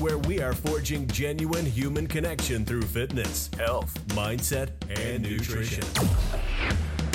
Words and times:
where 0.00 0.18
we 0.18 0.40
are 0.40 0.52
forging 0.52 1.06
genuine 1.06 1.64
human 1.64 2.06
connection 2.08 2.64
through 2.64 2.82
fitness, 2.82 3.48
health, 3.56 3.94
mindset, 4.08 4.70
and 4.90 5.22
nutrition. 5.22 5.84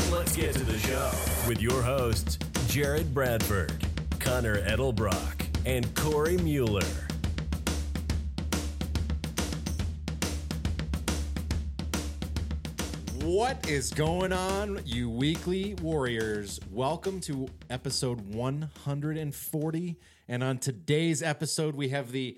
Let's 0.09 0.33
get 0.33 0.53
to 0.53 0.63
the 0.63 0.77
show 0.79 1.11
with 1.45 1.61
your 1.61 1.81
hosts, 1.81 2.39
Jared 2.67 3.13
Bradford, 3.13 3.85
Connor 4.19 4.61
Edelbrock, 4.61 5.45
and 5.65 5.93
Cory 5.93 6.37
Mueller. 6.37 6.85
What 13.21 13.69
is 13.69 13.91
going 13.91 14.31
on, 14.31 14.79
you 14.85 15.09
weekly 15.09 15.75
warriors? 15.81 16.61
Welcome 16.71 17.19
to 17.21 17.49
episode 17.69 18.21
140. 18.33 19.99
And 20.29 20.43
on 20.43 20.59
today's 20.59 21.21
episode, 21.21 21.75
we 21.75 21.89
have 21.89 22.13
the 22.13 22.37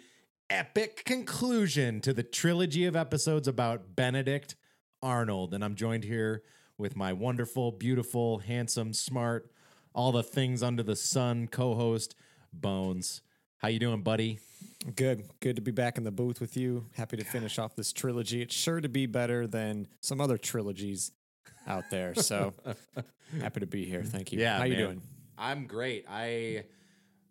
epic 0.51 1.03
conclusion 1.05 2.01
to 2.01 2.11
the 2.11 2.23
trilogy 2.23 2.85
of 2.85 2.93
episodes 2.93 3.47
about 3.47 3.95
Benedict 3.95 4.57
Arnold. 5.01 5.53
And 5.53 5.63
I'm 5.63 5.75
joined 5.75 6.03
here 6.03 6.43
with 6.77 6.93
my 6.93 7.13
wonderful, 7.13 7.71
beautiful, 7.71 8.39
handsome, 8.39 8.91
smart, 8.91 9.49
all 9.95 10.11
the 10.11 10.23
things 10.23 10.61
under 10.61 10.83
the 10.83 10.97
sun 10.97 11.47
co-host, 11.47 12.15
Bones. 12.51 13.21
How 13.59 13.69
you 13.69 13.79
doing, 13.79 14.01
buddy? 14.01 14.39
Good. 14.93 15.23
Good 15.39 15.55
to 15.55 15.61
be 15.61 15.71
back 15.71 15.97
in 15.97 16.03
the 16.03 16.11
booth 16.11 16.41
with 16.41 16.57
you. 16.57 16.85
Happy 16.97 17.15
to 17.15 17.23
finish 17.23 17.57
off 17.57 17.77
this 17.77 17.93
trilogy. 17.93 18.41
It's 18.41 18.53
sure 18.53 18.81
to 18.81 18.89
be 18.89 19.05
better 19.05 19.47
than 19.47 19.87
some 20.01 20.19
other 20.19 20.37
trilogies 20.37 21.13
out 21.65 21.85
there. 21.89 22.13
So 22.13 22.53
happy 23.41 23.61
to 23.61 23.67
be 23.67 23.85
here. 23.85 24.03
Thank 24.03 24.33
you. 24.33 24.39
Yeah, 24.39 24.57
How 24.57 24.65
you 24.65 24.75
doing? 24.75 25.01
I'm 25.37 25.65
great. 25.65 26.05
I 26.09 26.65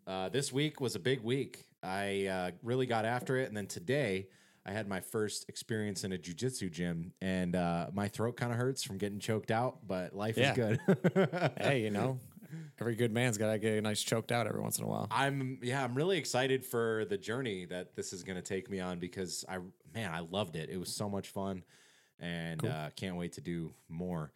uh, 0.07 0.31
this 0.31 0.51
week 0.51 0.81
was 0.81 0.95
a 0.95 0.99
big 0.99 1.21
week. 1.21 1.67
I 1.83 2.27
uh, 2.27 2.51
really 2.63 2.87
got 2.87 3.05
after 3.05 3.37
it, 3.37 3.49
and 3.49 3.57
then 3.57 3.67
today 3.67 4.29
I 4.67 4.73
had 4.73 4.89
my 4.89 5.01
first 5.01 5.49
experience 5.49 6.05
in 6.05 6.13
a 6.13 6.19
jujitsu 6.19 6.71
gym, 6.71 7.13
and 7.21 7.57
uh, 7.57 7.87
my 7.93 8.09
throat 8.09 8.37
kind 8.37 8.53
of 8.53 8.59
hurts 8.59 8.83
from 8.83 8.99
getting 8.99 9.19
choked 9.19 9.51
out. 9.51 9.87
But 9.87 10.15
life 10.15 10.37
Yeah. 10.37 10.51
is 10.51 10.57
good. 10.57 10.81
Hey, 11.59 11.83
you 11.83 11.91
know, 11.91 12.19
every 12.81 12.95
good 12.95 13.13
man's 13.13 13.39
got 13.39 13.53
to 13.53 13.59
get 13.59 13.79
a 13.79 13.81
nice 13.81 14.03
choked 14.03 14.33
out 14.33 14.47
every 14.47 14.61
once 14.61 14.79
in 14.79 14.85
a 14.85 14.89
while. 14.89 15.09
I'm 15.11 15.59
yeah, 15.63 15.83
I'm 15.83 15.95
really 15.95 16.19
excited 16.19 16.65
for 16.65 17.05
the 17.09 17.17
journey 17.17 17.65
that 17.67 17.97
this 17.97 18.13
is 18.13 18.23
going 18.23 18.37
to 18.37 18.43
take 18.43 18.71
me 18.71 18.81
on 18.81 18.99
because 18.99 19.45
I 19.49 19.59
man, 19.95 20.13
I 20.13 20.21
loved 20.21 20.57
it. 20.57 20.69
It 20.71 20.79
was 20.79 20.95
so 20.95 21.09
much 21.09 21.29
fun, 21.29 21.65
and 22.19 22.65
uh, 22.65 22.91
can't 22.97 23.17
wait 23.17 23.33
to 23.35 23.41
do 23.41 23.73
more. 23.89 24.33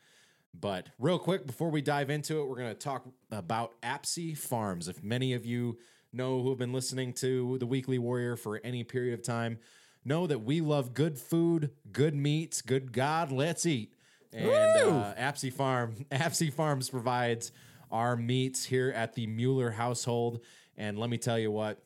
But 0.58 0.89
real 0.98 1.19
quick 1.19 1.47
before 1.47 1.70
we 1.70 1.83
dive 1.83 2.11
into 2.11 2.41
it, 2.41 2.48
we're 2.48 2.56
going 2.56 2.69
to 2.73 2.75
talk 2.75 3.06
about 3.31 3.73
Apsey 3.83 4.36
Farms. 4.39 4.89
If 4.89 5.03
many 5.03 5.34
of 5.34 5.45
you 5.45 5.79
know 6.15 6.43
who 6.43 6.51
have 6.51 6.59
been 6.59 6.73
listening 6.73 7.12
to 7.15 7.59
the 7.59 7.67
Weekly 7.67 7.98
Warrior 7.98 8.37
for 8.37 8.61
any 8.65 8.84
period 8.84 9.15
of 9.15 9.23
time, 9.23 9.59
know 10.05 10.27
that 10.27 10.41
we 10.41 10.61
love 10.61 10.95
good 10.95 11.19
food, 11.19 11.70
good 11.93 12.15
meats, 12.15 12.62
good 12.62 12.92
God, 12.92 13.33
let's 13.33 13.67
eat. 13.67 13.95
And 14.33 14.48
uh, 14.48 15.14
Apsey 15.17 15.53
Farm, 15.53 15.95
Apsey 16.13 16.53
Farms 16.53 16.91
provides 16.91 17.53
our 17.91 18.17
meats 18.17 18.64
here 18.64 18.91
at 18.91 19.14
the 19.14 19.27
Mueller 19.27 19.70
household. 19.70 20.41
And 20.77 20.98
let 20.98 21.08
me 21.08 21.19
tell 21.19 21.39
you 21.39 21.51
what, 21.51 21.83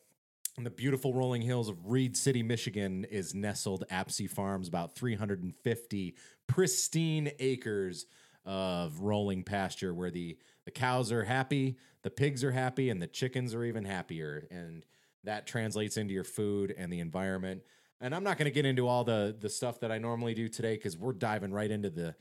in 0.57 0.63
the 0.63 0.69
beautiful 0.69 1.13
rolling 1.13 1.41
hills 1.41 1.69
of 1.69 1.77
Reed 1.85 2.17
City, 2.17 2.43
Michigan, 2.43 3.05
is 3.05 3.33
nestled 3.33 3.85
Apsey 3.91 4.29
Farms, 4.29 4.67
about 4.67 4.95
350 4.95 6.15
pristine 6.47 7.31
acres 7.39 8.07
of 8.45 8.99
rolling 8.99 9.43
pasture 9.43 9.93
where 9.93 10.11
the, 10.11 10.37
the 10.69 10.79
cows 10.79 11.11
are 11.11 11.23
happy, 11.23 11.77
the 12.03 12.11
pigs 12.11 12.43
are 12.43 12.51
happy, 12.51 12.91
and 12.91 13.01
the 13.01 13.07
chickens 13.07 13.55
are 13.55 13.63
even 13.63 13.85
happier. 13.85 14.47
And 14.51 14.85
that 15.23 15.47
translates 15.47 15.97
into 15.97 16.13
your 16.13 16.23
food 16.23 16.75
and 16.77 16.93
the 16.93 16.99
environment. 16.99 17.63
And 17.99 18.13
I'm 18.13 18.23
not 18.23 18.37
going 18.37 18.45
to 18.45 18.51
get 18.51 18.67
into 18.67 18.87
all 18.87 19.03
the 19.03 19.35
the 19.37 19.49
stuff 19.49 19.79
that 19.79 19.91
I 19.91 19.97
normally 19.97 20.35
do 20.35 20.47
today 20.47 20.75
because 20.75 20.95
we're 20.95 21.13
diving 21.13 21.51
right 21.51 21.71
into 21.71 21.89
the 21.89 22.13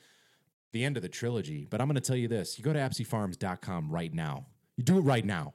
the 0.73 0.83
end 0.83 0.97
of 0.97 1.03
the 1.03 1.11
trilogy. 1.11 1.67
But 1.69 1.83
I'm 1.83 1.89
going 1.89 1.97
to 1.97 2.01
tell 2.01 2.17
you 2.17 2.27
this: 2.27 2.57
you 2.57 2.65
go 2.65 2.73
to 2.73 2.79
ApseyFarms.com 2.79 3.91
right 3.91 4.15
now. 4.15 4.47
You 4.79 4.85
do 4.85 4.97
it 4.97 5.03
right 5.03 5.27
now, 5.27 5.53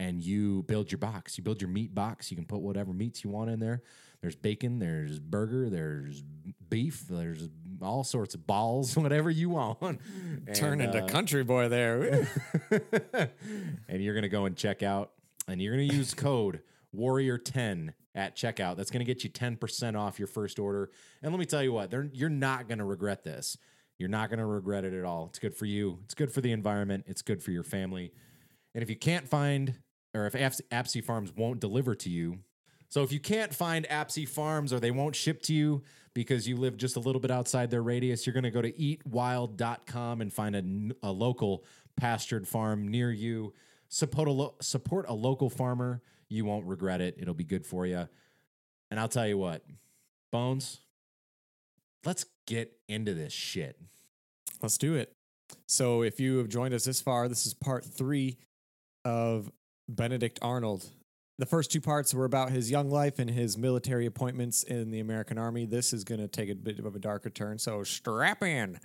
and 0.00 0.22
you 0.22 0.62
build 0.64 0.92
your 0.92 0.98
box. 0.98 1.36
You 1.36 1.44
build 1.44 1.60
your 1.60 1.70
meat 1.70 1.94
box. 1.94 2.30
You 2.30 2.36
can 2.36 2.46
put 2.46 2.60
whatever 2.60 2.92
meats 2.92 3.24
you 3.24 3.30
want 3.30 3.50
in 3.50 3.58
there. 3.58 3.82
There's 4.20 4.36
bacon. 4.36 4.78
There's 4.78 5.18
burger. 5.18 5.68
There's 5.70 6.22
beef. 6.68 7.04
There's 7.08 7.48
all 7.80 8.04
sorts 8.04 8.34
of 8.34 8.46
balls, 8.46 8.96
whatever 8.96 9.30
you 9.30 9.50
want. 9.50 10.00
Turn 10.54 10.80
into 10.80 11.04
uh, 11.04 11.06
country 11.06 11.44
boy 11.44 11.68
there. 11.68 12.28
and 13.88 14.02
you're 14.02 14.14
gonna 14.14 14.28
go 14.28 14.44
and 14.46 14.56
check 14.56 14.82
out, 14.82 15.12
and 15.46 15.60
you're 15.60 15.72
gonna 15.72 15.94
use 15.94 16.14
code 16.14 16.62
Warrior10 16.96 17.92
at 18.14 18.36
checkout. 18.36 18.76
That's 18.76 18.90
gonna 18.90 19.04
get 19.04 19.22
you 19.24 19.30
10% 19.30 19.98
off 19.98 20.18
your 20.18 20.28
first 20.28 20.58
order. 20.58 20.90
And 21.22 21.32
let 21.32 21.38
me 21.38 21.46
tell 21.46 21.62
you 21.62 21.72
what, 21.72 21.90
they're, 21.90 22.08
you're 22.12 22.28
not 22.28 22.68
gonna 22.68 22.84
regret 22.84 23.24
this. 23.24 23.56
You're 23.98 24.08
not 24.08 24.30
gonna 24.30 24.46
regret 24.46 24.84
it 24.84 24.94
at 24.94 25.04
all. 25.04 25.26
It's 25.26 25.38
good 25.38 25.54
for 25.54 25.66
you. 25.66 25.98
It's 26.04 26.14
good 26.14 26.32
for 26.32 26.40
the 26.40 26.52
environment. 26.52 27.04
It's 27.06 27.22
good 27.22 27.42
for 27.42 27.50
your 27.50 27.64
family. 27.64 28.12
And 28.74 28.82
if 28.82 28.90
you 28.90 28.96
can't 28.96 29.28
find, 29.28 29.74
or 30.14 30.26
if 30.26 30.34
Apsey, 30.34 31.04
Farms 31.04 31.32
won't 31.36 31.60
deliver 31.60 31.94
to 31.94 32.10
you, 32.10 32.38
so 32.88 33.02
if 33.02 33.12
you 33.12 33.20
can't 33.20 33.54
find 33.54 33.86
Apsey 33.88 34.26
Farms 34.26 34.72
or 34.72 34.80
they 34.80 34.90
won't 34.90 35.14
ship 35.14 35.42
to 35.42 35.54
you 35.54 35.82
because 36.14 36.48
you 36.48 36.56
live 36.56 36.76
just 36.76 36.96
a 36.96 37.00
little 37.00 37.20
bit 37.20 37.30
outside 37.30 37.70
their 37.70 37.82
radius, 37.82 38.26
you're 38.26 38.32
going 38.32 38.44
to 38.44 38.50
go 38.50 38.62
to 38.62 38.72
eatwild.com 38.72 40.20
and 40.20 40.32
find 40.32 40.56
a, 40.56 41.06
a 41.06 41.12
local 41.12 41.64
pastured 41.96 42.48
farm 42.48 42.88
near 42.88 43.12
you. 43.12 43.52
Support 43.88 44.28
a, 44.28 44.32
lo- 44.32 44.54
support 44.60 45.06
a 45.08 45.12
local 45.12 45.50
farmer. 45.50 46.02
You 46.28 46.44
won't 46.44 46.66
regret 46.66 47.00
it. 47.00 47.16
It'll 47.18 47.34
be 47.34 47.44
good 47.44 47.66
for 47.66 47.86
you. 47.86 48.08
And 48.90 48.98
I'll 48.98 49.08
tell 49.08 49.28
you 49.28 49.36
what, 49.36 49.64
Bones, 50.32 50.80
let's 52.04 52.24
get 52.46 52.72
into 52.88 53.12
this 53.12 53.32
shit. 53.32 53.78
Let's 54.62 54.78
do 54.78 54.94
it. 54.94 55.12
So, 55.66 56.02
if 56.02 56.20
you 56.20 56.38
have 56.38 56.48
joined 56.48 56.74
us 56.74 56.84
this 56.84 57.00
far, 57.00 57.28
this 57.28 57.46
is 57.46 57.54
part 57.54 57.84
three 57.84 58.38
of 59.04 59.50
Benedict 59.88 60.38
Arnold. 60.42 60.90
The 61.38 61.46
first 61.46 61.70
two 61.70 61.80
parts 61.80 62.12
were 62.12 62.24
about 62.24 62.50
his 62.50 62.70
young 62.70 62.90
life 62.90 63.18
and 63.18 63.30
his 63.30 63.56
military 63.56 64.06
appointments 64.06 64.64
in 64.64 64.90
the 64.90 65.00
American 65.00 65.38
Army. 65.38 65.66
This 65.66 65.92
is 65.92 66.04
going 66.04 66.20
to 66.20 66.28
take 66.28 66.50
a 66.50 66.54
bit 66.54 66.78
of 66.80 66.96
a 66.96 66.98
darker 66.98 67.30
turn, 67.30 67.58
so 67.58 67.82
strap 67.84 68.42
in. 68.42 68.78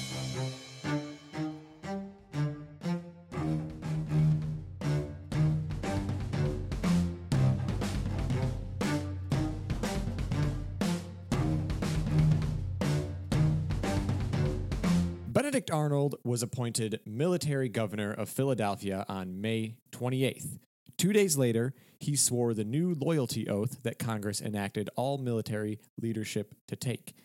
Benedict 15.67 15.83
Arnold 15.83 16.15
was 16.23 16.43
appointed 16.43 17.01
military 17.05 17.67
governor 17.67 18.13
of 18.13 18.29
Philadelphia 18.29 19.05
on 19.09 19.41
May 19.41 19.75
28th. 19.91 20.59
Two 20.97 21.11
days 21.11 21.37
later, 21.37 21.73
he 21.99 22.15
swore 22.15 22.53
the 22.53 22.63
new 22.63 22.93
loyalty 22.93 23.49
oath 23.49 23.83
that 23.83 23.99
Congress 23.99 24.41
enacted 24.41 24.89
all 24.95 25.17
military 25.17 25.79
leadership 26.01 26.55
to 26.69 26.77
take. 26.77 27.15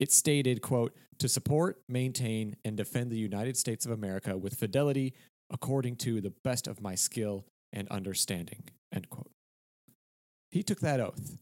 It 0.00 0.10
stated, 0.10 0.62
quote, 0.62 0.96
to 1.18 1.28
support, 1.28 1.80
maintain, 1.88 2.56
and 2.64 2.76
defend 2.76 3.10
the 3.12 3.18
United 3.18 3.56
States 3.56 3.86
of 3.86 3.92
America 3.92 4.36
with 4.36 4.54
fidelity 4.54 5.14
according 5.48 5.96
to 5.96 6.20
the 6.20 6.34
best 6.42 6.66
of 6.66 6.82
my 6.82 6.96
skill 6.96 7.44
and 7.72 7.86
understanding, 7.88 8.64
end 8.92 9.08
quote. 9.10 9.30
He 10.50 10.64
took 10.64 10.80
that 10.80 10.98
oath. 10.98 11.36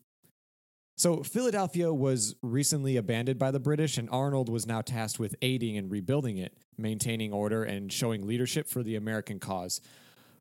So, 0.97 1.25
Philadelphia 1.25 1.93
was 1.93 2.37
recently 2.41 2.97
abandoned 2.97 3.39
by 3.39 3.51
the 3.51 3.59
British, 3.59 3.99
and 3.99 4.09
Arnold 4.11 4.49
was 4.49 4.65
now 4.67 4.81
tasked 4.81 5.19
with 5.19 5.35
aiding 5.43 5.77
and 5.77 5.91
rebuilding 5.91 6.39
it, 6.39 6.57
maintaining 6.79 7.33
order, 7.33 7.65
and 7.65 7.93
showing 7.93 8.27
leadership 8.27 8.69
for 8.69 8.83
the 8.83 8.95
American 8.95 9.41
cause. 9.41 9.81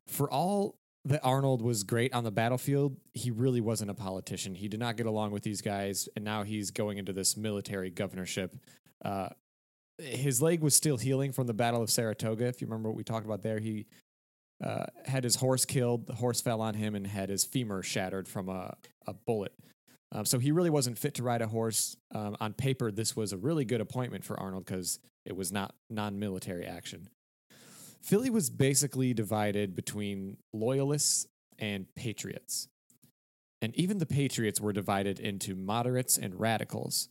For 0.06 0.30
all 0.30 0.76
that 1.06 1.20
Arnold 1.22 1.60
was 1.60 1.82
great 1.82 2.14
on 2.14 2.24
the 2.24 2.30
battlefield, 2.30 2.96
he 3.12 3.30
really 3.30 3.60
wasn't 3.60 3.90
a 3.90 3.94
politician. 3.94 4.54
He 4.54 4.68
did 4.68 4.80
not 4.80 4.96
get 4.96 5.06
along 5.06 5.32
with 5.32 5.42
these 5.42 5.60
guys, 5.60 6.08
and 6.14 6.24
now 6.24 6.44
he's 6.44 6.70
going 6.70 6.98
into 6.98 7.12
this 7.12 7.36
military 7.36 7.90
governorship. 7.90 8.56
Uh, 9.04 9.30
his 9.98 10.40
leg 10.40 10.60
was 10.60 10.74
still 10.74 10.96
healing 10.96 11.32
from 11.32 11.46
the 11.46 11.54
Battle 11.54 11.82
of 11.82 11.90
Saratoga. 11.90 12.46
If 12.46 12.60
you 12.60 12.66
remember 12.66 12.88
what 12.88 12.96
we 12.96 13.04
talked 13.04 13.26
about 13.26 13.42
there, 13.42 13.58
he 13.58 13.86
uh, 14.62 14.86
had 15.04 15.24
his 15.24 15.36
horse 15.36 15.64
killed. 15.64 16.06
The 16.06 16.14
horse 16.14 16.40
fell 16.40 16.60
on 16.60 16.74
him 16.74 16.94
and 16.94 17.06
had 17.06 17.28
his 17.28 17.44
femur 17.44 17.82
shattered 17.82 18.26
from 18.26 18.48
a, 18.48 18.76
a 19.06 19.12
bullet. 19.12 19.52
Um, 20.12 20.24
so 20.24 20.38
he 20.38 20.52
really 20.52 20.70
wasn't 20.70 20.98
fit 20.98 21.14
to 21.14 21.22
ride 21.22 21.42
a 21.42 21.48
horse. 21.48 21.96
Um, 22.14 22.36
on 22.40 22.52
paper, 22.52 22.90
this 22.90 23.16
was 23.16 23.32
a 23.32 23.36
really 23.36 23.64
good 23.64 23.80
appointment 23.80 24.24
for 24.24 24.38
Arnold 24.38 24.64
because 24.64 25.00
it 25.24 25.36
was 25.36 25.50
not 25.50 25.74
non 25.90 26.18
military 26.18 26.64
action. 26.64 27.08
Philly 28.02 28.30
was 28.30 28.50
basically 28.50 29.14
divided 29.14 29.74
between 29.74 30.36
loyalists 30.52 31.26
and 31.58 31.86
patriots. 31.94 32.68
And 33.62 33.74
even 33.76 33.96
the 33.96 34.06
patriots 34.06 34.60
were 34.60 34.74
divided 34.74 35.18
into 35.18 35.54
moderates 35.54 36.18
and 36.18 36.38
radicals. 36.38 37.08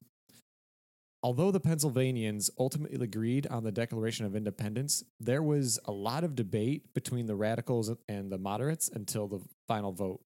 Although 1.24 1.52
the 1.52 1.60
Pennsylvanians 1.60 2.52
ultimately 2.60 3.04
agreed 3.04 3.48
on 3.48 3.64
the 3.64 3.72
Declaration 3.72 4.26
of 4.26 4.36
Independence, 4.36 5.04
there 5.20 5.42
was 5.42 5.80
a 5.86 5.92
lot 5.92 6.24
of 6.24 6.36
debate 6.36 6.94
between 6.94 7.26
the 7.26 7.36
radicals 7.36 7.90
and 8.08 8.30
the 8.30 8.38
moderates 8.38 8.90
until 8.94 9.28
the 9.28 9.40
final 9.68 9.94
vote 9.94 10.22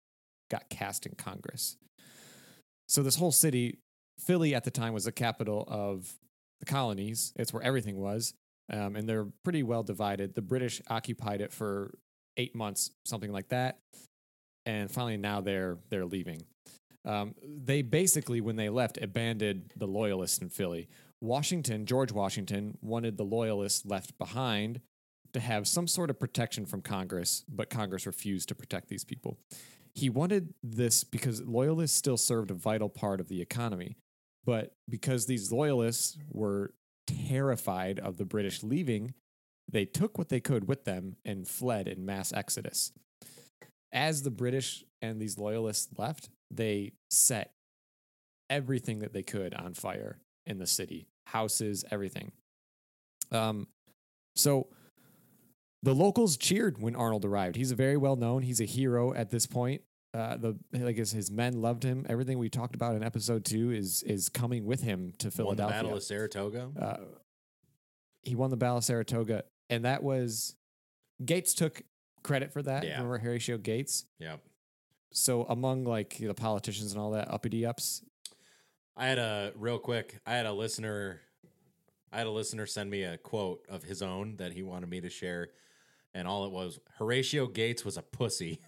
got 0.49 0.69
cast 0.69 1.05
in 1.05 1.13
Congress. 1.13 1.77
So, 2.87 3.03
this 3.03 3.15
whole 3.15 3.31
city, 3.31 3.79
Philly 4.19 4.55
at 4.55 4.63
the 4.63 4.71
time 4.71 4.93
was 4.93 5.05
the 5.05 5.11
capital 5.11 5.65
of 5.67 6.13
the 6.59 6.65
colonies, 6.65 7.33
it's 7.35 7.53
where 7.53 7.63
everything 7.63 7.97
was 7.97 8.33
um, 8.71 8.95
and 8.95 9.07
they're 9.07 9.27
pretty 9.43 9.63
well 9.63 9.83
divided. 9.83 10.35
The 10.35 10.41
British 10.41 10.81
occupied 10.89 11.41
it 11.41 11.51
for 11.51 11.97
eight 12.35 12.55
months, 12.55 12.91
something 13.05 13.31
like 13.31 13.49
that, 13.49 13.79
and 14.65 14.91
finally 14.91 15.17
now 15.17 15.41
they're 15.41 15.77
they're 15.89 16.05
leaving. 16.05 16.43
Um, 17.05 17.35
they 17.41 17.83
basically, 17.83 18.41
when 18.41 18.57
they 18.57 18.69
left, 18.69 19.01
abandoned 19.01 19.71
the 19.77 19.87
loyalists 19.87 20.39
in 20.39 20.49
Philly. 20.49 20.89
Washington, 21.21 21.85
George 21.85 22.11
Washington, 22.11 22.77
wanted 22.81 23.15
the 23.15 23.23
loyalists 23.23 23.85
left 23.85 24.17
behind 24.17 24.81
to 25.33 25.39
have 25.39 25.67
some 25.67 25.87
sort 25.87 26.09
of 26.09 26.19
protection 26.19 26.65
from 26.65 26.81
Congress, 26.81 27.45
but 27.47 27.69
Congress 27.69 28.05
refused 28.05 28.49
to 28.49 28.55
protect 28.55 28.89
these 28.89 29.05
people. 29.05 29.37
He 29.97 30.11
wanted 30.11 30.53
this 30.61 31.03
because 31.03 31.41
loyalists 31.41 31.97
still 31.97 32.17
served 32.17 32.51
a 32.51 32.53
vital 32.53 32.87
part 32.87 33.19
of 33.19 33.29
the 33.29 33.41
economy. 33.41 33.97
But 34.45 34.75
because 34.87 35.25
these 35.25 35.51
loyalists 35.51 36.19
were 36.29 36.75
terrified 37.07 37.97
of 37.97 38.17
the 38.17 38.23
British 38.23 38.61
leaving, 38.61 39.15
they 39.67 39.85
took 39.85 40.15
what 40.19 40.29
they 40.29 40.39
could 40.39 40.67
with 40.67 40.85
them 40.85 41.15
and 41.25 41.47
fled 41.47 41.87
in 41.87 42.05
mass 42.05 42.31
exodus. 42.31 42.91
As 43.91 44.21
the 44.21 44.29
British 44.29 44.83
and 45.01 45.19
these 45.19 45.39
loyalists 45.39 45.87
left, 45.97 46.29
they 46.51 46.93
set 47.09 47.53
everything 48.51 48.99
that 48.99 49.13
they 49.13 49.23
could 49.23 49.55
on 49.55 49.73
fire 49.73 50.19
in 50.45 50.59
the 50.59 50.67
city 50.67 51.07
houses, 51.25 51.83
everything. 51.89 52.31
Um, 53.31 53.67
so 54.35 54.67
the 55.81 55.95
locals 55.95 56.37
cheered 56.37 56.81
when 56.81 56.95
Arnold 56.95 57.25
arrived. 57.25 57.55
He's 57.55 57.71
a 57.71 57.75
very 57.75 57.97
well 57.97 58.15
known. 58.15 58.43
He's 58.43 58.61
a 58.61 58.65
hero 58.65 59.13
at 59.15 59.31
this 59.31 59.47
point. 59.47 59.81
Uh, 60.13 60.37
the 60.37 60.57
like 60.73 60.95
guess 60.95 61.11
his 61.11 61.29
men 61.29 61.61
loved 61.61 61.83
him. 61.83 62.05
Everything 62.09 62.39
we 62.39 62.49
talked 62.49 62.75
about 62.75 62.95
in 62.95 63.03
episode 63.03 63.45
two 63.45 63.71
is 63.71 64.03
is 64.03 64.29
coming 64.29 64.65
with 64.65 64.81
him 64.81 65.13
to 65.19 65.27
Won 65.27 65.29
the 65.29 65.31
Philadelphia. 65.31 65.75
Battle 65.77 65.97
of 65.97 66.03
Saratoga. 66.03 66.69
Uh, 66.79 66.97
he 68.23 68.35
won 68.35 68.49
the 68.49 68.57
Battle 68.57 68.77
of 68.77 68.83
Saratoga, 68.83 69.43
and 69.69 69.85
that 69.85 70.01
was 70.03 70.55
Gates 71.23 71.53
took 71.53 71.81
credit 72.23 72.51
for 72.51 72.61
that. 72.61 72.83
Yeah. 72.83 72.93
Remember 72.93 73.17
Horatio 73.17 73.57
Gates? 73.57 74.05
yep. 74.19 74.41
So 75.11 75.43
among 75.43 75.85
like 75.85 76.17
the 76.17 76.33
politicians 76.33 76.91
and 76.91 77.01
all 77.01 77.11
that 77.11 77.31
uppity 77.31 77.65
ups, 77.65 78.03
I 78.95 79.07
had 79.07 79.17
a 79.17 79.51
real 79.55 79.79
quick. 79.79 80.19
I 80.25 80.33
had 80.33 80.45
a 80.45 80.53
listener. 80.53 81.21
I 82.11 82.19
had 82.19 82.27
a 82.27 82.31
listener 82.31 82.65
send 82.65 82.89
me 82.89 83.03
a 83.03 83.17
quote 83.17 83.65
of 83.69 83.83
his 83.83 84.01
own 84.01 84.37
that 84.37 84.53
he 84.53 84.63
wanted 84.63 84.89
me 84.89 85.01
to 85.01 85.09
share, 85.09 85.49
and 86.13 86.27
all 86.27 86.45
it 86.45 86.51
was 86.51 86.79
Horatio 86.97 87.47
Gates 87.47 87.83
was 87.85 87.97
a 87.97 88.01
pussy. 88.01 88.59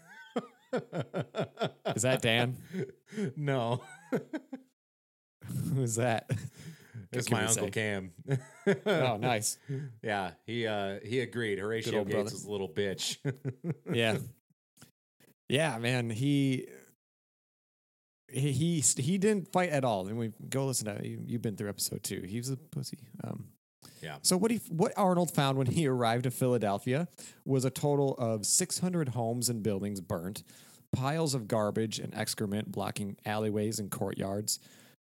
is 0.74 2.02
that 2.04 2.22
Dan? 2.22 2.58
no, 3.36 3.82
Who's 5.74 5.96
that? 5.96 6.30
it's 7.12 7.32
my 7.32 7.46
uncle 7.46 7.66
say? 7.66 7.72
Cam. 7.72 8.12
oh, 8.86 9.18
nice. 9.22 9.58
Yeah, 10.04 10.32
he 10.46 10.68
uh 10.68 11.00
he 11.04 11.22
agreed. 11.22 11.60
Horatio 11.60 12.04
Gates 12.04 12.14
brother. 12.14 12.24
was 12.32 12.46
a 12.46 12.52
little 12.52 12.70
bitch. 12.70 13.18
Yeah, 13.92 14.18
yeah, 15.48 15.78
man. 15.78 16.10
He. 16.10 16.68
He, 18.32 18.52
he 18.52 18.80
he 18.82 19.18
didn't 19.18 19.52
fight 19.52 19.72
at 19.72 19.84
all, 19.84 20.06
and 20.06 20.16
we 20.16 20.32
go 20.50 20.68
listen 20.68 20.86
to 20.96 21.08
you. 21.08 21.20
You've 21.26 21.42
been 21.42 21.56
through 21.56 21.70
episode 21.70 22.04
two. 22.04 22.22
He 22.22 22.38
was 22.38 22.52
a 22.52 22.58
pussy. 22.58 23.00
Um, 23.24 23.46
yeah. 24.02 24.18
So 24.22 24.38
what 24.38 24.52
he 24.52 24.58
what 24.70 24.94
Arnold 24.98 25.32
found 25.32 25.58
when 25.58 25.68
he 25.68 25.88
arrived 25.88 26.26
at 26.26 26.34
Philadelphia 26.34 27.08
was 27.46 27.66
a 27.66 27.70
total 27.70 28.16
of 28.16 28.46
600 28.46 29.10
homes 29.10 29.50
and 29.50 29.62
buildings 29.64 30.02
burnt, 30.02 30.44
piles 30.92 31.34
of 31.34 31.48
garbage 31.48 32.00
and 32.00 32.14
excrement 32.16 32.72
blocking 32.72 33.18
alleyways 33.26 33.80
and 33.80 33.92
courtyards. 33.92 34.60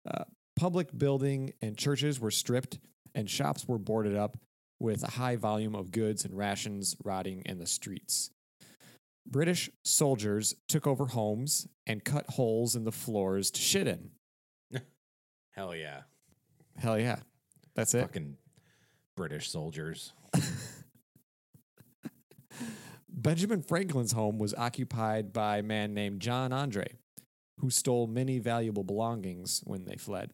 Uh, 0.09 0.23
public 0.55 0.97
building 0.97 1.53
and 1.61 1.77
churches 1.77 2.19
were 2.19 2.31
stripped, 2.31 2.79
and 3.15 3.29
shops 3.29 3.67
were 3.67 3.77
boarded 3.77 4.15
up 4.15 4.37
with 4.79 5.03
a 5.03 5.11
high 5.11 5.35
volume 5.35 5.75
of 5.75 5.91
goods 5.91 6.25
and 6.25 6.37
rations 6.37 6.95
rotting 7.03 7.41
in 7.45 7.57
the 7.59 7.67
streets. 7.67 8.31
British 9.27 9.69
soldiers 9.83 10.55
took 10.67 10.87
over 10.87 11.07
homes 11.07 11.67
and 11.85 12.03
cut 12.03 12.25
holes 12.31 12.75
in 12.75 12.83
the 12.83 12.91
floors 12.91 13.51
to 13.51 13.61
shit 13.61 13.87
in. 13.87 14.11
Hell 15.51 15.75
yeah. 15.75 16.01
Hell 16.77 16.97
yeah. 16.97 17.17
That's 17.75 17.93
it. 17.93 18.01
Fucking 18.01 18.37
British 19.19 19.49
soldiers. 19.49 20.13
Benjamin 23.09 23.61
Franklin's 23.61 24.13
home 24.13 24.39
was 24.39 24.53
occupied 24.53 25.33
by 25.33 25.57
a 25.57 25.63
man 25.63 25.93
named 25.93 26.21
John 26.21 26.53
Andre, 26.53 26.93
who 27.59 27.69
stole 27.69 28.07
many 28.07 28.39
valuable 28.39 28.85
belongings 28.85 29.61
when 29.65 29.83
they 29.83 29.97
fled. 29.97 30.31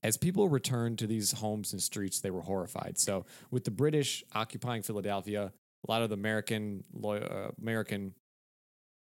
As 0.00 0.16
people 0.16 0.48
returned 0.48 1.00
to 1.00 1.08
these 1.08 1.32
homes 1.32 1.72
and 1.72 1.82
streets, 1.82 2.20
they 2.20 2.30
were 2.30 2.42
horrified. 2.42 3.00
So, 3.00 3.26
with 3.50 3.64
the 3.64 3.72
British 3.72 4.22
occupying 4.32 4.82
Philadelphia, 4.82 5.52
a 5.88 5.90
lot 5.90 6.02
of 6.02 6.08
the 6.08 6.14
American 6.14 6.84
uh, 7.02 7.48
American 7.60 8.14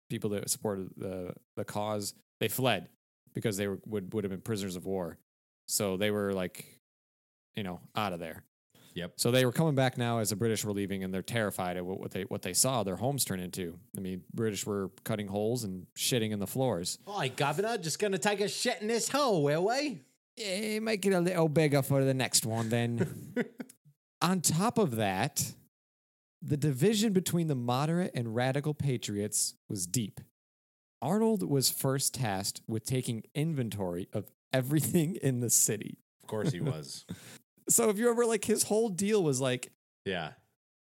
people 0.07 0.29
that 0.29 0.51
supported 0.51 0.91
the 0.95 1.33
the 1.57 1.65
cause 1.65 2.13
they 2.39 2.47
fled 2.47 2.89
because 3.33 3.57
they 3.57 3.67
were, 3.67 3.79
would 3.87 4.13
would 4.13 4.23
have 4.23 4.29
been 4.29 4.41
prisoners 4.41 4.75
of 4.75 4.85
war. 4.85 5.17
So 5.67 5.97
they 5.97 6.11
were 6.11 6.31
like, 6.31 6.74
you 7.55 7.63
know, 7.63 7.79
out 7.95 8.13
of 8.13 8.19
there. 8.19 8.43
Yep. 8.95 9.13
So 9.17 9.29
they 9.29 9.45
were 9.45 9.51
coming 9.51 9.75
back 9.75 9.97
now 9.97 10.19
as 10.19 10.29
the 10.29 10.37
British 10.37 10.63
were 10.63 10.71
leaving, 10.71 11.03
and 11.03 11.13
they're 11.13 11.21
terrified 11.21 11.75
at 11.75 11.85
what, 11.85 11.99
what 11.99 12.11
they 12.11 12.23
what 12.23 12.41
they 12.41 12.53
saw 12.53 12.83
their 12.83 12.95
homes 12.95 13.25
turn 13.25 13.41
into. 13.41 13.77
I 13.97 13.99
mean, 13.99 14.23
British 14.33 14.65
were 14.65 14.89
cutting 15.03 15.27
holes 15.27 15.65
and 15.65 15.85
shitting 15.97 16.31
in 16.31 16.39
the 16.39 16.47
floors. 16.47 16.97
Oi, 17.07 17.31
governor, 17.35 17.77
just 17.77 17.99
gonna 17.99 18.17
take 18.17 18.39
a 18.39 18.47
shit 18.47 18.81
in 18.81 18.87
this 18.87 19.09
hole, 19.09 19.43
will 19.43 19.67
we? 19.67 20.01
Yeah, 20.37 20.79
make 20.79 21.05
it 21.05 21.11
a 21.11 21.19
little 21.19 21.49
bigger 21.49 21.81
for 21.81 22.03
the 22.03 22.13
next 22.13 22.45
one, 22.45 22.69
then. 22.69 23.33
On 24.21 24.41
top 24.41 24.77
of 24.77 24.95
that, 24.95 25.53
the 26.41 26.57
division 26.57 27.11
between 27.11 27.47
the 27.47 27.55
moderate 27.55 28.11
and 28.13 28.33
radical 28.33 28.73
patriots 28.73 29.55
was 29.69 29.85
deep. 29.85 30.21
Arnold 31.01 31.47
was 31.47 31.69
first 31.69 32.13
tasked 32.13 32.61
with 32.67 32.85
taking 32.85 33.23
inventory 33.33 34.07
of 34.13 34.31
everything 34.53 35.15
in 35.15 35.41
the 35.41 35.49
city. 35.49 35.99
Of 36.23 36.29
course 36.29 36.51
he 36.51 36.61
was. 36.61 37.05
So 37.69 37.89
if 37.89 37.97
you 37.97 38.05
remember, 38.05 38.25
like 38.25 38.45
his 38.45 38.63
whole 38.63 38.89
deal 38.89 39.23
was 39.23 39.41
like 39.41 39.71
yeah. 40.05 40.31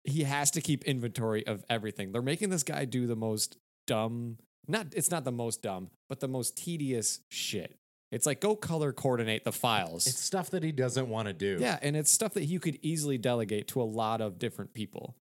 he 0.03 0.23
has 0.23 0.51
to 0.51 0.61
keep 0.61 0.83
inventory 0.83 1.45
of 1.45 1.63
everything. 1.69 2.11
They're 2.11 2.21
making 2.21 2.49
this 2.49 2.63
guy 2.63 2.85
do 2.85 3.07
the 3.07 3.15
most 3.15 3.57
dumb, 3.87 4.37
not 4.67 4.87
it's 4.95 5.11
not 5.11 5.23
the 5.23 5.31
most 5.31 5.61
dumb, 5.61 5.89
but 6.09 6.19
the 6.19 6.27
most 6.27 6.57
tedious 6.57 7.21
shit. 7.29 7.77
It's 8.11 8.25
like 8.25 8.39
go 8.39 8.55
color 8.55 8.93
coordinate 8.93 9.43
the 9.43 9.51
files. 9.51 10.07
It's 10.07 10.19
stuff 10.19 10.51
that 10.51 10.63
he 10.63 10.71
doesn't 10.71 11.09
want 11.09 11.27
to 11.27 11.33
do. 11.33 11.57
yeah, 11.59 11.77
and 11.81 11.95
it's 11.95 12.11
stuff 12.11 12.33
that 12.35 12.45
you 12.45 12.59
could 12.59 12.79
easily 12.81 13.17
delegate 13.17 13.67
to 13.69 13.81
a 13.81 13.83
lot 13.83 14.21
of 14.21 14.39
different 14.39 14.73
people. 14.73 15.15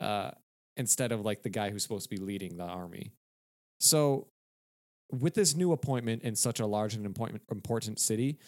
Uh 0.00 0.32
instead 0.76 1.12
of 1.12 1.20
like 1.20 1.42
the 1.42 1.50
guy 1.50 1.70
who's 1.70 1.82
supposed 1.82 2.08
to 2.08 2.16
be 2.16 2.16
leading 2.16 2.56
the 2.56 2.64
army. 2.64 3.12
So 3.80 4.28
with 5.12 5.34
this 5.34 5.54
new 5.54 5.72
appointment 5.72 6.22
in 6.22 6.36
such 6.36 6.60
a 6.60 6.66
large 6.66 6.94
and 6.94 7.04
important 7.04 7.42
important 7.50 7.98
city 7.98 8.38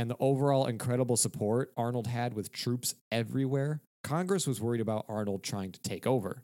and 0.00 0.08
the 0.08 0.16
overall 0.18 0.64
incredible 0.64 1.14
support 1.14 1.74
Arnold 1.76 2.06
had 2.06 2.32
with 2.32 2.50
troops 2.50 2.94
everywhere, 3.12 3.82
Congress 4.02 4.46
was 4.46 4.58
worried 4.58 4.80
about 4.80 5.04
Arnold 5.10 5.42
trying 5.42 5.72
to 5.72 5.80
take 5.82 6.06
over. 6.06 6.42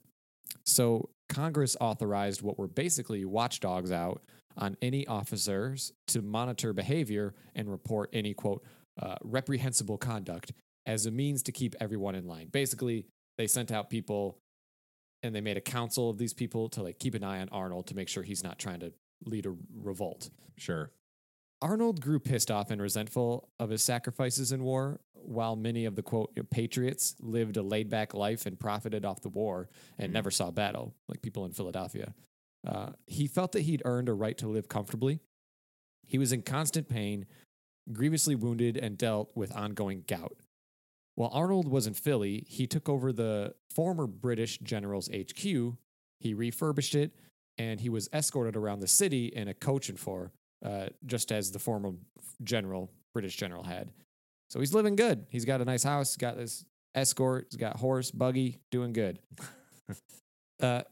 So 0.64 1.08
Congress 1.30 1.74
authorized 1.80 2.42
what 2.42 2.58
were 2.58 2.68
basically 2.68 3.24
watchdogs 3.24 3.90
out 3.90 4.20
on 4.58 4.76
any 4.82 5.06
officers 5.06 5.94
to 6.08 6.20
monitor 6.20 6.74
behavior 6.74 7.34
and 7.54 7.70
report 7.70 8.10
any 8.12 8.34
quote 8.34 8.62
uh, 9.00 9.14
reprehensible 9.24 9.96
conduct 9.96 10.52
as 10.84 11.06
a 11.06 11.10
means 11.10 11.42
to 11.44 11.52
keep 11.52 11.74
everyone 11.80 12.14
in 12.14 12.26
line. 12.26 12.48
Basically, 12.48 13.06
they 13.38 13.46
sent 13.46 13.72
out 13.72 13.88
people 13.88 14.36
and 15.22 15.34
they 15.34 15.40
made 15.40 15.56
a 15.56 15.62
council 15.62 16.10
of 16.10 16.18
these 16.18 16.34
people 16.34 16.68
to 16.68 16.82
like 16.82 16.98
keep 16.98 17.14
an 17.14 17.24
eye 17.24 17.40
on 17.40 17.48
Arnold 17.48 17.86
to 17.86 17.96
make 17.96 18.10
sure 18.10 18.22
he's 18.22 18.44
not 18.44 18.58
trying 18.58 18.80
to 18.80 18.92
lead 19.24 19.46
a 19.46 19.54
revolt. 19.74 20.28
Sure. 20.58 20.90
Arnold 21.62 22.00
grew 22.00 22.18
pissed 22.18 22.50
off 22.50 22.70
and 22.70 22.80
resentful 22.80 23.48
of 23.58 23.70
his 23.70 23.82
sacrifices 23.82 24.52
in 24.52 24.62
war, 24.62 25.00
while 25.14 25.56
many 25.56 25.84
of 25.86 25.96
the 25.96 26.02
quote 26.02 26.38
patriots 26.50 27.16
lived 27.20 27.56
a 27.56 27.62
laid 27.62 27.88
back 27.88 28.14
life 28.14 28.46
and 28.46 28.60
profited 28.60 29.04
off 29.04 29.22
the 29.22 29.28
war 29.28 29.68
and 29.98 30.12
never 30.12 30.30
saw 30.30 30.50
battle, 30.50 30.94
like 31.08 31.22
people 31.22 31.44
in 31.44 31.52
Philadelphia. 31.52 32.14
Uh, 32.66 32.90
he 33.06 33.26
felt 33.26 33.52
that 33.52 33.62
he'd 33.62 33.82
earned 33.84 34.08
a 34.08 34.14
right 34.14 34.36
to 34.38 34.48
live 34.48 34.68
comfortably. 34.68 35.20
He 36.06 36.18
was 36.18 36.32
in 36.32 36.42
constant 36.42 36.88
pain, 36.88 37.26
grievously 37.92 38.34
wounded, 38.34 38.76
and 38.76 38.98
dealt 38.98 39.30
with 39.34 39.54
ongoing 39.56 40.04
gout. 40.06 40.36
While 41.14 41.30
Arnold 41.32 41.68
was 41.68 41.86
in 41.86 41.94
Philly, 41.94 42.44
he 42.46 42.66
took 42.66 42.88
over 42.88 43.12
the 43.12 43.54
former 43.70 44.06
British 44.06 44.58
general's 44.58 45.08
HQ. 45.08 45.42
He 46.20 46.34
refurbished 46.34 46.94
it, 46.94 47.12
and 47.56 47.80
he 47.80 47.88
was 47.88 48.08
escorted 48.12 48.56
around 48.56 48.80
the 48.80 48.88
city 48.88 49.26
in 49.26 49.48
a 49.48 49.54
coach 49.54 49.88
and 49.88 49.98
four, 49.98 50.32
uh, 50.64 50.86
just 51.04 51.32
as 51.32 51.52
the 51.52 51.58
former 51.58 51.92
general, 52.42 52.90
British 53.12 53.36
general, 53.36 53.62
had. 53.62 53.90
So 54.50 54.60
he's 54.60 54.74
living 54.74 54.96
good. 54.96 55.26
He's 55.28 55.44
got 55.44 55.60
a 55.60 55.64
nice 55.64 55.82
house, 55.82 56.16
got 56.16 56.36
this 56.36 56.64
escort, 56.94 57.48
he's 57.50 57.58
got 57.58 57.76
horse, 57.76 58.10
buggy, 58.10 58.60
doing 58.70 58.92
good. 58.92 59.18
uh, 60.62 60.82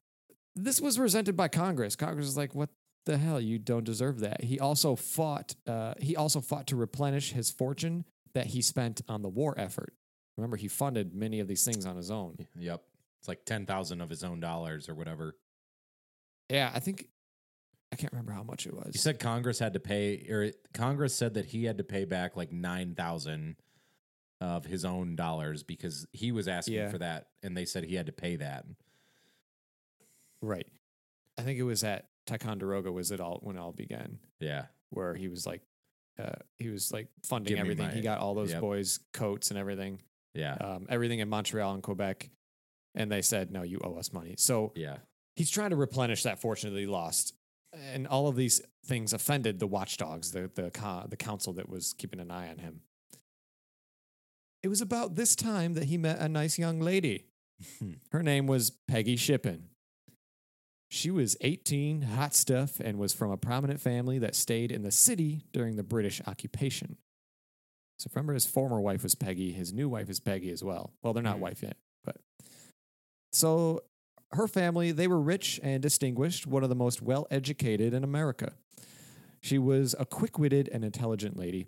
this 0.56 0.80
was 0.80 0.98
resented 0.98 1.36
by 1.36 1.48
Congress. 1.48 1.96
Congress 1.96 2.26
is 2.26 2.36
like, 2.36 2.54
"What 2.54 2.70
the 3.06 3.18
hell? 3.18 3.40
You 3.40 3.58
don't 3.58 3.84
deserve 3.84 4.20
that." 4.20 4.44
He 4.44 4.60
also 4.60 4.94
fought. 4.96 5.54
Uh, 5.66 5.94
he 5.98 6.16
also 6.16 6.40
fought 6.40 6.66
to 6.68 6.76
replenish 6.76 7.32
his 7.32 7.50
fortune 7.50 8.04
that 8.34 8.46
he 8.48 8.62
spent 8.62 9.00
on 9.08 9.22
the 9.22 9.28
war 9.28 9.54
effort. 9.56 9.94
Remember, 10.36 10.56
he 10.56 10.68
funded 10.68 11.14
many 11.14 11.40
of 11.40 11.48
these 11.48 11.64
things 11.64 11.86
on 11.86 11.96
his 11.96 12.10
own. 12.10 12.36
Yep. 12.58 12.82
It's 13.20 13.28
like 13.28 13.44
10,000 13.44 14.00
of 14.00 14.10
his 14.10 14.24
own 14.24 14.40
dollars 14.40 14.88
or 14.88 14.94
whatever. 14.94 15.36
Yeah, 16.50 16.70
I 16.74 16.80
think 16.80 17.08
I 17.94 17.96
can't 17.96 18.12
remember 18.12 18.32
how 18.32 18.42
much 18.42 18.66
it 18.66 18.74
was. 18.74 18.88
He 18.92 18.98
said 18.98 19.20
Congress 19.20 19.60
had 19.60 19.74
to 19.74 19.78
pay, 19.80 20.26
or 20.28 20.50
Congress 20.72 21.14
said 21.14 21.34
that 21.34 21.46
he 21.46 21.62
had 21.64 21.78
to 21.78 21.84
pay 21.84 22.04
back 22.04 22.36
like 22.36 22.50
9,000 22.50 23.54
of 24.40 24.64
his 24.64 24.84
own 24.84 25.14
dollars 25.14 25.62
because 25.62 26.04
he 26.10 26.32
was 26.32 26.48
asking 26.48 26.74
Yeah. 26.74 26.88
for 26.90 26.98
that 26.98 27.28
and 27.44 27.56
they 27.56 27.64
said 27.64 27.84
he 27.84 27.94
had 27.94 28.06
to 28.06 28.12
pay 28.12 28.34
that. 28.36 28.66
right. 30.42 30.66
I 31.38 31.42
think 31.42 31.58
it 31.58 31.62
was 31.62 31.84
at 31.84 32.08
Ticonderoga 32.26 32.90
was 32.92 33.10
it 33.12 33.20
all 33.20 33.38
when 33.42 33.56
it 33.56 33.60
all 33.60 33.72
began, 33.72 34.18
Yeah. 34.40 34.66
where 34.90 35.14
he 35.14 35.28
was 35.28 35.46
like, 35.46 35.62
uh, 36.18 36.32
he 36.58 36.68
was 36.68 36.92
like 36.92 37.08
funding 37.24 37.50
Give 37.54 37.58
everything. 37.60 37.86
my- 37.86 37.92
he 37.94 38.00
got 38.02 38.18
all 38.18 38.34
those 38.34 38.50
yep. 38.50 38.60
boys 38.60 38.98
coats 39.12 39.50
and 39.50 39.58
everything, 39.58 40.02
Yeah. 40.34 40.54
um, 40.54 40.86
everything 40.90 41.20
in 41.20 41.28
Montreal 41.28 41.74
and 41.74 41.82
Quebec, 41.82 42.28
and 42.94 43.10
they 43.10 43.22
said, 43.22 43.50
"No, 43.52 43.62
you 43.62 43.78
owe 43.82 43.94
us 43.94 44.12
money." 44.12 44.34
So 44.36 44.72
yeah. 44.76 44.98
he's 45.36 45.50
trying 45.50 45.70
to 45.70 45.76
replenish 45.76 46.24
that 46.24 46.40
fortune 46.40 46.72
that 46.74 46.80
he 46.80 46.86
lost. 46.86 47.34
And 47.92 48.06
all 48.06 48.28
of 48.28 48.36
these 48.36 48.60
things 48.86 49.12
offended 49.12 49.58
the 49.58 49.66
watchdogs, 49.66 50.32
the 50.32 50.50
the 50.54 50.70
the 51.08 51.16
council 51.16 51.52
that 51.54 51.68
was 51.68 51.94
keeping 51.94 52.20
an 52.20 52.30
eye 52.30 52.48
on 52.48 52.58
him. 52.58 52.80
It 54.62 54.68
was 54.68 54.80
about 54.80 55.14
this 55.14 55.36
time 55.36 55.74
that 55.74 55.84
he 55.84 55.98
met 55.98 56.18
a 56.18 56.28
nice 56.28 56.58
young 56.58 56.80
lady. 56.80 57.26
Her 58.12 58.22
name 58.22 58.46
was 58.46 58.70
Peggy 58.88 59.16
Shippen. 59.16 59.68
She 60.90 61.10
was 61.10 61.36
18, 61.40 62.02
hot 62.02 62.34
stuff, 62.34 62.78
and 62.78 62.98
was 62.98 63.12
from 63.12 63.30
a 63.30 63.36
prominent 63.36 63.80
family 63.80 64.18
that 64.20 64.34
stayed 64.36 64.70
in 64.70 64.82
the 64.82 64.92
city 64.92 65.42
during 65.52 65.76
the 65.76 65.82
British 65.82 66.22
occupation. 66.26 66.96
So 67.98 68.08
remember, 68.14 68.32
his 68.32 68.46
former 68.46 68.80
wife 68.80 69.02
was 69.02 69.14
Peggy. 69.14 69.52
His 69.52 69.72
new 69.72 69.88
wife 69.88 70.08
is 70.08 70.20
Peggy 70.20 70.50
as 70.50 70.62
well. 70.62 70.92
Well, 71.02 71.12
they're 71.12 71.22
not 71.22 71.36
Hmm. 71.36 71.42
wife 71.42 71.62
yet, 71.62 71.76
but 72.04 72.16
so 73.32 73.82
her 74.32 74.48
family 74.48 74.92
they 74.92 75.06
were 75.06 75.20
rich 75.20 75.60
and 75.62 75.82
distinguished, 75.82 76.46
one 76.46 76.62
of 76.62 76.68
the 76.68 76.74
most 76.74 77.02
well 77.02 77.26
educated 77.30 77.94
in 77.94 78.04
America. 78.04 78.54
She 79.40 79.58
was 79.58 79.94
a 79.98 80.06
quick 80.06 80.38
witted 80.38 80.68
and 80.72 80.84
intelligent 80.84 81.36
lady. 81.36 81.66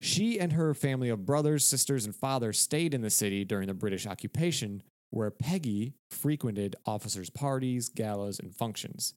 She 0.00 0.38
and 0.38 0.52
her 0.52 0.72
family 0.74 1.08
of 1.08 1.26
brothers, 1.26 1.66
sisters, 1.66 2.06
and 2.06 2.14
father 2.14 2.52
stayed 2.52 2.94
in 2.94 3.02
the 3.02 3.10
city 3.10 3.44
during 3.44 3.66
the 3.66 3.74
British 3.74 4.06
occupation, 4.06 4.82
where 5.10 5.30
Peggy 5.30 5.94
frequented 6.10 6.76
officers' 6.86 7.28
parties, 7.28 7.88
galas, 7.88 8.38
and 8.38 8.54
functions. 8.54 9.14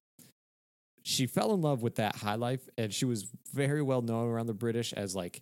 She 1.04 1.28
fell 1.28 1.54
in 1.54 1.62
love 1.62 1.84
with 1.84 1.96
that 1.96 2.18
high 2.18 2.36
life, 2.36 2.68
and 2.78 2.94
she 2.94 3.06
was 3.06 3.28
very 3.54 3.82
well 3.82 4.02
known 4.02 4.28
around 4.28 4.48
the 4.48 4.54
British 4.54 4.92
as 4.94 5.16
like 5.16 5.42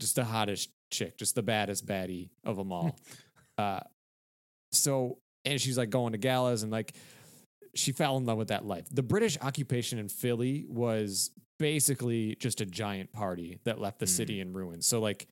just 0.00 0.16
the 0.16 0.24
hottest 0.24 0.70
chick, 0.90 1.18
just 1.18 1.34
the 1.34 1.42
baddest 1.42 1.86
baddie 1.86 2.30
of 2.44 2.56
them 2.56 2.72
all. 2.72 2.96
uh, 3.58 3.80
so, 4.72 5.18
and 5.46 5.60
she's 5.60 5.78
like 5.78 5.90
going 5.90 6.12
to 6.12 6.18
galas 6.18 6.62
and 6.62 6.70
like 6.72 6.92
she 7.74 7.92
fell 7.92 8.16
in 8.16 8.24
love 8.26 8.38
with 8.38 8.48
that 8.48 8.64
life. 8.64 8.86
The 8.90 9.02
British 9.02 9.38
occupation 9.40 9.98
in 9.98 10.08
Philly 10.08 10.64
was 10.68 11.30
basically 11.58 12.34
just 12.36 12.60
a 12.60 12.66
giant 12.66 13.12
party 13.12 13.58
that 13.64 13.80
left 13.80 13.98
the 13.98 14.06
city 14.06 14.40
in 14.40 14.52
ruins. 14.52 14.86
So, 14.86 15.00
like 15.00 15.26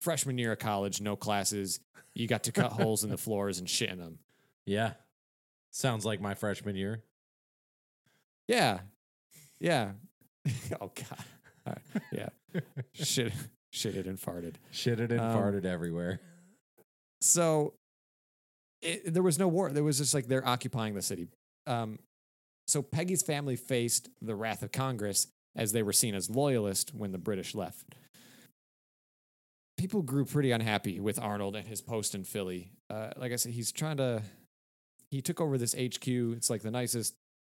freshman 0.00 0.38
year 0.38 0.52
of 0.52 0.58
college, 0.58 1.00
no 1.00 1.16
classes, 1.16 1.80
you 2.14 2.26
got 2.26 2.44
to 2.44 2.52
cut 2.52 2.72
holes 2.72 3.02
in 3.04 3.10
the 3.10 3.16
floors 3.16 3.58
and 3.58 3.68
shit 3.68 3.90
in 3.90 3.98
them. 3.98 4.18
Yeah. 4.66 4.92
Sounds 5.70 6.04
like 6.04 6.20
my 6.20 6.34
freshman 6.34 6.76
year. 6.76 7.02
Yeah, 8.48 8.80
yeah. 9.58 9.92
oh 10.80 10.92
god. 10.94 11.24
Right. 11.66 11.78
Yeah. 12.12 12.28
shit, 12.92 13.32
shitted 13.72 14.06
and 14.06 14.18
farted. 14.18 14.54
Shitted 14.72 15.10
and 15.10 15.20
Um, 15.20 15.36
farted 15.36 15.64
everywhere. 15.64 16.20
So 17.20 17.74
it, 18.82 19.12
there 19.12 19.22
was 19.22 19.38
no 19.38 19.48
war. 19.48 19.70
There 19.70 19.84
was 19.84 19.98
just 19.98 20.14
like 20.14 20.26
they're 20.26 20.46
occupying 20.46 20.94
the 20.94 21.02
city. 21.02 21.28
Um, 21.66 21.98
so 22.66 22.82
Peggy's 22.82 23.22
family 23.22 23.56
faced 23.56 24.08
the 24.20 24.34
wrath 24.34 24.62
of 24.62 24.72
Congress 24.72 25.28
as 25.54 25.72
they 25.72 25.82
were 25.82 25.92
seen 25.92 26.14
as 26.14 26.28
loyalists 26.28 26.92
when 26.92 27.12
the 27.12 27.18
British 27.18 27.54
left. 27.54 27.94
People 29.78 30.02
grew 30.02 30.24
pretty 30.24 30.52
unhappy 30.52 31.00
with 31.00 31.18
Arnold 31.18 31.54
and 31.54 31.66
his 31.66 31.82
post 31.82 32.14
in 32.14 32.24
Philly. 32.24 32.72
Uh, 32.88 33.10
like 33.16 33.32
I 33.32 33.36
said, 33.36 33.52
he's 33.52 33.72
trying 33.72 33.98
to. 33.98 34.22
He 35.10 35.22
took 35.22 35.40
over 35.40 35.56
this 35.56 35.74
HQ. 35.74 36.06
It's 36.06 36.50
like 36.50 36.62
the 36.62 36.70
nicest 36.70 37.14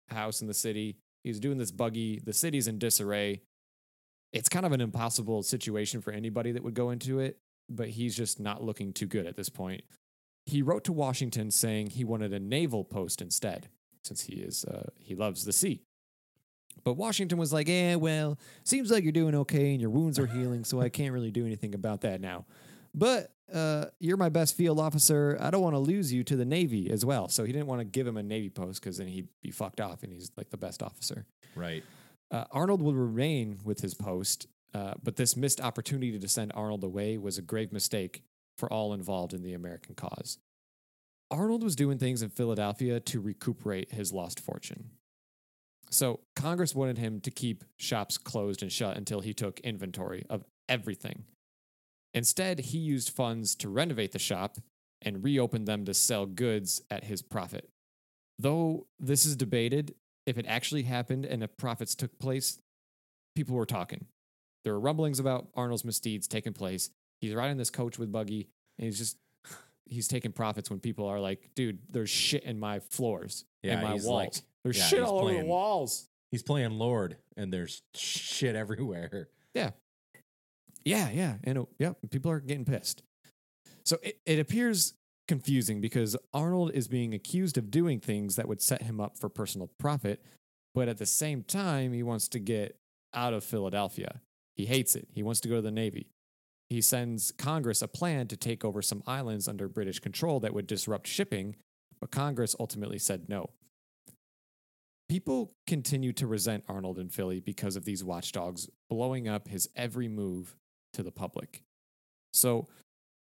house 0.09 0.41
in 0.43 0.49
the 0.49 0.55
city. 0.55 0.97
He's 1.25 1.41
doing 1.41 1.59
this 1.59 1.71
buggy. 1.71 2.21
The 2.23 2.33
city's 2.33 2.69
in 2.69 2.79
disarray. 2.79 3.43
It's 4.33 4.49
kind 4.49 4.67
of 4.67 4.73
an 4.73 4.81
impossible 4.81 5.43
situation 5.43 6.03
for 6.03 6.13
anybody 6.13 6.53
that 6.53 6.63
would 6.63 6.75
go 6.75 6.91
into 6.91 7.21
it 7.21 7.39
but 7.69 7.89
he's 7.89 8.17
just 8.17 8.41
not 8.41 8.63
looking 8.63 8.93
too 8.93 9.07
good 9.07 9.27
at 9.27 9.37
this 9.37 9.49
point. 9.49 9.83
He 10.49 10.63
wrote 10.63 10.85
to 10.85 10.95
Washington 10.95 11.51
saying 11.51 11.91
he 11.91 12.05
wanted 12.05 12.33
a 12.33 12.41
naval 12.41 12.83
post 12.83 13.21
instead, 13.21 13.69
since 14.03 14.23
he 14.23 14.37
is 14.37 14.65
uh, 14.65 14.89
he 14.99 15.15
loves 15.15 15.45
the 15.45 15.53
sea. 15.53 15.83
But 16.85 16.95
Washington 16.95 17.37
was 17.37 17.53
like, 17.53 17.69
"Eh, 17.69 17.97
well, 17.97 18.39
seems 18.65 18.91
like 18.91 19.03
you're 19.03 19.13
doing 19.13 19.35
okay 19.35 19.73
and 19.73 19.81
your 19.81 19.91
wounds 19.91 20.19
are 20.19 20.27
healing, 20.27 20.65
so 20.65 20.81
I 20.81 20.89
can't 20.89 21.13
really 21.13 21.31
do 21.31 21.45
anything 21.45 21.75
about 21.75 22.01
that 22.01 22.23
now. 22.23 22.47
But 22.95 23.31
uh, 23.53 23.87
you're 24.01 24.17
my 24.17 24.31
best 24.31 24.57
field 24.57 24.81
officer. 24.81 25.37
I 25.39 25.51
don't 25.51 25.61
want 25.61 25.75
to 25.75 25.81
lose 25.81 26.15
you 26.15 26.25
to 26.25 26.37
the 26.37 26.47
Navy 26.47 26.91
as 26.91 27.05
well." 27.05 27.29
So 27.29 27.45
he 27.45 27.53
didn't 27.53 27.67
want 27.67 27.81
to 27.83 27.85
give 27.85 28.07
him 28.07 28.17
a 28.17 28.23
Navy 28.23 28.49
post 28.49 28.81
because 28.81 28.97
then 28.97 29.09
he'd 29.09 29.29
be 29.43 29.51
fucked 29.51 29.83
off, 29.83 30.03
and 30.03 30.11
he's 30.11 30.31
like 30.35 30.49
the 30.49 30.57
best 30.57 30.83
officer. 30.83 31.27
Right. 31.55 31.85
Uh, 32.31 32.45
Arnold 32.53 32.81
would 32.81 32.97
remain 32.97 33.59
with 33.65 33.81
his 33.81 33.93
post, 33.93 34.47
uh, 34.73 34.95
but 35.03 35.17
this 35.17 35.37
missed 35.37 35.61
opportunity 35.61 36.19
to 36.19 36.29
send 36.29 36.53
Arnold 36.55 36.85
away 36.85 37.19
was 37.19 37.37
a 37.37 37.43
grave 37.43 37.71
mistake 37.71 38.23
for 38.59 38.71
all 38.73 38.93
involved 38.93 39.33
in 39.33 39.43
the 39.43 39.55
American 39.55 39.95
cause. 39.95 40.39
Arnold 41.31 41.63
was 41.63 41.77
doing 41.77 41.99
things 41.99 42.23
in 42.23 42.31
Philadelphia 42.31 43.01
to 43.01 43.21
recuperate 43.21 43.93
his 43.93 44.13
lost 44.13 44.41
fortune. 44.41 44.91
So 45.91 46.21
Congress 46.37 46.75
wanted 46.75 46.99
him 46.99 47.21
to 47.21 47.31
keep 47.31 47.65
shops 47.77 48.19
closed 48.19 48.63
and 48.63 48.73
shut 48.73 48.97
until 48.97 49.21
he 49.21 49.33
took 49.33 49.61
inventory 49.61 50.25
of 50.29 50.45
everything. 50.69 51.25
Instead, 52.13 52.61
he 52.61 52.79
used 52.79 53.11
funds 53.11 53.55
to 53.57 53.69
renovate 53.69 54.13
the 54.13 54.19
shop 54.19 54.57
and 55.01 55.25
reopen 55.25 55.65
them 55.65 55.85
to 55.85 55.95
sell 55.95 56.27
goods 56.27 56.83
at 56.91 57.05
his 57.05 57.23
profit. 57.23 57.69
Though 58.39 58.87
this 58.99 59.25
is 59.25 59.37
debated, 59.37 59.95
if 60.27 60.39
it 60.39 60.47
actually 60.47 60.83
happened 60.83 61.25
and 61.25 61.43
if 61.43 61.57
profits 61.57 61.95
took 61.95 62.19
place, 62.19 62.59
people 63.35 63.57
were 63.57 63.67
talking. 63.67 64.07
There 64.65 64.73
were 64.73 64.81
rumblings 64.81 65.19
about 65.19 65.49
Arnold's 65.55 65.85
misdeeds 65.85 66.27
taking 66.27 66.53
place. 66.53 66.91
He's 67.21 67.35
riding 67.35 67.57
this 67.57 67.71
coach 67.71 67.99
with 67.99 68.13
Buggy, 68.13 68.49
and 68.79 68.87
he's 68.87 68.99
just 68.99 69.17
he's 69.87 70.07
taking 70.09 70.33
profits 70.33 70.71
when 70.71 70.81
people 70.81 71.07
are 71.07 71.21
like, 71.21 71.51
"Dude, 71.55 71.79
there's 71.91 72.11
shit 72.11 72.45
in 72.45 72.59
my 72.59 72.81
floors 72.81 73.45
Yeah, 73.63 73.75
and 73.75 73.83
my 73.83 73.93
walls. 73.93 74.07
like- 74.07 74.33
there's 74.65 74.79
yeah, 74.79 74.85
shit 74.85 75.03
all 75.03 75.21
over 75.21 75.33
the 75.33 75.45
walls." 75.45 76.09
He's 76.31 76.43
playing 76.43 76.73
Lord 76.73 77.17
and 77.37 77.53
there's 77.53 77.83
shit 77.95 78.55
everywhere. 78.55 79.29
Yeah. 79.55 79.71
Yeah, 80.85 81.11
yeah. 81.11 81.37
And 81.45 81.67
yeah, 81.79 81.95
people 82.11 82.31
are 82.31 82.41
getting 82.41 82.65
pissed. 82.67 83.03
So 83.85 83.99
it, 84.03 84.21
it 84.27 84.39
appears 84.39 84.95
confusing 85.27 85.81
because 85.81 86.17
Arnold 86.35 86.73
is 86.73 86.87
being 86.89 87.15
accused 87.15 87.57
of 87.57 87.71
doing 87.71 88.01
things 88.01 88.37
that 88.37 88.47
would 88.47 88.61
set 88.61 88.83
him 88.83 89.01
up 89.01 89.17
for 89.17 89.29
personal 89.29 89.71
profit, 89.79 90.23
but 90.75 90.89
at 90.89 90.99
the 90.99 91.07
same 91.07 91.43
time, 91.43 91.93
he 91.93 92.03
wants 92.03 92.29
to 92.29 92.39
get 92.39 92.77
out 93.15 93.33
of 93.33 93.43
Philadelphia. 93.45 94.21
He 94.55 94.67
hates 94.67 94.95
it. 94.97 95.09
He 95.15 95.23
wants 95.23 95.41
to 95.41 95.49
go 95.49 95.57
to 95.57 95.63
the 95.63 95.71
Navy. 95.71 96.09
He 96.71 96.83
sends 96.83 97.33
Congress 97.33 97.81
a 97.81 97.89
plan 97.89 98.27
to 98.29 98.37
take 98.37 98.65
over 98.65 98.83
some 98.83 99.03
islands 99.07 99.49
under 99.49 99.69
British 99.69 100.01
control 100.01 100.39
that 100.41 100.53
would 100.53 100.67
disrupt 100.67 101.07
shipping, 101.07 101.57
but 102.01 102.11
Congress 102.11 102.55
ultimately 102.61 102.99
said 102.99 103.29
no. 103.29 103.51
People 105.09 105.53
continue 105.67 106.13
to 106.13 106.27
resent 106.27 106.65
Arnold 106.69 106.99
in 106.99 107.09
Philly 107.09 107.41
because 107.41 107.77
of 107.77 107.87
these 107.87 108.05
watchdogs 108.05 108.69
blowing 108.91 109.27
up 109.27 109.49
his 109.49 109.69
every 109.75 110.09
move 110.09 110.55
to 110.93 111.03
the 111.03 111.11
public. 111.11 111.63
So 112.35 112.69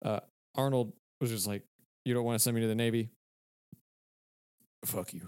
uh, 0.04 0.22
Arnold 0.56 0.94
was 1.20 1.30
just 1.30 1.48
like, 1.48 1.64
You 2.06 2.14
don't 2.14 2.24
want 2.24 2.36
to 2.36 2.40
send 2.40 2.56
me 2.56 2.62
to 2.62 2.68
the 2.68 2.76
Navy? 2.76 3.10
Fuck 4.86 5.14
you. 5.14 5.28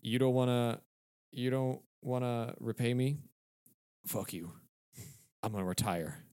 You 0.00 0.18
don't 0.18 0.32
want 0.32 0.48
to, 0.48 0.80
you 1.32 1.50
don't 1.50 1.80
want 2.02 2.24
to 2.24 2.54
repay 2.60 2.94
me? 2.94 3.18
Fuck 4.06 4.32
you. 4.32 4.52
I'm 5.42 5.52
going 5.52 5.62
to 5.62 5.68
retire. 5.68 6.24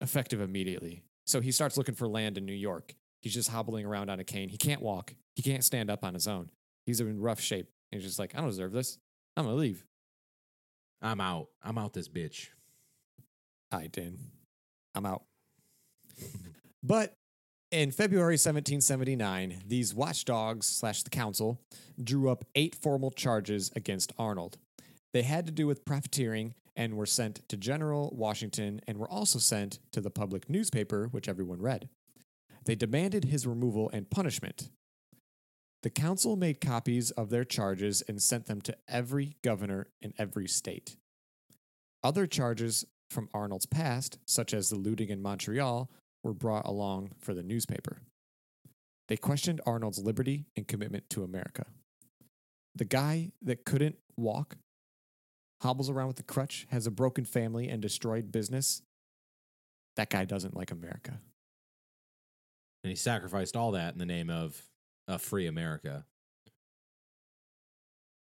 Effective 0.00 0.40
immediately. 0.40 1.02
So 1.26 1.40
he 1.40 1.52
starts 1.52 1.76
looking 1.76 1.94
for 1.94 2.08
land 2.08 2.38
in 2.38 2.46
New 2.46 2.52
York. 2.52 2.94
He's 3.20 3.34
just 3.34 3.50
hobbling 3.50 3.84
around 3.84 4.10
on 4.10 4.18
a 4.18 4.24
cane. 4.24 4.48
He 4.48 4.56
can't 4.56 4.80
walk. 4.80 5.14
He 5.34 5.42
can't 5.42 5.64
stand 5.64 5.90
up 5.90 6.04
on 6.04 6.14
his 6.14 6.26
own. 6.26 6.50
He's 6.86 7.00
in 7.00 7.20
rough 7.20 7.40
shape. 7.40 7.68
And 7.92 8.00
He's 8.00 8.08
just 8.08 8.18
like, 8.18 8.34
I 8.34 8.38
don't 8.38 8.48
deserve 8.48 8.72
this. 8.72 8.98
I'm 9.36 9.44
gonna 9.44 9.56
leave. 9.56 9.84
I'm 11.02 11.20
out. 11.20 11.48
I'm 11.62 11.78
out 11.78 11.92
this 11.92 12.08
bitch. 12.08 12.48
I 13.72 13.86
did. 13.86 14.18
I'm 14.94 15.06
out. 15.06 15.22
but 16.82 17.14
in 17.70 17.90
February 17.90 18.34
1779, 18.34 19.62
these 19.66 19.94
watchdogs 19.94 20.66
slash 20.66 21.02
the 21.02 21.10
council 21.10 21.60
drew 22.02 22.28
up 22.28 22.44
eight 22.54 22.74
formal 22.74 23.10
charges 23.10 23.70
against 23.76 24.12
Arnold. 24.18 24.58
They 25.12 25.22
had 25.22 25.46
to 25.46 25.52
do 25.52 25.66
with 25.66 25.84
profiteering 25.84 26.54
and 26.76 26.96
were 26.96 27.06
sent 27.06 27.48
to 27.48 27.56
General 27.56 28.12
Washington 28.16 28.80
and 28.86 28.98
were 28.98 29.10
also 29.10 29.38
sent 29.38 29.78
to 29.92 30.00
the 30.00 30.10
public 30.10 30.48
newspaper, 30.48 31.08
which 31.10 31.28
everyone 31.28 31.60
read. 31.60 31.88
They 32.64 32.74
demanded 32.74 33.24
his 33.24 33.46
removal 33.46 33.90
and 33.92 34.10
punishment. 34.10 34.70
The 35.82 35.90
council 35.90 36.36
made 36.36 36.60
copies 36.60 37.10
of 37.12 37.30
their 37.30 37.44
charges 37.44 38.02
and 38.06 38.20
sent 38.20 38.46
them 38.46 38.60
to 38.62 38.76
every 38.86 39.36
governor 39.42 39.88
in 40.02 40.12
every 40.18 40.46
state. 40.46 40.96
Other 42.02 42.26
charges 42.26 42.84
from 43.10 43.28
Arnold's 43.34 43.66
past, 43.66 44.18
such 44.26 44.54
as 44.54 44.68
the 44.68 44.76
looting 44.76 45.08
in 45.08 45.22
Montreal, 45.22 45.90
were 46.22 46.34
brought 46.34 46.66
along 46.66 47.12
for 47.18 47.34
the 47.34 47.42
newspaper. 47.42 48.02
They 49.08 49.16
questioned 49.16 49.60
Arnold's 49.66 49.98
liberty 49.98 50.46
and 50.56 50.68
commitment 50.68 51.10
to 51.10 51.24
America. 51.24 51.66
The 52.74 52.84
guy 52.84 53.32
that 53.42 53.64
couldn't 53.64 53.96
walk, 54.16 54.56
hobbles 55.60 55.90
around 55.90 56.08
with 56.08 56.20
a 56.20 56.24
crutch, 56.24 56.66
has 56.70 56.86
a 56.86 56.90
broken 56.90 57.24
family, 57.24 57.68
and 57.68 57.82
destroyed 57.82 58.32
business, 58.32 58.82
that 59.96 60.10
guy 60.10 60.24
doesn't 60.24 60.56
like 60.56 60.70
America. 60.70 61.20
And 62.82 62.90
he 62.90 62.96
sacrificed 62.96 63.56
all 63.56 63.72
that 63.72 63.92
in 63.92 63.98
the 63.98 64.06
name 64.06 64.30
of 64.30 64.60
a 65.06 65.18
free 65.18 65.46
America. 65.46 66.04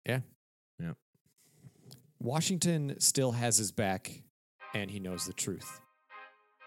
Yeah. 0.05 0.21
Yeah. 0.79 0.93
Washington 2.19 2.95
still 2.99 3.33
has 3.33 3.57
his 3.57 3.71
back 3.71 4.23
and 4.73 4.89
he 4.89 4.99
knows 4.99 5.25
the 5.25 5.33
truth. 5.33 5.81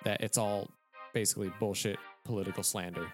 That 0.04 0.20
it's 0.20 0.38
all 0.38 0.70
basically 1.12 1.52
bullshit 1.58 1.98
political 2.24 2.62
slander. 2.62 3.12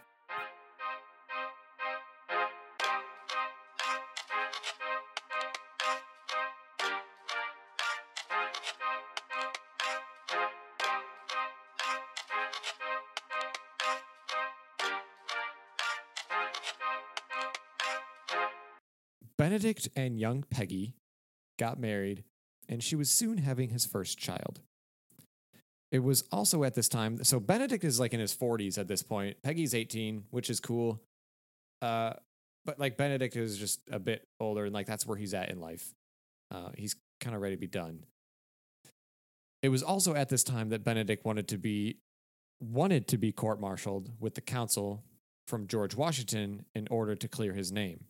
Benedict 19.57 19.89
and 19.97 20.21
young 20.21 20.43
Peggy 20.43 20.93
got 21.59 21.81
married, 21.81 22.25
and 22.69 22.85
she 22.85 22.95
was 22.95 23.09
soon 23.09 23.39
having 23.39 23.71
his 23.71 23.87
first 23.87 24.19
child. 24.19 24.61
It 25.91 26.01
was 26.01 26.25
also 26.31 26.63
at 26.63 26.75
this 26.75 26.91
time, 26.91 27.25
so 27.25 27.41
Benedict 27.41 27.83
is 27.83 27.99
like 27.99 28.13
in 28.13 28.21
his 28.21 28.35
40s 28.35 28.77
at 28.77 28.87
this 28.87 29.03
point. 29.03 29.39
Peggy's 29.43 29.75
18, 29.75 30.25
which 30.29 30.51
is 30.51 30.61
cool. 30.61 31.01
Uh, 31.81 32.13
but 32.67 32.79
like 32.79 32.99
Benedict 32.99 33.35
is 33.35 33.57
just 33.57 33.81
a 33.91 33.99
bit 33.99 34.25
older, 34.41 34.67
and 34.67 34.75
like 34.75 34.87
that's 34.87 35.07
where 35.07 35.17
he's 35.17 35.33
at 35.33 35.49
in 35.49 35.59
life. 35.59 35.95
Uh, 36.51 36.69
he's 36.77 36.95
kind 37.23 37.35
of 37.35 37.41
ready 37.41 37.57
to 37.57 37.61
be 37.61 37.67
done. 37.67 38.01
It 39.63 39.71
was 39.71 39.83
also 39.83 40.15
at 40.15 40.29
this 40.29 40.45
time 40.45 40.69
that 40.69 40.85
Benedict 40.85 41.25
wanted 41.25 41.49
to 41.49 41.57
be 41.57 41.97
wanted 42.61 43.09
to 43.09 43.17
be 43.17 43.33
court-martialed 43.33 44.11
with 44.21 44.35
the 44.35 44.43
council 44.43 45.03
from 45.49 45.67
George 45.67 45.95
Washington 45.95 46.67
in 46.75 46.87
order 46.91 47.15
to 47.15 47.27
clear 47.27 47.55
his 47.55 47.73
name. 47.73 48.05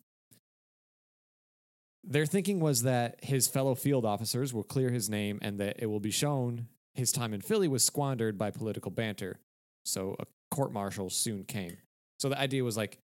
Their 2.09 2.25
thinking 2.25 2.59
was 2.61 2.83
that 2.83 3.19
his 3.21 3.47
fellow 3.47 3.75
field 3.75 4.05
officers 4.05 4.53
will 4.53 4.63
clear 4.63 4.89
his 4.89 5.09
name 5.09 5.39
and 5.41 5.59
that 5.59 5.75
it 5.79 5.87
will 5.87 5.99
be 5.99 6.11
shown 6.11 6.67
his 6.95 7.11
time 7.11 7.33
in 7.33 7.41
Philly 7.41 7.67
was 7.67 7.83
squandered 7.83 8.37
by 8.37 8.49
political 8.49 8.89
banter. 8.89 9.39
So 9.85 10.15
a 10.19 10.25
court 10.49 10.71
martial 10.73 11.09
soon 11.09 11.43
came. 11.43 11.77
So 12.17 12.29
the 12.29 12.39
idea 12.39 12.63
was 12.63 12.75
like, 12.77 12.97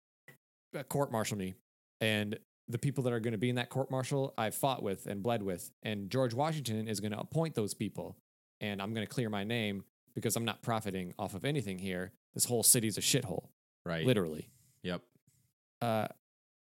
court 0.87 1.11
martial 1.11 1.37
me. 1.37 1.55
And 1.99 2.39
the 2.67 2.77
people 2.77 3.03
that 3.03 3.13
are 3.13 3.19
going 3.19 3.33
to 3.33 3.37
be 3.37 3.49
in 3.49 3.55
that 3.55 3.69
court 3.69 3.91
martial, 3.91 4.33
I 4.37 4.51
fought 4.51 4.81
with 4.81 5.07
and 5.07 5.21
bled 5.21 5.43
with. 5.43 5.71
And 5.83 6.09
George 6.09 6.33
Washington 6.33 6.87
is 6.87 6.99
going 7.01 7.11
to 7.11 7.19
appoint 7.19 7.55
those 7.55 7.73
people. 7.73 8.15
And 8.61 8.81
I'm 8.81 8.93
going 8.93 9.05
to 9.05 9.11
clear 9.13 9.29
my 9.29 9.43
name 9.43 9.83
because 10.15 10.35
I'm 10.35 10.45
not 10.45 10.61
profiting 10.61 11.13
off 11.19 11.33
of 11.33 11.43
anything 11.43 11.79
here. 11.79 12.11
This 12.33 12.45
whole 12.45 12.63
city's 12.63 12.97
a 12.97 13.01
shithole, 13.01 13.47
Right. 13.85 14.05
literally. 14.05 14.47
Yep. 14.83 15.01
Uh, 15.81 16.07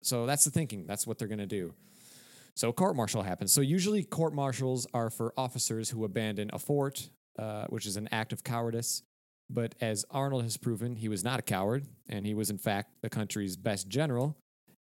so 0.02 0.26
that's 0.26 0.44
the 0.44 0.50
thinking. 0.50 0.84
That's 0.86 1.06
what 1.06 1.18
they're 1.18 1.28
going 1.28 1.38
to 1.38 1.46
do. 1.46 1.72
So 2.56 2.68
a 2.68 2.72
court 2.72 2.94
martial 2.94 3.22
happens. 3.22 3.52
So 3.52 3.60
usually 3.60 4.04
court 4.04 4.32
martials 4.32 4.86
are 4.94 5.10
for 5.10 5.34
officers 5.36 5.90
who 5.90 6.04
abandon 6.04 6.50
a 6.52 6.58
fort, 6.58 7.10
uh, 7.38 7.66
which 7.68 7.86
is 7.86 7.96
an 7.96 8.08
act 8.12 8.32
of 8.32 8.44
cowardice. 8.44 9.02
But 9.50 9.74
as 9.80 10.04
Arnold 10.10 10.44
has 10.44 10.56
proven, 10.56 10.96
he 10.96 11.08
was 11.08 11.22
not 11.22 11.38
a 11.38 11.42
coward, 11.42 11.84
and 12.08 12.24
he 12.24 12.34
was 12.34 12.50
in 12.50 12.58
fact 12.58 12.92
the 13.02 13.10
country's 13.10 13.56
best 13.56 13.88
general. 13.88 14.36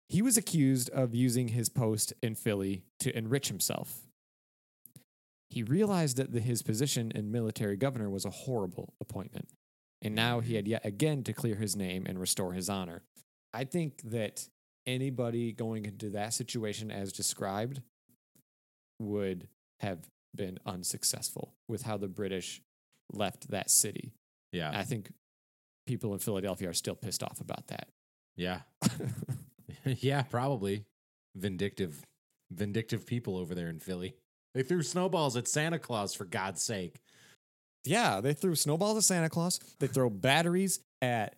He 0.08 0.22
was 0.22 0.36
accused 0.36 0.90
of 0.90 1.14
using 1.14 1.48
his 1.48 1.68
post 1.68 2.12
in 2.22 2.34
Philly 2.34 2.82
to 2.98 3.16
enrich 3.16 3.48
himself. 3.48 4.08
He 5.50 5.62
realized 5.62 6.16
that 6.16 6.32
the, 6.32 6.40
his 6.40 6.62
position 6.62 7.12
in 7.14 7.30
military 7.30 7.76
governor 7.76 8.10
was 8.10 8.24
a 8.24 8.30
horrible 8.30 8.94
appointment, 9.00 9.48
and 10.02 10.14
now 10.14 10.40
he 10.40 10.54
had 10.54 10.66
yet 10.66 10.84
again 10.84 11.22
to 11.24 11.32
clear 11.32 11.56
his 11.56 11.76
name 11.76 12.06
and 12.06 12.18
restore 12.18 12.54
his 12.54 12.68
honor. 12.68 13.02
I 13.52 13.64
think 13.64 14.02
that 14.04 14.48
anybody 14.86 15.52
going 15.52 15.84
into 15.84 16.10
that 16.10 16.34
situation 16.34 16.90
as 16.90 17.12
described 17.12 17.80
would 18.98 19.48
have 19.80 19.98
been 20.34 20.58
unsuccessful 20.66 21.54
with 21.68 21.82
how 21.82 21.96
the 21.96 22.08
British 22.08 22.60
left 23.12 23.50
that 23.50 23.70
city. 23.70 24.12
Yeah. 24.52 24.70
I 24.74 24.84
think 24.84 25.12
people 25.86 26.12
in 26.12 26.18
Philadelphia 26.18 26.68
are 26.70 26.74
still 26.74 26.94
pissed 26.94 27.22
off 27.22 27.40
about 27.40 27.66
that. 27.68 27.88
yeah. 28.36 28.60
yeah, 29.84 30.22
probably. 30.22 30.84
Vindictive 31.36 32.02
vindictive 32.52 33.06
people 33.06 33.36
over 33.36 33.54
there 33.54 33.68
in 33.68 33.78
Philly. 33.78 34.14
They 34.54 34.62
threw 34.62 34.82
snowballs 34.82 35.36
at 35.36 35.46
Santa 35.46 35.78
Claus 35.78 36.14
for 36.14 36.24
God's 36.24 36.62
sake. 36.62 36.96
yeah, 37.84 38.20
they 38.20 38.32
threw 38.32 38.56
snowballs 38.56 38.96
at 38.98 39.04
Santa 39.04 39.28
Claus. 39.30 39.60
They 39.78 39.86
throw 39.86 40.10
batteries 40.10 40.80
at 41.00 41.36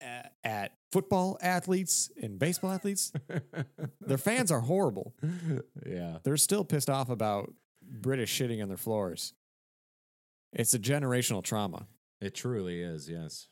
at, 0.00 0.32
at 0.44 0.72
football 0.92 1.38
athletes 1.42 2.10
and 2.20 2.38
baseball 2.38 2.72
athletes. 2.72 3.12
Their 4.00 4.18
fans 4.18 4.50
are 4.50 4.60
horrible. 4.60 5.14
yeah. 5.86 6.18
They're 6.22 6.36
still 6.36 6.64
pissed 6.64 6.90
off 6.90 7.10
about 7.10 7.52
British 7.82 8.38
shitting 8.38 8.62
on 8.62 8.68
their 8.68 8.76
floors. 8.76 9.34
It's 10.52 10.74
a 10.74 10.78
generational 10.78 11.42
trauma. 11.42 11.86
It 12.20 12.34
truly 12.34 12.80
is, 12.80 13.08
yes. 13.08 13.48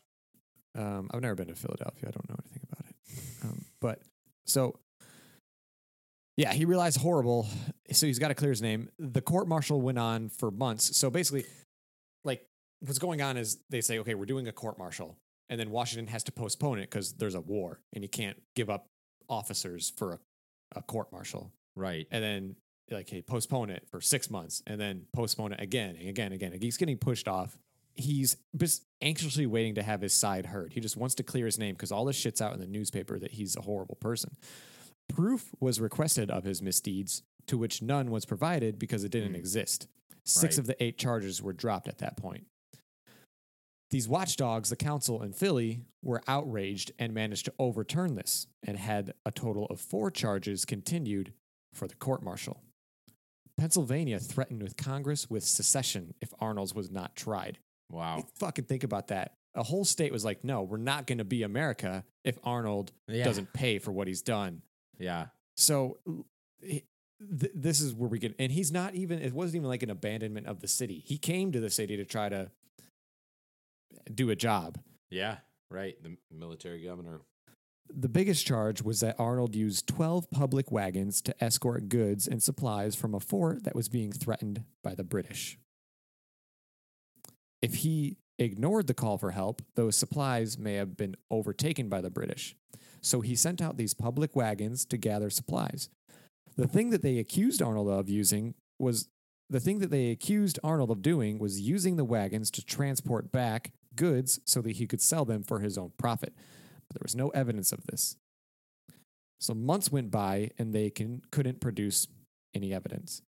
Um, 0.77 1.11
I've 1.13 1.23
never 1.23 1.35
been 1.35 1.49
to 1.49 1.55
Philadelphia. 1.55 2.09
I 2.09 2.11
don't 2.11 2.29
know 2.29 2.37
anything 2.45 2.63
about 2.71 2.85
it. 2.89 3.45
Um, 3.45 3.65
but 3.81 4.03
so, 4.45 4.79
yeah, 6.37 6.53
he 6.53 6.65
realized 6.65 7.01
horrible. 7.01 7.47
So 7.93 8.07
he's 8.07 8.19
got 8.19 8.29
to 8.29 8.35
clear 8.35 8.51
his 8.51 8.63
name. 8.63 8.91
The 8.99 9.23
court 9.23 9.49
martial 9.49 9.81
went 9.81 9.99
on 9.99 10.29
for 10.29 10.51
months. 10.51 10.97
So 10.97 11.09
basically, 11.11 11.47
like 12.25 12.45
what's 12.81 12.99
going 12.99 13.23
on 13.23 13.37
is 13.37 13.59
they 13.71 13.81
say, 13.81 13.99
okay, 14.01 14.15
we're 14.15 14.27
doing 14.27 14.49
a 14.49 14.53
court 14.53 14.79
martial, 14.79 15.17
and 15.49 15.59
then 15.61 15.71
Washington 15.71 16.09
has 16.09 16.23
to 16.25 16.33
postpone 16.33 16.79
it 16.79 16.91
because 16.91 17.15
there's 17.15 17.35
a 17.35 17.41
war, 17.41 17.81
and 17.93 18.03
he 18.03 18.09
can't 18.09 18.41
give 18.55 18.71
up 18.71 18.87
officers 19.29 19.93
for 19.97 20.15
a, 20.15 20.19
a 20.77 20.83
court 20.83 21.13
martial. 21.13 21.53
Right. 21.75 22.07
And 22.11 22.23
then 22.23 22.57
like, 22.91 23.11
hey, 23.11 23.21
postpone 23.21 23.71
it 23.71 23.87
for 23.91 24.01
six 24.01 24.31
months, 24.31 24.63
and 24.67 24.81
then 24.81 25.07
postpone 25.13 25.53
it 25.53 25.61
again 25.61 25.97
and 25.99 26.09
again 26.09 26.27
and 26.27 26.35
again. 26.35 26.59
He's 26.61 26.77
getting 26.77 26.99
pushed 26.99 27.29
off 27.29 27.57
he's 27.97 28.37
just 28.57 28.85
anxiously 29.03 29.47
waiting 29.47 29.75
to 29.75 29.83
have 29.83 30.01
his 30.01 30.13
side 30.13 30.47
heard. 30.47 30.73
He 30.73 30.81
just 30.81 30.97
wants 30.97 31.15
to 31.17 31.23
clear 31.23 31.47
his 31.47 31.59
name 31.59 31.75
because 31.75 31.91
all 31.91 32.05
this 32.05 32.17
shit's 32.17 32.41
out 32.41 32.55
in 32.55 32.61
the 32.61 32.67
newspaper 32.67 33.19
that 33.19 33.33
he's 33.33 33.57
a 33.57 33.63
horrible 33.63 33.97
person. 33.97 34.37
Proof 35.09 35.51
was 35.61 35.81
requested 35.81 36.31
of 36.31 36.45
his 36.45 36.63
misdeeds, 36.63 37.23
to 37.47 37.57
which 37.57 37.83
none 37.83 38.11
was 38.11 38.25
provided 38.25 38.79
because 38.79 39.05
it 39.05 39.13
didn't 39.13 39.33
mm. 39.33 39.39
exist. 39.39 39.89
Six 40.25 40.57
Right. 40.57 40.59
of 40.59 40.67
the 40.67 40.83
eight 40.83 40.99
charges 40.99 41.43
were 41.43 41.53
dropped 41.53 41.89
at 41.89 41.99
that 41.99 42.17
point. 42.17 42.47
These 43.91 44.09
watchdogs, 44.09 44.69
the 44.71 44.77
council 44.77 45.23
in 45.23 45.33
Philly, 45.33 45.83
were 46.03 46.23
outraged 46.27 46.93
and 46.99 47.15
managed 47.15 47.45
to 47.47 47.55
overturn 47.59 48.15
this 48.17 48.47
and 48.67 48.77
had 48.77 49.15
a 49.25 49.31
total 49.31 49.67
of 49.67 49.81
four 49.81 50.11
charges 50.11 50.65
continued 50.65 51.33
for 51.73 51.87
the 51.87 51.95
court 51.95 52.23
martial. 52.23 52.63
Pennsylvania 53.57 54.19
threatened 54.19 54.63
with 54.63 54.77
Congress 54.77 55.31
with 55.31 55.45
secession 55.45 56.15
if 56.21 56.33
Arnold's 56.41 56.75
was 56.75 56.91
not 56.91 57.17
tried. 57.17 57.59
Wow. 57.91 58.25
Fucking 58.35 58.65
think 58.65 58.85
about 58.85 59.09
that. 59.09 59.35
A 59.55 59.63
whole 59.63 59.85
state 59.85 60.13
was 60.13 60.25
like, 60.25 60.45
no, 60.45 60.63
we're 60.63 60.77
not 60.77 61.07
going 61.07 61.19
to 61.19 61.25
be 61.25 61.43
America 61.43 62.05
if 62.25 62.39
Arnold 62.45 62.93
Yeah. 63.09 63.25
doesn't 63.25 63.53
pay 63.53 63.79
for 63.79 63.93
what 63.93 64.09
he's 64.09 64.21
done. 64.21 64.63
Yeah. 64.99 65.27
So 65.57 65.99
th- 66.61 66.83
this 67.55 67.81
is 67.81 67.95
where 67.95 68.11
we 68.11 68.19
get, 68.19 68.35
and 68.39 68.53
he's 68.53 68.71
not 68.73 68.95
even, 68.95 69.21
it 69.23 69.33
wasn't 69.33 69.57
even 69.57 69.69
like 69.69 69.83
an 69.83 69.91
abandonment 69.91 70.47
of 70.47 70.61
the 70.61 70.69
city. 70.69 71.03
He 71.07 71.17
came 71.17 71.53
to 71.53 71.61
the 71.61 71.71
city 71.71 71.97
to 71.97 72.05
try 72.05 72.29
to 72.29 72.51
do 74.15 74.31
a 74.31 74.37
job. 74.37 74.79
Yeah. 75.11 75.39
Right. 75.71 76.01
The 76.03 76.17
military 76.31 76.83
governor. 76.83 77.21
The 77.95 78.09
biggest 78.09 78.47
charge 78.47 78.83
was 78.83 79.01
that 79.01 79.17
Arnold 79.19 79.55
used 79.55 79.87
12 79.87 80.31
public 80.31 80.73
wagons 80.73 81.23
to 81.23 81.45
escort 81.45 81.89
goods 81.89 82.27
and 82.27 82.43
supplies 82.43 82.97
from 82.97 83.15
a 83.15 83.21
fort 83.21 83.65
that 83.65 83.77
was 83.77 83.89
being 83.89 84.13
threatened 84.13 84.65
by 84.83 84.95
the 84.95 85.05
British. 85.05 85.59
If 87.63 87.77
he 87.77 88.17
ignored 88.39 88.87
the 88.87 88.95
call 88.95 89.19
for 89.19 89.31
help, 89.31 89.63
those 89.77 89.97
supplies 89.97 90.59
may 90.59 90.75
have 90.75 90.97
been 90.97 91.17
overtaken 91.31 91.89
by 91.89 92.01
the 92.01 92.11
British. 92.11 92.57
So 93.01 93.21
he 93.21 93.37
sent 93.37 93.63
out 93.63 93.77
these 93.77 93.95
public 93.95 94.35
wagons 94.35 94.85
to 94.87 94.97
gather 94.97 95.31
supplies. 95.31 95.89
The 96.57 96.67
thing 96.67 96.91
that 96.91 97.03
they 97.03 97.19
accused 97.19 97.63
Arnold 97.63 97.89
of 97.89 98.09
using 98.09 98.55
was 98.79 99.09
the 99.49 99.61
thing 99.61 99.79
that 99.79 99.91
they 99.91 100.11
accused 100.11 100.59
Arnold 100.65 100.91
of 100.91 101.03
doing 101.03 101.39
was 101.39 101.61
using 101.61 101.97
the 101.97 102.05
wagons 102.05 102.51
to 102.53 102.65
transport 102.65 103.31
back 103.31 103.73
goods 103.97 104.41
so 104.45 104.61
that 104.63 104.77
he 104.77 104.87
could 104.87 105.01
sell 105.01 105.25
them 105.25 105.43
for 105.43 105.61
his 105.61 105.77
own 105.77 105.93
profit. 105.99 106.35
But 106.89 106.95
there 106.95 107.05
was 107.05 107.17
no 107.17 107.31
evidence 107.31 107.73
of 107.73 107.85
this. 107.87 108.17
So 109.41 109.55
months 109.55 109.91
went 109.91 110.11
by 110.11 110.51
and 110.59 110.73
they 110.73 110.91
can, 110.91 111.23
couldn't 111.31 111.61
produce 111.61 112.07
any 112.55 112.73
evidence. 112.73 113.23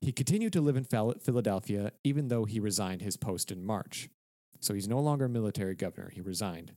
He 0.00 0.12
continued 0.12 0.52
to 0.52 0.60
live 0.60 0.76
in 0.76 0.84
Philadelphia 0.84 1.92
even 2.04 2.28
though 2.28 2.44
he 2.44 2.60
resigned 2.60 3.02
his 3.02 3.16
post 3.16 3.50
in 3.50 3.64
March. 3.64 4.08
So 4.60 4.74
he's 4.74 4.88
no 4.88 5.00
longer 5.00 5.26
a 5.26 5.28
military 5.28 5.74
governor. 5.74 6.10
He 6.12 6.20
resigned. 6.20 6.72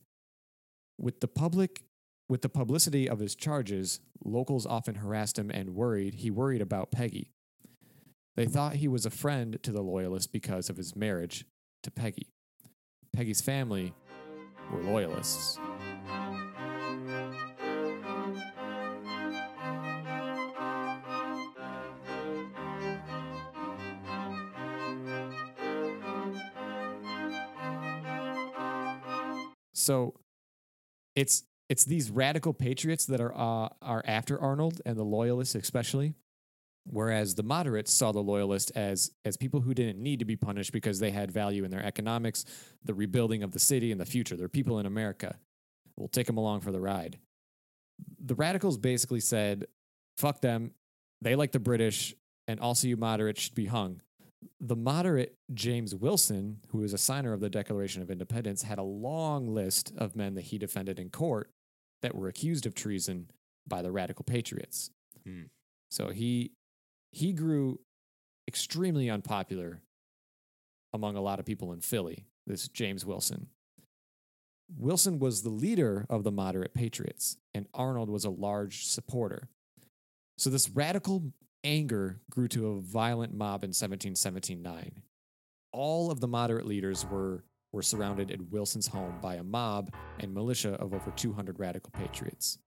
With 1.00 1.20
the 1.20 1.28
public 1.28 1.84
with 2.30 2.44
the 2.44 2.50
publicity 2.50 3.10
of 3.10 3.20
his 3.20 3.36
charges, 3.36 4.00
locals 4.24 4.66
often 4.66 4.96
harassed 4.96 5.38
him 5.38 5.52
and 5.52 5.76
worried 5.76 6.16
he 6.16 6.32
worried 6.32 6.62
about 6.62 6.92
Peggy. 6.92 7.30
They 8.36 8.46
thought 8.46 8.76
he 8.76 8.88
was 8.88 9.06
a 9.06 9.10
friend 9.10 9.60
to 9.64 9.72
the 9.72 9.82
loyalists 9.82 10.28
because 10.28 10.70
of 10.70 10.78
his 10.78 10.96
marriage 10.96 11.46
to 11.84 11.92
Peggy. 11.92 12.30
Peggy's 13.14 13.42
family 13.42 13.94
were 14.72 14.82
loyalists. 14.82 15.60
So 29.74 30.14
it's 31.16 31.44
it's 31.70 31.86
these 31.86 32.12
radical 32.12 32.54
patriots 32.54 33.06
that 33.06 33.20
are 33.20 33.34
uh, 33.36 33.70
are 33.82 34.04
after 34.06 34.40
Arnold 34.40 34.82
and 34.86 34.98
the 34.98 35.04
loyalists 35.04 35.56
especially, 35.56 36.14
whereas 36.86 37.36
the 37.36 37.44
moderates 37.44 37.94
saw 37.94 38.12
the 38.12 38.22
loyalists 38.22 38.72
as 38.72 39.12
as 39.26 39.38
people 39.38 39.62
who 39.62 39.74
didn't 39.74 40.02
need 40.02 40.20
to 40.20 40.26
be 40.26 40.36
punished 40.36 40.72
because 40.72 41.00
they 41.00 41.12
had 41.12 41.32
value 41.32 41.64
in 41.64 41.72
their 41.72 41.84
economics, 41.86 42.46
the 42.84 42.94
rebuilding 42.94 43.44
of 43.44 43.52
the 43.52 43.60
city, 43.60 43.92
and 43.92 44.00
the 44.00 44.06
future. 44.06 44.36
They're 44.36 44.50
people 44.50 44.80
in 44.80 44.86
America. 44.86 45.38
We'll 45.96 46.08
take 46.08 46.28
them 46.28 46.38
along 46.38 46.62
for 46.62 46.72
the 46.72 46.80
ride. 46.80 47.20
The 48.20 48.36
radicals 48.36 48.78
basically 48.78 49.20
said, 49.20 49.68
"Fuck 50.18 50.42
them. 50.42 50.74
They 51.22 51.36
like 51.36 51.52
the 51.52 51.60
British, 51.60 52.16
and 52.48 52.60
also 52.60 52.88
you 52.88 52.98
moderates 52.98 53.42
should 53.42 53.56
be 53.56 53.68
hung." 53.68 54.02
The 54.60 54.76
moderate 54.76 55.38
James 55.54 55.94
Wilson, 55.94 56.62
who 56.70 56.80
was 56.80 56.94
a 56.94 56.98
signer 56.98 57.32
of 57.32 57.42
the 57.42 57.50
Declaration 57.50 58.02
of 58.02 58.10
Independence, 58.10 58.64
had 58.64 58.80
a 58.80 58.84
long 58.84 59.54
list 59.54 59.94
of 59.98 60.16
men 60.16 60.34
that 60.34 60.46
he 60.46 60.58
defended 60.58 60.98
in 60.98 61.12
court 61.12 61.52
that 62.02 62.16
were 62.16 62.28
accused 62.28 62.66
of 62.66 62.74
treason 62.74 63.30
by 63.68 63.84
the 63.84 63.92
radical 63.92 64.24
patriots. 64.24 64.90
Hmm. 65.24 65.44
So 65.92 66.10
he 66.10 66.54
he 67.12 67.34
grew 67.34 67.80
extremely 68.48 69.10
unpopular 69.10 69.82
among 70.94 71.16
a 71.16 71.22
lot 71.22 71.40
of 71.40 71.46
people 71.46 71.72
in 71.72 71.82
Philly, 71.82 72.26
this 72.46 72.68
James 72.68 73.06
Wilson. 73.06 73.48
Wilson 74.78 75.20
was 75.20 75.44
the 75.44 75.50
leader 75.50 76.06
of 76.10 76.24
the 76.24 76.32
moderate 76.32 76.74
patriots, 76.74 77.38
and 77.54 77.68
Arnold 77.74 78.10
was 78.10 78.26
a 78.26 78.30
large 78.30 78.86
supporter. 78.86 79.50
So 80.38 80.50
this 80.50 80.70
radical 80.70 81.34
anger 81.64 82.22
grew 82.30 82.48
to 82.50 82.68
a 82.68 82.82
violent 82.82 83.34
mob 83.34 83.64
in 83.64 83.70
1779. 83.70 85.02
All 85.74 86.10
of 86.10 86.20
the 86.20 86.28
moderate 86.28 86.66
leaders 86.66 87.06
were, 87.06 87.44
were 87.72 87.82
surrounded 87.82 88.32
at 88.32 88.50
Wilson's 88.50 88.88
home 88.88 89.20
by 89.22 89.36
a 89.36 89.44
mob 89.44 89.94
and 90.20 90.34
militia 90.34 90.74
of 90.76 90.94
over 90.94 91.12
200 91.12 91.60
radical 91.60 91.92
patriots. 91.92 92.58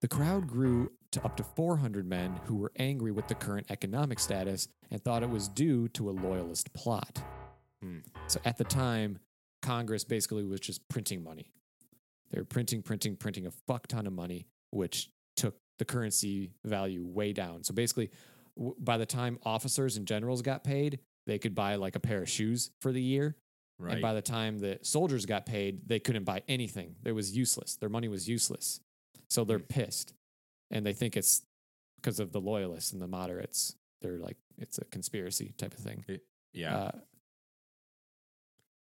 The 0.00 0.08
crowd 0.08 0.46
grew 0.46 0.92
to 1.14 1.24
up 1.24 1.36
to 1.36 1.42
400 1.42 2.06
men 2.06 2.40
who 2.44 2.56
were 2.56 2.72
angry 2.76 3.10
with 3.10 3.28
the 3.28 3.34
current 3.34 3.66
economic 3.70 4.18
status 4.18 4.68
and 4.90 5.02
thought 5.02 5.22
it 5.22 5.30
was 5.30 5.48
due 5.48 5.88
to 5.88 6.10
a 6.10 6.12
loyalist 6.12 6.72
plot. 6.74 7.22
Hmm. 7.82 7.98
So 8.26 8.40
at 8.44 8.58
the 8.58 8.64
time, 8.64 9.18
Congress 9.62 10.04
basically 10.04 10.44
was 10.44 10.60
just 10.60 10.86
printing 10.88 11.22
money. 11.22 11.50
They 12.30 12.40
were 12.40 12.44
printing, 12.44 12.82
printing, 12.82 13.16
printing 13.16 13.46
a 13.46 13.50
fuck 13.50 13.86
ton 13.86 14.06
of 14.06 14.12
money, 14.12 14.46
which 14.70 15.08
took 15.36 15.56
the 15.78 15.84
currency 15.84 16.50
value 16.64 17.04
way 17.04 17.32
down. 17.32 17.64
So 17.64 17.74
basically, 17.74 18.10
w- 18.56 18.74
by 18.78 18.98
the 18.98 19.06
time 19.06 19.38
officers 19.44 19.96
and 19.96 20.06
generals 20.06 20.42
got 20.42 20.64
paid, 20.64 20.98
they 21.26 21.38
could 21.38 21.54
buy 21.54 21.76
like 21.76 21.96
a 21.96 22.00
pair 22.00 22.22
of 22.22 22.28
shoes 22.28 22.70
for 22.80 22.92
the 22.92 23.00
year. 23.02 23.36
Right. 23.78 23.94
And 23.94 24.02
by 24.02 24.14
the 24.14 24.22
time 24.22 24.58
the 24.58 24.78
soldiers 24.82 25.26
got 25.26 25.46
paid, 25.46 25.88
they 25.88 25.98
couldn't 25.98 26.24
buy 26.24 26.42
anything. 26.48 26.96
It 27.04 27.12
was 27.12 27.36
useless. 27.36 27.76
Their 27.76 27.88
money 27.88 28.08
was 28.08 28.28
useless. 28.28 28.80
So 29.28 29.44
they're 29.44 29.58
pissed. 29.58 30.14
And 30.70 30.84
they 30.84 30.92
think 30.92 31.16
it's 31.16 31.42
because 31.96 32.20
of 32.20 32.32
the 32.32 32.40
loyalists 32.40 32.92
and 32.92 33.00
the 33.00 33.08
moderates. 33.08 33.76
They're 34.02 34.18
like, 34.18 34.36
it's 34.58 34.78
a 34.78 34.84
conspiracy 34.84 35.54
type 35.56 35.74
of 35.74 35.80
thing. 35.80 36.04
yeah. 36.52 36.76
Uh, 36.76 36.90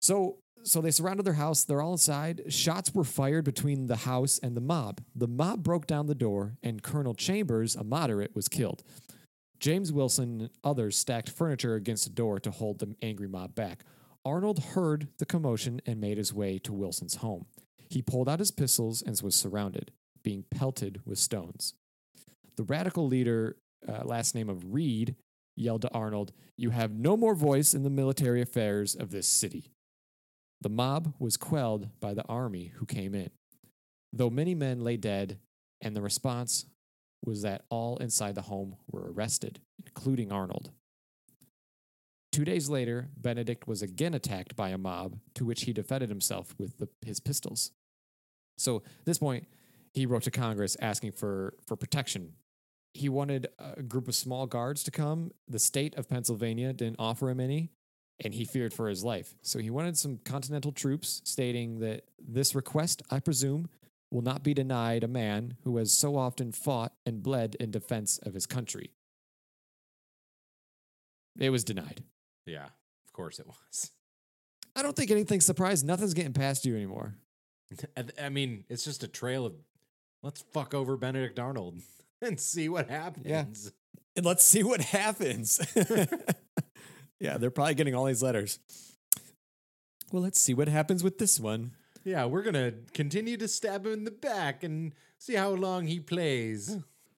so 0.01 0.37
so 0.63 0.81
they 0.81 0.91
surrounded 0.91 1.25
their 1.25 1.33
house. 1.33 1.63
They're 1.63 1.81
all 1.81 1.93
inside. 1.93 2.43
Shots 2.49 2.93
were 2.93 3.03
fired 3.03 3.45
between 3.45 3.87
the 3.87 3.97
house 3.97 4.39
and 4.41 4.55
the 4.55 4.61
mob. 4.61 5.01
The 5.15 5.27
mob 5.27 5.63
broke 5.63 5.87
down 5.87 6.05
the 6.05 6.15
door, 6.15 6.57
and 6.61 6.83
Colonel 6.83 7.15
Chambers, 7.15 7.75
a 7.75 7.83
moderate, 7.83 8.35
was 8.35 8.47
killed. 8.47 8.83
James 9.59 9.91
Wilson 9.91 10.41
and 10.41 10.49
others 10.63 10.97
stacked 10.97 11.29
furniture 11.29 11.75
against 11.75 12.03
the 12.03 12.09
door 12.11 12.39
to 12.39 12.51
hold 12.51 12.79
the 12.79 12.95
angry 13.01 13.27
mob 13.27 13.55
back. 13.55 13.83
Arnold 14.25 14.59
heard 14.59 15.07
the 15.17 15.25
commotion 15.25 15.81
and 15.85 15.99
made 15.99 16.17
his 16.17 16.33
way 16.33 16.59
to 16.59 16.73
Wilson's 16.73 17.15
home. 17.15 17.45
He 17.89 18.01
pulled 18.01 18.29
out 18.29 18.39
his 18.39 18.51
pistols 18.51 19.01
and 19.01 19.19
was 19.21 19.35
surrounded, 19.35 19.91
being 20.23 20.43
pelted 20.49 21.01
with 21.05 21.17
stones. 21.19 21.73
The 22.57 22.63
radical 22.63 23.07
leader, 23.07 23.57
uh, 23.87 24.03
last 24.03 24.35
name 24.35 24.49
of 24.49 24.73
Reed, 24.73 25.15
yelled 25.55 25.81
to 25.83 25.93
Arnold, 25.93 26.31
You 26.57 26.71
have 26.71 26.91
no 26.91 27.17
more 27.17 27.35
voice 27.35 27.73
in 27.73 27.83
the 27.83 27.89
military 27.89 28.41
affairs 28.41 28.95
of 28.95 29.11
this 29.11 29.27
city. 29.27 29.71
The 30.61 30.69
mob 30.69 31.13
was 31.19 31.37
quelled 31.37 31.89
by 31.99 32.13
the 32.13 32.25
army 32.27 32.71
who 32.75 32.85
came 32.85 33.15
in, 33.15 33.31
though 34.13 34.29
many 34.29 34.53
men 34.53 34.83
lay 34.83 34.97
dead, 34.97 35.39
and 35.81 35.95
the 35.95 36.01
response 36.01 36.65
was 37.25 37.41
that 37.41 37.63
all 37.69 37.97
inside 37.97 38.35
the 38.35 38.43
home 38.43 38.75
were 38.91 39.11
arrested, 39.11 39.59
including 39.85 40.31
Arnold. 40.31 40.71
Two 42.31 42.45
days 42.45 42.69
later, 42.69 43.09
Benedict 43.17 43.67
was 43.67 43.81
again 43.81 44.13
attacked 44.13 44.55
by 44.55 44.69
a 44.69 44.77
mob, 44.77 45.19
to 45.35 45.45
which 45.45 45.63
he 45.63 45.73
defended 45.73 46.09
himself 46.09 46.55
with 46.57 46.77
the, 46.77 46.87
his 47.05 47.19
pistols. 47.19 47.71
So 48.57 48.77
at 48.77 49.05
this 49.05 49.17
point, 49.17 49.47
he 49.93 50.05
wrote 50.05 50.23
to 50.23 50.31
Congress 50.31 50.77
asking 50.81 51.11
for, 51.13 51.55
for 51.65 51.75
protection. 51.75 52.33
He 52.93 53.09
wanted 53.09 53.47
a 53.57 53.81
group 53.81 54.07
of 54.07 54.15
small 54.15 54.47
guards 54.47 54.83
to 54.83 54.91
come. 54.91 55.31
The 55.47 55.59
state 55.59 55.95
of 55.95 56.09
Pennsylvania 56.09 56.73
didn't 56.73 56.97
offer 56.99 57.29
him 57.29 57.39
any, 57.39 57.71
and 58.23 58.33
he 58.33 58.43
feared 58.45 58.73
for 58.73 58.89
his 58.89 59.03
life. 59.03 59.35
So 59.41 59.59
he 59.59 59.69
wanted 59.69 59.97
some 59.97 60.19
continental 60.25 60.71
troops, 60.71 61.21
stating 61.23 61.79
that 61.79 62.03
this 62.19 62.53
request, 62.53 63.01
I 63.09 63.19
presume, 63.19 63.69
will 64.11 64.21
not 64.21 64.43
be 64.43 64.53
denied 64.53 65.03
a 65.03 65.07
man 65.07 65.55
who 65.63 65.77
has 65.77 65.91
so 65.93 66.17
often 66.17 66.51
fought 66.51 66.93
and 67.05 67.23
bled 67.23 67.55
in 67.59 67.71
defense 67.71 68.19
of 68.23 68.33
his 68.33 68.45
country. 68.45 68.91
It 71.39 71.49
was 71.49 71.63
denied. 71.63 72.03
yeah. 72.45 72.67
Of 73.05 73.13
course 73.13 73.39
it 73.39 73.47
was. 73.47 73.91
I 74.73 74.81
don't 74.81 74.95
think 74.95 75.11
anything's 75.11 75.45
surprised. 75.45 75.85
Nothing's 75.85 76.13
getting 76.13 76.31
past 76.31 76.65
you 76.65 76.75
anymore. 76.75 77.15
I 77.97 78.03
I 78.25 78.29
mean, 78.29 78.63
it's 78.69 78.85
just 78.85 79.03
a 79.03 79.07
trail 79.07 79.45
of 79.45 79.53
let's 80.23 80.41
fuck 80.53 80.73
over 80.73 80.97
Benedict 80.97 81.39
Arnold 81.39 81.81
and 82.21 82.39
see 82.39 82.69
what 82.69 82.89
happens. 82.89 83.71
And 84.15 84.25
let's 84.25 84.43
see 84.43 84.63
what 84.63 84.81
happens. 84.81 85.59
yeah, 87.19 87.37
they're 87.37 87.51
probably 87.51 87.75
getting 87.75 87.95
all 87.95 88.05
these 88.05 88.23
letters. 88.23 88.59
Well, 90.11 90.21
let's 90.21 90.39
see 90.39 90.53
what 90.53 90.67
happens 90.67 91.03
with 91.03 91.17
this 91.17 91.39
one. 91.39 91.71
Yeah, 92.03 92.25
we're 92.25 92.41
gonna 92.41 92.73
continue 92.93 93.37
to 93.37 93.47
stab 93.47 93.85
him 93.85 93.93
in 93.93 94.03
the 94.03 94.11
back 94.11 94.63
and 94.63 94.93
see 95.17 95.35
how 95.35 95.51
long 95.51 95.87
he 95.87 95.99
plays. 95.99 96.77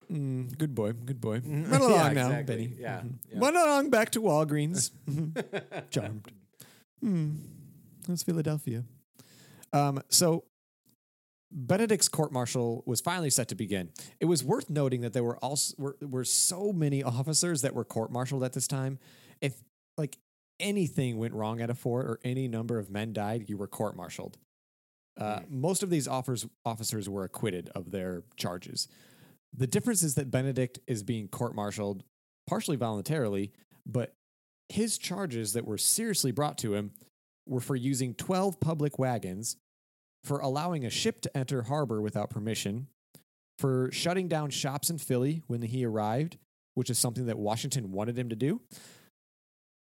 Good 0.09 0.75
boy, 0.75 0.91
good 0.91 1.19
boy. 1.21 1.41
Run 1.43 1.67
Yeah, 1.71 1.77
along 1.79 2.13
now, 2.13 2.27
exactly. 2.27 2.43
Benny. 2.55 2.75
Yeah, 2.77 3.01
yeah. 3.31 3.39
Run 3.39 3.55
along 3.55 3.89
back 3.89 4.11
to 4.11 4.21
Walgreens. 4.21 4.91
Charmed. 5.89 6.31
Hmm. 7.01 7.31
That's 8.07 8.21
Philadelphia. 8.21 8.83
Um, 9.71 10.01
so 10.09 10.43
Benedict's 11.53 12.09
court 12.09 12.31
martial 12.31 12.83
was 12.85 12.99
finally 12.99 13.29
set 13.29 13.47
to 13.49 13.55
begin. 13.55 13.91
It 14.19 14.25
was 14.25 14.43
worth 14.43 14.69
noting 14.69 15.01
that 15.01 15.13
there 15.13 15.23
were 15.23 15.37
also 15.37 15.75
were, 15.77 15.95
were 16.01 16.23
so 16.23 16.73
many 16.73 17.03
officers 17.03 17.61
that 17.61 17.75
were 17.75 17.85
court 17.85 18.11
martialed 18.11 18.43
at 18.43 18.53
this 18.53 18.67
time. 18.67 18.97
If 19.39 19.63
like 19.97 20.17
anything 20.59 21.17
went 21.17 21.33
wrong 21.33 21.61
at 21.61 21.69
a 21.69 21.75
fort 21.75 22.07
or 22.07 22.19
any 22.23 22.47
number 22.47 22.79
of 22.79 22.89
men 22.89 23.13
died, 23.13 23.45
you 23.47 23.57
were 23.57 23.67
court 23.67 23.95
martialed. 23.95 24.37
Uh, 25.19 25.41
Most 25.47 25.83
of 25.83 25.91
these 25.91 26.07
offers, 26.07 26.47
officers 26.65 27.07
were 27.07 27.23
acquitted 27.23 27.69
of 27.75 27.91
their 27.91 28.23
charges. 28.35 28.87
The 29.55 29.67
difference 29.67 30.01
is 30.01 30.15
that 30.15 30.31
Benedict 30.31 30.79
is 30.87 31.03
being 31.03 31.27
court 31.27 31.53
martialed 31.53 32.03
partially 32.47 32.77
voluntarily, 32.77 33.51
but 33.85 34.15
his 34.69 34.97
charges 34.97 35.53
that 35.53 35.65
were 35.65 35.77
seriously 35.77 36.31
brought 36.31 36.57
to 36.59 36.73
him 36.73 36.91
were 37.47 37.59
for 37.59 37.75
using 37.75 38.15
12 38.15 38.59
public 38.59 38.97
wagons, 38.97 39.57
for 40.23 40.39
allowing 40.39 40.85
a 40.85 40.89
ship 40.89 41.21
to 41.21 41.37
enter 41.37 41.63
harbor 41.63 42.01
without 42.01 42.29
permission, 42.29 42.87
for 43.59 43.91
shutting 43.91 44.27
down 44.27 44.49
shops 44.49 44.89
in 44.89 44.97
Philly 44.97 45.43
when 45.47 45.61
he 45.61 45.85
arrived, 45.85 46.37
which 46.75 46.89
is 46.89 46.97
something 46.97 47.25
that 47.27 47.37
Washington 47.37 47.91
wanted 47.91 48.17
him 48.17 48.29
to 48.29 48.35
do. 48.35 48.61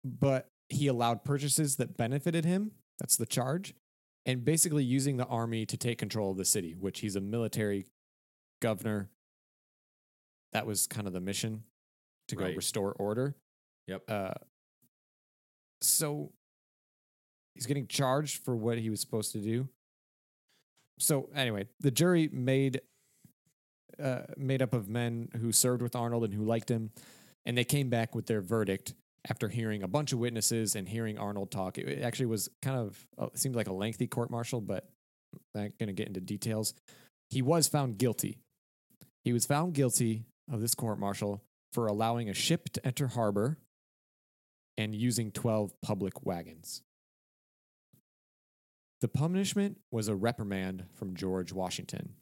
But 0.03 0.47
he 0.69 0.87
allowed 0.87 1.23
purchases 1.23 1.77
that 1.77 1.95
benefited 1.97 2.45
him. 2.45 2.71
That's 2.99 3.15
the 3.17 3.25
charge. 3.25 3.73
And 4.25 4.43
basically 4.45 4.83
using 4.83 5.17
the 5.17 5.25
army 5.25 5.65
to 5.65 5.77
take 5.77 5.97
control 5.97 6.31
of 6.31 6.37
the 6.37 6.45
city, 6.45 6.75
which 6.77 6.99
he's 6.99 7.15
a 7.15 7.21
military 7.21 7.87
governor. 8.61 9.09
That 10.53 10.65
was 10.65 10.87
kind 10.87 11.07
of 11.07 11.13
the 11.13 11.19
mission 11.19 11.63
to 12.27 12.35
go 12.35 12.45
Right. 12.45 12.55
restore 12.55 12.93
order. 12.93 13.35
Yep. 13.87 14.03
Uh, 14.09 14.33
so 15.81 16.31
he's 17.55 17.65
getting 17.65 17.87
charged 17.87 18.43
for 18.43 18.55
what 18.55 18.77
he 18.77 18.89
was 18.89 19.01
supposed 19.01 19.31
to 19.33 19.39
do. 19.41 19.67
So 20.99 21.29
anyway, 21.35 21.67
the 21.79 21.91
jury 21.91 22.29
made 22.31 22.81
uh, 24.01 24.21
made 24.37 24.61
up 24.61 24.73
of 24.73 24.89
men 24.89 25.29
who 25.39 25.51
served 25.51 25.81
with 25.81 25.95
Arnold 25.95 26.23
and 26.23 26.33
who 26.33 26.43
liked 26.43 26.69
him, 26.69 26.91
and 27.45 27.57
they 27.57 27.63
came 27.63 27.89
back 27.89 28.15
with 28.15 28.25
their 28.25 28.41
verdict 28.41 28.93
after 29.29 29.49
hearing 29.49 29.83
a 29.83 29.87
bunch 29.87 30.11
of 30.11 30.19
witnesses 30.19 30.75
and 30.75 30.89
hearing 30.89 31.17
Arnold 31.17 31.51
talk. 31.51 31.77
It, 31.77 32.01
actually 32.01 32.25
was 32.25 32.49
kind 32.61 32.77
of 32.77 33.05
uh, 33.17 33.27
seemed 33.35 33.55
like 33.55 33.67
a 33.67 33.73
lengthy 33.73 34.07
court 34.07 34.29
martial, 34.29 34.61
but 34.61 34.89
I'm 35.55 35.61
not 35.63 35.77
going 35.79 35.87
to 35.87 35.93
get 35.93 36.07
into 36.07 36.21
details. 36.21 36.73
He 37.29 37.41
was 37.41 37.67
found 37.67 37.97
guilty. 37.97 38.39
He 39.23 39.33
was 39.33 39.45
found 39.45 39.73
guilty 39.73 40.25
of 40.51 40.59
this 40.59 40.75
court 40.75 40.99
martial 40.99 41.41
for 41.71 41.87
allowing 41.87 42.29
a 42.29 42.33
ship 42.33 42.69
to 42.73 42.85
enter 42.85 43.07
harbor 43.07 43.57
and 44.77 44.93
using 44.93 45.31
12 45.31 45.71
public 45.81 46.25
wagons. 46.25 46.81
The 49.03 49.09
punishment 49.09 49.81
was 49.91 50.07
a 50.07 50.15
reprimand 50.15 50.85
from 50.93 51.13
George 51.13 51.51
Washington. 51.51 52.13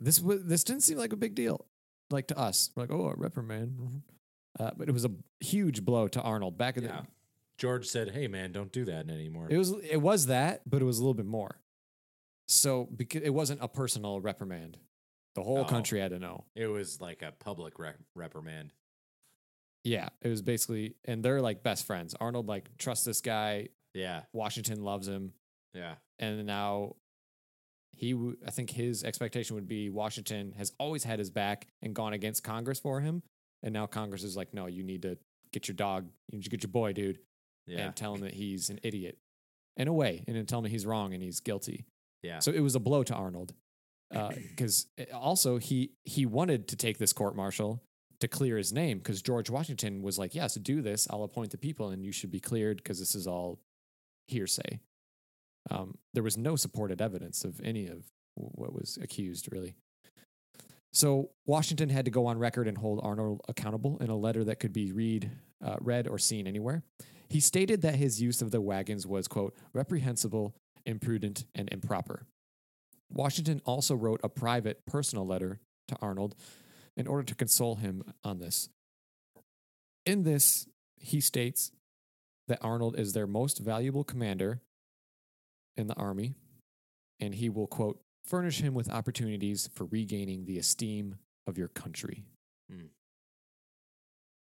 This 0.00 0.20
was 0.20 0.44
this 0.44 0.62
didn't 0.64 0.82
seem 0.82 0.98
like 0.98 1.14
a 1.14 1.16
big 1.16 1.34
deal, 1.34 1.64
like 2.10 2.26
to 2.26 2.36
us. 2.38 2.68
We're 2.76 2.82
like, 2.82 2.92
oh, 2.92 3.08
a 3.08 3.14
reprimand, 3.16 4.02
uh, 4.58 4.72
but 4.76 4.86
it 4.90 4.92
was 4.92 5.06
a 5.06 5.12
huge 5.40 5.82
blow 5.82 6.08
to 6.08 6.20
Arnold 6.20 6.58
back 6.58 6.76
in 6.76 6.84
Yeah. 6.84 7.04
George 7.56 7.86
said, 7.86 8.10
"Hey, 8.10 8.28
man, 8.28 8.52
don't 8.52 8.70
do 8.70 8.84
that 8.84 9.08
anymore." 9.08 9.48
It 9.50 9.56
was 9.56 9.70
it 9.82 10.02
was 10.02 10.26
that, 10.26 10.60
but 10.68 10.82
it 10.82 10.84
was 10.84 10.98
a 10.98 11.00
little 11.00 11.14
bit 11.14 11.24
more. 11.24 11.58
So 12.48 12.84
because 12.84 13.22
it 13.22 13.30
wasn't 13.32 13.62
a 13.62 13.68
personal 13.68 14.20
reprimand, 14.20 14.76
the 15.36 15.42
whole 15.42 15.60
Oh. 15.60 15.64
country 15.64 16.00
had 16.00 16.10
to 16.10 16.18
know. 16.18 16.44
It 16.54 16.66
was 16.66 17.00
like 17.00 17.22
a 17.22 17.32
public 17.32 17.78
rep- 17.78 17.96
reprimand. 18.14 18.74
Yeah, 19.84 20.10
it 20.20 20.28
was 20.28 20.42
basically, 20.42 20.96
and 21.06 21.22
they're 21.24 21.40
like 21.40 21.62
best 21.62 21.86
friends. 21.86 22.14
Arnold 22.20 22.46
like 22.46 22.76
trusts 22.76 23.06
this 23.06 23.22
guy. 23.22 23.68
Yeah, 23.94 24.24
Washington 24.34 24.84
loves 24.84 25.08
him. 25.08 25.32
Yeah, 25.74 25.94
and 26.18 26.46
now 26.46 26.96
he 27.92 28.12
w- 28.12 28.36
i 28.46 28.50
think 28.50 28.70
his 28.70 29.02
expectation 29.04 29.54
would 29.56 29.68
be 29.68 29.90
washington 29.90 30.52
has 30.56 30.72
always 30.78 31.04
had 31.04 31.18
his 31.18 31.28
back 31.30 31.66
and 31.82 31.94
gone 31.94 32.12
against 32.12 32.42
congress 32.44 32.78
for 32.78 33.00
him. 33.00 33.22
And 33.62 33.74
now 33.74 33.86
congress 33.86 34.22
is 34.22 34.36
like 34.36 34.54
no 34.54 34.66
you 34.66 34.82
need 34.82 35.02
to 35.02 35.18
get 35.52 35.68
your 35.68 35.74
dog 35.74 36.06
you 36.28 36.38
need 36.38 36.44
to 36.44 36.50
get 36.50 36.62
your 36.62 36.70
boy 36.70 36.92
dude 36.92 37.18
yeah, 37.66 37.80
and 37.80 37.96
tell 37.96 38.14
him 38.14 38.22
that 38.22 38.32
he's 38.32 38.70
an 38.70 38.80
idiot 38.82 39.18
in 39.76 39.86
a 39.88 39.92
way 39.92 40.24
and 40.26 40.36
then 40.36 40.46
tell 40.46 40.60
him 40.60 40.64
he's 40.70 40.86
wrong 40.86 41.12
and 41.14 41.22
he's 41.22 41.40
guilty. 41.40 41.84
Yeah. 42.22 42.38
so 42.38 42.52
it 42.52 42.60
was 42.60 42.74
a 42.74 42.80
blow 42.80 43.02
to 43.02 43.14
arnold 43.14 43.54
uh, 44.14 44.28
because 44.28 44.86
eh, 44.98 45.04
also 45.12 45.58
he 45.58 45.92
he 46.04 46.26
wanted 46.26 46.68
to 46.68 46.76
take 46.76 46.98
this 46.98 47.12
court 47.12 47.34
martial 47.36 47.82
to 48.20 48.28
clear 48.28 48.56
his 48.56 48.72
name 48.72 48.98
because 48.98 49.22
george 49.22 49.48
washington 49.50 50.02
was 50.02 50.18
like 50.18 50.34
yes 50.34 50.54
do 50.54 50.80
this. 50.82 51.06
I'll 51.10 51.24
appoint 51.24 51.50
the 51.50 51.58
people 51.58 51.90
and 51.90 52.04
you 52.04 52.12
should 52.12 52.30
be 52.30 52.40
cleared 52.40 52.76
because 52.78 52.98
this 52.98 53.14
is 53.14 53.26
all 53.26 53.60
hearsay 54.26 54.80
um, 55.70 55.98
there 56.14 56.22
was 56.22 56.36
no 56.36 56.56
supported 56.56 57.00
evidence 57.00 57.44
of 57.44 57.60
any 57.62 57.86
of 57.86 58.04
what 58.34 58.72
was 58.72 58.98
accused 59.02 59.48
really. 59.52 59.74
So 60.92 61.30
washington 61.46 61.88
had 61.88 62.04
to 62.06 62.10
go 62.10 62.26
on 62.26 62.38
record 62.38 62.68
and 62.68 62.78
hold 62.78 63.00
arnold 63.02 63.42
accountable 63.48 63.98
in 63.98 64.10
a 64.10 64.16
letter 64.16 64.44
that 64.44 64.60
could 64.60 64.72
be 64.72 64.92
read 64.92 65.30
uh, 65.64 65.76
read 65.80 66.08
or 66.08 66.18
seen 66.18 66.46
anywhere. 66.46 66.82
He 67.28 67.40
stated 67.40 67.82
that 67.82 67.96
his 67.96 68.20
use 68.20 68.42
of 68.42 68.50
the 68.50 68.60
wagons 68.60 69.06
was 69.06 69.28
quote 69.28 69.54
reprehensible 69.72 70.54
imprudent 70.86 71.44
and 71.54 71.68
improper. 71.70 72.26
Washington 73.10 73.60
also 73.64 73.94
wrote 73.94 74.20
a 74.22 74.28
private 74.28 74.86
personal 74.86 75.26
letter 75.26 75.60
to 75.88 75.96
Arnold 76.00 76.34
in 76.96 77.06
order 77.06 77.22
to 77.24 77.34
console 77.34 77.76
him 77.76 78.02
on 78.24 78.38
this. 78.38 78.68
In 80.06 80.22
this, 80.22 80.66
he 80.96 81.20
states 81.20 81.72
that 82.48 82.58
Arnold 82.62 82.98
is 82.98 83.12
their 83.12 83.26
most 83.26 83.58
valuable 83.58 84.04
commander 84.04 84.60
in 85.76 85.86
the 85.86 85.94
army, 85.94 86.34
and 87.20 87.34
he 87.34 87.48
will, 87.48 87.66
quote, 87.66 88.00
furnish 88.24 88.60
him 88.60 88.74
with 88.74 88.90
opportunities 88.90 89.68
for 89.74 89.84
regaining 89.86 90.44
the 90.44 90.58
esteem 90.58 91.16
of 91.46 91.58
your 91.58 91.68
country. 91.68 92.24
Hmm. 92.70 92.86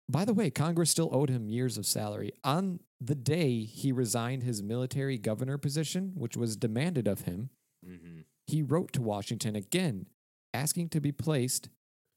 By 0.10 0.26
the 0.26 0.34
way, 0.34 0.50
Congress 0.50 0.89
still 0.89 1.10
owed 1.12 1.30
him 1.30 1.50
years 1.50 1.78
of 1.78 1.86
salary. 1.86 2.32
On 2.44 2.80
the 3.00 3.15
day 3.15 3.63
he 3.63 3.92
resigned 3.92 4.44
his 4.44 4.63
military 4.63 5.18
governor 5.18 5.58
position, 5.58 6.13
which 6.15 6.36
was 6.36 6.56
demanded 6.56 7.08
of 7.08 7.22
him, 7.22 7.50
hmm 7.86 8.22
he 8.48 8.63
wrote 8.63 8.92
to 8.94 9.02
Washington 9.04 9.56
again, 9.56 10.08
asking 10.56 10.89
to 10.89 11.00
be 11.00 11.12
placed, 11.12 11.70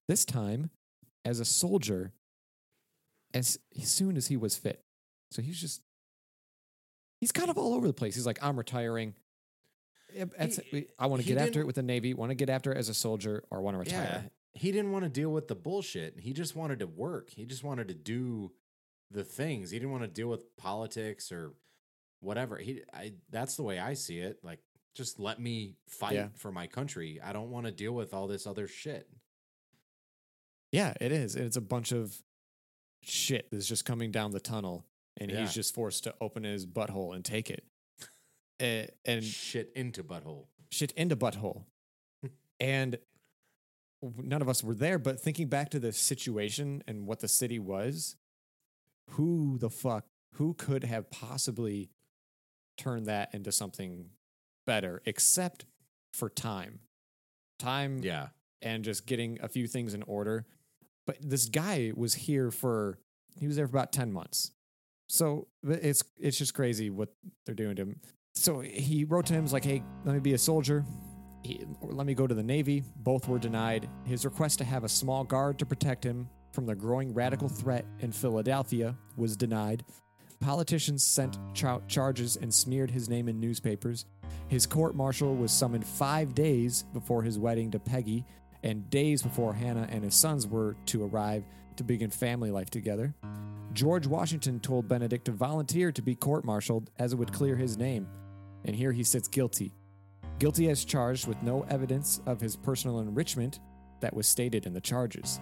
this 0.08 0.24
time, 0.24 0.70
as 1.26 1.40
a 1.40 1.44
soldier 1.44 2.14
as 3.34 3.58
soon 3.82 4.16
as 4.16 4.28
he 4.28 4.36
was 4.38 4.56
fit. 4.56 4.80
So 5.30 5.42
he's 5.42 5.60
just, 5.60 5.82
he's 7.22 7.30
kind 7.30 7.48
of 7.50 7.56
all 7.56 7.74
over 7.74 7.86
the 7.86 7.92
place. 7.92 8.16
He's 8.16 8.26
like, 8.26 8.40
I'm 8.42 8.56
retiring. 8.56 9.14
He- 10.12 10.86
I 10.98 11.06
want 11.06 11.22
to 11.22 11.28
get 11.28 11.38
after 11.38 11.60
it 11.60 11.66
with 11.66 11.76
the 11.76 11.82
Navy, 11.84 12.14
want 12.14 12.30
to 12.30 12.34
get 12.34 12.50
after 12.50 12.72
it 12.72 12.76
as 12.78 12.88
a 12.88 12.94
soldier, 12.94 13.44
or 13.48 13.60
want 13.62 13.76
to 13.76 13.78
retire. 13.78 14.24
Yeah, 14.24 14.28
he 14.60 14.72
didn't 14.72 14.90
want 14.90 15.04
to 15.04 15.08
deal 15.08 15.30
with 15.30 15.46
the 15.46 15.54
bullshit. 15.54 16.18
He 16.18 16.32
just 16.32 16.56
wanted 16.56 16.80
to 16.80 16.86
work. 16.88 17.30
He 17.30 17.46
just 17.46 17.62
wanted 17.62 17.86
to 17.88 17.94
do 17.94 18.50
the 19.10 19.22
things. 19.22 19.70
He 19.70 19.78
didn't 19.78 19.92
want 19.92 20.02
to 20.02 20.08
deal 20.08 20.28
with 20.28 20.56
politics 20.56 21.30
or 21.30 21.52
whatever. 22.20 22.56
He, 22.58 22.82
I, 22.92 23.12
that's 23.30 23.54
the 23.56 23.62
way 23.62 23.78
I 23.78 23.94
see 23.94 24.18
it. 24.18 24.40
Like, 24.42 24.58
just 24.94 25.18
let 25.20 25.40
me 25.40 25.76
fight 25.88 26.14
Yeah. 26.14 26.28
for 26.34 26.50
my 26.52 26.66
country. 26.66 27.20
I 27.24 27.32
don't 27.32 27.50
want 27.50 27.64
to 27.66 27.72
deal 27.72 27.92
with 27.92 28.12
all 28.12 28.26
this 28.26 28.46
other 28.46 28.66
shit. 28.66 29.08
Yeah, 30.72 30.92
it 31.00 31.12
is. 31.12 31.36
It's 31.36 31.56
a 31.56 31.60
bunch 31.62 31.92
of 31.92 32.22
shit 33.02 33.48
that's 33.50 33.66
just 33.66 33.84
coming 33.84 34.10
down 34.10 34.30
the 34.32 34.40
tunnel, 34.40 34.84
and 35.16 35.30
Yeah. 35.30 35.40
he's 35.40 35.54
just 35.54 35.74
forced 35.74 36.04
to 36.04 36.14
open 36.20 36.44
his 36.44 36.66
butthole 36.66 37.14
and 37.14 37.24
take 37.24 37.50
it. 37.50 37.64
Eh, 38.60 38.86
and 39.04 39.24
Shit 39.24 39.72
into 39.74 40.04
butthole. 40.04 40.46
shit 40.70 40.92
into 40.92 41.16
butthole. 41.16 41.64
and 42.60 42.98
none 44.02 44.42
of 44.42 44.48
us 44.48 44.62
were 44.64 44.74
there, 44.74 44.98
but 44.98 45.20
thinking 45.20 45.48
back 45.48 45.70
to 45.70 45.78
the 45.80 45.92
situation 45.92 46.82
and 46.86 47.06
what 47.06 47.20
the 47.20 47.28
city 47.28 47.58
was, 47.58 48.16
who 49.10 49.58
the 49.58 49.70
fuck, 49.70 50.06
who 50.34 50.54
could 50.54 50.84
have 50.84 51.10
possibly 51.10 51.90
turned 52.78 53.06
that 53.06 53.34
into 53.34 53.52
something 53.52 54.10
better 54.66 55.02
except 55.04 55.66
for 56.12 56.28
time? 56.30 56.80
Time 57.58 57.98
Yeah. 58.02 58.30
and 58.60 58.84
just 58.84 59.06
getting 59.06 59.40
a 59.40 59.48
few 59.48 59.66
things 59.66 59.92
in 59.94 60.02
order. 60.04 60.46
But 61.06 61.18
this 61.20 61.48
guy 61.48 61.92
was 61.96 62.14
here 62.14 62.50
for 62.50 62.98
he 63.38 63.46
was 63.46 63.56
there 63.56 63.66
for 63.66 63.76
about 63.76 63.92
10 63.92 64.12
months. 64.12 64.52
So 65.12 65.46
it's 65.62 66.02
it's 66.18 66.38
just 66.38 66.54
crazy 66.54 66.88
what 66.88 67.10
they're 67.44 67.54
doing 67.54 67.76
to 67.76 67.82
him. 67.82 68.00
So 68.34 68.60
he 68.60 69.04
wrote 69.04 69.26
to 69.26 69.34
him 69.34 69.44
like, 69.48 69.62
"Hey, 69.62 69.82
let 70.06 70.14
me 70.14 70.20
be 70.20 70.32
a 70.32 70.38
soldier. 70.38 70.86
He, 71.42 71.66
let 71.82 72.06
me 72.06 72.14
go 72.14 72.26
to 72.26 72.34
the 72.34 72.42
Navy." 72.42 72.82
Both 72.96 73.28
were 73.28 73.38
denied. 73.38 73.90
His 74.06 74.24
request 74.24 74.56
to 74.60 74.64
have 74.64 74.84
a 74.84 74.88
small 74.88 75.22
guard 75.22 75.58
to 75.58 75.66
protect 75.66 76.02
him 76.02 76.30
from 76.52 76.64
the 76.64 76.74
growing 76.74 77.12
radical 77.12 77.50
threat 77.50 77.84
in 78.00 78.10
Philadelphia 78.10 78.96
was 79.14 79.36
denied. 79.36 79.84
Politicians 80.40 81.04
sent 81.04 81.36
char- 81.52 81.82
charges 81.88 82.36
and 82.36 82.52
smeared 82.52 82.90
his 82.90 83.10
name 83.10 83.28
in 83.28 83.38
newspapers. 83.38 84.06
His 84.48 84.64
court 84.64 84.94
martial 84.94 85.36
was 85.36 85.52
summoned 85.52 85.86
five 85.86 86.34
days 86.34 86.86
before 86.94 87.22
his 87.22 87.38
wedding 87.38 87.70
to 87.72 87.78
Peggy, 87.78 88.24
and 88.62 88.88
days 88.88 89.20
before 89.20 89.52
Hannah 89.52 89.88
and 89.90 90.04
his 90.04 90.14
sons 90.14 90.46
were 90.46 90.74
to 90.86 91.04
arrive 91.04 91.44
to 91.76 91.84
begin 91.84 92.10
family 92.10 92.50
life 92.50 92.70
together. 92.70 93.14
George 93.72 94.06
Washington 94.06 94.60
told 94.60 94.88
Benedict 94.88 95.24
to 95.24 95.32
volunteer 95.32 95.90
to 95.92 96.02
be 96.02 96.14
court 96.14 96.44
martialed 96.44 96.90
as 96.98 97.12
it 97.12 97.16
would 97.16 97.32
clear 97.32 97.56
his 97.56 97.76
name. 97.76 98.06
And 98.64 98.76
here 98.76 98.92
he 98.92 99.02
sits 99.02 99.28
guilty. 99.28 99.72
Guilty 100.38 100.68
as 100.68 100.84
charged 100.84 101.26
with 101.26 101.42
no 101.42 101.62
evidence 101.68 102.20
of 102.26 102.40
his 102.40 102.56
personal 102.56 103.00
enrichment 103.00 103.60
that 104.00 104.14
was 104.14 104.26
stated 104.26 104.66
in 104.66 104.74
the 104.74 104.80
charges. 104.80 105.40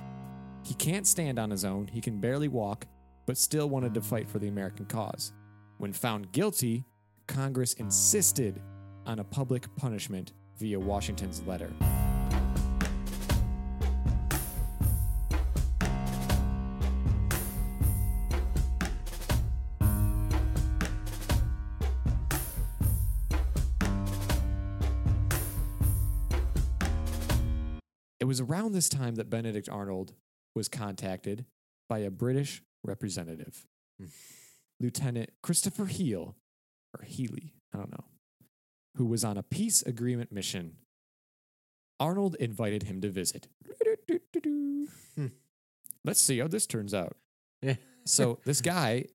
He 0.63 0.75
can't 0.75 1.07
stand 1.07 1.39
on 1.39 1.51
his 1.51 1.65
own, 1.65 1.89
he 1.89 2.01
can 2.01 2.21
barely 2.21 2.49
walk, 2.49 2.87
but 3.27 3.39
still 3.39 3.69
wanted 3.69 3.95
to 3.95 4.01
fight 4.01 4.29
for 4.29 4.39
the 4.39 4.49
American 4.49 4.87
cause. 4.87 5.33
When 5.79 5.93
found 5.93 6.33
guilty, 6.33 6.85
Congress 7.27 7.73
insisted 7.75 8.61
on 9.07 9.19
a 9.19 9.25
public 9.25 9.75
punishment 9.77 10.35
via 10.59 10.79
Washington's 10.79 11.43
letter. 11.47 11.71
It 28.21 28.27
was 28.27 28.41
around 28.41 28.73
this 28.73 28.89
time 28.89 29.15
that 29.17 29.31
Benedict 29.31 29.69
Arnold 29.69 30.15
was 30.55 30.69
contacted 30.69 31.47
by 31.89 32.01
a 32.01 32.11
British 32.11 32.63
representative, 32.85 33.67
hmm. 33.99 34.07
Lieutenant 34.79 35.31
Christopher 35.43 35.87
Heel, 35.87 36.37
or 36.97 37.05
Healy, 37.05 37.55
I 37.75 37.79
don't 37.79 37.91
know, 37.91 38.05
who 38.97 39.07
was 39.07 39.25
on 39.25 39.39
a 39.39 39.43
peace 39.43 39.83
agreement 39.83 40.33
mission. 40.33 40.77
Arnold 41.99 42.37
invited 42.37 42.85
him 42.85 43.01
to 43.01 43.11
visit. 43.11 43.49
Let's 46.05 46.21
see 46.21 46.39
how 46.39 46.49
this 46.49 46.67
turns 46.67 46.95
out. 46.95 47.17
Yeah. 47.63 47.77
So, 48.07 48.39
this 48.45 48.61
guy 48.61 49.07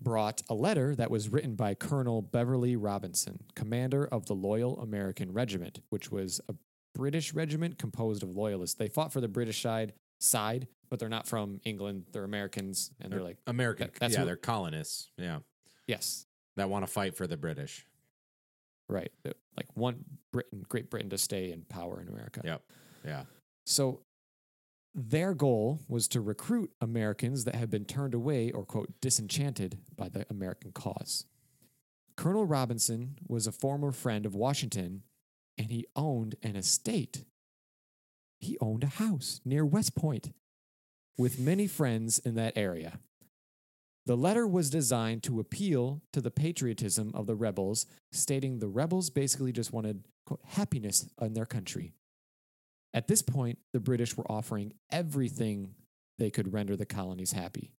brought 0.00 0.42
a 0.50 0.54
letter 0.54 0.94
that 0.96 1.10
was 1.10 1.28
written 1.28 1.54
by 1.54 1.74
Colonel 1.74 2.20
Beverly 2.20 2.76
Robinson, 2.76 3.44
commander 3.54 4.04
of 4.04 4.26
the 4.26 4.34
Loyal 4.34 4.78
American 4.80 5.32
Regiment, 5.32 5.80
which 5.88 6.10
was 6.10 6.40
a 6.48 6.54
British 6.94 7.34
regiment 7.34 7.78
composed 7.78 8.22
of 8.22 8.30
loyalists. 8.30 8.76
They 8.76 8.88
fought 8.88 9.12
for 9.12 9.20
the 9.20 9.28
British 9.28 9.60
side, 9.62 9.92
side, 10.20 10.68
but 10.90 10.98
they're 10.98 11.08
not 11.08 11.26
from 11.26 11.60
England. 11.64 12.04
They're 12.12 12.24
Americans, 12.24 12.90
and 13.00 13.12
they're 13.12 13.22
like, 13.22 13.38
American. 13.46 13.88
that- 13.88 14.00
that's 14.00 14.14
yeah, 14.14 14.20
who- 14.20 14.26
they're 14.26 14.36
colonists. 14.36 15.10
Yeah, 15.18 15.40
yes, 15.86 16.26
that 16.56 16.70
want 16.70 16.86
to 16.86 16.90
fight 16.92 17.16
for 17.16 17.26
the 17.26 17.36
British. 17.36 17.86
right, 18.88 19.10
like 19.56 19.74
want 19.76 19.98
Britain, 20.30 20.64
Great 20.68 20.90
Britain 20.90 21.10
to 21.10 21.18
stay 21.18 21.50
in 21.52 21.62
power 21.62 22.00
in 22.00 22.08
America. 22.08 22.42
Yep. 22.44 22.62
Yeah. 23.04 23.24
So 23.66 24.02
their 24.94 25.34
goal 25.34 25.80
was 25.88 26.06
to 26.08 26.20
recruit 26.20 26.70
Americans 26.80 27.44
that 27.44 27.54
had 27.56 27.70
been 27.70 27.84
turned 27.86 28.14
away 28.14 28.50
or, 28.52 28.64
quote, 28.64 28.92
disenchanted 29.00 29.78
by 29.96 30.08
the 30.08 30.24
American 30.30 30.70
cause. 30.72 31.24
Colonel 32.16 32.44
Robinson 32.46 33.16
was 33.26 33.46
a 33.46 33.52
former 33.52 33.90
friend 33.90 34.24
of 34.26 34.34
Washington 34.36 35.02
and 35.58 35.70
he 35.70 35.86
owned 35.94 36.36
an 36.42 36.56
estate. 36.56 37.24
He 38.40 38.58
owned 38.60 38.84
a 38.84 38.88
house 38.88 39.40
near 39.44 39.64
West 39.64 39.94
Point 39.94 40.32
with 41.16 41.38
many 41.38 41.66
friends 41.66 42.18
in 42.18 42.34
that 42.34 42.56
area. 42.56 42.98
The 44.06 44.16
letter 44.16 44.46
was 44.46 44.68
designed 44.68 45.22
to 45.22 45.40
appeal 45.40 46.02
to 46.12 46.20
the 46.20 46.30
patriotism 46.30 47.12
of 47.14 47.26
the 47.26 47.34
rebels, 47.34 47.86
stating 48.12 48.58
the 48.58 48.68
rebels 48.68 49.08
basically 49.08 49.52
just 49.52 49.72
wanted 49.72 50.04
quote, 50.26 50.40
happiness 50.44 51.08
in 51.20 51.32
their 51.32 51.46
country. 51.46 51.94
At 52.92 53.08
this 53.08 53.22
point, 53.22 53.58
the 53.72 53.80
British 53.80 54.16
were 54.16 54.30
offering 54.30 54.74
everything 54.90 55.74
they 56.18 56.30
could 56.30 56.52
render 56.52 56.76
the 56.76 56.86
colonies 56.86 57.32
happy. 57.32 57.72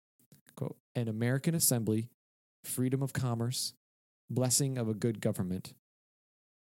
Quote, 0.55 0.77
an 0.95 1.07
American 1.07 1.53
assembly, 1.53 2.09
freedom 2.63 3.01
of 3.01 3.13
commerce, 3.13 3.73
blessing 4.29 4.77
of 4.77 4.89
a 4.89 4.93
good 4.93 5.21
government. 5.21 5.73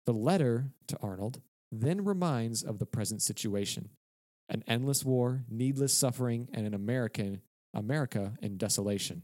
The 0.07 0.13
letter 0.13 0.71
to 0.87 0.97
Arnold 0.99 1.41
then 1.71 2.03
reminds 2.03 2.63
of 2.63 2.79
the 2.79 2.87
present 2.87 3.21
situation 3.21 3.89
an 4.49 4.63
endless 4.65 5.03
war, 5.03 5.43
needless 5.49 5.93
suffering, 5.93 6.47
and 6.53 6.65
an 6.65 6.73
American 6.73 7.41
America 7.73 8.33
in 8.41 8.57
desolation. 8.57 9.21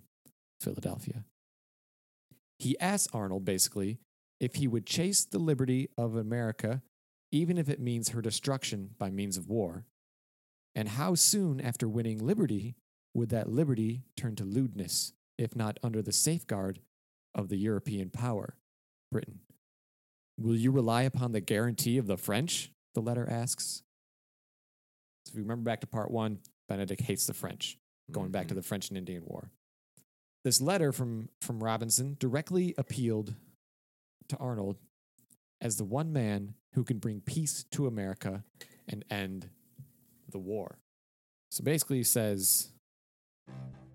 Philadelphia. 0.61 1.25
He 2.59 2.79
asks 2.79 3.11
Arnold 3.13 3.43
basically 3.43 3.99
if 4.39 4.55
he 4.55 4.67
would 4.67 4.85
chase 4.85 5.25
the 5.25 5.39
liberty 5.39 5.89
of 5.97 6.15
America 6.15 6.83
even 7.33 7.57
if 7.57 7.67
it 7.67 7.79
means 7.79 8.09
her 8.09 8.21
destruction 8.21 8.91
by 8.99 9.09
means 9.09 9.37
of 9.37 9.49
war? 9.49 9.87
And 10.75 10.87
how 10.87 11.15
soon 11.15 11.59
after 11.59 11.89
winning 11.89 12.19
liberty 12.19 12.75
would 13.15 13.29
that 13.29 13.49
liberty 13.49 14.03
turn 14.15 14.35
to 14.35 14.43
lewdness, 14.43 15.13
if 15.37 15.55
not 15.55 15.79
under 15.81 16.03
the 16.03 16.11
safeguard 16.11 16.79
of 17.33 17.49
the 17.49 17.57
European 17.57 18.11
power, 18.11 18.55
Britain? 19.11 19.39
Will 20.37 20.55
you 20.55 20.71
rely 20.71 21.03
upon 21.03 21.31
the 21.31 21.41
guarantee 21.41 21.97
of 21.97 22.07
the 22.07 22.17
French? 22.17 22.71
The 22.95 23.01
letter 23.01 23.27
asks. 23.29 23.83
So 25.25 25.31
if 25.31 25.35
you 25.35 25.41
remember 25.41 25.69
back 25.69 25.81
to 25.81 25.87
part 25.87 26.11
one, 26.11 26.39
Benedict 26.67 27.01
hates 27.01 27.25
the 27.25 27.33
French, 27.33 27.77
going 28.11 28.31
back 28.31 28.43
to 28.43 28.47
mm-hmm. 28.49 28.55
the 28.57 28.63
French 28.63 28.89
and 28.89 28.97
Indian 28.97 29.23
War. 29.25 29.51
This 30.43 30.59
letter 30.59 30.91
from, 30.91 31.29
from 31.39 31.63
Robinson 31.63 32.17
directly 32.19 32.73
appealed 32.77 33.35
to 34.29 34.37
Arnold 34.37 34.77
as 35.61 35.77
the 35.77 35.85
one 35.85 36.11
man 36.11 36.55
who 36.73 36.83
can 36.83 36.97
bring 36.97 37.21
peace 37.21 37.63
to 37.71 37.87
America 37.87 38.43
and 38.87 39.05
end 39.09 39.49
the 40.29 40.39
war. 40.39 40.79
So 41.51 41.63
basically, 41.63 41.97
he 41.97 42.03
says 42.03 42.71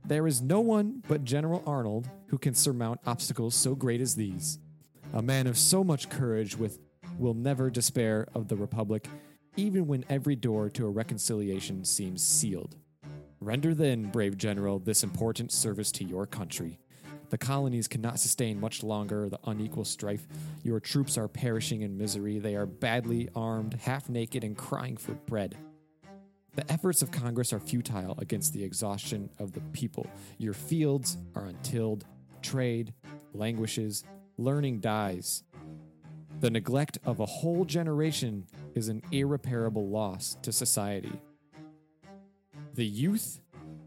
there 0.05 0.27
is 0.27 0.41
no 0.41 0.61
one 0.61 1.03
but 1.07 1.25
General 1.25 1.63
Arnold 1.67 2.09
who 2.29 2.39
can 2.39 2.55
surmount 2.55 3.01
obstacles 3.05 3.55
so 3.55 3.75
great 3.75 4.01
as 4.01 4.15
these. 4.15 4.59
A 5.15 5.23
man 5.23 5.47
of 5.47 5.57
so 5.57 5.83
much 5.83 6.11
courage 6.11 6.57
with 6.57 6.79
will 7.19 7.35
never 7.35 7.71
despair 7.71 8.27
of 8.35 8.49
the 8.49 8.57
Republic, 8.57 9.09
even 9.57 9.87
when 9.87 10.05
every 10.11 10.37
door 10.37 10.69
to 10.71 10.87
a 10.87 10.91
reconciliation 10.91 11.85
seems 11.85 12.23
sealed. 12.23 12.77
Render 13.41 13.75
then, 13.75 14.11
brave 14.11 14.37
general, 14.37 14.79
this 14.79 15.03
important 15.03 15.51
service 15.51 15.91
to 15.93 16.05
your 16.05 16.27
country. 16.27 16.79
The 17.31 17.39
colonies 17.39 17.89
cannot 17.89 18.21
sustain 18.21 18.61
much 18.61 18.83
longer 18.83 19.29
the 19.29 19.39
unequal 19.45 19.85
strife. 19.85 20.27
Your 20.63 20.79
troops 20.79 21.17
are 21.17 21.29
perishing 21.29 21.83
in 21.83 21.97
misery. 21.97 22.39
They 22.39 22.55
are 22.57 22.67
badly 22.67 23.29
armed, 23.35 23.75
half 23.75 24.09
naked, 24.09 24.45
and 24.45 24.57
crying 24.57 24.97
for 24.97 25.13
bread. 25.13 25.57
The 26.55 26.71
efforts 26.71 27.03
of 27.03 27.11
Congress 27.11 27.53
are 27.53 27.61
futile 27.61 28.17
against 28.19 28.53
the 28.53 28.65
exhaustion 28.65 29.31
of 29.39 29.53
the 29.53 29.61
people. 29.73 30.07
Your 30.39 30.55
fields 30.55 31.17
are 31.35 31.47
untilled, 31.47 32.05
trade 32.43 32.93
languishes, 33.33 34.05
learning 34.39 34.79
dies. 34.79 35.43
The 36.41 36.51
neglect 36.51 36.99
of 37.05 37.19
a 37.19 37.27
whole 37.27 37.65
generation 37.65 38.47
is 38.75 38.89
an 38.89 39.03
irreparable 39.11 39.89
loss 39.89 40.37
to 40.43 40.53
society. 40.53 41.21
The 42.75 42.87
youth, 42.87 43.41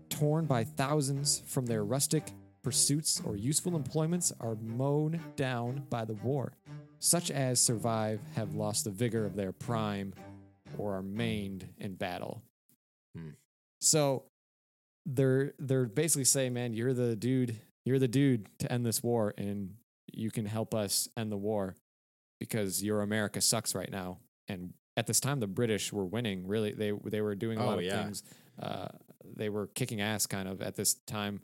torn 0.09 0.45
by 0.45 0.65
thousands 0.65 1.41
from 1.47 1.65
their 1.65 1.85
rustic 1.85 2.31
pursuits 2.61 3.21
or 3.25 3.37
useful 3.37 3.77
employments, 3.77 4.33
are 4.41 4.55
mown 4.55 5.21
down 5.37 5.85
by 5.89 6.03
the 6.03 6.15
war. 6.15 6.51
Such 6.99 7.31
as 7.31 7.61
survive 7.61 8.19
have 8.35 8.53
lost 8.53 8.83
the 8.83 8.91
vigor 8.91 9.25
of 9.25 9.35
their 9.35 9.53
prime 9.53 10.13
or 10.77 10.95
are 10.95 11.01
maimed 11.01 11.69
in 11.77 11.95
battle. 11.95 12.43
Hmm. 13.15 13.29
So 13.79 14.25
they're 15.05 15.53
they're 15.57 15.85
basically 15.85 16.25
saying, 16.25 16.53
man, 16.53 16.73
you're 16.73 16.93
the 16.93 17.15
dude, 17.15 17.57
you're 17.85 17.97
the 17.97 18.07
dude 18.07 18.47
to 18.59 18.71
end 18.71 18.85
this 18.85 19.01
war, 19.01 19.33
and 19.37 19.75
you 20.13 20.31
can 20.31 20.45
help 20.45 20.73
us 20.73 21.07
end 21.17 21.31
the 21.31 21.37
war 21.37 21.75
because 22.39 22.83
your 22.83 23.01
America 23.01 23.41
sucks 23.41 23.75
right 23.75 23.91
now. 23.91 24.17
And 24.47 24.73
at 24.97 25.07
this 25.07 25.19
time, 25.19 25.39
the 25.39 25.47
British 25.47 25.93
were 25.93 26.05
winning. 26.05 26.47
Really, 26.47 26.73
they 26.73 26.91
they 27.05 27.21
were 27.21 27.35
doing 27.35 27.57
a 27.59 27.63
Oh, 27.63 27.67
lot 27.67 27.77
of 27.79 27.83
yeah. 27.85 28.03
things. 28.03 28.23
Uh, 28.61 28.87
they 29.35 29.49
were 29.49 29.67
kicking 29.67 30.01
ass, 30.01 30.25
kind 30.27 30.47
of 30.47 30.61
at 30.61 30.75
this 30.75 30.95
time. 31.07 31.41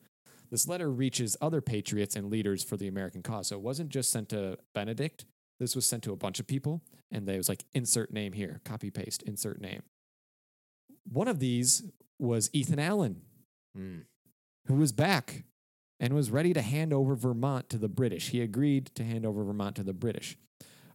This 0.50 0.68
letter 0.68 0.90
reaches 0.92 1.36
other 1.42 1.62
patriots 1.62 2.16
and 2.16 2.30
leaders 2.30 2.64
for 2.64 2.78
the 2.78 2.88
American 2.88 3.22
cause. 3.22 3.48
So 3.48 3.56
it 3.58 3.62
wasn't 3.62 3.90
just 3.90 4.10
sent 4.12 4.30
to 4.30 4.58
Benedict. 4.74 5.26
This 5.60 5.76
was 5.76 5.86
sent 5.86 6.04
to 6.04 6.14
a 6.14 6.16
bunch 6.16 6.40
of 6.40 6.48
people, 6.48 6.82
and 7.12 7.28
they 7.28 7.38
was 7.38 7.50
like 7.50 7.64
insert 7.74 8.12
name 8.14 8.34
here, 8.34 8.62
copy 8.64 8.92
paste, 8.92 9.24
insert 9.24 9.60
name. 9.60 9.84
One 11.10 11.28
of 11.28 11.40
these 11.40 11.84
was 12.20 12.50
Ethan 12.54 12.80
Allen, 12.80 13.22
Mm. 13.78 14.06
who 14.68 14.76
was 14.76 14.92
back 14.92 15.44
and 16.00 16.14
was 16.14 16.32
ready 16.32 16.54
to 16.54 16.62
hand 16.62 16.94
over 16.94 17.16
Vermont 17.16 17.70
to 17.70 17.78
the 17.78 17.90
British. 17.90 18.30
He 18.30 18.42
agreed 18.42 18.88
to 18.96 19.04
hand 19.04 19.26
over 19.26 19.44
Vermont 19.44 19.76
to 19.78 19.84
the 19.84 19.94
British. 19.94 20.38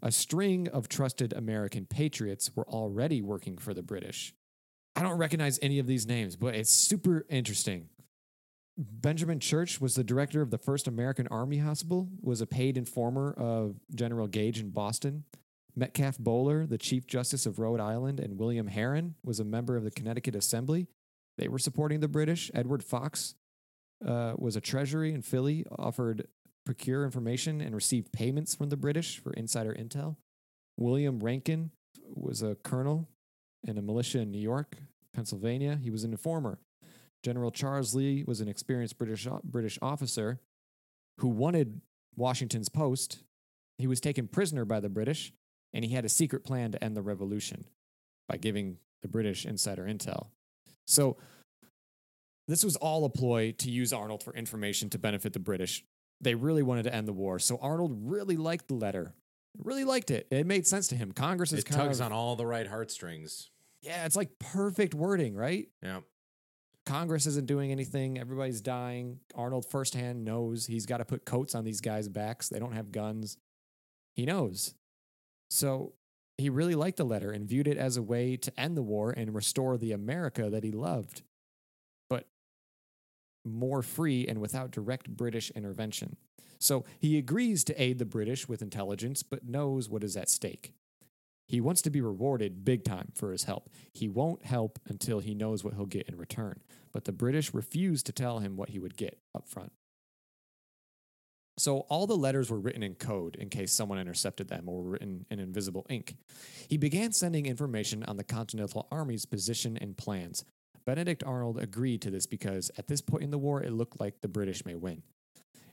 A 0.03 0.11
string 0.11 0.69
of 0.69 0.89
trusted 0.89 1.33
American 1.33 1.87
patriots 1.87 2.51
were 2.55 2.69
already 2.69 3.23
working 3.23 3.59
for 3.59 3.73
the 3.75 3.83
British. 3.83 4.35
I 4.97 5.03
don't 5.03 5.19
recognize 5.19 5.59
any 5.63 5.79
of 5.79 5.87
these 5.87 6.07
names, 6.07 6.37
but 6.37 6.55
it's 6.55 6.71
super 6.71 7.25
interesting 7.29 7.89
Benjamin 8.79 9.39
Church 9.39 9.81
was 9.81 9.95
the 9.95 10.05
director 10.05 10.41
of 10.41 10.51
the 10.51 10.59
first 10.59 10.89
American 10.89 11.29
Army 11.29 11.59
Hospital, 11.59 12.09
was 12.21 12.41
a 12.41 12.47
paid 12.47 12.79
informer 12.79 13.33
of 13.33 13.77
General 13.95 14.27
Gage 14.27 14.61
in 14.61 14.71
Boston. 14.71 15.25
Metcalf 15.75 16.19
Bowler, 16.19 16.67
the 16.67 16.79
Chief 16.79 17.07
Justice 17.07 17.47
of 17.47 17.59
Rhode 17.59 17.81
Island, 17.81 18.21
and 18.21 18.39
William 18.39 18.67
Heron 18.67 19.15
was 19.25 19.41
a 19.41 19.45
member 19.45 19.77
of 19.77 19.85
the 19.85 19.91
Connecticut 19.91 20.35
Assembly. 20.35 20.87
They 21.39 21.49
were 21.49 21.59
supporting 21.59 22.01
the 22.01 22.09
British. 22.09 22.51
Edward 22.55 22.85
Fox 22.85 23.35
uh, 24.07 24.35
was 24.37 24.57
a 24.57 24.61
treasury 24.61 25.13
in 25.13 25.23
Philly, 25.23 25.65
offered 25.79 26.27
procure 26.65 27.05
information 27.05 27.61
and 27.61 27.75
received 27.75 28.13
payments 28.13 28.55
from 28.55 28.69
the 28.69 28.77
British 28.77 29.19
for 29.19 29.33
insider 29.33 29.75
intel. 29.75 30.17
William 30.77 31.21
Rankin 31.21 31.71
was 32.09 32.43
a 32.43 32.55
colonel 32.57 33.09
in 33.67 33.79
a 33.79 33.83
militia 33.83 34.21
in 34.21 34.31
New 34.31 34.41
York, 34.41 34.77
Pennsylvania. 35.13 35.79
He 35.83 35.91
was 35.91 36.05
an 36.05 36.13
informer. 36.13 36.59
General 37.23 37.51
Charles 37.51 37.95
Lee 37.95 38.25
was 38.27 38.41
an 38.41 38.49
experienced 38.49 38.99
British 38.99 39.27
British 39.45 39.79
officer 39.81 40.41
who 41.19 41.29
wanted 41.29 41.81
Washington's 42.17 42.69
post. 42.69 43.23
He 43.79 43.87
was 43.87 44.01
taken 44.01 44.29
prisoner 44.29 44.65
by 44.65 44.81
the 44.81 44.89
British, 44.89 45.33
and 45.73 45.85
he 45.85 45.95
had 45.95 46.05
a 46.05 46.09
secret 46.09 46.45
plan 46.45 46.73
to 46.73 46.83
end 46.83 46.97
the 46.97 47.03
revolution 47.03 47.65
by 48.29 48.37
giving 48.37 48.79
the 49.03 49.09
British 49.09 49.45
insider 49.47 49.85
intel. 49.85 50.29
So 50.87 51.17
this 52.49 52.65
was 52.65 52.77
all 52.77 53.05
a 53.05 53.11
ploy 53.11 53.53
to 53.59 53.71
use 53.71 53.93
Arnold 53.93 54.23
for 54.23 54.35
information 54.35 54.91
to 54.91 54.99
benefit 54.99 55.33
the 55.33 55.39
British. 55.41 55.85
They 56.21 56.35
really 56.35 56.63
wanted 56.63 56.85
to 56.85 56.95
end 56.95 57.09
the 57.09 57.13
war. 57.13 57.39
So 57.39 57.59
Arnold 57.61 57.93
really 58.03 58.37
liked 58.37 58.69
the 58.69 58.75
letter. 58.75 59.15
Really 59.59 59.85
liked 59.85 60.11
it. 60.11 60.27
It 60.31 60.47
made 60.47 60.67
sense 60.67 60.89
to 60.89 60.97
him. 60.97 61.13
Congress 61.13 61.53
is 61.53 61.61
It 61.61 61.67
tugs 61.67 62.01
of 62.01 62.07
on 62.07 62.13
all 62.13 62.37
the 62.37 62.47
right 62.47 62.67
heartstrings. 62.67 63.51
yeah, 63.83 64.07
it's 64.07 64.17
like 64.17 64.39
perfect 64.39 64.95
wording, 64.95 65.35
right? 65.35 65.69
Yeah. 65.83 66.01
Congress 66.87 67.27
isn't 67.27 67.47
doing 67.47 67.71
anything. 67.71 68.19
Everybody's 68.19 68.61
dying. 68.61 69.21
Arnold 69.35 69.67
firsthand 69.71 70.25
knows 70.25 70.67
he's 70.67 70.87
got 70.87 70.99
to 70.99 71.05
put 71.05 71.25
coats 71.25 71.55
on 71.55 71.65
these 71.65 71.81
guys' 71.81 72.09
backs. 72.09 72.49
They 72.49 72.59
don't 72.59 72.73
have 72.73 72.91
guns. 72.91 73.37
He 74.17 74.25
knows. 74.27 74.75
So 75.51 75.93
he 76.39 76.49
really 76.51 76.75
liked 76.75 76.97
the 76.97 77.05
letter 77.05 77.31
and 77.31 77.47
viewed 77.49 77.69
it 77.69 77.77
as 77.77 77.97
a 77.97 78.03
way 78.03 78.37
to 78.37 78.61
end 78.61 78.77
the 78.77 78.83
war 78.83 79.11
and 79.11 79.35
restore 79.35 79.77
the 79.77 79.93
America 79.93 80.51
that 80.51 80.65
he 80.65 80.73
loved, 80.73 81.23
more 83.45 83.83
free 83.83 84.27
and 84.27 84.41
without 84.41 84.71
direct 84.71 85.17
British 85.17 85.51
intervention. 85.51 86.17
So 86.59 86.85
he 87.01 87.19
agrees 87.19 87.65
to 87.65 87.83
aid 87.83 87.99
the 87.99 88.05
British 88.05 88.49
with 88.49 88.63
intelligence, 88.63 89.23
but 89.23 89.49
knows 89.49 89.89
what 89.89 90.05
is 90.05 90.17
at 90.17 90.29
stake. 90.29 90.73
He 91.49 91.61
wants 91.61 91.83
to 91.83 91.91
be 91.91 92.01
rewarded 92.01 92.65
big 92.65 92.85
time 92.85 93.13
for 93.15 93.33
his 93.33 93.45
help. 93.45 93.69
He 93.93 94.09
won't 94.09 94.45
help 94.45 94.79
until 94.89 95.19
he 95.19 95.35
knows 95.35 95.63
what 95.63 95.75
he'll 95.75 95.87
get 95.87 96.09
in 96.09 96.17
return. 96.17 96.61
But 96.93 97.05
the 97.05 97.13
British 97.13 97.53
refuse 97.53 98.03
to 98.05 98.13
tell 98.13 98.39
him 98.39 98.57
what 98.57 98.71
he 98.71 98.79
would 98.79 98.97
get 98.97 99.19
up 99.35 99.49
front. 99.49 99.73
So 101.59 101.81
all 101.91 102.07
the 102.07 102.17
letters 102.17 102.51
were 102.51 102.59
written 102.59 102.83
in 102.83 102.95
code 102.95 103.37
in 103.37 103.51
case 103.51 103.73
someone 103.73 103.99
intercepted 103.99 104.49
them 104.49 104.69
or 104.69 104.83
were 104.83 104.91
written 104.91 105.27
in 105.31 105.39
invisible 105.39 105.85
ink. 105.91 106.17
He 106.69 106.79
began 106.79 107.13
sending 107.13 107.45
information 107.45 108.03
on 108.05 108.17
the 108.17 108.25
Continental 108.25 108.89
Army's 108.91 109.27
position 109.27 109.77
and 109.77 109.97
plans. 109.97 110.45
Benedict 110.85 111.23
Arnold 111.25 111.59
agreed 111.59 112.03
to 112.03 112.11
this 112.11 112.27
because 112.27 112.71
at 112.77 112.89
this 112.89 113.01
point 113.01 113.25
in 113.25 113.31
the 113.31 113.39
war, 113.39 113.63
it 113.63 113.73
looked 113.73 114.01
like 114.01 114.21
the 114.21 114.29
British 114.29 114.65
may 114.65 114.75
win. 114.75 115.03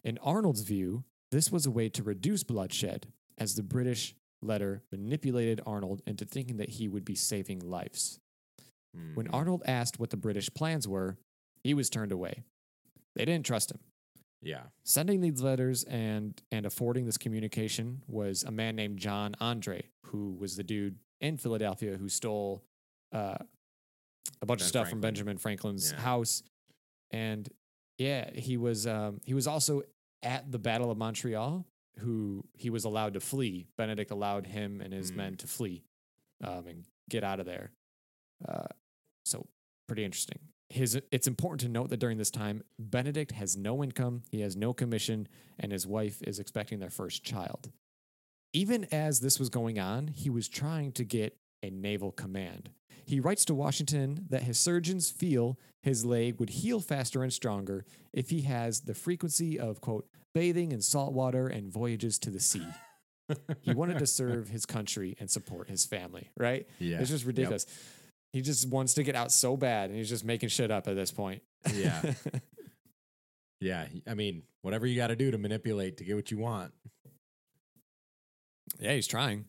In 0.04 0.18
Arnold's 0.20 0.62
view, 0.62 1.04
this 1.32 1.52
was 1.52 1.66
a 1.66 1.72
way 1.72 1.90
to 1.90 2.04
reduce 2.04 2.44
bloodshed, 2.44 3.08
as 3.38 3.56
the 3.56 3.64
British 3.64 4.16
letter 4.42 4.82
manipulated 4.92 5.62
Arnold 5.66 6.02
into 6.06 6.26
thinking 6.26 6.58
that 6.58 6.70
he 6.70 6.88
would 6.88 7.06
be 7.06 7.16
saving 7.16 7.60
lives. 7.60 8.20
When 9.14 9.28
Mhm. 9.28 9.34
Arnold 9.34 9.64
asked 9.66 10.00
what 10.00 10.10
the 10.10 10.18
British 10.18 10.50
plans 10.54 10.88
were, 10.88 11.18
he 11.64 11.74
was 11.74 11.90
turned 11.90 12.12
away. 12.12 12.44
They 13.16 13.26
didn't 13.26 13.46
trust 13.46 13.72
him. 13.72 13.80
Yeah. 14.42 14.68
Sending 14.84 15.20
these 15.22 15.42
letters 15.42 15.84
and 15.84 16.42
and 16.52 16.66
affording 16.66 17.06
this 17.06 17.18
communication 17.18 18.04
was 18.08 18.44
a 18.44 18.52
man 18.52 18.76
named 18.76 18.98
John 19.00 19.36
Andre, 19.40 19.90
who 20.08 20.32
was 20.32 20.56
the 20.56 20.64
dude 20.64 20.98
in 21.20 21.38
Philadelphia 21.38 21.98
who 21.98 22.08
stole 22.10 22.64
uh, 23.12 23.38
a 24.42 24.46
bunch 24.46 24.62
of 24.62 24.66
Ben 24.66 24.70
stuff 24.70 24.90
from 24.90 25.02
Benjamin 25.02 25.38
Franklin's 25.38 25.92
Yeah. 25.92 26.00
house, 26.02 26.44
and 27.12 27.48
yeah, 27.98 28.32
he 28.34 28.58
was 28.58 28.88
um, 28.88 29.20
he 29.26 29.34
was 29.34 29.48
also 29.48 29.82
at 30.24 30.52
the 30.52 30.60
Battle 30.60 30.92
of 30.92 30.98
Montreal. 30.98 31.66
Who 32.00 32.46
he 32.54 32.70
was 32.70 32.86
allowed 32.86 33.16
to 33.16 33.20
flee. 33.20 33.68
Benedict 33.78 34.10
allowed 34.10 34.48
him 34.48 34.80
and 34.80 34.94
his 34.94 35.12
Mm. 35.12 35.16
men 35.18 35.38
to 35.38 35.48
flee 35.48 35.84
um, 36.42 36.66
and 36.66 36.86
get 37.10 37.26
out 37.26 37.42
of 37.42 37.46
there. 37.46 37.74
Uh, 38.48 38.68
so 39.26 39.46
pretty 39.86 40.06
interesting. 40.06 40.40
His 40.70 40.98
it's 41.12 41.28
important 41.28 41.60
to 41.62 41.68
note 41.68 41.90
that 41.90 41.98
during 42.00 42.18
this 42.18 42.32
time, 42.32 42.64
Benedict 42.78 43.32
has 43.34 43.58
no 43.58 43.84
income, 43.84 44.24
he 44.32 44.40
has 44.42 44.56
no 44.56 44.72
commission, 44.74 45.28
and 45.60 45.74
his 45.74 45.86
wife 45.86 46.22
is 46.22 46.40
expecting 46.40 46.80
their 46.80 46.90
first 46.92 47.24
child. 47.24 47.70
Even 48.54 48.86
as 48.94 49.20
this 49.20 49.38
was 49.38 49.50
going 49.50 49.78
on, 49.78 50.08
he 50.08 50.30
was 50.30 50.48
trying 50.48 50.94
to 50.94 51.04
get 51.04 51.38
a 51.62 51.70
naval 51.70 52.12
command. 52.14 52.70
He 53.10 53.20
writes 53.20 53.44
to 53.46 53.56
Washington 53.56 54.28
that 54.30 54.44
his 54.44 54.60
surgeons 54.60 55.10
feel 55.10 55.58
his 55.82 56.06
leg 56.06 56.40
would 56.40 56.52
heal 56.52 56.80
faster 56.80 57.24
and 57.24 57.34
stronger 57.34 57.84
if 58.14 58.30
he 58.30 58.42
has 58.42 58.82
the 58.82 58.94
frequency 58.94 59.60
of 59.60 59.82
quote 59.82 60.08
bathing 60.36 60.72
in 60.72 60.80
salt 60.80 61.12
water 61.12 61.48
and 61.48 61.74
voyages 61.74 62.20
to 62.20 62.30
the 62.30 62.40
sea. 62.40 62.68
he 63.62 63.74
wanted 63.74 63.98
to 63.98 64.06
serve 64.06 64.50
his 64.50 64.68
country 64.68 65.16
and 65.20 65.28
support 65.28 65.70
his 65.70 65.86
family, 65.86 66.30
right? 66.38 66.68
Yeah. 66.78 67.00
It's 67.00 67.10
just 67.10 67.24
Yep. 67.24 67.28
ridiculous. 67.30 67.66
He 68.32 68.42
just 68.42 68.70
wants 68.70 68.94
to 68.94 69.02
get 69.02 69.16
out 69.16 69.32
so 69.32 69.58
bad 69.58 69.90
and 69.90 69.98
he's 69.98 70.08
just 70.10 70.24
making 70.24 70.50
shit 70.50 70.70
up 70.70 70.88
at 70.88 70.96
this 70.96 71.10
point. 71.12 71.42
Yeah. 71.74 72.14
Yeah. 73.62 73.88
I 74.08 74.14
mean, 74.14 74.44
whatever 74.62 74.88
you 74.88 74.96
got 74.96 75.08
to 75.08 75.18
do 75.18 75.32
to 75.32 75.38
manipulate 75.38 75.98
to 75.98 76.06
get 76.06 76.16
what 76.16 76.32
you 76.32 76.38
want. 76.38 76.72
yeah, 78.80 78.94
he's 78.94 79.06
trying. 79.08 79.46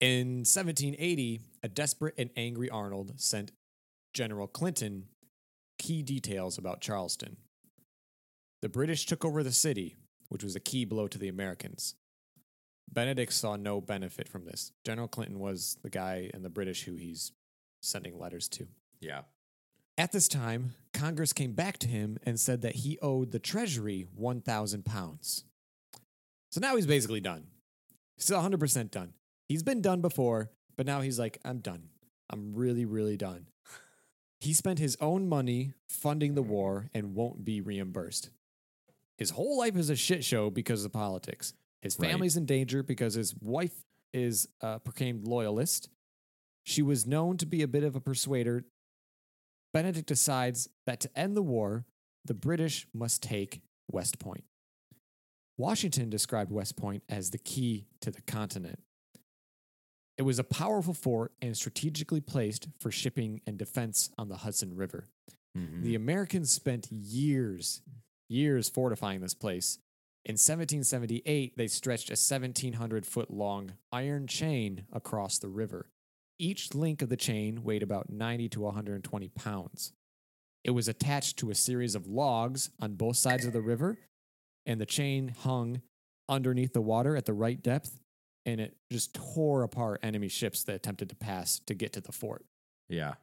In 0.00 0.44
1780, 0.44 1.40
a 1.62 1.68
desperate 1.68 2.14
and 2.16 2.30
angry 2.36 2.70
Arnold 2.70 3.14
sent 3.16 3.50
General 4.14 4.46
Clinton 4.46 5.06
key 5.78 6.02
details 6.02 6.56
about 6.56 6.80
Charleston. 6.80 7.36
The 8.62 8.68
British 8.68 9.06
took 9.06 9.24
over 9.24 9.42
the 9.42 9.52
city, 9.52 9.96
which 10.28 10.44
was 10.44 10.54
a 10.54 10.60
key 10.60 10.84
blow 10.84 11.08
to 11.08 11.18
the 11.18 11.28
Americans. 11.28 11.94
Benedict 12.90 13.32
saw 13.32 13.56
no 13.56 13.80
benefit 13.80 14.28
from 14.28 14.44
this. 14.44 14.72
General 14.84 15.08
Clinton 15.08 15.38
was 15.38 15.78
the 15.82 15.90
guy 15.90 16.30
in 16.32 16.42
the 16.42 16.48
British 16.48 16.84
who 16.84 16.94
he's 16.94 17.32
sending 17.82 18.18
letters 18.18 18.48
to. 18.48 18.66
Yeah. 19.00 19.22
At 19.96 20.12
this 20.12 20.28
time, 20.28 20.74
Congress 20.94 21.32
came 21.32 21.52
back 21.52 21.78
to 21.78 21.88
him 21.88 22.18
and 22.24 22.38
said 22.38 22.62
that 22.62 22.76
he 22.76 22.98
owed 23.02 23.32
the 23.32 23.40
Treasury 23.40 24.06
1,000 24.14 24.84
pounds. 24.84 25.44
So 26.50 26.60
now 26.60 26.76
he's 26.76 26.86
basically 26.86 27.20
done. 27.20 27.48
He's 28.16 28.30
100% 28.30 28.90
done. 28.90 29.12
He's 29.48 29.62
been 29.62 29.80
done 29.80 30.00
before, 30.00 30.50
but 30.76 30.86
now 30.86 31.00
he's 31.00 31.18
like, 31.18 31.38
I'm 31.44 31.58
done. 31.58 31.88
I'm 32.30 32.54
really, 32.54 32.84
really 32.84 33.16
done. 33.16 33.46
He 34.40 34.52
spent 34.52 34.78
his 34.78 34.96
own 35.00 35.28
money 35.28 35.72
funding 35.88 36.34
the 36.34 36.42
war 36.42 36.90
and 36.94 37.14
won't 37.14 37.44
be 37.44 37.60
reimbursed. 37.60 38.30
His 39.16 39.30
whole 39.30 39.58
life 39.58 39.76
is 39.76 39.90
a 39.90 39.96
shit 39.96 40.22
show 40.22 40.48
because 40.50 40.84
of 40.84 40.92
politics. 40.92 41.54
His 41.82 41.98
Right. 41.98 42.10
family's 42.10 42.36
in 42.36 42.46
danger 42.46 42.82
because 42.82 43.14
his 43.14 43.34
wife 43.40 43.84
is 44.12 44.48
a 44.60 44.78
proclaimed 44.78 45.26
loyalist. 45.26 45.88
She 46.62 46.82
was 46.82 47.06
known 47.06 47.36
to 47.38 47.46
be 47.46 47.62
a 47.62 47.68
bit 47.68 47.82
of 47.82 47.96
a 47.96 48.00
persuader. 48.00 48.64
Benedict 49.72 50.06
decides 50.06 50.68
that 50.86 51.00
to 51.00 51.18
end 51.18 51.36
the 51.36 51.42
war, 51.42 51.84
the 52.24 52.34
British 52.34 52.86
must 52.92 53.22
take 53.22 53.62
West 53.90 54.18
Point. 54.18 54.44
Washington 55.56 56.10
described 56.10 56.52
West 56.52 56.76
Point 56.76 57.02
as 57.08 57.30
the 57.30 57.38
key 57.38 57.86
to 58.00 58.10
the 58.10 58.22
continent. 58.22 58.80
It 60.18 60.22
was 60.22 60.40
a 60.40 60.44
powerful 60.44 60.94
fort 60.94 61.32
and 61.40 61.56
strategically 61.56 62.20
placed 62.20 62.68
for 62.80 62.90
shipping 62.90 63.40
and 63.46 63.56
defense 63.56 64.10
on 64.18 64.28
the 64.28 64.38
Hudson 64.38 64.74
River. 64.74 65.06
Mhm. 65.56 65.82
The 65.82 65.94
Americans 65.94 66.50
spent 66.50 66.90
years, 66.90 67.80
years 68.28 68.68
fortifying 68.68 69.20
this 69.20 69.34
place. 69.34 69.78
In 70.24 70.36
1778, 70.36 71.56
they 71.56 71.68
stretched 71.68 72.10
a 72.10 72.16
1,700 72.16 73.06
foot 73.06 73.30
long 73.30 73.78
iron 73.92 74.26
chain 74.26 74.86
across 74.92 75.38
the 75.38 75.48
river. 75.48 75.88
Each 76.38 76.74
link 76.74 77.00
of 77.00 77.08
the 77.08 77.16
chain 77.16 77.62
weighed 77.62 77.82
about 77.82 78.10
90 78.10 78.48
to 78.50 78.60
120 78.62 79.28
pounds. 79.28 79.92
It 80.64 80.72
was 80.72 80.88
attached 80.88 81.38
to 81.38 81.50
a 81.50 81.54
series 81.54 81.94
of 81.94 82.06
logs 82.08 82.70
on 82.80 82.96
both 82.96 83.16
sides 83.16 83.44
of 83.44 83.52
the 83.52 83.62
river, 83.62 83.98
and 84.66 84.80
the 84.80 84.86
chain 84.86 85.28
hung 85.28 85.82
underneath 86.28 86.72
the 86.72 86.82
water 86.82 87.16
at 87.16 87.24
the 87.24 87.32
right 87.32 87.62
depth, 87.62 88.00
and 88.52 88.60
it 88.60 88.76
just 88.90 89.14
tore 89.14 89.62
apart 89.62 90.00
enemy 90.02 90.28
ships 90.28 90.64
that 90.64 90.74
attempted 90.74 91.08
to 91.10 91.14
pass 91.14 91.60
to 91.66 91.74
get 91.74 91.92
to 91.92 92.00
the 92.00 92.12
fort. 92.12 92.44
yeah. 92.88 93.14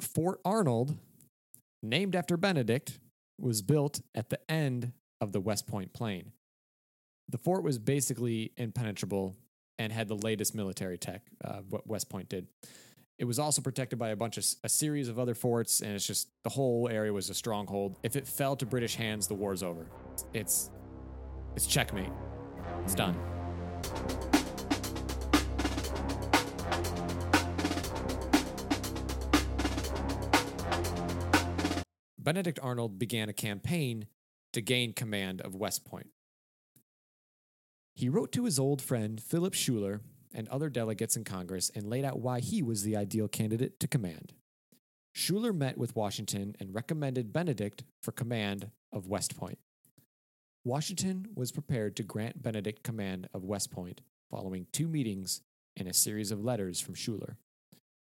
Fort 0.00 0.40
Arnold, 0.44 0.96
named 1.80 2.16
after 2.16 2.36
Benedict, 2.36 2.98
was 3.40 3.62
built 3.62 4.00
at 4.12 4.28
the 4.28 4.40
end 4.50 4.92
of 5.20 5.30
the 5.30 5.40
West 5.40 5.68
Point 5.68 5.92
Plain. 5.92 6.32
The 7.28 7.38
fort 7.38 7.62
was 7.62 7.78
basically 7.78 8.50
impenetrable 8.56 9.36
and 9.78 9.92
had 9.92 10.08
the 10.08 10.16
latest 10.16 10.52
military 10.52 10.98
tech, 10.98 11.22
uh, 11.44 11.60
what 11.70 11.86
West 11.86 12.10
Point 12.10 12.28
did. 12.28 12.48
It 13.20 13.24
was 13.24 13.38
also 13.38 13.62
protected 13.62 14.00
by 14.00 14.08
a 14.08 14.16
bunch 14.16 14.36
of 14.36 14.44
a 14.64 14.68
series 14.68 15.08
of 15.08 15.20
other 15.20 15.36
forts, 15.36 15.80
and 15.80 15.92
it's 15.92 16.06
just 16.06 16.28
the 16.42 16.50
whole 16.50 16.88
area 16.88 17.12
was 17.12 17.30
a 17.30 17.34
stronghold. 17.34 17.96
If 18.02 18.16
it 18.16 18.26
fell 18.26 18.56
to 18.56 18.66
British 18.66 18.96
hands, 18.96 19.28
the 19.28 19.34
war's 19.34 19.62
over. 19.62 19.86
It's 20.32 20.70
it's 21.54 21.68
checkmate. 21.68 22.10
It's 22.82 22.96
done. 22.96 23.16
Benedict 32.18 32.58
Arnold 32.62 32.98
began 32.98 33.28
a 33.28 33.34
campaign 33.34 34.06
to 34.54 34.62
gain 34.62 34.94
command 34.94 35.42
of 35.42 35.54
West 35.54 35.84
Point. 35.84 36.08
He 37.94 38.08
wrote 38.08 38.32
to 38.32 38.44
his 38.44 38.58
old 38.58 38.80
friend 38.80 39.22
Philip 39.22 39.54
Schuyler 39.54 40.00
and 40.34 40.48
other 40.48 40.68
delegates 40.68 41.16
in 41.16 41.24
Congress 41.24 41.70
and 41.74 41.88
laid 41.88 42.04
out 42.04 42.18
why 42.18 42.40
he 42.40 42.62
was 42.62 42.82
the 42.82 42.96
ideal 42.96 43.28
candidate 43.28 43.78
to 43.80 43.86
command. 43.86 44.32
Schuyler 45.14 45.52
met 45.52 45.78
with 45.78 45.94
Washington 45.94 46.56
and 46.58 46.74
recommended 46.74 47.32
Benedict 47.32 47.84
for 48.02 48.10
command 48.10 48.70
of 48.90 49.06
West 49.06 49.36
Point. 49.36 49.58
Washington 50.64 51.26
was 51.34 51.52
prepared 51.52 51.94
to 51.96 52.02
grant 52.02 52.42
Benedict 52.42 52.82
command 52.82 53.28
of 53.34 53.44
West 53.44 53.70
Point 53.70 54.00
following 54.30 54.66
two 54.72 54.88
meetings 54.88 55.42
and 55.76 55.88
a 55.88 55.92
series 55.92 56.30
of 56.30 56.44
letters 56.44 56.80
from 56.80 56.94
Schuyler. 56.94 57.36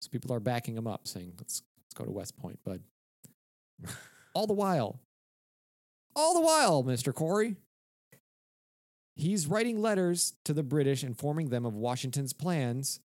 So 0.01 0.11
people 0.11 0.33
are 0.33 0.41
backing 0.41 0.77
him 0.77 0.87
up, 0.87 1.09
saying, 1.09 1.33
let's, 1.39 1.63
let's 1.85 1.95
go 1.95 2.05
to 2.05 2.11
West 2.11 2.37
Point, 2.37 2.59
bud. 2.65 2.83
all 4.35 4.47
the 4.47 4.55
while, 4.55 5.01
all 6.15 6.35
the 6.35 6.41
while, 6.41 6.83
Mr. 6.83 7.15
Cory, 7.15 7.57
he's 9.15 9.47
writing 9.47 9.81
letters 9.81 10.35
to 10.45 10.55
the 10.55 10.63
British 10.63 11.05
informing 11.05 11.49
them 11.49 11.67
of 11.67 11.75
Washington's 11.75 12.33
plans 12.33 13.01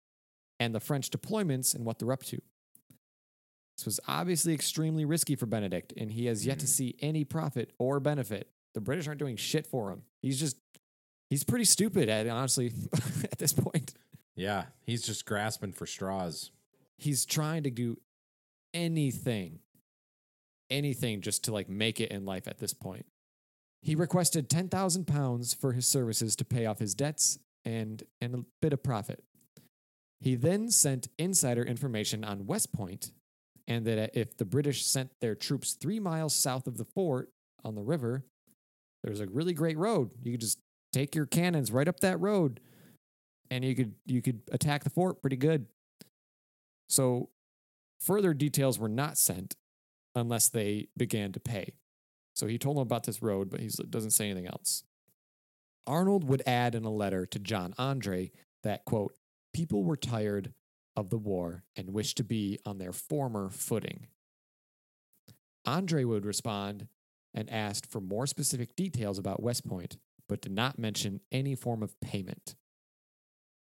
and 0.60 0.74
the 0.74 0.80
French 0.80 1.10
deployments 1.10 1.74
and 1.74 1.84
what 1.84 1.98
they're 1.98 2.12
up 2.12 2.24
to. 2.24 2.40
This 3.76 3.86
was 3.86 4.00
obviously 4.08 4.52
extremely 4.52 5.04
risky 5.04 5.36
for 5.36 5.46
Benedict, 5.46 5.92
and 5.96 6.10
he 6.10 6.26
has 6.26 6.44
yet 6.44 6.58
to 6.58 6.66
mm-hmm. 6.66 6.70
see 6.70 6.96
any 7.00 7.24
profit 7.24 7.72
or 7.78 8.00
benefit. 8.00 8.48
The 8.74 8.80
British 8.80 9.06
aren't 9.06 9.20
doing 9.20 9.36
shit 9.36 9.66
for 9.66 9.90
him. 9.90 10.02
He's 10.20 10.40
just, 10.40 10.56
he's 11.30 11.44
pretty 11.44 11.64
stupid, 11.64 12.08
at, 12.08 12.26
honestly, 12.26 12.72
at 13.24 13.38
this 13.38 13.52
point. 13.52 13.94
Yeah, 14.38 14.66
he's 14.84 15.02
just 15.02 15.26
grasping 15.26 15.72
for 15.72 15.84
straws. 15.84 16.52
He's 16.96 17.26
trying 17.26 17.64
to 17.64 17.70
do 17.70 17.98
anything, 18.72 19.58
anything 20.70 21.20
just 21.20 21.44
to 21.44 21.52
like 21.52 21.68
make 21.68 22.00
it 22.00 22.12
in 22.12 22.24
life 22.24 22.46
at 22.46 22.58
this 22.58 22.72
point. 22.72 23.04
He 23.82 23.94
requested 23.94 24.48
10,000 24.48 25.06
pounds 25.06 25.54
for 25.54 25.72
his 25.72 25.86
services 25.86 26.36
to 26.36 26.44
pay 26.44 26.66
off 26.66 26.78
his 26.78 26.94
debts 26.94 27.38
and, 27.64 28.02
and 28.20 28.34
a 28.34 28.44
bit 28.62 28.72
of 28.72 28.82
profit. 28.82 29.22
He 30.20 30.36
then 30.36 30.70
sent 30.70 31.08
insider 31.18 31.62
information 31.62 32.24
on 32.24 32.46
West 32.46 32.72
Point 32.72 33.10
and 33.66 33.84
that 33.86 34.16
if 34.18 34.36
the 34.36 34.44
British 34.44 34.84
sent 34.84 35.10
their 35.20 35.34
troops 35.34 35.74
three 35.74 36.00
miles 36.00 36.34
south 36.34 36.66
of 36.66 36.78
the 36.78 36.84
fort 36.84 37.30
on 37.64 37.74
the 37.74 37.82
river, 37.82 38.24
there's 39.02 39.20
a 39.20 39.26
really 39.26 39.52
great 39.52 39.78
road. 39.78 40.10
You 40.22 40.32
could 40.32 40.40
just 40.40 40.58
take 40.92 41.14
your 41.14 41.26
cannons 41.26 41.70
right 41.70 41.88
up 41.88 42.00
that 42.00 42.20
road 42.20 42.60
and 43.50 43.64
you 43.64 43.74
could 43.74 43.94
you 44.06 44.22
could 44.22 44.42
attack 44.52 44.84
the 44.84 44.90
fort 44.90 45.20
pretty 45.20 45.36
good. 45.36 45.66
So 46.88 47.30
further 48.00 48.34
details 48.34 48.78
were 48.78 48.88
not 48.88 49.18
sent 49.18 49.56
unless 50.14 50.48
they 50.48 50.88
began 50.96 51.32
to 51.32 51.40
pay. 51.40 51.74
So 52.34 52.46
he 52.46 52.58
told 52.58 52.76
him 52.76 52.82
about 52.82 53.04
this 53.04 53.22
road, 53.22 53.50
but 53.50 53.60
he 53.60 53.68
doesn't 53.90 54.12
say 54.12 54.26
anything 54.30 54.46
else. 54.46 54.84
Arnold 55.86 56.24
would 56.24 56.42
add 56.46 56.74
in 56.74 56.84
a 56.84 56.90
letter 56.90 57.26
to 57.26 57.38
John 57.38 57.74
Andre 57.78 58.30
that, 58.62 58.84
quote, 58.84 59.14
people 59.52 59.82
were 59.82 59.96
tired 59.96 60.52
of 60.94 61.10
the 61.10 61.18
war 61.18 61.64
and 61.76 61.92
wished 61.92 62.16
to 62.18 62.24
be 62.24 62.58
on 62.66 62.78
their 62.78 62.92
former 62.92 63.50
footing. 63.50 64.06
Andre 65.64 66.04
would 66.04 66.26
respond 66.26 66.88
and 67.34 67.50
asked 67.50 67.90
for 67.90 68.00
more 68.00 68.26
specific 68.26 68.76
details 68.76 69.18
about 69.18 69.42
West 69.42 69.66
Point, 69.66 69.96
but 70.28 70.40
did 70.40 70.52
not 70.52 70.78
mention 70.78 71.20
any 71.32 71.54
form 71.54 71.82
of 71.82 71.98
payment. 72.00 72.54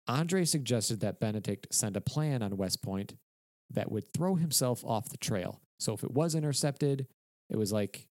Andre 0.07 0.45
suggested 0.45 0.99
that 0.99 1.19
Benedict 1.19 1.67
send 1.71 1.95
a 1.95 2.01
plan 2.01 2.41
on 2.41 2.57
West 2.57 2.81
Point 2.81 3.15
that 3.71 3.91
would 3.91 4.11
throw 4.13 4.35
himself 4.35 4.83
off 4.85 5.09
the 5.09 5.17
trail. 5.17 5.61
So 5.79 5.93
if 5.93 6.03
it 6.03 6.11
was 6.11 6.35
intercepted, 6.35 7.07
it 7.49 7.57
was 7.57 7.71
like 7.71 8.07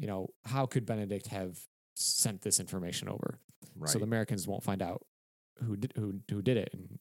you 0.00 0.06
know, 0.06 0.30
how 0.46 0.64
could 0.64 0.86
Benedict 0.86 1.26
have 1.28 1.58
sent 1.94 2.40
this 2.40 2.58
information 2.58 3.08
over? 3.08 3.38
Right. 3.76 3.90
So 3.90 3.98
the 3.98 4.04
Americans 4.04 4.48
won't 4.48 4.62
find 4.62 4.82
out 4.82 5.02
who 5.62 5.76
did 5.76 5.92
who 5.94 6.20
who 6.30 6.40
did 6.40 6.56
it, 6.56 6.70
and 6.72 6.98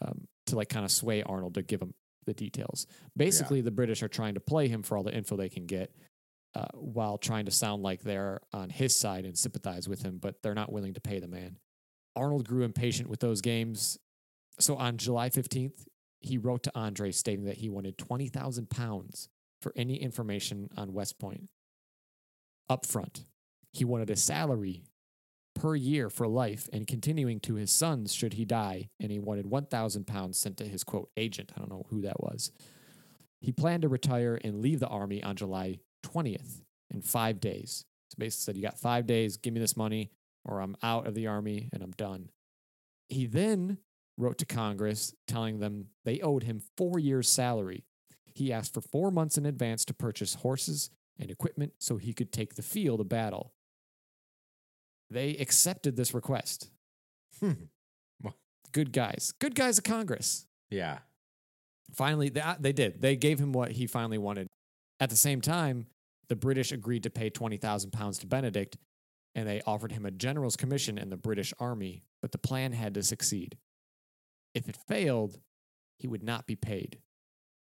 um, 0.00 0.26
to 0.46 0.56
like 0.56 0.70
kind 0.70 0.84
of 0.84 0.90
sway 0.90 1.22
Arnold 1.22 1.54
to 1.54 1.62
give 1.62 1.82
him 1.82 1.92
the 2.24 2.32
details. 2.32 2.86
Basically, 3.14 3.60
the 3.60 3.70
British 3.70 4.02
are 4.02 4.08
trying 4.08 4.34
to 4.34 4.40
play 4.40 4.68
him 4.68 4.82
for 4.82 4.96
all 4.96 5.02
the 5.02 5.14
info 5.14 5.36
they 5.36 5.50
can 5.50 5.66
get, 5.66 5.94
uh, 6.54 6.66
while 6.72 7.18
trying 7.18 7.44
to 7.44 7.50
sound 7.50 7.82
like 7.82 8.02
they're 8.02 8.40
on 8.54 8.70
his 8.70 8.96
side 8.96 9.26
and 9.26 9.36
sympathize 9.36 9.86
with 9.86 10.02
him, 10.02 10.18
but 10.18 10.42
they're 10.42 10.54
not 10.54 10.72
willing 10.72 10.94
to 10.94 11.00
pay 11.02 11.20
the 11.20 11.28
man. 11.28 11.58
Arnold 12.16 12.46
grew 12.48 12.62
impatient 12.62 13.08
with 13.08 13.20
those 13.20 13.40
games, 13.40 13.98
so 14.58 14.76
on 14.76 14.96
July 14.96 15.30
fifteenth, 15.30 15.86
he 16.20 16.38
wrote 16.38 16.62
to 16.64 16.72
Andre 16.74 17.10
stating 17.10 17.44
that 17.44 17.58
he 17.58 17.68
wanted 17.68 17.98
twenty 17.98 18.28
thousand 18.28 18.70
pounds 18.70 19.28
for 19.60 19.72
any 19.76 19.96
information 19.96 20.68
on 20.76 20.92
West 20.92 21.18
Point 21.18 21.48
upfront. 22.70 23.24
He 23.72 23.84
wanted 23.84 24.10
a 24.10 24.16
salary 24.16 24.84
per 25.54 25.74
year 25.74 26.10
for 26.10 26.26
life 26.26 26.68
and 26.72 26.86
continuing 26.86 27.40
to 27.40 27.54
his 27.54 27.70
sons 27.70 28.12
should 28.12 28.34
he 28.34 28.44
die, 28.44 28.90
and 29.00 29.10
he 29.10 29.18
wanted 29.18 29.46
1,000 29.46 30.06
pounds 30.06 30.38
sent 30.38 30.56
to 30.58 30.64
his 30.64 30.84
quote 30.84 31.10
agent. 31.16 31.52
I 31.56 31.60
don't 31.60 31.70
know 31.70 31.86
who 31.90 32.02
that 32.02 32.20
was. 32.20 32.52
He 33.40 33.52
planned 33.52 33.82
to 33.82 33.88
retire 33.88 34.38
and 34.42 34.60
leave 34.60 34.80
the 34.80 34.88
army 34.88 35.22
on 35.22 35.36
July 35.36 35.78
20th 36.04 36.62
in 36.90 37.02
five 37.02 37.40
days. 37.40 37.84
So 38.08 38.16
basically 38.18 38.42
said, 38.42 38.56
You 38.56 38.62
got 38.62 38.78
five 38.78 39.06
days, 39.06 39.36
give 39.36 39.54
me 39.54 39.60
this 39.60 39.76
money, 39.76 40.10
or 40.44 40.60
I'm 40.60 40.76
out 40.82 41.06
of 41.06 41.14
the 41.14 41.26
army 41.26 41.68
and 41.72 41.82
I'm 41.82 41.92
done. 41.92 42.30
He 43.08 43.26
then 43.26 43.78
wrote 44.16 44.38
to 44.38 44.46
Congress 44.46 45.14
telling 45.26 45.58
them 45.58 45.88
they 46.04 46.20
owed 46.20 46.44
him 46.44 46.60
four 46.76 46.98
years' 46.98 47.28
salary. 47.28 47.84
He 48.34 48.52
asked 48.52 48.74
for 48.74 48.80
four 48.80 49.10
months 49.10 49.38
in 49.38 49.46
advance 49.46 49.84
to 49.86 49.94
purchase 49.94 50.34
horses 50.34 50.90
and 51.18 51.30
equipment 51.30 51.74
so 51.78 51.96
he 51.96 52.12
could 52.12 52.32
take 52.32 52.54
the 52.54 52.62
field 52.62 53.00
of 53.00 53.08
battle. 53.08 53.52
They 55.10 55.30
accepted 55.36 55.96
this 55.96 56.14
request. 56.14 56.70
Hmm. 57.40 57.52
Good 58.72 58.92
guys. 58.92 59.32
Good 59.38 59.54
guys 59.54 59.78
of 59.78 59.84
Congress. 59.84 60.46
Yeah. 60.70 60.98
Finally, 61.92 62.30
they, 62.30 62.42
they 62.58 62.72
did. 62.72 63.00
They 63.00 63.14
gave 63.14 63.38
him 63.38 63.52
what 63.52 63.72
he 63.72 63.86
finally 63.86 64.18
wanted. 64.18 64.48
At 64.98 65.10
the 65.10 65.16
same 65.16 65.40
time, 65.40 65.86
the 66.28 66.36
British 66.36 66.72
agreed 66.72 67.04
to 67.04 67.10
pay 67.10 67.30
20,000 67.30 67.92
pounds 67.92 68.18
to 68.18 68.26
Benedict, 68.26 68.76
and 69.34 69.48
they 69.48 69.60
offered 69.66 69.92
him 69.92 70.06
a 70.06 70.10
general's 70.10 70.56
commission 70.56 70.98
in 70.98 71.10
the 71.10 71.16
British 71.16 71.52
army, 71.58 72.04
but 72.22 72.32
the 72.32 72.38
plan 72.38 72.72
had 72.72 72.94
to 72.94 73.02
succeed. 73.02 73.56
If 74.54 74.68
it 74.68 74.76
failed, 74.88 75.40
he 75.98 76.06
would 76.06 76.22
not 76.22 76.46
be 76.46 76.54
paid. 76.56 76.98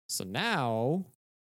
So 0.09 0.25
now 0.25 1.07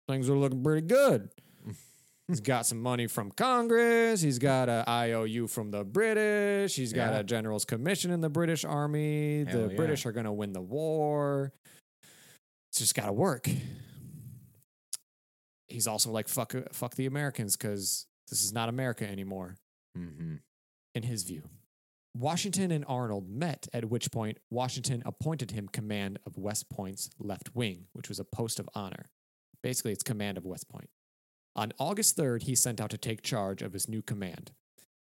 things 0.07 0.29
are 0.29 0.37
looking 0.37 0.63
pretty 0.63 0.85
good. 0.85 1.29
He's 2.27 2.39
got 2.41 2.65
some 2.65 2.81
money 2.81 3.07
from 3.07 3.31
Congress. 3.31 4.21
He's 4.21 4.37
got 4.39 4.69
a 4.69 4.83
IOU 4.87 5.47
from 5.47 5.71
the 5.71 5.83
British. 5.83 6.75
He's 6.75 6.93
got 6.93 7.13
Yeah. 7.13 7.19
a 7.19 7.23
general's 7.23 7.65
commission 7.65 8.11
in 8.11 8.21
the 8.21 8.29
British 8.29 8.65
Army. 8.65 9.45
Hell 9.45 9.63
the 9.63 9.69
yeah. 9.69 9.75
British 9.75 10.05
are 10.05 10.11
going 10.11 10.25
to 10.25 10.31
win 10.31 10.53
the 10.53 10.61
war. 10.61 11.53
It's 12.69 12.79
just 12.79 12.95
got 12.95 13.05
to 13.07 13.13
work. 13.13 13.49
He's 15.67 15.87
also 15.87 16.11
like 16.11 16.27
fuck 16.27 16.55
uh, 16.55 16.61
fuck 16.71 16.95
the 16.95 17.05
Americans 17.07 17.57
because 17.57 18.05
this 18.29 18.43
is 18.43 18.53
not 18.53 18.69
America 18.69 19.09
anymore 19.09 19.55
Mm-hmm. 19.97 20.35
in 20.95 21.03
his 21.03 21.23
view. 21.23 21.43
Washington 22.15 22.71
and 22.71 22.85
Arnold 22.87 23.29
met, 23.29 23.67
at 23.73 23.85
which 23.85 24.11
point 24.11 24.39
Washington 24.49 25.03
appointed 25.05 25.51
him 25.51 25.67
command 25.67 26.17
of 26.25 26.37
West 26.37 26.69
Point's 26.69 27.09
left 27.19 27.55
wing, 27.55 27.85
which 27.93 28.09
was 28.09 28.19
a 28.19 28.23
post 28.23 28.59
of 28.59 28.69
honor. 28.73 29.05
Basically, 29.61 29.91
it's 29.91 30.03
command 30.03 30.37
of 30.37 30.45
West 30.45 30.67
Point. 30.69 30.89
On 31.55 31.71
August 31.79 32.17
3rd, 32.17 32.43
he 32.43 32.55
sent 32.55 32.79
out 32.81 32.89
to 32.91 32.97
take 32.97 33.21
charge 33.21 33.61
of 33.61 33.73
his 33.73 33.87
new 33.87 34.01
command. 34.01 34.51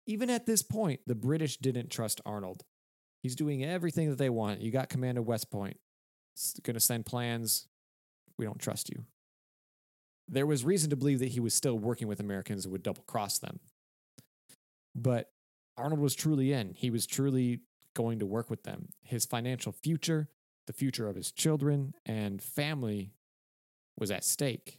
Even 0.06 0.30
at 0.30 0.46
this 0.46 0.62
point, 0.62 1.00
the 1.06 1.14
British 1.14 1.56
didn't 1.58 1.90
trust 1.90 2.20
Arnold. 2.26 2.64
He's 3.22 3.36
doing 3.36 3.64
everything 3.64 4.10
that 4.10 4.18
they 4.18 4.30
want. 4.30 4.60
You 4.60 4.70
got 4.70 4.88
command 4.88 5.16
of 5.18 5.26
West 5.26 5.50
Point. 5.50 5.78
It's 6.34 6.58
going 6.60 6.74
to 6.74 6.80
send 6.80 7.06
plans. 7.06 7.68
We 8.38 8.44
don't 8.44 8.58
trust 8.58 8.90
you. 8.90 9.04
There 10.28 10.46
was 10.46 10.64
reason 10.64 10.90
to 10.90 10.96
believe 10.96 11.18
that 11.20 11.28
he 11.28 11.40
was 11.40 11.54
still 11.54 11.78
working 11.78 12.08
with 12.08 12.20
Americans 12.20 12.64
and 12.64 12.72
would 12.72 12.82
double 12.82 13.02
cross 13.02 13.38
them. 13.38 13.60
But 14.94 15.30
Arnold 15.76 16.00
was 16.00 16.14
truly 16.14 16.52
in. 16.52 16.74
He 16.74 16.90
was 16.90 17.06
truly 17.06 17.60
going 17.94 18.18
to 18.18 18.26
work 18.26 18.50
with 18.50 18.62
them. 18.64 18.88
His 19.02 19.24
financial 19.24 19.72
future, 19.72 20.28
the 20.66 20.72
future 20.72 21.08
of 21.08 21.16
his 21.16 21.32
children 21.32 21.94
and 22.06 22.42
family 22.42 23.12
was 23.98 24.10
at 24.10 24.24
stake. 24.24 24.78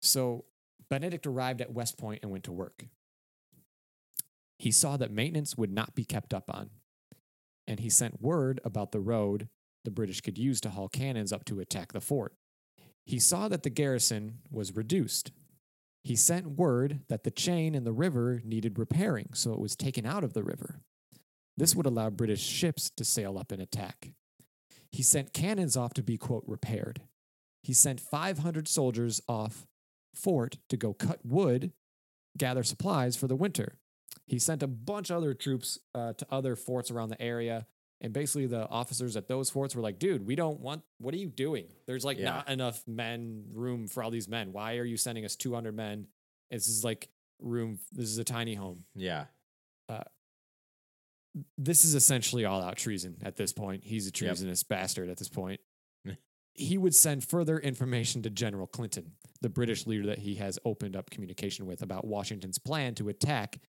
So 0.00 0.44
Benedict 0.88 1.26
arrived 1.26 1.60
at 1.60 1.72
West 1.72 1.98
Point 1.98 2.20
and 2.22 2.30
went 2.30 2.44
to 2.44 2.52
work. 2.52 2.86
He 4.58 4.70
saw 4.70 4.96
that 4.96 5.10
maintenance 5.10 5.56
would 5.56 5.72
not 5.72 5.94
be 5.94 6.04
kept 6.04 6.34
up 6.34 6.50
on, 6.52 6.70
and 7.66 7.80
he 7.80 7.88
sent 7.88 8.20
word 8.20 8.60
about 8.64 8.92
the 8.92 9.00
road 9.00 9.48
the 9.84 9.90
British 9.90 10.20
could 10.20 10.36
use 10.36 10.60
to 10.60 10.70
haul 10.70 10.88
cannons 10.88 11.32
up 11.32 11.44
to 11.46 11.60
attack 11.60 11.92
the 11.92 12.00
fort. 12.00 12.34
He 13.06 13.18
saw 13.18 13.48
that 13.48 13.62
the 13.62 13.70
garrison 13.70 14.40
was 14.50 14.76
reduced. 14.76 15.32
He 16.02 16.16
sent 16.16 16.58
word 16.58 17.00
that 17.08 17.24
the 17.24 17.30
chain 17.30 17.74
in 17.74 17.84
the 17.84 17.92
river 17.92 18.40
needed 18.44 18.78
repairing, 18.78 19.30
so 19.34 19.52
it 19.52 19.60
was 19.60 19.76
taken 19.76 20.06
out 20.06 20.24
of 20.24 20.32
the 20.32 20.42
river. 20.42 20.80
This 21.56 21.74
would 21.74 21.86
allow 21.86 22.08
British 22.10 22.42
ships 22.42 22.90
to 22.96 23.04
sail 23.04 23.36
up 23.36 23.52
and 23.52 23.60
attack. 23.60 24.12
He 24.90 25.02
sent 25.02 25.34
cannons 25.34 25.76
off 25.76 25.94
to 25.94 26.02
be, 26.02 26.16
quote, 26.16 26.44
repaired. 26.46 27.02
He 27.62 27.74
sent 27.74 28.00
500 28.00 28.66
soldiers 28.66 29.20
off 29.28 29.66
fort 30.14 30.56
to 30.68 30.76
go 30.76 30.94
cut 30.94 31.20
wood, 31.24 31.72
gather 32.36 32.62
supplies 32.62 33.16
for 33.16 33.26
the 33.26 33.36
winter. 33.36 33.76
He 34.26 34.38
sent 34.38 34.62
a 34.62 34.66
bunch 34.66 35.10
of 35.10 35.18
other 35.18 35.34
troops 35.34 35.78
uh, 35.94 36.14
to 36.14 36.26
other 36.30 36.56
forts 36.56 36.90
around 36.90 37.10
the 37.10 37.20
area. 37.20 37.66
And 38.02 38.12
basically, 38.12 38.46
the 38.46 38.66
officers 38.68 39.16
at 39.16 39.28
those 39.28 39.50
forts 39.50 39.74
were 39.74 39.82
like, 39.82 39.98
dude, 39.98 40.26
we 40.26 40.34
don't 40.34 40.60
want, 40.60 40.82
what 40.98 41.12
are 41.12 41.18
you 41.18 41.28
doing? 41.28 41.66
There's 41.86 42.04
like 42.04 42.18
Yeah. 42.18 42.24
not 42.30 42.48
enough 42.48 42.82
men, 42.86 43.44
room 43.52 43.88
for 43.88 44.02
all 44.02 44.10
these 44.10 44.26
men. 44.28 44.52
Why 44.52 44.76
are 44.78 44.84
you 44.84 44.96
sending 44.96 45.24
us 45.24 45.36
200 45.36 45.74
men? 45.76 46.06
This 46.50 46.66
is 46.68 46.82
like 46.82 47.10
room, 47.40 47.78
this 47.92 48.08
is 48.08 48.16
a 48.18 48.24
tiny 48.24 48.54
home. 48.54 48.84
Yeah. 48.94 49.26
Uh, 49.88 50.04
this 51.58 51.84
is 51.84 51.94
essentially 51.94 52.44
all 52.44 52.62
out 52.62 52.76
treason 52.76 53.16
at 53.22 53.36
this 53.36 53.52
point. 53.52 53.84
He's 53.84 54.06
a 54.06 54.10
treasonous 54.10 54.62
bastard 54.62 55.08
at 55.10 55.16
this 55.18 55.28
point. 55.28 55.60
he 56.54 56.78
would 56.78 56.94
send 56.94 57.22
further 57.24 57.58
information 57.58 58.22
to 58.22 58.30
General 58.30 58.66
Clinton, 58.66 59.12
the 59.40 59.48
British 59.48 59.86
leader 59.86 60.06
that 60.06 60.18
he 60.20 60.36
has 60.36 60.58
opened 60.64 60.96
up 60.96 61.10
communication 61.10 61.66
with 61.66 61.82
about 61.82 62.06
Washington's 62.06 62.58
plan 62.58 62.94
to 62.96 63.08
attack. 63.08 63.60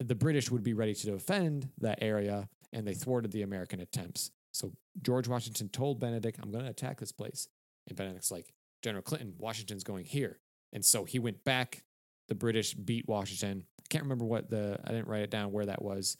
The 0.00 0.14
British 0.14 0.50
would 0.50 0.62
be 0.62 0.72
ready 0.72 0.94
to 0.94 1.06
defend 1.10 1.68
that 1.78 1.98
area, 2.00 2.48
and 2.74 2.86
they 2.86 2.92
thwarted 2.92 3.32
the 3.32 3.42
American 3.42 3.80
attempts. 3.80 4.30
So 4.52 4.72
George 5.00 5.28
Washington 5.28 5.68
told 5.68 6.00
Benedict, 6.00 6.38
I'm 6.42 6.50
going 6.50 6.64
to 6.64 6.70
attack 6.70 7.00
this 7.00 7.12
place. 7.12 7.48
And 7.88 7.96
Benedict's 7.96 8.30
like, 8.30 8.52
General 8.82 9.02
Clinton, 9.02 9.34
Washington's 9.38 9.84
going 9.84 10.04
here. 10.04 10.38
And 10.72 10.84
so 10.84 11.04
he 11.04 11.18
went 11.18 11.44
back. 11.44 11.84
The 12.28 12.34
British 12.34 12.74
beat 12.74 13.06
Washington. 13.06 13.64
I 13.80 13.84
can't 13.90 14.04
remember 14.04 14.24
what 14.24 14.50
the, 14.50 14.78
I 14.84 14.90
didn't 14.90 15.08
write 15.08 15.22
it 15.22 15.30
down 15.30 15.52
where 15.52 15.66
that 15.66 15.82
was. 15.82 16.16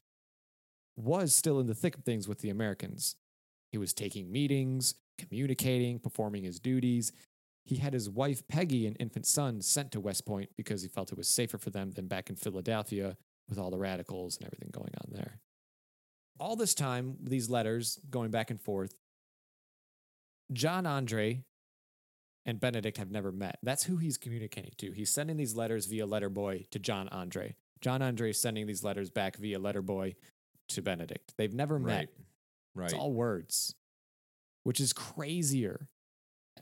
Was 0.96 1.34
still 1.34 1.60
in 1.60 1.66
the 1.66 1.74
thick 1.74 1.96
of 1.96 2.04
things 2.04 2.28
with 2.28 2.40
the 2.40 2.50
Americans. 2.50 3.16
He 3.72 3.78
was 3.78 3.92
taking 3.92 4.30
meetings, 4.30 4.94
communicating, 5.18 5.98
performing 5.98 6.44
his 6.44 6.60
duties. 6.60 7.10
He 7.64 7.76
had 7.76 7.94
his 7.94 8.10
wife 8.10 8.46
Peggy 8.46 8.86
and 8.86 8.96
infant 9.00 9.26
son 9.26 9.60
sent 9.60 9.90
to 9.92 10.00
West 10.00 10.26
Point 10.26 10.50
because 10.56 10.82
he 10.82 10.88
felt 10.88 11.10
it 11.10 11.18
was 11.18 11.26
safer 11.26 11.58
for 11.58 11.70
them 11.70 11.90
than 11.92 12.06
back 12.06 12.30
in 12.30 12.36
Philadelphia 12.36 13.16
with 13.48 13.58
all 13.58 13.70
the 13.70 13.78
radicals 13.78 14.36
and 14.36 14.46
everything 14.46 14.70
going 14.72 14.92
on 15.00 15.10
there. 15.10 15.40
All 16.38 16.56
this 16.56 16.74
time, 16.74 17.16
these 17.22 17.48
letters 17.48 18.00
going 18.10 18.30
back 18.30 18.50
and 18.50 18.60
forth, 18.60 18.94
John 20.52 20.86
Andre 20.86 21.44
and 22.46 22.60
Benedict 22.60 22.98
have 22.98 23.10
never 23.10 23.32
met. 23.32 23.58
That's 23.62 23.84
who 23.84 23.96
he's 23.96 24.18
communicating 24.18 24.72
to. 24.78 24.92
He's 24.92 25.10
sending 25.10 25.36
these 25.36 25.54
letters 25.54 25.86
via 25.86 26.06
letter 26.06 26.28
boy 26.28 26.66
to 26.70 26.78
John 26.78 27.08
Andre. 27.08 27.56
John 27.80 28.02
Andre 28.02 28.30
is 28.30 28.40
sending 28.40 28.66
these 28.66 28.84
letters 28.84 29.10
back 29.10 29.36
via 29.36 29.58
letter 29.58 29.82
boy 29.82 30.14
to 30.70 30.82
Benedict. 30.82 31.34
They've 31.36 31.54
never 31.54 31.78
met. 31.78 31.96
Right. 31.96 32.08
Right. 32.74 32.84
It's 32.86 32.94
all 32.94 33.12
words, 33.12 33.74
which 34.64 34.80
is 34.80 34.92
crazier. 34.92 35.88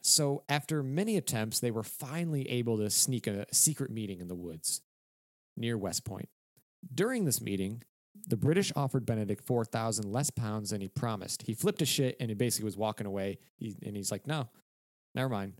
So, 0.02 0.42
after 0.48 0.82
many 0.82 1.16
attempts, 1.16 1.60
they 1.60 1.70
were 1.70 1.82
finally 1.82 2.48
able 2.50 2.78
to 2.78 2.90
sneak 2.90 3.26
a 3.26 3.46
secret 3.52 3.90
meeting 3.90 4.20
in 4.20 4.28
the 4.28 4.34
woods 4.34 4.82
near 5.56 5.78
West 5.78 6.04
Point. 6.04 6.28
During 6.92 7.24
this 7.24 7.40
meeting, 7.40 7.82
the 8.26 8.36
British 8.36 8.72
offered 8.76 9.06
Benedict 9.06 9.44
4,000 9.44 10.10
less 10.10 10.30
pounds 10.30 10.70
than 10.70 10.80
he 10.80 10.88
promised. 10.88 11.42
He 11.42 11.54
flipped 11.54 11.82
a 11.82 11.86
shit 11.86 12.16
and 12.20 12.30
he 12.30 12.34
basically 12.34 12.66
was 12.66 12.76
walking 12.76 13.06
away. 13.06 13.38
He, 13.56 13.74
and 13.84 13.96
he's 13.96 14.10
like, 14.10 14.26
no, 14.26 14.48
never 15.14 15.28
mind. 15.28 15.54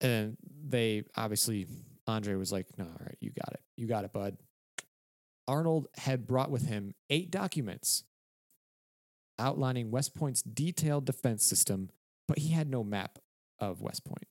And 0.00 0.36
they 0.68 1.04
obviously, 1.16 1.66
Andre 2.06 2.34
was 2.34 2.52
like, 2.52 2.66
no, 2.78 2.84
all 2.84 3.00
right, 3.00 3.18
you 3.20 3.30
got 3.30 3.52
it. 3.52 3.60
You 3.76 3.86
got 3.86 4.04
it, 4.04 4.12
bud. 4.12 4.36
Arnold 5.48 5.88
had 5.96 6.26
brought 6.26 6.50
with 6.50 6.66
him 6.66 6.94
eight 7.08 7.30
documents 7.30 8.04
outlining 9.38 9.90
West 9.90 10.14
Point's 10.14 10.42
detailed 10.42 11.06
defense 11.06 11.44
system, 11.44 11.90
but 12.28 12.38
he 12.38 12.50
had 12.50 12.70
no 12.70 12.84
map 12.84 13.18
of 13.58 13.80
West 13.80 14.04
Point. 14.04 14.28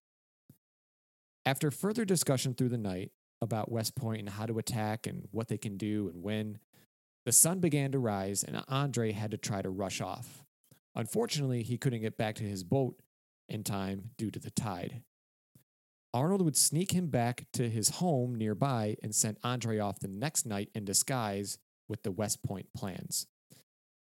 After 1.45 1.71
further 1.71 2.05
discussion 2.05 2.53
through 2.53 2.69
the 2.69 2.77
night 2.77 3.11
about 3.41 3.71
West 3.71 3.95
Point 3.95 4.19
and 4.19 4.29
how 4.29 4.45
to 4.45 4.59
attack 4.59 5.07
and 5.07 5.27
what 5.31 5.47
they 5.47 5.57
can 5.57 5.77
do 5.77 6.09
and 6.13 6.23
when, 6.23 6.59
the 7.25 7.31
sun 7.31 7.59
began 7.59 7.91
to 7.91 7.99
rise 7.99 8.43
and 8.43 8.63
Andre 8.67 9.11
had 9.11 9.31
to 9.31 9.37
try 9.37 9.61
to 9.61 9.69
rush 9.69 10.01
off. 10.01 10.43
Unfortunately, 10.95 11.63
he 11.63 11.77
couldn't 11.77 12.01
get 12.01 12.17
back 12.17 12.35
to 12.35 12.43
his 12.43 12.63
boat 12.63 12.95
in 13.47 13.63
time 13.63 14.11
due 14.17 14.31
to 14.31 14.39
the 14.39 14.51
tide. 14.51 15.03
Arnold 16.13 16.41
would 16.41 16.57
sneak 16.57 16.91
him 16.91 17.07
back 17.07 17.45
to 17.53 17.69
his 17.69 17.89
home 17.89 18.35
nearby 18.35 18.97
and 19.03 19.13
sent 19.13 19.37
Andre 19.43 19.77
off 19.77 19.99
the 19.99 20.07
next 20.07 20.45
night 20.45 20.69
in 20.73 20.85
disguise 20.85 21.59
with 21.87 22.03
the 22.03 22.11
West 22.11 22.43
Point 22.43 22.67
plans. 22.75 23.27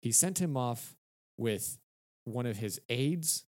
He 0.00 0.12
sent 0.12 0.40
him 0.40 0.56
off 0.56 0.96
with 1.36 1.78
one 2.24 2.46
of 2.46 2.58
his 2.58 2.80
aides, 2.88 3.44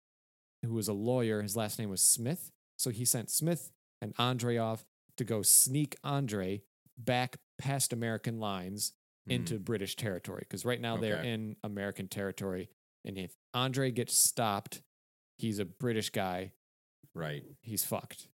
who 0.64 0.74
was 0.74 0.88
a 0.88 0.94
lawyer. 0.94 1.42
His 1.42 1.56
last 1.56 1.80
name 1.80 1.90
was 1.90 2.02
Smith. 2.02 2.52
So 2.78 2.90
he 2.90 3.06
sent 3.06 3.30
Smith 3.30 3.72
and 4.02 4.14
Andre 4.18 4.58
off 4.58 4.86
to 5.18 5.24
go 5.24 5.42
sneak 5.42 5.96
Andre 6.04 6.62
back 6.98 7.38
past 7.58 7.94
American 7.94 8.40
lines 8.40 8.94
into 9.32 9.60
British 9.60 9.96
territory. 9.96 10.42
Because 10.48 10.66
right 10.66 10.80
now 10.82 10.98
they're 10.98 11.22
in 11.24 11.56
American 11.64 12.08
territory. 12.08 12.70
And 13.06 13.18
if 13.18 13.32
Andre 13.54 13.92
gets 13.92 14.16
stopped, 14.18 14.82
he's 15.38 15.60
a 15.60 15.66
British 15.66 16.10
guy 16.10 16.52
Right. 17.14 17.44
he's 17.62 17.84
fucked. 17.86 18.28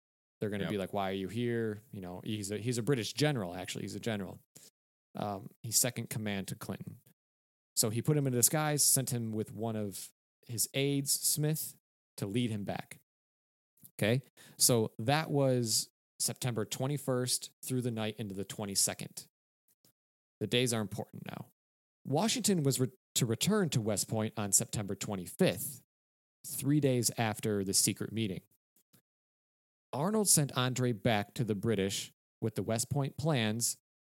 They're 0.40 0.50
going 0.50 0.60
to 0.60 0.64
Yep. 0.64 0.70
be 0.72 0.78
like, 0.78 0.92
"Why 0.92 1.10
are 1.10 1.14
you 1.14 1.28
here?" 1.28 1.82
You 1.92 2.00
know, 2.00 2.20
he's 2.24 2.50
a 2.50 2.58
he's 2.58 2.78
a 2.78 2.82
British 2.82 3.12
general. 3.12 3.54
Actually, 3.54 3.82
he's 3.82 3.94
a 3.94 4.00
general. 4.00 4.40
Um, 5.14 5.50
he's 5.62 5.78
second 5.78 6.10
command 6.10 6.48
to 6.48 6.54
Clinton. 6.56 7.00
So 7.76 7.90
he 7.90 8.02
put 8.02 8.16
him 8.16 8.26
in 8.26 8.32
disguise, 8.32 8.82
sent 8.82 9.10
him 9.12 9.32
with 9.32 9.52
one 9.52 9.76
of 9.76 10.10
his 10.46 10.68
aides, 10.74 11.12
Smith, 11.12 11.74
to 12.16 12.26
lead 12.26 12.50
him 12.50 12.64
back. 12.64 13.00
Okay, 13.98 14.22
so 14.56 14.92
that 14.98 15.30
was 15.30 15.88
September 16.18 16.64
21st 16.64 17.50
through 17.64 17.82
the 17.82 17.90
night 17.90 18.16
into 18.18 18.34
the 18.34 18.44
22nd. 18.44 19.26
The 20.42 20.48
days 20.48 20.74
are 20.74 20.80
important 20.80 21.22
now. 21.24 21.46
Washington 22.04 22.64
was 22.64 22.80
re- 22.80 22.88
to 23.14 23.26
return 23.26 23.68
to 23.68 23.80
West 23.80 24.08
Point 24.08 24.34
on 24.36 24.50
September 24.50 24.96
25th, 24.96 25.82
three 26.44 26.80
days 26.80 27.12
after 27.16 27.62
the 27.62 27.72
secret 27.72 28.12
meeting. 28.12 28.40
Arnold 29.92 30.28
sent 30.28 30.50
Andre 30.56 30.90
back 30.90 31.32
to 31.34 31.44
the 31.44 31.54
British 31.54 32.10
with 32.40 32.56
the 32.56 32.64
West 32.64 32.90
Point 32.90 33.16
plans 33.16 33.76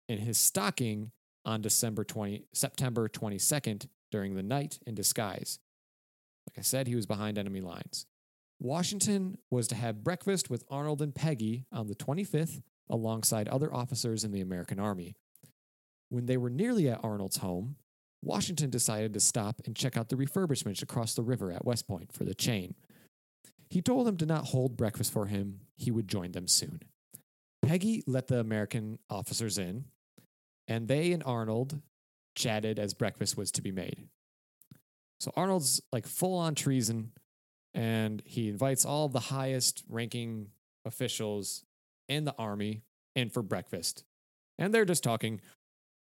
in 0.07 0.17
his 0.17 0.37
stocking 0.37 1.11
on 1.43 1.61
December 1.61 2.05
20, 2.05 2.45
September 2.53 3.09
22nd 3.09 3.87
during 4.09 4.35
the 4.35 4.43
night 4.43 4.79
in 4.87 4.95
disguise. 4.95 5.59
Like 6.47 6.57
I 6.57 6.61
said, 6.61 6.87
he 6.87 6.95
was 6.95 7.05
behind 7.05 7.37
enemy 7.37 7.59
lines. 7.59 8.05
Washington 8.61 9.39
was 9.51 9.67
to 9.67 9.75
have 9.75 10.05
breakfast 10.05 10.49
with 10.49 10.63
Arnold 10.69 11.01
and 11.01 11.13
Peggy 11.13 11.65
on 11.69 11.87
the 11.87 11.95
25th 11.95 12.61
alongside 12.89 13.49
other 13.49 13.73
officers 13.73 14.23
in 14.23 14.31
the 14.31 14.39
American 14.39 14.79
Army. 14.79 15.17
When 16.13 16.27
they 16.27 16.37
were 16.37 16.51
nearly 16.51 16.87
at 16.89 17.03
Arnold's 17.03 17.37
home, 17.37 17.75
Washington 18.21 18.69
decided 18.69 19.15
to 19.15 19.19
stop 19.19 19.59
and 19.65 19.75
check 19.75 19.97
out 19.97 20.09
the 20.09 20.15
refurbishments 20.15 20.83
across 20.83 21.15
the 21.15 21.23
river 21.23 21.51
at 21.51 21.65
West 21.65 21.87
Point 21.87 22.13
for 22.13 22.23
the 22.23 22.35
chain. 22.35 22.75
He 23.71 23.81
told 23.81 24.05
them 24.05 24.17
to 24.17 24.27
not 24.27 24.45
hold 24.45 24.77
breakfast 24.77 25.11
for 25.11 25.25
him, 25.25 25.61
he 25.75 25.89
would 25.89 26.07
join 26.07 26.33
them 26.33 26.47
soon. 26.47 26.83
Peggy 27.63 28.03
let 28.05 28.27
the 28.27 28.39
American 28.39 28.99
officers 29.09 29.57
in, 29.57 29.85
and 30.67 30.87
they 30.87 31.13
and 31.13 31.23
Arnold 31.25 31.81
chatted 32.35 32.77
as 32.77 32.93
breakfast 32.93 33.35
was 33.35 33.49
to 33.49 33.63
be 33.63 33.71
made. 33.71 34.07
So 35.19 35.33
Arnold's 35.35 35.81
like 35.91 36.05
full 36.05 36.37
on 36.37 36.53
treason, 36.53 37.11
and 37.73 38.21
he 38.23 38.49
invites 38.49 38.85
all 38.85 39.09
the 39.09 39.19
highest 39.19 39.83
ranking 39.89 40.49
officials 40.85 41.63
in 42.07 42.23
the 42.23 42.35
army 42.37 42.83
in 43.15 43.31
for 43.31 43.41
breakfast. 43.41 44.03
And 44.59 44.71
they're 44.71 44.85
just 44.85 45.03
talking. 45.03 45.41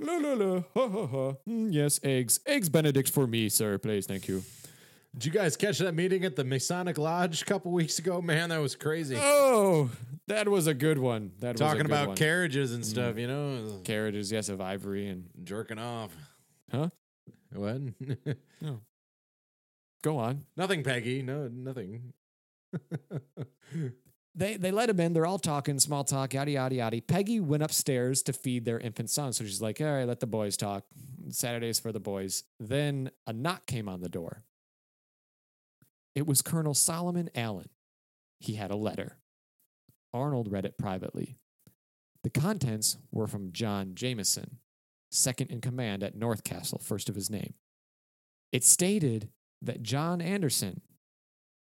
La 0.00 0.16
la 0.16 0.32
la, 0.34 0.62
ha 0.74 0.88
ha 0.88 1.06
ha. 1.06 1.32
Mm, 1.48 1.72
yes, 1.72 1.98
eggs. 2.04 2.38
Eggs 2.46 2.68
Benedict 2.68 3.08
for 3.10 3.26
me, 3.26 3.48
sir. 3.48 3.78
Please, 3.78 4.06
thank 4.06 4.28
you. 4.28 4.42
Did 5.14 5.24
you 5.24 5.32
guys 5.32 5.56
catch 5.56 5.78
that 5.78 5.94
meeting 5.94 6.24
at 6.24 6.36
the 6.36 6.44
Masonic 6.44 6.98
Lodge 6.98 7.42
a 7.42 7.44
couple 7.44 7.72
weeks 7.72 7.98
ago? 7.98 8.20
Man, 8.22 8.50
that 8.50 8.58
was 8.60 8.76
crazy. 8.76 9.16
Oh, 9.18 9.90
that 10.28 10.48
was 10.48 10.66
a 10.68 10.74
good 10.74 10.98
one. 10.98 11.32
That 11.40 11.52
was 11.54 11.60
Talking 11.60 11.78
good 11.78 11.86
about 11.86 12.08
one. 12.08 12.16
carriages 12.16 12.72
and 12.72 12.86
stuff, 12.86 13.18
you 13.18 13.26
know, 13.26 13.80
carriages, 13.84 14.30
yes, 14.30 14.48
of 14.48 14.60
ivory 14.60 15.08
and 15.08 15.24
jerking 15.42 15.78
off. 15.80 16.14
Huh? 16.70 16.90
What? 17.52 17.80
go 20.02 20.18
on. 20.18 20.44
nothing, 20.56 20.84
Peggy. 20.84 21.22
No, 21.22 21.48
nothing. 21.48 22.12
They 24.38 24.56
they 24.56 24.70
let 24.70 24.88
him 24.88 25.00
in. 25.00 25.14
They're 25.14 25.26
all 25.26 25.40
talking, 25.40 25.80
small 25.80 26.04
talk, 26.04 26.32
yada 26.32 26.52
yada 26.52 26.74
yada. 26.76 27.02
Peggy 27.02 27.40
went 27.40 27.64
upstairs 27.64 28.22
to 28.22 28.32
feed 28.32 28.64
their 28.64 28.78
infant 28.78 29.10
son, 29.10 29.32
so 29.32 29.44
she's 29.44 29.60
like, 29.60 29.80
"All 29.80 29.92
right, 29.92 30.06
let 30.06 30.20
the 30.20 30.28
boys 30.28 30.56
talk. 30.56 30.84
Saturdays 31.28 31.80
for 31.80 31.90
the 31.90 31.98
boys." 31.98 32.44
Then 32.60 33.10
a 33.26 33.32
knock 33.32 33.66
came 33.66 33.88
on 33.88 34.00
the 34.00 34.08
door. 34.08 34.44
It 36.14 36.24
was 36.24 36.40
Colonel 36.40 36.74
Solomon 36.74 37.30
Allen. 37.34 37.68
He 38.38 38.54
had 38.54 38.70
a 38.70 38.76
letter. 38.76 39.18
Arnold 40.14 40.52
read 40.52 40.64
it 40.64 40.78
privately. 40.78 41.36
The 42.22 42.30
contents 42.30 42.96
were 43.10 43.26
from 43.26 43.52
John 43.52 43.96
Jameson, 43.96 44.58
second 45.10 45.50
in 45.50 45.60
command 45.60 46.04
at 46.04 46.14
North 46.14 46.44
Castle, 46.44 46.78
first 46.78 47.08
of 47.08 47.16
his 47.16 47.28
name. 47.28 47.54
It 48.52 48.62
stated 48.62 49.30
that 49.62 49.82
John 49.82 50.20
Anderson 50.20 50.82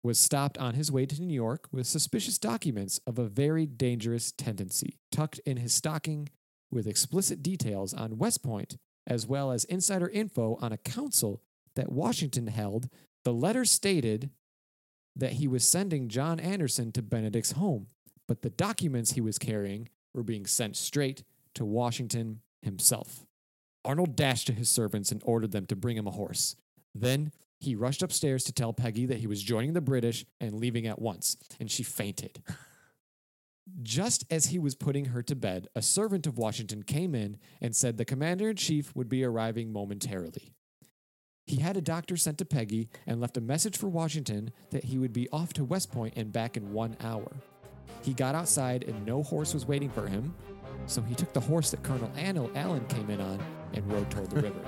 was 0.09 0.18
stopped 0.18 0.56
on 0.56 0.72
his 0.72 0.90
way 0.90 1.04
to 1.04 1.20
New 1.20 1.34
York 1.34 1.68
with 1.70 1.86
suspicious 1.86 2.38
documents 2.38 2.98
of 3.06 3.18
a 3.18 3.28
very 3.28 3.66
dangerous 3.66 4.32
tendency, 4.32 4.96
tucked 5.12 5.38
in 5.40 5.59
his 5.59 5.74
stocking 5.74 6.30
with 6.70 6.86
explicit 6.86 7.42
details 7.42 7.92
on 7.92 8.16
West 8.16 8.42
Point, 8.42 8.78
as 9.06 9.26
well 9.26 9.52
as 9.52 9.64
insider 9.64 10.09
info 10.09 10.56
on 10.62 10.72
a 10.72 10.78
council 10.78 11.42
that 11.76 11.92
Washington 11.92 12.46
held. 12.46 12.88
The 13.26 13.34
letter 13.34 13.66
stated 13.66 14.30
that 15.14 15.32
he 15.34 15.46
was 15.46 15.68
sending 15.68 16.09
John 16.09 16.40
Anderson 16.40 16.90
to 16.92 17.02
Benedict's 17.02 17.52
home, 17.52 17.88
but 18.26 18.40
the 18.40 18.48
documents 18.48 19.12
he 19.12 19.20
was 19.20 19.36
carrying 19.36 19.90
were 20.14 20.22
being 20.22 20.46
sent 20.46 20.78
straight 20.78 21.22
to 21.54 21.66
Washington 21.66 22.40
himself. 22.62 23.26
Arnold 23.84 24.16
dashed 24.16 24.46
to 24.46 24.54
his 24.54 24.70
servants 24.70 25.12
and 25.12 25.20
ordered 25.26 25.52
them 25.52 25.66
to 25.66 25.76
bring 25.76 25.98
him 25.98 26.06
a 26.06 26.12
horse. 26.12 26.56
Then 26.94 27.30
he 27.61 27.74
rushed 27.74 28.02
upstairs 28.02 28.44
to 28.44 28.52
tell 28.52 28.72
Peggy 28.72 29.06
that 29.06 29.18
he 29.18 29.26
was 29.26 29.42
joining 29.42 29.72
the 29.72 29.80
British 29.80 30.24
and 30.40 30.61
leaving 30.61 30.86
at 30.86 31.00
once, 31.00 31.36
and 31.59 31.70
she 31.70 31.82
fainted. 31.82 32.42
Just 33.82 34.24
as 34.30 34.46
he 34.46 34.59
was 34.59 34.74
putting 34.74 35.06
her 35.06 35.22
to 35.22 35.36
bed, 35.36 35.68
a 35.74 35.82
servant 35.82 36.26
of 36.26 36.38
Washington 36.38 36.82
came 36.82 37.14
in 37.14 37.36
and 37.61 37.76
said 37.76 37.96
the 37.96 38.04
commander 38.04 38.50
in 38.50 38.56
chief 38.56 38.94
would 38.96 39.09
be 39.09 39.24
arriving 39.24 39.72
momentarily. 39.72 40.54
He 41.44 41.56
had 41.56 41.76
a 41.76 41.82
doctor 41.82 42.16
sent 42.16 42.38
to 42.38 42.44
Peggy 42.44 42.88
and 43.06 43.20
left 43.20 43.36
a 43.36 43.42
message 43.42 43.76
for 43.76 43.88
Washington 43.88 44.52
that 44.70 44.84
he 44.84 44.98
would 44.98 45.12
be 45.12 45.28
off 45.30 45.52
to 45.54 45.64
West 45.64 45.90
Point 45.90 46.14
and 46.16 46.32
back 46.32 46.56
in 46.56 46.72
one 46.72 46.96
hour. 47.02 47.30
He 48.02 48.14
got 48.14 48.34
outside 48.34 48.84
and 48.84 49.04
no 49.04 49.22
horse 49.22 49.54
was 49.54 49.66
waiting 49.66 49.90
for 49.90 50.06
him, 50.06 50.34
so 50.86 51.02
he 51.02 51.14
took 51.14 51.32
the 51.32 51.40
horse 51.40 51.70
that 51.70 51.82
Colonel 51.82 52.11
Allen 52.54 52.86
came 52.86 53.11
in 53.11 53.20
on 53.20 53.40
and 53.74 53.90
rode 53.92 54.11
toward 54.11 54.30
the 54.30 54.36
river. 54.42 54.61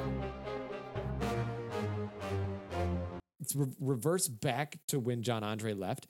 Re- 3.55 3.73
reverse 3.81 4.29
back 4.29 4.79
to 4.89 4.99
when 4.99 5.23
John 5.23 5.43
Andre 5.43 5.75
left. 5.75 6.07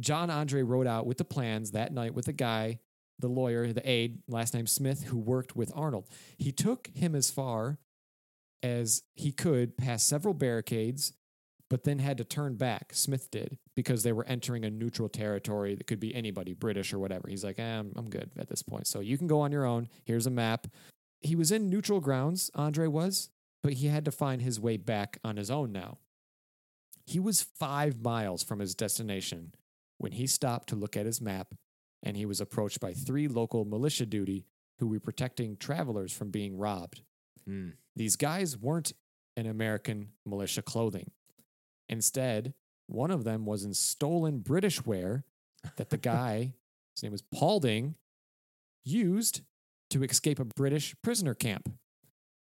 John 0.00 0.30
Andre 0.30 0.62
rode 0.62 0.86
out 0.86 1.06
with 1.06 1.18
the 1.18 1.24
plans 1.24 1.72
that 1.72 1.92
night 1.92 2.14
with 2.14 2.26
the 2.26 2.32
guy, 2.32 2.78
the 3.18 3.28
lawyer, 3.28 3.72
the 3.72 3.88
aide, 3.88 4.18
last 4.28 4.54
name 4.54 4.66
Smith, 4.66 5.04
who 5.04 5.18
worked 5.18 5.56
with 5.56 5.72
Arnold. 5.74 6.06
He 6.36 6.52
took 6.52 6.88
him 6.94 7.14
as 7.14 7.30
far 7.30 7.78
as 8.62 9.02
he 9.14 9.32
could 9.32 9.76
past 9.76 10.06
several 10.06 10.34
barricades, 10.34 11.12
but 11.70 11.84
then 11.84 11.98
had 11.98 12.18
to 12.18 12.24
turn 12.24 12.56
back. 12.56 12.92
Smith 12.92 13.30
did 13.30 13.58
because 13.74 14.02
they 14.02 14.12
were 14.12 14.24
entering 14.24 14.64
a 14.64 14.70
neutral 14.70 15.08
territory 15.08 15.74
that 15.74 15.86
could 15.86 16.00
be 16.00 16.14
anybody, 16.14 16.52
British 16.54 16.92
or 16.92 16.98
whatever. 16.98 17.28
He's 17.28 17.44
like, 17.44 17.58
eh, 17.58 17.78
I'm, 17.78 17.92
I'm 17.96 18.08
good 18.08 18.30
at 18.38 18.48
this 18.48 18.62
point. 18.62 18.86
So 18.86 19.00
you 19.00 19.18
can 19.18 19.26
go 19.26 19.40
on 19.40 19.52
your 19.52 19.64
own. 19.64 19.88
Here's 20.04 20.26
a 20.26 20.30
map. 20.30 20.66
He 21.20 21.34
was 21.34 21.52
in 21.52 21.68
neutral 21.68 22.00
grounds, 22.00 22.50
Andre 22.54 22.86
was, 22.86 23.30
but 23.62 23.74
he 23.74 23.88
had 23.88 24.04
to 24.04 24.12
find 24.12 24.40
his 24.40 24.60
way 24.60 24.76
back 24.76 25.18
on 25.24 25.36
his 25.36 25.50
own 25.50 25.72
now. 25.72 25.98
He 27.08 27.18
was 27.18 27.40
five 27.40 28.02
miles 28.02 28.42
from 28.42 28.58
his 28.58 28.74
destination 28.74 29.54
when 29.96 30.12
he 30.12 30.26
stopped 30.26 30.68
to 30.68 30.76
look 30.76 30.94
at 30.94 31.06
his 31.06 31.22
map 31.22 31.54
and 32.02 32.18
he 32.18 32.26
was 32.26 32.38
approached 32.38 32.80
by 32.80 32.92
three 32.92 33.28
local 33.28 33.64
militia 33.64 34.04
duty 34.04 34.44
who 34.78 34.88
were 34.88 35.00
protecting 35.00 35.56
travelers 35.56 36.12
from 36.12 36.30
being 36.30 36.58
robbed. 36.58 37.00
Hmm. 37.46 37.70
These 37.96 38.16
guys 38.16 38.58
weren't 38.58 38.92
in 39.38 39.46
American 39.46 40.10
militia 40.26 40.60
clothing. 40.60 41.10
Instead, 41.88 42.52
one 42.88 43.10
of 43.10 43.24
them 43.24 43.46
was 43.46 43.64
in 43.64 43.72
stolen 43.72 44.40
British 44.40 44.84
wear 44.84 45.24
that 45.78 45.88
the 45.88 45.96
guy, 46.12 46.52
his 46.94 47.02
name 47.02 47.12
was 47.12 47.22
Paulding, 47.22 47.94
used 48.84 49.40
to 49.88 50.02
escape 50.02 50.38
a 50.38 50.44
British 50.44 50.94
prisoner 51.02 51.32
camp. 51.32 51.72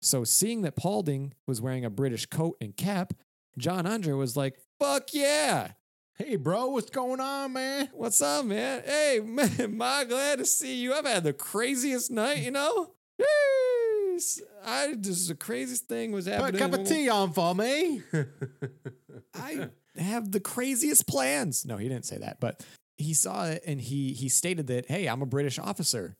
So, 0.03 0.25
seeing 0.25 0.63
that 0.63 0.75
Paulding 0.75 1.35
was 1.47 1.61
wearing 1.61 1.85
a 1.85 1.91
British 1.91 2.27
coat 2.27 2.57
and 2.61 2.77
cap, 2.77 3.15
John 3.59 3.87
Andre 3.87 4.13
was 4.13 4.37
like, 4.37 4.59
fuck 4.79 5.13
yeah. 5.13 5.73
Hey, 6.19 6.37
bro, 6.37 6.67
what's 6.69 6.91
going 6.91 7.21
on, 7.21 7.53
man? 7.53 7.91
What's 7.93 8.21
up, 8.23 8.45
man? 8.45 8.83
Hey, 8.85 9.21
man, 9.25 9.77
my 9.77 10.05
glad 10.05 10.39
to 10.39 10.47
see 10.47 10.77
you. 10.77 10.95
I've 10.95 11.07
had 11.07 11.25
the 11.25 11.33
craziest 11.33 12.11
night, 12.11 12.39
you 12.39 12.51
know? 12.51 12.93
Jeez. 13.21 14.41
I 14.65 14.95
just, 14.95 15.29
the 15.29 15.35
craziest 15.35 15.89
thing 15.89 16.13
was 16.13 16.27
happening. 16.27 16.53
Put 16.53 16.61
a 16.61 16.71
cup 16.71 16.81
of 16.81 16.87
tea 16.87 17.09
on 17.09 17.33
for 17.33 17.55
me. 17.55 18.03
I 19.35 19.69
have 19.97 20.33
the 20.33 20.41
craziest 20.41 21.07
plans. 21.07 21.65
No, 21.65 21.77
he 21.77 21.89
didn't 21.89 22.07
say 22.07 22.19
that, 22.19 22.41
but 22.41 22.65
he 22.97 23.13
saw 23.15 23.47
it 23.47 23.63
and 23.67 23.81
he 23.81 24.15
he 24.15 24.29
stated 24.29 24.67
that, 24.69 24.87
hey, 24.87 25.07
I'm 25.07 25.23
a 25.23 25.27
British 25.27 25.59
officer. 25.59 26.17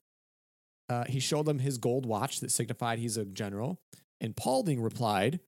Uh, 0.89 1.05
he 1.05 1.21
showed 1.21 1.47
them 1.47 1.59
his 1.59 1.79
gold 1.79 2.07
watch 2.07 2.41
that 2.41 2.53
signified 2.53 2.99
he's 2.99 3.17
a 3.17 3.25
general. 3.25 3.81
And 4.21 4.37
Paulding 4.37 4.81
replied, 4.81 5.41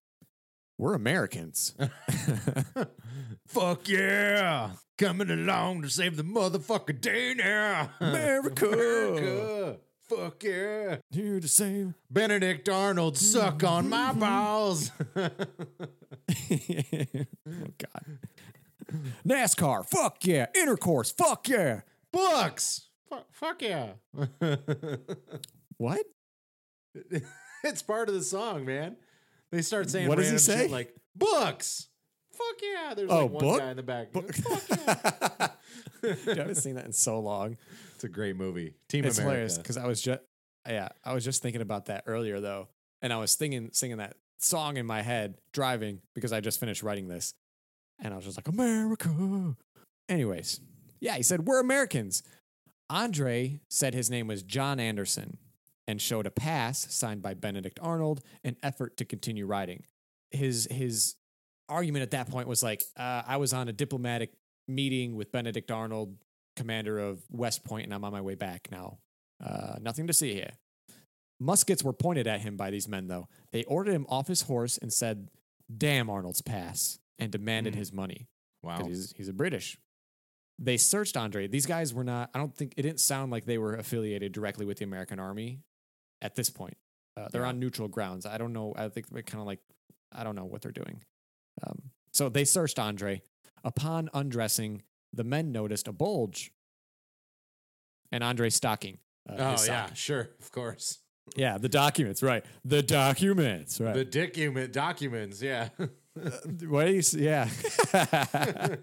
We're 0.78 0.94
Americans. 0.94 1.74
Fuck 3.48 3.88
yeah. 3.88 4.70
Coming 4.96 5.28
along 5.28 5.82
to 5.82 5.90
save 5.90 6.16
the 6.16 6.22
motherfucker 6.22 6.98
day 7.00 7.34
now. 7.34 7.90
America. 7.98 8.68
America. 8.68 9.78
Fuck 10.08 10.44
yeah. 10.44 10.98
Here 11.10 11.40
to 11.40 11.48
save. 11.48 11.94
Benedict 12.08 12.68
Arnold, 12.68 13.18
suck 13.18 13.64
on 13.64 13.88
my 13.88 14.12
balls. 14.14 14.92
oh, 15.16 15.30
God. 17.76 18.18
NASCAR. 19.26 19.84
Fuck 19.84 20.24
yeah. 20.26 20.46
Intercourse. 20.54 21.10
Fuck 21.10 21.48
yeah. 21.48 21.80
Books. 22.12 22.88
Fuck, 23.10 23.26
fuck 23.32 23.62
yeah. 23.62 23.94
What? 25.76 26.02
it's 27.64 27.82
part 27.82 28.08
of 28.08 28.14
the 28.14 28.22
song, 28.22 28.64
man. 28.64 28.96
They 29.52 29.62
start 29.62 29.88
saying 29.90 30.08
What 30.08 30.16
does 30.18 30.26
he 30.26 30.32
random 30.36 30.44
shit 30.60 30.68
say? 30.68 30.72
like 30.72 30.94
books. 31.16 31.88
Fuck 32.32 32.56
yeah. 32.62 32.94
There's 32.94 33.10
Oh, 33.10 33.22
like 33.22 33.30
one 33.32 33.44
book? 33.44 33.58
guy 33.60 33.70
in 33.70 33.76
the 33.76 33.82
back. 33.82 34.12
Book? 34.12 34.32
Fuck 34.34 34.78
yeah. 34.86 35.48
I 36.04 36.34
haven't 36.36 36.54
seen 36.56 36.74
that 36.76 36.84
in 36.84 36.92
so 36.92 37.18
long. 37.20 37.56
It's 37.94 38.04
a 38.04 38.08
great 38.08 38.36
movie. 38.36 38.74
Team 38.88 39.04
it's 39.04 39.18
America. 39.18 39.30
hilarious 39.32 39.58
because 39.58 39.76
I 39.76 39.86
was 39.86 40.00
just 40.00 40.20
yeah, 40.68 40.88
I 41.04 41.14
was 41.14 41.24
just 41.24 41.42
thinking 41.42 41.62
about 41.62 41.86
that 41.86 42.04
earlier 42.06 42.40
though, 42.40 42.68
and 43.02 43.12
I 43.12 43.16
was 43.16 43.30
singing 43.32 43.70
singing 43.72 43.96
that 43.96 44.16
song 44.38 44.76
in 44.76 44.86
my 44.86 45.02
head 45.02 45.36
driving 45.52 46.00
because 46.14 46.32
I 46.32 46.40
just 46.40 46.60
finished 46.60 46.82
writing 46.82 47.08
this, 47.08 47.34
and 48.00 48.12
I 48.12 48.16
was 48.16 48.26
just 48.26 48.36
like 48.38 48.46
America. 48.48 49.56
Anyways, 50.08 50.60
yeah, 51.00 51.16
he 51.16 51.22
said 51.22 51.46
we're 51.46 51.58
Americans. 51.60 52.22
Andre 52.90 53.60
said 53.68 53.94
his 53.94 54.08
name 54.10 54.26
was 54.28 54.42
John 54.42 54.78
Anderson 54.80 55.38
and 55.88 56.00
showed 56.00 56.26
a 56.26 56.30
pass 56.30 56.94
signed 56.94 57.22
by 57.22 57.34
Benedict 57.34 57.80
Arnold, 57.82 58.20
an 58.44 58.56
effort 58.62 58.98
to 58.98 59.04
continue 59.06 59.46
writing. 59.46 59.84
His 60.30 60.68
his 60.70 61.16
argument 61.68 62.02
at 62.02 62.10
that 62.12 62.30
point 62.30 62.46
was 62.46 62.62
like, 62.62 62.84
uh, 62.96 63.22
I 63.26 63.38
was 63.38 63.52
on 63.52 63.68
a 63.68 63.72
diplomatic 63.72 64.32
meeting 64.68 65.16
with 65.16 65.32
Benedict 65.32 65.70
Arnold, 65.70 66.16
commander 66.56 66.98
of 66.98 67.22
West 67.30 67.64
Point, 67.64 67.86
and 67.86 67.94
I'm 67.94 68.04
on 68.04 68.12
my 68.12 68.20
way 68.20 68.34
back 68.34 68.68
now. 68.70 68.98
Uh, 69.44 69.76
nothing 69.80 70.06
to 70.06 70.12
see 70.12 70.34
here. 70.34 70.50
Muskets 71.40 71.82
were 71.82 71.92
pointed 71.92 72.26
at 72.26 72.40
him 72.40 72.56
by 72.56 72.70
these 72.70 72.88
men, 72.88 73.06
though. 73.06 73.28
They 73.52 73.64
ordered 73.64 73.92
him 73.92 74.06
off 74.08 74.26
his 74.26 74.42
horse 74.42 74.76
and 74.76 74.92
said, 74.92 75.30
Damn 75.74 76.10
Arnold's 76.10 76.42
pass, 76.42 76.98
and 77.18 77.30
demanded 77.30 77.74
his 77.74 77.92
money. 77.92 78.26
Wow. 78.62 78.84
He's, 78.84 79.14
he's 79.16 79.28
a 79.28 79.32
British. 79.32 79.78
They 80.58 80.76
searched 80.76 81.16
Andre. 81.16 81.46
These 81.46 81.66
guys 81.66 81.94
were 81.94 82.02
not, 82.02 82.30
I 82.34 82.38
don't 82.38 82.54
think, 82.54 82.74
it 82.76 82.82
didn't 82.82 83.00
sound 83.00 83.30
like 83.30 83.44
they 83.44 83.58
were 83.58 83.74
affiliated 83.74 84.32
directly 84.32 84.66
with 84.66 84.78
the 84.78 84.84
American 84.84 85.20
Army 85.20 85.60
at 86.22 86.34
this 86.36 86.50
point. 86.50 86.76
Uh, 87.16 87.28
they're 87.32 87.42
Yeah. 87.42 87.48
on 87.48 87.58
neutral 87.58 87.88
grounds. 87.88 88.26
I 88.26 88.38
don't 88.38 88.52
know. 88.52 88.72
I 88.76 88.88
think 88.88 89.08
they're 89.08 89.22
kind 89.22 89.40
of 89.40 89.46
like, 89.46 89.60
I 90.12 90.22
don't 90.24 90.34
know 90.36 90.44
what 90.44 90.62
they're 90.62 90.72
doing. 90.72 91.02
Um, 91.66 91.90
so 92.12 92.28
they 92.28 92.44
searched 92.44 92.78
Andre. 92.78 93.22
Upon 93.64 94.08
undressing, 94.14 94.82
the 95.12 95.24
men 95.24 95.50
noticed 95.52 95.88
a 95.88 95.92
bulge 95.92 96.52
and 98.12 98.22
Andre's 98.22 98.54
stocking. 98.54 98.98
uh, 99.28 99.34
Oh 99.58 99.64
yeah, 99.66 99.92
sure, 99.94 100.30
of 100.40 100.50
course. 100.52 100.98
yeah. 101.36 101.58
The 101.58 101.68
documents, 101.68 102.22
right? 102.22 102.44
The 102.64 102.82
documents, 102.82 103.80
right? 103.80 103.94
The 103.94 104.04
document 104.04 104.72
documents, 104.72 105.42
yeah. 105.42 105.68
what 106.68 106.84
do 106.86 106.92
you? 106.92 106.98
s- 107.00 107.14
Yeah. 107.14 107.48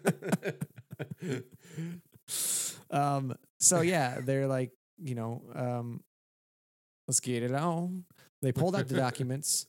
um. 2.91 3.35
So 3.59 3.81
yeah, 3.81 4.19
they're 4.21 4.47
like, 4.47 4.71
you 4.97 5.15
know, 5.15 5.41
um, 5.55 6.01
let's 7.07 7.19
get 7.19 7.43
it 7.43 7.53
on. 7.53 8.05
They 8.41 8.51
pulled 8.51 8.75
out 8.75 8.87
the 8.87 8.95
documents, 8.97 9.67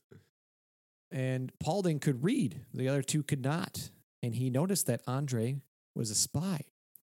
and 1.11 1.51
Paulding 1.59 1.99
could 1.99 2.23
read. 2.23 2.61
The 2.73 2.87
other 2.89 3.01
two 3.01 3.23
could 3.23 3.43
not, 3.43 3.89
and 4.21 4.35
he 4.35 4.49
noticed 4.49 4.87
that 4.87 5.01
Andre 5.07 5.57
was 5.95 6.11
a 6.11 6.15
spy 6.15 6.61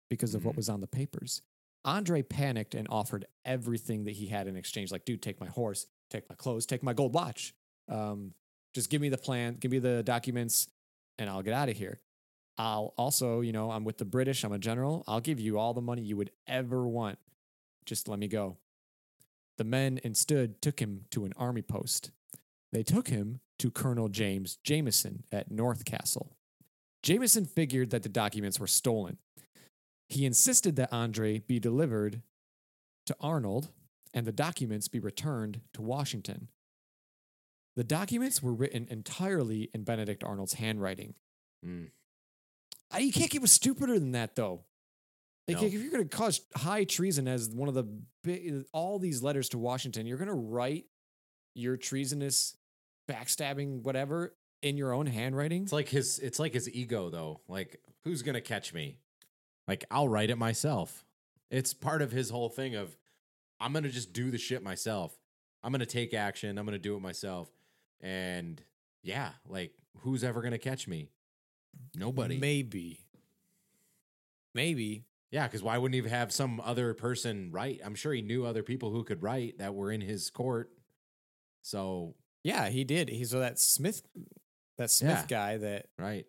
because 0.09 0.35
of 0.35 0.45
what 0.45 0.55
Mhm. 0.55 0.59
was 0.59 0.69
on 0.69 0.81
the 0.81 0.87
papers. 0.87 1.43
Andre 1.85 2.23
panicked 2.23 2.75
and 2.75 2.87
offered 2.91 3.27
everything 3.45 4.05
that 4.05 4.13
he 4.13 4.27
had 4.27 4.47
in 4.49 4.57
exchange. 4.57 4.91
Like, 4.93 5.05
dude, 5.05 5.23
take 5.23 5.41
my 5.41 5.47
horse, 5.47 5.87
take 6.11 6.29
my 6.29 6.35
clothes, 6.35 6.67
take 6.67 6.83
my 6.83 6.93
gold 6.93 7.15
watch. 7.15 7.55
Um, 7.89 8.35
just 8.75 8.91
give 8.91 9.01
me 9.01 9.09
the 9.09 9.19
plan, 9.19 9.55
give 9.55 9.71
me 9.71 9.79
the 9.79 10.03
documents, 10.03 10.69
and 11.19 11.31
I'll 11.31 11.43
get 11.43 11.55
out 11.55 11.69
of 11.69 11.77
here. 11.77 12.01
I'll 12.59 12.93
also, 12.97 13.41
you 13.41 13.53
know, 13.53 13.71
I'm 13.71 13.85
with 13.85 13.99
the 13.99 14.05
British, 14.05 14.43
I'm 14.45 14.53
a 14.53 14.59
general. 14.59 15.05
I'll 15.07 15.21
give 15.21 15.39
you 15.41 15.59
all 15.59 15.75
the 15.75 15.81
money 15.83 16.03
you 16.03 16.17
would 16.17 16.31
ever 16.47 16.87
want. 16.89 17.19
Just 17.85 18.09
let 18.09 18.19
me 18.19 18.29
go. 18.29 18.57
The 19.59 19.65
men 19.65 20.01
instead 20.05 20.61
took 20.61 20.81
him 20.81 21.05
to 21.11 21.25
an 21.25 21.33
army 21.37 21.63
post. 21.63 22.11
They 22.73 22.83
took 22.83 23.09
him 23.09 23.41
to 23.59 23.71
Colonel 23.71 24.09
James 24.09 24.59
Jameson 24.63 25.25
at 25.33 25.51
North 25.51 25.85
Castle. 25.85 26.37
Jameson 27.03 27.47
figured 27.47 27.91
that 27.91 28.03
the 28.03 28.09
documents 28.09 28.61
were 28.61 28.67
stolen. 28.67 29.19
He 30.09 30.27
insisted 30.27 30.77
that 30.77 30.93
Andre 30.93 31.39
be 31.39 31.59
delivered 31.59 32.23
to 33.07 33.17
Arnold 33.21 33.69
and 34.13 34.27
the 34.27 34.33
documents 34.33 34.89
be 34.89 34.99
returned 34.99 35.61
to 35.73 35.83
Washington. 35.83 36.49
The 37.77 37.85
documents 37.85 38.43
were 38.43 38.55
written 38.55 38.87
entirely 38.91 39.71
in 39.75 39.85
Benedict 39.85 40.25
Arnold's 40.25 40.55
handwriting. 40.55 41.15
Mm. 41.65 41.91
You 42.99 43.13
can't 43.13 43.31
get 43.31 43.47
stupider 43.49 43.99
than 43.99 44.13
that, 44.13 44.37
though. 44.37 44.65
Like, 45.49 45.59
No. 45.61 45.67
if 45.67 45.73
you're 45.73 45.91
going 45.91 46.07
to 46.09 46.17
cause 46.17 46.41
high 46.57 46.85
treason 46.85 47.29
as 47.29 47.49
one 47.51 47.69
of 47.69 47.75
the 47.75 47.85
big, 48.25 48.65
all 48.73 48.99
these 48.99 49.23
letters 49.23 49.49
to 49.51 49.59
Washington, 49.59 50.07
you're 50.07 50.19
going 50.19 50.27
to 50.29 50.35
write 50.35 50.87
your 51.55 51.77
treasonous, 51.77 52.57
backstabbing, 53.09 53.83
whatever 53.83 54.35
in 54.63 54.77
your 54.77 54.93
own 54.93 55.07
handwriting. 55.07 55.63
It's 55.63 55.73
like 55.73 55.89
his 55.89 56.19
it's 56.19 56.39
like 56.41 56.53
his 56.55 56.69
ego 56.69 57.11
though. 57.11 57.41
Like 57.49 57.81
who's 58.05 58.23
going 58.23 58.35
to 58.35 58.41
catch 58.41 58.75
me? 58.75 58.99
Like 59.69 59.85
I'll 59.91 60.09
write 60.09 60.31
it 60.31 60.37
myself. 60.37 61.05
It's 61.51 61.73
part 61.73 62.03
of 62.03 62.11
his 62.11 62.31
whole 62.31 62.49
thing 62.49 62.75
of 62.75 62.97
I'm 63.61 63.73
going 63.73 63.85
to 63.85 63.91
just 63.91 64.13
do 64.13 64.31
the 64.33 64.39
shit 64.39 64.63
myself. 64.63 65.17
I'm 65.63 65.71
going 65.73 65.81
to 65.81 65.87
take 65.87 66.13
action. 66.13 66.59
I'm 66.59 66.67
going 66.67 66.75
to 66.75 66.83
do 66.83 66.97
it 66.97 67.01
myself. 67.01 67.49
And 68.01 68.61
yeah, 69.03 69.31
like 69.49 69.73
who's 69.99 70.25
ever 70.25 70.41
going 70.41 70.53
to 70.53 70.59
catch 70.59 70.89
me? 70.89 71.09
Nobody. 71.95 72.39
Maybe. 72.39 73.01
Maybe. 74.55 75.05
Yeah, 75.31 75.47
because 75.47 75.63
why 75.63 75.77
wouldn't 75.79 76.03
he 76.05 76.09
have 76.09 76.33
some 76.33 76.61
other 76.61 76.95
person 76.95 77.51
write? 77.51 77.81
I'm 77.85 77.95
sure 77.95 78.13
he 78.13 78.23
knew 78.23 78.45
other 78.47 78.63
people 78.63 78.91
who 78.91 79.03
could 79.05 79.23
write 79.23 79.59
that 79.59 79.75
were 79.75 79.91
in 79.91 80.01
his 80.01 80.31
court. 80.31 80.71
So, 81.63 82.15
Yeah, 82.45 82.69
he 82.69 82.85
did. 82.85 83.09
He 83.09 83.25
so 83.25 83.41
that 83.41 83.59
Smith, 83.59 84.03
that 84.79 84.91
Smith 84.91 85.19
Yeah. 85.23 85.27
guy 85.27 85.57
that 85.57 85.89
right. 85.99 86.27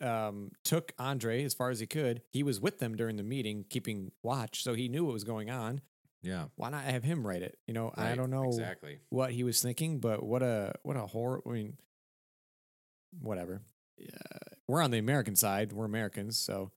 um, 0.00 0.50
took 0.64 0.92
Andre 0.98 1.44
as 1.44 1.52
far 1.52 1.68
as 1.70 1.78
he 1.78 1.86
could. 1.86 2.22
He 2.32 2.42
was 2.42 2.58
with 2.58 2.78
them 2.78 2.96
during 2.96 3.16
the 3.16 3.22
meeting, 3.22 3.64
keeping 3.68 4.12
watch, 4.22 4.62
so 4.62 4.72
he 4.74 4.88
knew 4.88 5.04
what 5.04 5.12
was 5.12 5.24
going 5.24 5.50
on. 5.50 5.82
Yeah. 6.22 6.46
Why 6.56 6.70
not 6.70 6.84
have 6.84 7.04
him 7.04 7.26
write 7.26 7.42
it? 7.42 7.58
You 7.66 7.74
know, 7.74 7.92
I 7.96 8.14
don't 8.14 8.30
know 8.30 8.44
Exactly. 8.48 9.00
what 9.10 9.32
he 9.32 9.44
was 9.44 9.60
thinking, 9.60 9.98
but 10.00 10.22
what 10.22 10.42
a 10.42 10.72
what 10.84 10.96
a 10.96 11.06
horror. 11.06 11.42
I 11.46 11.50
mean, 11.50 11.76
whatever. 13.20 13.62
Yeah, 13.98 14.08
we're 14.66 14.82
on 14.82 14.90
the 14.90 14.98
American 14.98 15.36
side. 15.36 15.72
We're 15.72 15.84
Americans, 15.84 16.38
so 16.38 16.70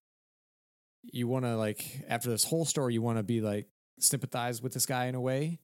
you 1.12 1.28
want 1.28 1.45
to 1.45 1.56
like 1.56 2.03
after 2.08 2.30
this 2.30 2.43
whole 2.43 2.66
story, 2.66 2.93
you 2.93 3.01
want 3.01 3.18
to 3.18 3.24
be 3.24 3.41
like 3.41 3.68
sympathize 3.99 4.62
with 4.62 4.74
this 4.74 4.86
guy 4.86 5.06
in 5.06 5.16
a 5.16 5.22
way, 5.22 5.60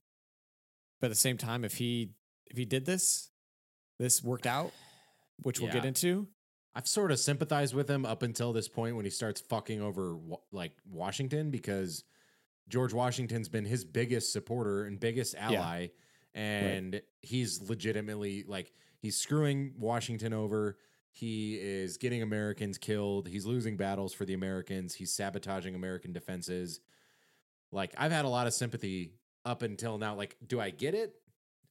but 1.00 1.06
at 1.06 1.10
the 1.10 1.16
same 1.16 1.36
time, 1.38 1.64
if 1.64 1.74
he 1.74 2.10
if 2.46 2.56
he 2.56 2.64
did 2.64 2.84
this, 2.86 3.30
this 3.98 4.22
worked 4.22 4.46
out, 4.46 4.72
which 5.42 5.60
we'll 5.60 5.68
get 5.74 5.84
into. 5.84 6.28
I've 6.74 6.86
sort 6.86 7.12
of 7.12 7.18
sympathized 7.18 7.74
with 7.74 7.88
him 7.88 8.06
up 8.06 8.22
until 8.22 8.52
this 8.54 8.66
point 8.68 8.96
when 8.96 9.04
he 9.04 9.10
starts 9.10 9.42
fucking 9.42 9.82
over 9.82 10.16
like 10.52 10.72
Washington 10.90 11.50
because 11.50 12.04
George 12.68 12.94
Washington's 12.94 13.48
been 13.50 13.66
his 13.66 13.84
biggest 13.84 14.32
supporter 14.32 14.84
and 14.84 14.98
biggest 14.98 15.34
ally, 15.36 15.88
and 16.34 17.02
he's 17.20 17.60
legitimately 17.60 18.44
like 18.46 18.72
he's 19.00 19.16
screwing 19.18 19.74
Washington 19.78 20.32
over. 20.32 20.78
He 21.12 21.56
is 21.56 21.98
getting 21.98 22.22
Americans 22.22 22.78
killed. 22.78 23.28
He's 23.28 23.44
losing 23.44 23.76
battles 23.76 24.14
for 24.14 24.24
the 24.24 24.32
Americans. 24.34 24.94
He's 24.94 25.12
sabotaging 25.12 25.74
American 25.74 26.12
defenses. 26.12 26.80
Like 27.70 27.94
I've 27.98 28.12
had 28.12 28.24
a 28.24 28.28
lot 28.28 28.46
of 28.46 28.54
sympathy 28.54 29.12
up 29.44 29.62
until 29.62 29.98
now. 29.98 30.14
Like, 30.14 30.36
do 30.46 30.60
I 30.60 30.70
get 30.70 30.94
it? 30.94 31.14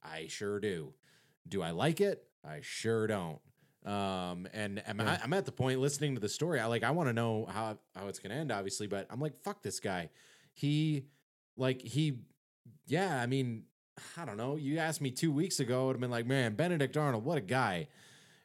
I 0.04 0.28
sure 0.28 0.60
do. 0.60 0.94
Do 1.48 1.62
I 1.62 1.72
like 1.72 2.02
it? 2.02 2.24
I 2.46 2.60
sure 2.62 3.08
don't. 3.08 3.40
Um, 3.86 4.48
and 4.54 4.84
I'm, 4.88 5.00
Yeah. 5.00 5.20
I'm 5.24 5.34
at 5.34 5.46
the 5.46 5.52
point 5.52 5.80
listening 5.80 6.14
to 6.14 6.22
the 6.22 6.30
story. 6.30 6.60
I 6.60 6.68
like 6.68 6.84
I 6.84 6.92
want 6.92 7.10
to 7.10 7.14
know 7.14 7.46
how 7.50 7.80
how 7.96 8.08
it's 8.08 8.20
gonna 8.20 8.36
end, 8.36 8.52
obviously, 8.52 8.86
but 8.86 9.08
I'm 9.10 9.20
like, 9.20 9.42
fuck 9.44 9.64
this 9.64 9.80
guy. 9.80 10.10
He 10.54 11.06
like 11.58 11.82
he 11.82 12.20
yeah, 12.86 13.20
I 13.20 13.26
mean, 13.26 13.64
I 14.18 14.26
don't 14.26 14.38
know. 14.38 14.56
You 14.56 14.78
asked 14.78 15.02
me 15.02 15.10
two 15.10 15.32
weeks 15.32 15.60
ago, 15.60 15.90
I'd 15.90 15.94
have 15.94 16.00
been 16.00 16.12
like, 16.12 16.28
man, 16.28 16.54
Benedict 16.56 16.96
Arnold, 16.96 17.26
what 17.26 17.38
a 17.38 17.42
guy. 17.42 17.88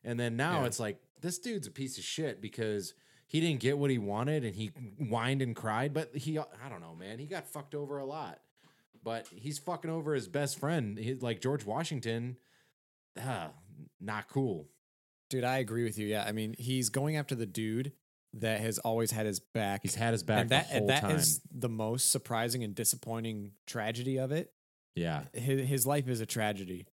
And 0.07 0.19
then 0.19 0.37
now 0.37 0.61
Yeah. 0.61 0.67
it's 0.67 0.81
like, 0.81 0.99
this 1.21 1.39
dude's 1.39 1.67
a 1.67 1.71
piece 1.71 1.99
of 1.99 2.05
shit 2.05 2.41
because 2.41 2.95
he 3.27 3.41
didn't 3.41 3.61
get 3.61 3.77
what 3.77 3.91
he 3.91 3.99
wanted 3.99 4.45
and 4.45 4.55
he 4.55 4.69
whined 4.99 5.43
and 5.43 5.55
cried. 5.55 5.93
But 5.93 6.17
he, 6.17 6.39
I 6.39 6.69
don't 6.71 6.81
know, 6.81 6.95
man, 6.95 7.19
he 7.19 7.27
got 7.27 7.47
fucked 7.49 7.75
over 7.75 7.99
a 7.99 8.07
lot. 8.07 8.41
But 9.03 9.27
he's 9.31 9.59
fucking 9.59 9.91
over 9.91 10.15
his 10.15 10.27
best 10.29 10.59
friend, 10.59 10.97
he, 10.99 11.15
like 11.15 11.41
George 11.41 11.65
Washington. 11.67 12.37
Ah, 13.21 13.51
not 14.01 14.29
cool. 14.29 14.69
Dude, 15.31 15.45
I 15.45 15.59
agree 15.59 15.85
with 15.85 15.99
you. 15.99 16.07
Yeah, 16.07 16.25
I 16.27 16.33
mean, 16.33 16.55
he's 16.59 16.89
going 16.89 17.17
after 17.17 17.35
the 17.35 17.47
dude 17.47 17.93
that 18.35 18.61
has 18.61 18.79
always 18.79 19.11
had 19.11 19.27
his 19.27 19.41
back. 19.41 19.81
He's 19.83 19.95
had 19.95 20.13
his 20.13 20.23
back 20.23 20.43
and 20.43 20.51
that 20.51 20.69
the 20.69 20.73
whole 20.79 20.91
and 20.91 20.91
that 20.91 21.11
is 21.13 21.41
the 21.53 21.69
most 21.69 22.11
surprising 22.11 22.63
and 22.65 22.75
disappointing 22.75 23.53
tragedy 23.67 24.19
of 24.19 24.31
it. 24.33 24.53
yeah, 24.95 25.25
His, 25.33 25.67
his 25.69 25.87
life 25.87 26.09
is 26.09 26.21
a 26.21 26.27
tragedy. 26.27 26.87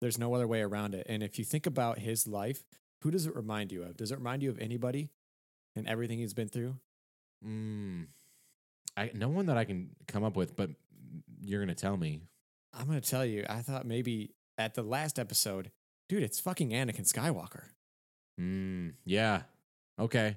There's 0.00 0.18
no 0.18 0.34
other 0.34 0.46
way 0.46 0.62
around 0.62 0.94
it. 0.94 1.06
And 1.08 1.22
if 1.22 1.38
you 1.38 1.44
think 1.44 1.66
about 1.66 1.98
his 1.98 2.26
life, 2.26 2.62
who 3.02 3.10
does 3.10 3.26
it 3.26 3.34
remind 3.36 3.72
you 3.72 3.82
of? 3.82 3.96
Does 3.96 4.10
it 4.12 4.18
remind 4.18 4.42
you 4.42 4.50
of 4.50 4.58
anybody 4.58 5.10
and 5.76 5.86
everything 5.86 6.18
he's 6.18 6.34
been 6.34 6.48
through? 6.48 6.76
mm, 7.46 8.06
I 8.96 9.10
no 9.14 9.28
one 9.28 9.46
that 9.46 9.56
I 9.56 9.64
can 9.64 9.90
come 10.06 10.24
up 10.24 10.36
with, 10.36 10.56
but 10.56 10.70
you're 11.42 11.60
gonna 11.60 11.74
tell 11.74 11.96
me. 11.96 12.22
I'm 12.74 12.86
gonna 12.86 13.00
tell 13.00 13.24
you. 13.24 13.44
I 13.48 13.62
thought 13.62 13.86
maybe 13.86 14.34
at 14.58 14.74
the 14.74 14.82
last 14.82 15.18
episode, 15.18 15.70
dude, 16.08 16.22
it's 16.22 16.38
fucking 16.40 16.70
Anakin 16.70 17.10
Skywalker, 17.10 17.64
Mm, 18.38 18.94
yeah, 19.04 19.42
okay, 19.98 20.36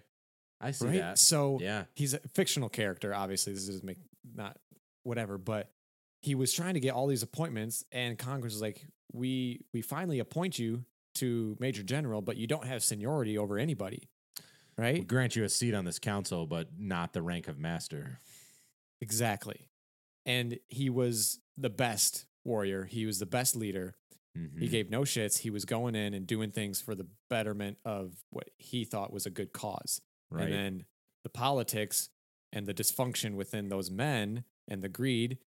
I 0.61 0.72
see 0.72 0.86
right? 0.88 0.99
that. 0.99 1.20
So 1.20 1.57
Yeah, 1.61 1.86
he's 1.95 2.14
a 2.14 2.20
fictional 2.34 2.70
character. 2.70 3.14
Obviously, 3.14 3.53
this 3.53 3.68
is 3.68 3.84
make 3.84 3.97
not 4.36 4.57
whatever, 5.03 5.38
but 5.38 5.70
he 6.24 6.34
was 6.36 6.51
trying 6.53 6.74
to 6.74 6.80
get 6.80 6.93
all 6.93 7.05
these 7.07 7.21
appointments, 7.24 7.84
and 7.91 8.17
Congress 8.17 8.53
was 8.53 8.61
like, 8.61 8.88
"We 9.11 9.61
we 9.74 9.82
finally 9.82 10.19
appoint 10.19 10.57
you 10.57 10.86
to 11.15 11.55
Major 11.59 11.84
General, 11.84 12.21
but 12.21 12.38
you 12.38 12.47
don't 12.47 12.65
have 12.65 12.84
seniority 12.84 13.38
over 13.38 13.57
anybody." 13.59 14.09
we 14.76 14.84
Right? 14.84 15.05
grant 15.07 15.36
you 15.36 15.43
a 15.43 15.49
seat 15.49 15.76
on 15.76 15.86
this 15.86 15.99
council, 15.99 16.47
but 16.47 16.69
not 16.80 17.13
the 17.13 17.21
rank 17.21 17.47
of 17.47 17.59
master. 17.59 18.19
Exactly. 19.01 19.69
And 20.26 20.57
he 20.69 20.89
was 20.89 21.39
the 21.57 21.69
best 21.69 22.26
warrior. 22.45 22.86
He 22.86 23.05
was 23.05 23.19
the 23.19 23.26
best 23.28 23.55
leader. 23.55 23.93
Mhm. 24.36 24.59
He 24.59 24.67
gave 24.67 24.89
no 24.89 25.01
shits. 25.01 25.39
He 25.39 25.51
was 25.51 25.65
going 25.65 25.93
in 25.95 26.13
and 26.15 26.26
doing 26.26 26.49
things 26.51 26.82
for 26.82 26.95
the 26.95 27.07
betterment 27.30 27.78
of 27.86 28.24
what 28.32 28.49
he 28.57 28.84
thought 28.84 29.13
was 29.13 29.26
a 29.26 29.30
good 29.30 29.53
cause. 29.53 30.01
right. 30.32 30.45
And 30.45 30.53
then 30.53 30.86
the 31.24 31.30
politics 31.30 32.09
and 32.51 32.65
the 32.65 32.74
dysfunction 32.74 33.36
within 33.36 33.69
those 33.69 33.91
men 33.91 34.45
and 34.67 34.82
the 34.82 34.89
greed 34.89 35.38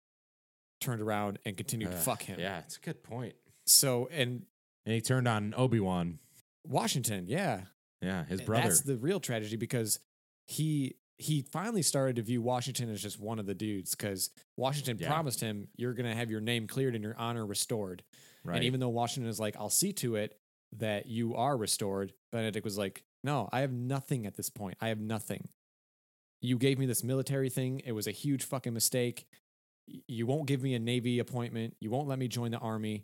turned 0.79 1.01
around 1.01 1.39
and 1.45 1.55
continued 1.57 1.91
to 1.91 1.97
fuck 1.97 2.21
him. 2.21 2.39
Yeah, 2.39 2.59
it's 2.59 2.77
a 2.77 2.81
good 2.81 3.03
point. 3.03 3.33
So, 3.65 4.07
and 4.11 4.45
And 4.85 4.93
he 4.95 5.01
turned 5.01 5.27
on 5.27 5.53
Obi 5.57 5.79
Wan. 5.79 6.19
Washington, 6.65 7.25
yeah. 7.27 7.61
Yeah, 8.01 8.25
his 8.25 8.39
And 8.39 8.45
brother. 8.47 8.63
That's 8.67 8.81
the 8.81 8.97
real 8.97 9.19
tragedy 9.19 9.55
because 9.55 9.99
he 10.45 10.95
he 11.19 11.41
finally 11.41 11.81
started 11.81 12.15
to 12.17 12.21
view 12.21 12.43
Washington 12.43 12.91
as 12.91 13.01
just 13.01 13.19
one 13.19 13.39
of 13.39 13.47
the 13.47 13.55
dudes 13.55 13.95
because 13.95 14.29
Washington 14.55 14.97
Yeah. 14.99 15.07
promised 15.09 15.41
him 15.41 15.67
you're 15.75 15.93
going 15.95 16.05
to 16.07 16.15
have 16.15 16.29
your 16.29 16.41
name 16.41 16.67
cleared 16.67 16.93
and 16.93 17.03
your 17.03 17.17
honor 17.17 17.43
restored. 17.43 18.03
right. 18.43 18.57
And 18.57 18.63
even 18.65 18.79
though 18.79 18.89
Washington 18.89 19.27
is 19.29 19.39
like, 19.39 19.55
I'll 19.57 19.71
see 19.71 19.93
to 19.93 20.15
it 20.15 20.37
that 20.73 21.07
you 21.07 21.33
are 21.35 21.57
restored, 21.57 22.13
Benedict 22.31 22.63
was 22.63 22.77
like, 22.77 23.03
No, 23.23 23.49
I 23.51 23.61
have 23.61 23.71
nothing 23.71 24.27
at 24.27 24.35
this 24.37 24.49
point. 24.51 24.77
I 24.79 24.89
have 24.89 24.99
nothing. 24.99 25.49
You 26.39 26.59
gave 26.59 26.77
me 26.77 26.85
this 26.85 27.03
military 27.03 27.49
thing. 27.49 27.81
It 27.83 27.93
was 27.93 28.05
a 28.05 28.11
huge 28.11 28.43
fucking 28.43 28.73
mistake. 28.73 29.25
You 29.87 30.25
won't 30.25 30.47
give 30.47 30.61
me 30.61 30.73
a 30.75 30.79
Navy 30.79 31.19
appointment. 31.19 31.75
You 31.79 31.89
won't 31.89 32.07
let 32.07 32.19
me 32.19 32.27
join 32.27 32.51
the 32.51 32.57
Army. 32.57 33.03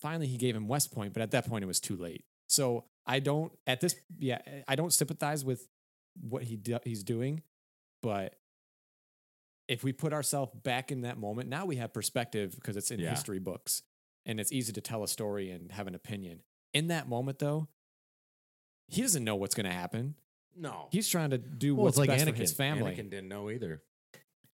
Finally, 0.00 0.26
he 0.26 0.36
gave 0.36 0.56
him 0.56 0.68
West 0.68 0.92
Point, 0.92 1.12
but 1.12 1.22
at 1.22 1.30
that 1.32 1.46
point, 1.48 1.62
it 1.64 1.66
was 1.66 1.80
too 1.80 1.96
late. 1.96 2.24
So 2.48 2.84
I 3.06 3.20
don't, 3.20 3.52
at 3.66 3.80
this, 3.80 3.94
yeah, 4.18 4.38
I 4.68 4.74
don't 4.76 4.92
sympathize 4.92 5.44
with 5.44 5.66
what 6.20 6.42
he 6.42 6.56
do, 6.56 6.78
he's 6.84 7.02
doing, 7.02 7.42
but 8.02 8.34
if 9.66 9.82
we 9.82 9.92
put 9.92 10.12
ourselves 10.12 10.52
back 10.62 10.92
in 10.92 11.02
that 11.02 11.18
moment, 11.18 11.48
now 11.48 11.64
we 11.64 11.76
have 11.76 11.92
perspective 11.92 12.54
because 12.54 12.76
it's 12.76 12.90
in 12.90 13.00
Yeah. 13.00 13.10
history 13.10 13.38
books 13.38 13.82
and 14.26 14.38
it's 14.38 14.52
easy 14.52 14.72
to 14.74 14.80
tell 14.80 15.02
a 15.02 15.08
story 15.08 15.50
and 15.50 15.72
have 15.72 15.86
an 15.86 15.94
opinion. 15.94 16.42
In 16.74 16.88
that 16.88 17.08
moment, 17.08 17.38
though, 17.38 17.68
he 18.88 19.00
doesn't 19.02 19.24
know 19.24 19.36
what's 19.36 19.54
going 19.54 19.66
to 19.66 19.72
happen. 19.72 20.16
no. 20.56 20.88
He's 20.92 21.08
trying 21.08 21.30
to 21.30 21.38
do 21.38 21.74
well, 21.74 21.86
what's 21.86 21.98
like 21.98 22.08
best 22.08 22.26
Anakin. 22.26 22.30
for 22.34 22.36
his 22.36 22.52
family. 22.52 22.92
Anakin 22.94 23.10
didn't 23.10 23.28
know 23.28 23.50
either. 23.50 23.82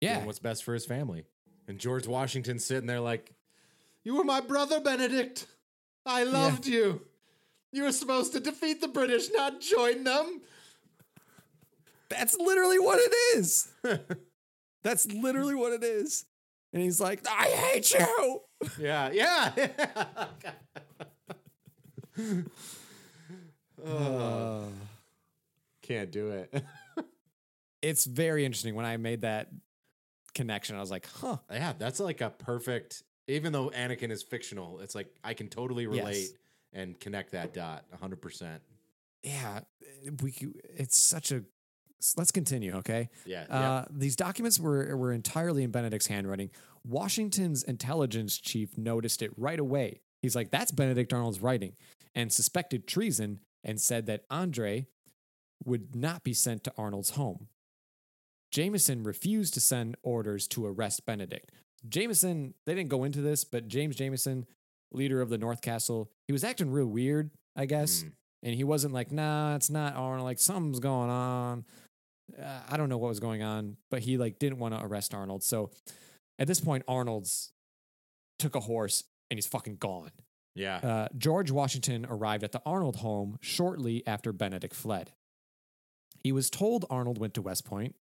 Yeah, 0.00 0.14
Doing 0.14 0.26
what's 0.26 0.38
best 0.38 0.64
for 0.64 0.74
his 0.74 0.86
family. 0.86 1.24
And 1.68 1.78
George 1.78 2.06
Washington 2.06 2.58
sitting 2.58 2.86
there 2.86 3.00
like, 3.00 3.32
You 4.02 4.16
were 4.16 4.24
my 4.24 4.40
brother, 4.40 4.80
Benedict. 4.80 5.46
I 6.06 6.24
loved 6.24 6.66
you. 6.66 7.02
You 7.72 7.84
were 7.84 7.92
supposed 7.92 8.32
to 8.32 8.40
defeat 8.40 8.80
the 8.80 8.88
British, 8.88 9.28
not 9.32 9.60
join 9.60 10.04
them. 10.04 10.40
That's 12.08 12.36
literally 12.36 12.78
what 12.80 12.98
it 12.98 13.38
is. 13.38 13.68
That's 14.82 15.06
literally 15.06 15.54
what 15.54 15.72
it 15.72 15.84
is. 15.84 16.24
And 16.72 16.82
he's 16.82 17.00
like, 17.00 17.20
I 17.28 17.46
hate 17.46 17.92
you. 17.92 18.40
Yeah, 18.78 19.10
yeah. 19.10 20.26
Oh, 23.86 24.68
can't 25.82 26.10
do 26.10 26.28
it. 26.30 26.62
It's 27.80 28.04
very 28.04 28.44
interesting. 28.44 28.74
When 28.74 28.84
I 28.84 28.98
made 28.98 29.22
that 29.22 29.48
connection, 30.34 30.76
I 30.76 30.80
was 30.80 30.90
like, 30.90 31.06
huh. 31.20 31.38
yeah, 31.50 31.72
that's 31.78 32.00
like 32.00 32.20
a 32.20 32.30
perfect. 32.30 33.02
Even 33.28 33.52
though 33.52 33.70
Anakin 33.70 34.10
is 34.10 34.22
fictional, 34.22 34.80
it's 34.80 34.94
like 34.94 35.08
I 35.22 35.34
can 35.34 35.48
totally 35.48 35.86
relate 35.86 36.16
Yes. 36.16 36.32
and 36.72 36.98
connect 36.98 37.32
that 37.32 37.54
dot 37.54 37.84
100. 37.90 38.20
percent 38.20 38.62
Yeah, 39.22 39.60
we. 40.22 40.34
It's 40.76 40.96
such 40.96 41.30
a. 41.32 41.44
Let's 42.16 42.32
continue, 42.32 42.76
okay? 42.76 43.10
Yeah, 43.26 43.42
Uh, 43.50 43.84
These 43.90 44.16
documents 44.16 44.58
were 44.58 44.96
were 44.96 45.12
entirely 45.12 45.62
in 45.64 45.70
Benedict's 45.70 46.06
handwriting. 46.06 46.50
Washington's 46.84 47.62
intelligence 47.62 48.38
chief 48.38 48.76
noticed 48.78 49.20
it 49.22 49.30
right 49.36 49.60
away. 49.60 50.00
He's 50.22 50.34
like, 50.34 50.50
"That's 50.50 50.70
Benedict 50.72 51.12
Arnold's 51.12 51.40
writing," 51.40 51.76
and 52.14 52.32
suspected 52.32 52.86
treason, 52.86 53.40
and 53.62 53.78
said 53.80 54.06
that 54.06 54.24
Andre 54.30 54.86
would 55.64 55.94
not 55.94 56.24
be 56.24 56.32
sent 56.32 56.64
to 56.64 56.72
Arnold's 56.78 57.10
home. 57.10 57.48
Jameson 58.50 59.04
refused 59.04 59.54
to 59.54 59.60
send 59.60 59.96
orders 60.02 60.46
to 60.48 60.66
arrest 60.66 61.06
Benedict. 61.06 61.50
Jameson, 61.88 62.54
they 62.66 62.74
didn't 62.74 62.90
go 62.90 63.04
into 63.04 63.20
this, 63.20 63.44
but 63.44 63.68
James 63.68 63.96
Jameson, 63.96 64.46
leader 64.92 65.20
of 65.20 65.30
the 65.30 65.38
North 65.38 65.62
Castle, 65.62 66.10
he 66.26 66.32
was 66.32 66.44
acting 66.44 66.70
real 66.70 66.86
weird, 66.86 67.30
I 67.56 67.66
guess. 67.66 68.02
Mm. 68.02 68.12
And 68.42 68.54
he 68.54 68.64
wasn't 68.64 68.94
like, 68.94 69.12
nah, 69.12 69.54
it's 69.54 69.70
not 69.70 69.96
Arnold. 69.96 70.24
Like 70.24 70.38
something's 70.38 70.80
going 70.80 71.10
on. 71.10 71.64
Uh, 72.38 72.60
I 72.68 72.76
don't 72.76 72.88
know 72.88 72.98
what 72.98 73.08
was 73.08 73.20
going 73.20 73.42
on, 73.42 73.76
but 73.90 74.00
he 74.00 74.16
like 74.16 74.38
didn't 74.38 74.58
want 74.58 74.74
to 74.74 74.84
arrest 74.84 75.14
Arnold. 75.14 75.42
So 75.42 75.70
at 76.38 76.46
this 76.46 76.60
point, 76.60 76.84
Arnold's 76.88 77.52
took 78.38 78.54
a 78.54 78.60
horse 78.60 79.04
and 79.30 79.36
he's 79.36 79.46
fucking 79.46 79.76
gone. 79.76 80.10
yeah. 80.54 80.76
Uh, 80.76 81.08
George 81.16 81.50
Washington 81.50 82.06
arrived 82.08 82.42
at 82.42 82.52
the 82.52 82.62
Arnold 82.64 82.96
home 82.96 83.38
shortly 83.40 84.02
after 84.06 84.32
Benedict 84.32 84.74
fled. 84.74 85.12
He 86.22 86.32
was 86.32 86.50
told 86.50 86.84
Arnold 86.90 87.18
went 87.18 87.34
to 87.34 87.42
West 87.42 87.64
Point 87.64 87.94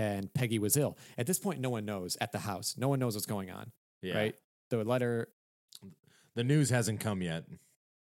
and 0.00 0.32
Peggy 0.32 0.58
was 0.58 0.76
ill. 0.76 0.96
At 1.18 1.26
this 1.26 1.38
point, 1.38 1.60
no 1.60 1.68
one 1.68 1.84
knows 1.84 2.16
at 2.20 2.32
the 2.32 2.38
house. 2.38 2.74
No 2.78 2.88
one 2.88 2.98
knows 2.98 3.14
what's 3.14 3.26
going 3.26 3.50
on, 3.50 3.70
yeah. 4.02 4.16
right? 4.16 4.34
The 4.70 4.82
letter, 4.82 5.28
The 6.34 6.44
news 6.44 6.70
hasn't 6.70 7.00
come 7.00 7.20
yet. 7.22 7.44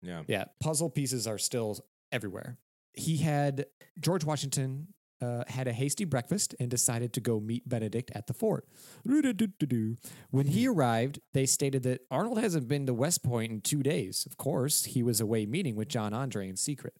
Yeah. 0.01 0.23
yeah, 0.27 0.45
puzzle 0.61 0.89
pieces 0.89 1.25
are 1.25 1.37
still 1.37 1.79
everywhere. 2.11 2.57
He 2.93 3.17
had, 3.17 3.65
George 3.99 4.23
Washington 4.25 4.87
uh, 5.21 5.45
had 5.47 5.67
a 5.67 5.73
hasty 5.73 6.05
breakfast 6.05 6.53
and 6.59 6.69
decided 6.69 7.13
to 7.13 7.21
go 7.21 7.39
meet 7.39 7.67
Benedict 7.67 8.11
at 8.13 8.27
the 8.27 8.33
fort. 8.33 8.67
When 9.03 10.47
he 10.47 10.67
arrived, 10.67 11.21
they 11.33 11.45
stated 11.45 11.83
that 11.83 12.01
Arnold 12.11 12.39
hasn't 12.39 12.67
been 12.67 12.85
to 12.87 12.93
West 12.93 13.23
Point 13.23 13.51
in 13.51 13.61
two 13.61 13.81
days. 13.81 14.25
Of 14.25 14.37
course, 14.37 14.85
he 14.85 15.01
was 15.01 15.21
away 15.21 15.45
meeting 15.45 15.75
with 15.75 15.87
John 15.87 16.13
Andre 16.13 16.49
in 16.49 16.57
secret. 16.57 16.93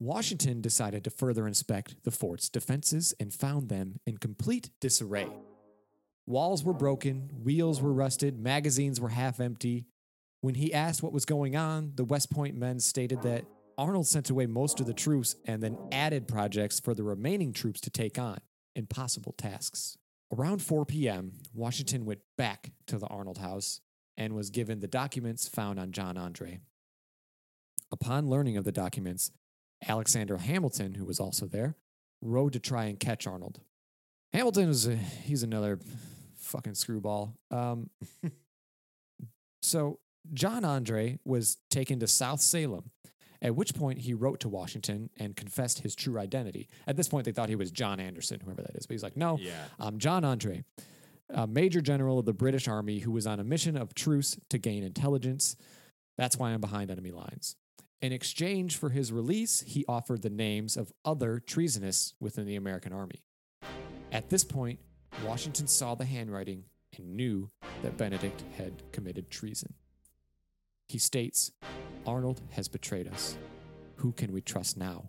Washington 0.00 0.60
decided 0.60 1.02
to 1.04 1.10
further 1.10 1.46
inspect 1.46 2.04
the 2.04 2.12
fort's 2.12 2.48
defenses 2.48 3.14
and 3.18 3.34
found 3.34 3.68
them 3.68 3.98
in 4.06 4.18
complete 4.18 4.70
disarray. 4.80 5.28
Walls 6.24 6.62
were 6.62 6.72
broken, 6.74 7.30
wheels 7.42 7.80
were 7.82 7.92
rusted, 7.92 8.38
magazines 8.38 9.00
were 9.00 9.08
half 9.08 9.40
empty. 9.40 9.86
When 10.40 10.54
he 10.54 10.72
asked 10.72 11.02
what 11.02 11.12
was 11.12 11.24
going 11.24 11.56
on, 11.56 11.92
the 11.96 12.04
West 12.04 12.30
Point 12.30 12.56
men 12.56 12.78
stated 12.78 13.22
that 13.22 13.44
Arnold 13.76 14.06
sent 14.06 14.30
away 14.30 14.46
most 14.46 14.78
of 14.78 14.86
the 14.86 14.94
troops 14.94 15.34
and 15.46 15.62
then 15.62 15.76
added 15.90 16.28
projects 16.28 16.78
for 16.78 16.94
the 16.94 17.02
remaining 17.02 17.52
troops 17.52 17.80
to 17.80 17.90
take 17.90 18.18
on 18.18 18.38
impossible 18.76 19.34
tasks. 19.36 19.98
Around 20.32 20.62
4 20.62 20.84
p.m., 20.84 21.32
Washington 21.54 22.04
went 22.04 22.20
back 22.36 22.70
to 22.86 22.98
the 22.98 23.06
Arnold 23.06 23.38
house 23.38 23.80
and 24.16 24.34
was 24.34 24.50
given 24.50 24.78
the 24.78 24.86
documents 24.86 25.48
found 25.48 25.80
on 25.80 25.90
John 25.90 26.16
Andre. 26.16 26.60
Upon 27.90 28.28
learning 28.28 28.56
of 28.56 28.64
the 28.64 28.72
documents, 28.72 29.32
Alexander 29.86 30.38
Hamilton, 30.38 30.94
who 30.94 31.04
was 31.04 31.20
also 31.20 31.46
there, 31.46 31.76
rode 32.20 32.52
to 32.54 32.58
try 32.60 32.84
and 32.84 32.98
catch 32.98 33.26
Arnold. 33.26 33.60
Hamilton 34.32 34.68
is 34.68 34.86
a, 34.86 34.96
he's 34.96 35.42
another 35.42 35.78
fucking 36.36 36.74
screwball. 36.74 37.34
Um, 37.50 37.90
so 39.62 39.98
John 40.32 40.64
Andre 40.64 41.18
was 41.24 41.58
taken 41.70 42.00
to 42.00 42.06
South 42.06 42.40
Salem, 42.40 42.90
at 43.40 43.54
which 43.54 43.74
point 43.74 44.00
he 44.00 44.14
wrote 44.14 44.40
to 44.40 44.48
Washington 44.48 45.10
and 45.16 45.36
confessed 45.36 45.80
his 45.80 45.94
true 45.94 46.18
identity. 46.18 46.68
At 46.86 46.96
this 46.96 47.08
point, 47.08 47.24
they 47.24 47.32
thought 47.32 47.48
he 47.48 47.56
was 47.56 47.70
John 47.70 48.00
Anderson, 48.00 48.40
whoever 48.40 48.62
that 48.62 48.76
is, 48.76 48.86
but 48.86 48.94
he's 48.94 49.02
like, 49.02 49.16
no, 49.16 49.38
Yeah. 49.40 49.52
I'm 49.78 49.98
John 49.98 50.24
Andre, 50.24 50.64
a 51.30 51.46
major 51.46 51.80
general 51.80 52.18
of 52.18 52.26
the 52.26 52.32
British 52.32 52.68
Army 52.68 52.98
who 52.98 53.12
was 53.12 53.26
on 53.26 53.40
a 53.40 53.44
mission 53.44 53.76
of 53.76 53.94
truce 53.94 54.36
to 54.50 54.58
gain 54.58 54.82
intelligence. 54.82 55.56
That's 56.16 56.36
why 56.36 56.50
I'm 56.50 56.60
behind 56.60 56.90
enemy 56.90 57.12
lines. 57.12 57.56
In 58.00 58.12
exchange 58.12 58.76
for 58.76 58.90
his 58.90 59.10
release, 59.10 59.62
he 59.66 59.84
offered 59.88 60.22
the 60.22 60.30
names 60.30 60.76
of 60.76 60.92
other 61.04 61.40
treasonists 61.40 62.14
within 62.20 62.46
the 62.46 62.54
American 62.54 62.92
Army. 62.92 63.24
At 64.12 64.30
this 64.30 64.44
point, 64.44 64.78
Washington 65.24 65.66
saw 65.66 65.96
the 65.96 66.04
handwriting 66.04 66.64
and 66.96 67.16
knew 67.16 67.50
that 67.82 67.96
Benedict 67.96 68.44
had 68.56 68.84
committed 68.92 69.30
treason. 69.30 69.74
He 70.88 70.98
states, 70.98 71.50
Arnold 72.06 72.40
has 72.50 72.68
betrayed 72.68 73.08
us. 73.08 73.36
Who 73.96 74.12
can 74.12 74.32
we 74.32 74.42
trust 74.42 74.76
now? 74.76 75.08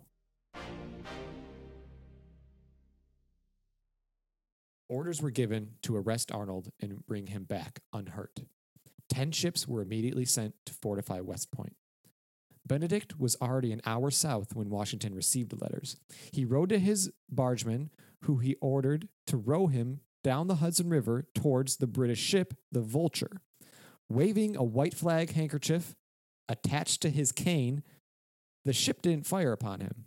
Orders 4.88 5.22
were 5.22 5.30
given 5.30 5.74
to 5.82 5.96
arrest 5.96 6.32
Arnold 6.32 6.72
and 6.80 7.06
bring 7.06 7.28
him 7.28 7.44
back 7.44 7.80
unhurt. 7.92 8.40
Ten 9.08 9.30
ships 9.30 9.68
were 9.68 9.80
immediately 9.80 10.24
sent 10.24 10.54
to 10.66 10.74
fortify 10.74 11.20
West 11.20 11.52
Point. 11.52 11.76
Benedict 12.66 13.18
was 13.18 13.36
already 13.40 13.72
an 13.72 13.80
hour 13.84 14.10
south 14.10 14.54
when 14.54 14.70
Washington 14.70 15.14
received 15.14 15.50
the 15.50 15.62
letters. 15.62 15.96
He 16.32 16.44
rode 16.44 16.68
to 16.68 16.78
his 16.78 17.10
bargeman, 17.28 17.90
who 18.24 18.38
he 18.38 18.56
ordered 18.60 19.08
to 19.26 19.36
row 19.36 19.66
him 19.66 20.00
down 20.22 20.46
the 20.46 20.56
Hudson 20.56 20.88
River 20.88 21.26
towards 21.34 21.76
the 21.76 21.86
British 21.86 22.20
ship, 22.20 22.54
the 22.70 22.82
Vulture. 22.82 23.40
Waving 24.08 24.56
a 24.56 24.62
white 24.62 24.94
flag 24.94 25.32
handkerchief 25.32 25.94
attached 26.48 27.00
to 27.02 27.10
his 27.10 27.32
cane, 27.32 27.82
the 28.64 28.72
ship 28.72 29.02
didn't 29.02 29.26
fire 29.26 29.52
upon 29.52 29.80
him. 29.80 30.04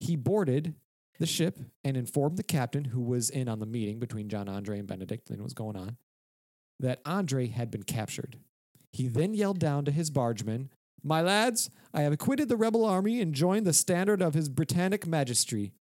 He 0.00 0.16
boarded 0.16 0.74
the 1.18 1.26
ship 1.26 1.58
and 1.84 1.96
informed 1.96 2.36
the 2.36 2.42
captain, 2.42 2.86
who 2.86 3.00
was 3.00 3.30
in 3.30 3.48
on 3.48 3.60
the 3.60 3.66
meeting 3.66 3.98
between 3.98 4.28
John 4.28 4.48
Andre 4.48 4.78
and 4.78 4.88
Benedict 4.88 5.30
and 5.30 5.38
what 5.38 5.44
was 5.44 5.54
going 5.54 5.76
on, 5.76 5.96
that 6.80 7.00
Andre 7.06 7.46
had 7.46 7.70
been 7.70 7.84
captured. 7.84 8.38
He 8.92 9.08
then 9.08 9.32
yelled 9.32 9.60
down 9.60 9.84
to 9.84 9.92
his 9.92 10.10
bargemen, 10.10 10.70
My 11.02 11.20
lads, 11.20 11.70
I 11.92 12.02
have 12.02 12.16
quitted 12.18 12.48
the 12.48 12.56
rebel 12.56 12.84
army 12.84 13.20
and 13.20 13.34
joined 13.34 13.66
the 13.66 13.72
standard 13.72 14.22
of 14.22 14.34
his 14.34 14.48
Britannic 14.48 15.06
Majesty. 15.06 15.72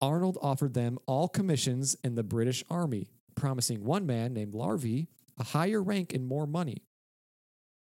Arnold 0.00 0.36
offered 0.42 0.74
them 0.74 0.98
all 1.06 1.28
commissions 1.28 1.96
in 2.04 2.14
the 2.14 2.22
British 2.22 2.62
army, 2.68 3.08
promising 3.34 3.84
one 3.84 4.06
man 4.06 4.34
named 4.34 4.52
Larvey 4.52 5.08
a 5.38 5.44
higher 5.44 5.82
rank 5.82 6.12
and 6.14 6.26
more 6.26 6.46
money. 6.46 6.82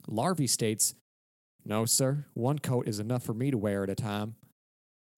Larvey 0.08 0.50
states, 0.50 0.96
No, 1.66 1.86
sir, 1.86 2.26
one 2.34 2.60
coat 2.60 2.88
is 2.88 3.00
enough 3.00 3.24
for 3.24 3.34
me 3.34 3.52
to 3.52 3.58
wear 3.58 3.84
at 3.84 3.90
a 3.90 3.96
time. 3.96 4.36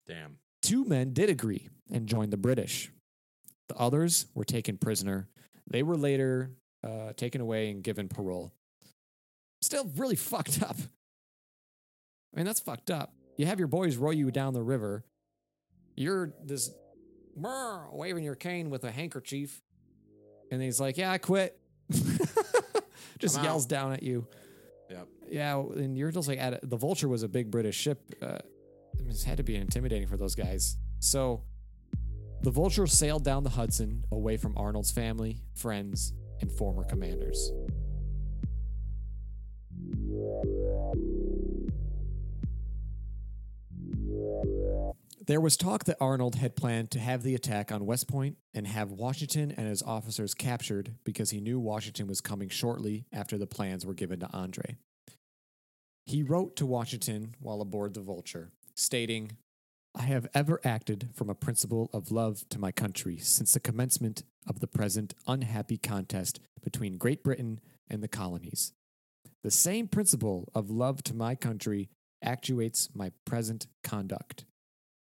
Damn. 0.08 0.38
Two 0.62 0.86
men 0.86 1.14
did 1.14 1.30
agree 1.30 1.70
and 1.92 2.08
joined 2.08 2.32
the 2.34 2.38
British. 2.38 2.92
The 3.70 3.76
others 3.76 4.28
were 4.34 4.46
taken 4.46 4.78
prisoner. 4.78 5.28
They 5.70 5.84
were 5.84 5.98
later 5.98 6.52
uh, 6.84 7.14
taken 7.14 7.42
away 7.42 7.70
and 7.70 7.84
given 7.84 8.08
parole. 8.08 8.54
Still 9.68 9.92
really 9.98 10.16
fucked 10.16 10.64
up. 10.64 10.78
I 12.34 12.38
mean, 12.38 12.46
that's 12.46 12.62
fucked 12.62 12.90
up. 12.90 13.14
You 13.36 13.48
have 13.48 13.60
your 13.60 13.68
boys 13.68 13.98
row 13.98 14.12
you 14.12 14.32
down 14.32 14.54
the 14.54 14.64
river. 14.64 15.04
You're 15.98 16.32
this 16.42 16.72
brr, 17.36 17.90
waving 17.92 18.24
your 18.24 18.36
cane 18.36 18.70
with 18.70 18.86
a 18.86 18.92
handkerchief. 18.92 19.62
And 20.54 20.62
he's 20.62 20.80
like, 20.80 20.96
Yeah, 20.96 21.12
I 21.12 21.18
quit. 21.18 21.60
Just 23.20 23.40
I'm 23.40 23.44
yells 23.44 23.66
out. 23.66 23.70
down 23.70 23.92
at 23.92 24.04
you. 24.04 24.26
Yep. 24.90 25.08
Yeah, 25.32 25.58
and 25.60 25.98
you're 25.98 26.12
just 26.12 26.30
like 26.30 26.40
at 26.40 26.64
a, 26.64 26.66
the 26.66 26.78
Vulture 26.78 27.10
was 27.10 27.24
a 27.24 27.28
big 27.28 27.52
British 27.52 27.76
ship. 27.76 28.02
Uh, 28.22 28.38
it 28.98 29.24
had 29.24 29.36
to 29.36 29.44
be 29.44 29.58
intimidating 29.58 30.08
for 30.08 30.16
those 30.16 30.34
guys. 30.34 30.78
So 31.00 31.44
the 32.42 32.52
Vulture 32.52 32.88
sailed 32.88 33.26
down 33.26 33.44
the 33.44 33.50
Hudson 33.50 34.06
away 34.14 34.38
from 34.38 34.58
Arnold's 34.58 34.92
family, 34.92 35.42
friends, 35.56 36.14
and 36.40 36.50
former 36.50 36.86
commanders. 36.86 37.52
There 45.28 45.42
was 45.42 45.58
talk 45.58 45.84
that 45.84 45.98
Arnold 46.00 46.36
had 46.36 46.56
planned 46.56 46.90
to 46.92 47.00
have 47.00 47.22
the 47.22 47.36
attack 47.36 47.70
on 47.70 47.86
West 47.86 48.08
Point 48.08 48.38
and 48.54 48.66
have 48.66 48.92
Washington 48.92 49.52
and 49.52 49.68
his 49.68 49.84
officers 49.84 50.34
captured 50.34 50.94
because 51.04 51.32
he 51.32 51.42
knew 51.42 51.60
Washington 51.60 52.08
was 52.08 52.22
coming 52.22 52.48
shortly 52.48 53.04
after 53.12 53.38
the 53.38 53.46
plans 53.46 53.86
were 53.86 53.94
given 53.94 54.22
to 54.22 54.30
Andre. 54.32 54.78
He 56.06 56.24
wrote 56.24 56.56
to 56.56 56.66
Washington 56.66 57.36
while 57.42 57.60
aboard 57.60 57.94
the 57.94 58.00
Vulture, 58.00 58.52
stating, 58.74 59.34
I 59.94 60.04
have 60.04 60.28
ever 60.34 60.62
acted 60.64 61.10
from 61.14 61.30
a 61.30 61.36
principle 61.36 61.90
of 61.92 62.10
love 62.10 62.46
to 62.52 62.60
my 62.60 62.72
country 62.72 63.18
since 63.18 63.52
the 63.52 63.60
commencement 63.60 64.24
of 64.48 64.62
the 64.62 64.68
present 64.68 65.14
unhappy 65.28 65.78
contest 65.78 66.40
between 66.64 66.98
Great 66.98 67.22
Britain 67.22 67.60
and 67.90 68.02
the 68.02 68.08
colonies. 68.08 68.72
The 69.44 69.52
same 69.52 69.90
principle 69.90 70.48
of 70.56 70.70
love 70.70 71.04
to 71.04 71.14
my 71.14 71.36
country 71.36 71.90
actuates 72.24 72.88
my 72.94 73.12
present 73.26 73.68
conduct. 73.84 74.46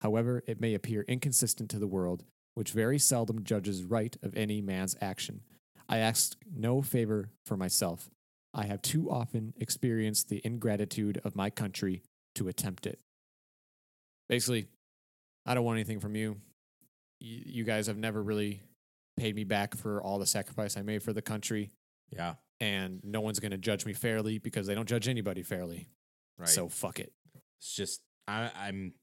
However, 0.02 0.44
it 0.48 0.62
may 0.62 0.74
appear 0.74 1.02
inconsistent 1.04 1.70
to 1.72 1.80
the 1.80 1.88
world, 1.88 2.24
which 2.54 2.72
very 2.72 3.00
seldom 3.00 3.44
judges 3.44 3.84
right 3.84 4.16
of 4.22 4.36
any 4.36 4.62
man's 4.62 4.96
action. 5.02 5.42
I 5.90 5.98
ask 6.00 6.36
no 6.54 6.82
favor 6.82 7.30
for 7.46 7.58
myself. 7.58 8.10
I 8.54 8.66
have 8.66 8.82
too 8.82 9.10
often 9.10 9.54
experienced 9.58 10.30
the 10.30 10.42
ingratitude 10.44 11.22
of 11.24 11.36
my 11.36 11.50
country 11.50 12.04
to 12.36 12.48
attempt 12.48 12.86
it. 12.86 13.00
Basically, 14.30 14.68
I 15.46 15.54
don't 15.54 15.64
want 15.64 15.78
anything 15.78 16.00
from 16.00 16.16
you. 16.16 16.38
You, 17.20 17.64
guys 17.64 17.88
have 17.88 17.98
never 17.98 18.22
really 18.22 18.62
paid 19.16 19.36
me 19.36 19.44
back 19.44 19.76
for 19.76 20.02
all 20.04 20.20
the 20.20 20.26
sacrifice 20.26 20.78
I 20.78 20.82
made 20.84 21.02
for 21.02 21.14
the 21.14 21.22
country, 21.22 21.72
Yeah. 22.12 22.36
and 22.60 23.00
no 23.04 23.22
one's 23.22 23.40
going 23.40 23.52
to 23.52 23.58
judge 23.58 23.86
me 23.86 23.94
fairly 23.94 24.38
because 24.38 24.68
they 24.68 24.76
don't 24.76 24.88
judge 24.88 25.08
anybody 25.08 25.42
fairly. 25.42 25.90
Right. 26.38 26.48
So 26.50 26.70
fuck 26.70 27.00
it. 27.00 27.12
it's 27.60 27.76
just 27.76 28.02
I, 28.28 28.52
I'm 28.56 28.94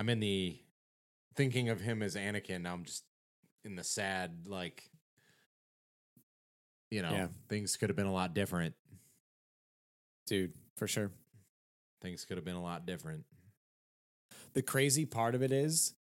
I'm 0.00 0.08
in 0.08 0.18
the 0.18 0.58
thinking 1.36 1.68
of 1.68 1.82
him 1.82 2.02
as 2.02 2.16
Anakin. 2.16 2.62
Now 2.62 2.72
I'm 2.72 2.84
just 2.84 3.04
in 3.66 3.76
the 3.76 3.84
sad 3.84 4.46
like 4.46 4.88
you 6.90 7.02
know 7.02 7.10
Yeah. 7.10 7.28
things 7.50 7.76
could 7.76 7.90
have 7.90 7.96
been 7.96 8.06
a 8.06 8.12
lot 8.12 8.32
different. 8.32 8.74
Dude, 10.26 10.54
for 10.78 10.86
sure. 10.88 11.12
Things 12.00 12.24
could 12.24 12.38
have 12.38 12.46
been 12.46 12.56
a 12.56 12.62
lot 12.62 12.86
different. 12.86 13.26
The 14.54 14.62
crazy 14.62 15.04
part 15.04 15.34
of 15.34 15.42
it 15.42 15.52
is 15.52 15.92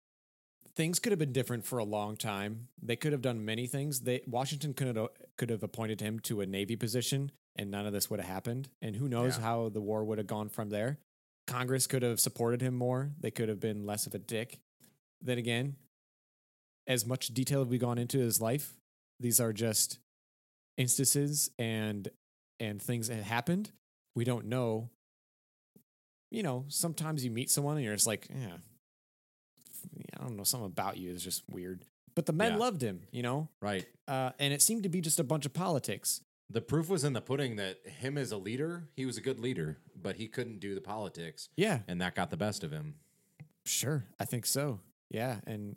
things 0.77 1.01
could 1.01 1.11
have 1.11 1.19
been 1.19 1.33
different 1.33 1.65
for 1.65 1.79
a 1.79 1.85
long 1.85 2.17
time. 2.17 2.69
They 2.81 2.95
could 2.95 3.11
have 3.11 3.21
done 3.21 3.45
many 3.45 3.67
things. 3.67 4.03
They 4.03 4.23
Washington 4.29 4.75
could 4.75 4.95
have 4.95 5.09
could 5.37 5.51
have 5.51 5.65
appointed 5.65 6.01
him 6.01 6.21
to 6.21 6.41
a 6.41 6.47
navy 6.47 6.77
position 6.77 7.33
and 7.57 7.69
none 7.69 7.85
of 7.85 7.93
this 7.93 8.09
would 8.09 8.21
have 8.21 8.29
happened. 8.29 8.69
And 8.81 8.95
who 8.95 9.09
knows 9.09 9.39
Yeah. 9.39 9.43
how 9.43 9.69
the 9.71 9.81
war 9.81 10.05
would 10.05 10.19
have 10.19 10.29
gone 10.29 10.51
from 10.51 10.71
there. 10.71 11.01
Congress 11.49 11.87
could 11.89 12.03
have 12.03 12.21
supported 12.21 12.61
him 12.61 12.75
more. 12.77 13.11
They 13.19 13.33
could 13.33 13.49
have 13.49 13.59
been 13.59 13.85
less 13.87 14.07
of 14.07 14.15
a 14.15 14.19
dick. 14.19 14.61
Then 15.21 15.39
again, 15.39 15.75
as 16.87 17.05
much 17.05 17.29
detail 17.29 17.59
have 17.61 17.69
we 17.69 17.79
gone 17.79 17.99
into 17.99 18.19
his 18.19 18.41
life, 18.41 18.75
these 19.19 19.41
are 19.41 19.53
just 19.53 19.99
instances 20.77 21.51
and 21.59 22.09
and 22.61 22.81
things 22.81 23.09
that 23.09 23.23
happened. 23.25 23.73
We 24.15 24.25
don't 24.25 24.47
know 24.47 24.91
you 26.31 26.43
know, 26.43 26.67
sometimes 26.69 27.25
you 27.25 27.31
meet 27.31 27.51
someone 27.51 27.77
and 27.77 27.85
you're 27.87 27.95
just 27.95 28.07
like, 28.07 28.29
yeah, 28.29 28.59
I 30.19 30.23
don't 30.25 30.37
know, 30.37 30.45
something 30.45 30.67
about 30.67 30.99
you 30.99 31.11
is 31.11 31.25
just 31.25 31.43
weird. 31.51 31.87
But 32.15 32.27
the 32.27 32.35
men 32.35 32.53
Yeah. 32.53 32.59
loved 32.59 32.83
him, 32.83 33.01
you 33.11 33.23
know, 33.23 33.49
Right. 33.63 33.87
uh, 34.07 34.33
and 34.39 34.53
it 34.53 34.61
seemed 34.61 34.83
to 34.83 34.91
be 34.91 35.01
just 35.01 35.19
a 35.19 35.25
bunch 35.25 35.47
of 35.47 35.55
politics. 35.55 36.21
The 36.51 36.61
proof 36.63 36.89
was 36.89 37.05
in 37.05 37.13
the 37.13 37.21
pudding 37.21 37.57
that 37.57 37.87
him 37.87 38.17
as 38.17 38.33
a 38.33 38.39
leader, 38.39 38.89
he 38.97 39.05
was 39.05 39.19
a 39.19 39.21
good 39.21 39.39
leader, 39.39 39.79
but 40.01 40.17
he 40.17 40.29
couldn't 40.29 40.61
do 40.61 40.75
the 40.75 40.81
politics, 40.81 41.49
Yeah, 41.57 41.81
and 41.87 42.01
that 42.01 42.15
got 42.15 42.31
the 42.31 42.37
best 42.39 42.65
of 42.65 42.71
him. 42.71 42.95
sure, 43.67 44.07
I 44.19 44.25
think 44.25 44.47
so. 44.47 44.81
Yeah, 45.11 45.41
and 45.47 45.77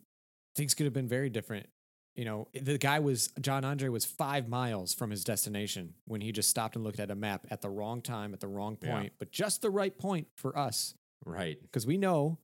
things 0.55 0.73
could 0.73 0.85
have 0.85 0.93
been 0.93 1.07
very 1.09 1.29
different. 1.29 1.67
You 2.15 2.25
know, 2.25 2.47
the 2.53 2.77
guy 2.77 2.99
was 2.99 3.29
John 3.39 3.63
Andre 3.65 3.89
was 3.89 4.03
five 4.05 4.47
miles 4.49 4.93
from 4.93 5.11
his 5.11 5.23
destination 5.23 5.93
when 6.05 6.19
he 6.21 6.31
just 6.31 6.49
stopped 6.49 6.75
and 6.75 6.83
looked 6.83 6.99
at 6.99 7.09
a 7.11 7.15
map 7.15 7.47
at 7.49 7.61
the 7.61 7.69
wrong 7.69 8.01
time, 8.01 8.33
at 8.33 8.39
the 8.41 8.47
wrong 8.49 8.77
Yeah. 8.81 8.91
point, 8.99 9.13
but 9.17 9.31
just 9.31 9.61
the 9.61 9.69
right 9.69 9.97
point 9.97 10.27
for 10.35 10.57
us. 10.57 10.93
Right. 11.25 11.61
because 11.61 11.85
we 11.85 11.97
know 11.97 12.39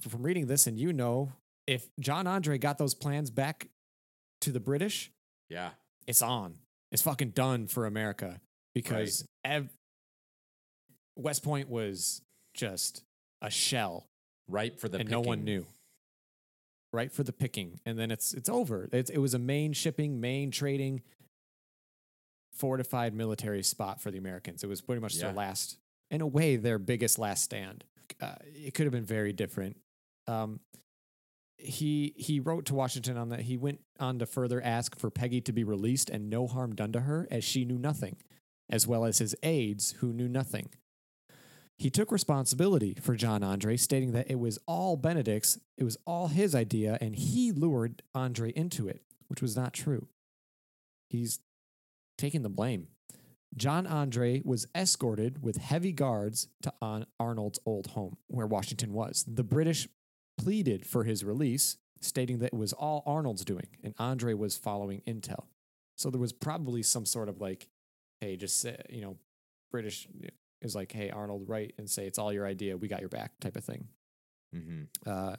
from 0.00 0.22
reading 0.24 0.46
this 0.48 0.66
and 0.66 0.76
you 0.78 0.92
know 0.92 1.32
if 1.66 1.88
John 2.00 2.26
Andre 2.26 2.58
got 2.58 2.76
those 2.76 2.94
plans 2.94 3.30
back 3.30 3.68
to 4.40 4.50
the 4.52 4.58
British, 4.60 5.12
Yeah. 5.48 5.70
it's 6.06 6.20
on. 6.20 6.58
It's 6.90 7.02
fucking 7.02 7.30
done 7.30 7.66
for 7.66 7.86
America 7.86 8.40
because 8.74 9.26
ev- 9.44 9.68
West 11.16 11.42
Point 11.42 11.68
was 11.68 12.22
just 12.54 13.02
a 13.42 13.50
shell 13.50 14.06
Right 14.48 14.78
for 14.80 14.88
the 14.88 14.98
and 14.98 15.10
no 15.10 15.20
one 15.20 15.44
knew. 15.44 15.66
Right 16.90 17.12
for 17.12 17.22
the 17.22 17.34
picking, 17.34 17.80
and 17.84 17.98
then 17.98 18.10
it's 18.10 18.32
it's 18.32 18.48
over. 18.48 18.88
It's, 18.92 19.10
it 19.10 19.18
was 19.18 19.34
a 19.34 19.38
main 19.38 19.74
shipping, 19.74 20.22
main 20.22 20.50
trading, 20.50 21.02
fortified 22.54 23.12
military 23.12 23.62
spot 23.62 24.00
for 24.00 24.10
the 24.10 24.16
Americans. 24.16 24.64
It 24.64 24.68
was 24.68 24.80
pretty 24.80 25.02
much 25.02 25.16
their 25.16 25.32
last, 25.34 25.76
in 26.10 26.22
a 26.22 26.26
way, 26.26 26.56
their 26.56 26.78
biggest 26.78 27.18
last 27.18 27.44
stand. 27.44 27.84
Uh, 28.22 28.36
it 28.42 28.72
could 28.72 28.86
have 28.86 28.92
been 28.92 29.04
very 29.04 29.34
different. 29.34 29.76
Um, 30.26 30.60
he 31.58 32.14
he 32.16 32.40
wrote 32.40 32.64
to 32.66 32.74
Washington 32.74 33.16
on 33.16 33.28
that. 33.30 33.40
He 33.40 33.56
went 33.56 33.80
on 33.98 34.18
to 34.20 34.26
further 34.26 34.62
ask 34.62 34.98
for 34.98 35.10
Peggy 35.10 35.40
to 35.42 35.52
be 35.52 35.64
released 35.64 36.08
and 36.08 36.30
no 36.30 36.46
harm 36.46 36.74
done 36.74 36.92
to 36.92 37.00
her, 37.00 37.26
as 37.30 37.44
she 37.44 37.64
knew 37.64 37.78
nothing, 37.78 38.16
as 38.70 38.86
well 38.86 39.04
as 39.04 39.18
his 39.18 39.34
aides 39.42 39.96
who 39.98 40.12
knew 40.12 40.28
nothing. 40.28 40.70
He 41.76 41.90
took 41.90 42.10
responsibility 42.10 42.96
for 43.00 43.14
John 43.14 43.44
Andre, 43.44 43.76
stating 43.76 44.12
that 44.12 44.30
it 44.30 44.38
was 44.38 44.58
all 44.66 44.96
Benedict's, 44.96 45.58
it 45.76 45.84
was 45.84 45.96
all 46.06 46.26
his 46.28 46.54
idea, 46.54 46.98
and 47.00 47.14
he 47.14 47.52
lured 47.52 48.02
Andre 48.14 48.50
into 48.52 48.88
it, 48.88 49.02
which 49.28 49.40
was 49.40 49.56
not 49.56 49.74
true. 49.74 50.08
He's 51.08 51.38
taking 52.16 52.42
the 52.42 52.48
blame. 52.48 52.88
John 53.56 53.86
Andre 53.86 54.42
was 54.44 54.66
escorted 54.74 55.42
with 55.42 55.56
heavy 55.56 55.92
guards 55.92 56.48
to 56.62 56.72
Arnold's 57.18 57.60
old 57.64 57.88
home, 57.88 58.16
where 58.26 58.46
Washington 58.46 58.92
was. 58.92 59.24
The 59.26 59.44
British 59.44 59.88
pleaded 60.38 60.86
for 60.86 61.04
his 61.04 61.24
release, 61.24 61.76
stating 62.00 62.38
that 62.38 62.46
it 62.46 62.54
was 62.54 62.72
all 62.72 63.02
Arnold's 63.04 63.44
doing, 63.44 63.66
and 63.84 63.94
Andre 63.98 64.32
was 64.32 64.56
following 64.56 65.02
intel. 65.06 65.44
So 65.96 66.08
there 66.10 66.20
was 66.20 66.32
probably 66.32 66.82
some 66.82 67.04
sort 67.04 67.28
of 67.28 67.40
like, 67.40 67.68
hey, 68.20 68.36
just 68.36 68.60
say, 68.60 68.80
you 68.88 69.02
know, 69.02 69.16
British 69.70 70.08
is 70.62 70.74
like, 70.74 70.92
hey, 70.92 71.10
Arnold, 71.10 71.48
write 71.48 71.74
and 71.76 71.90
say 71.90 72.06
it's 72.06 72.18
all 72.18 72.32
your 72.32 72.46
idea. 72.46 72.76
We 72.76 72.88
got 72.88 73.00
your 73.00 73.08
back, 73.08 73.32
type 73.40 73.56
of 73.56 73.64
thing. 73.64 73.88
Mm-hmm. 74.54 75.10
Uh, 75.10 75.36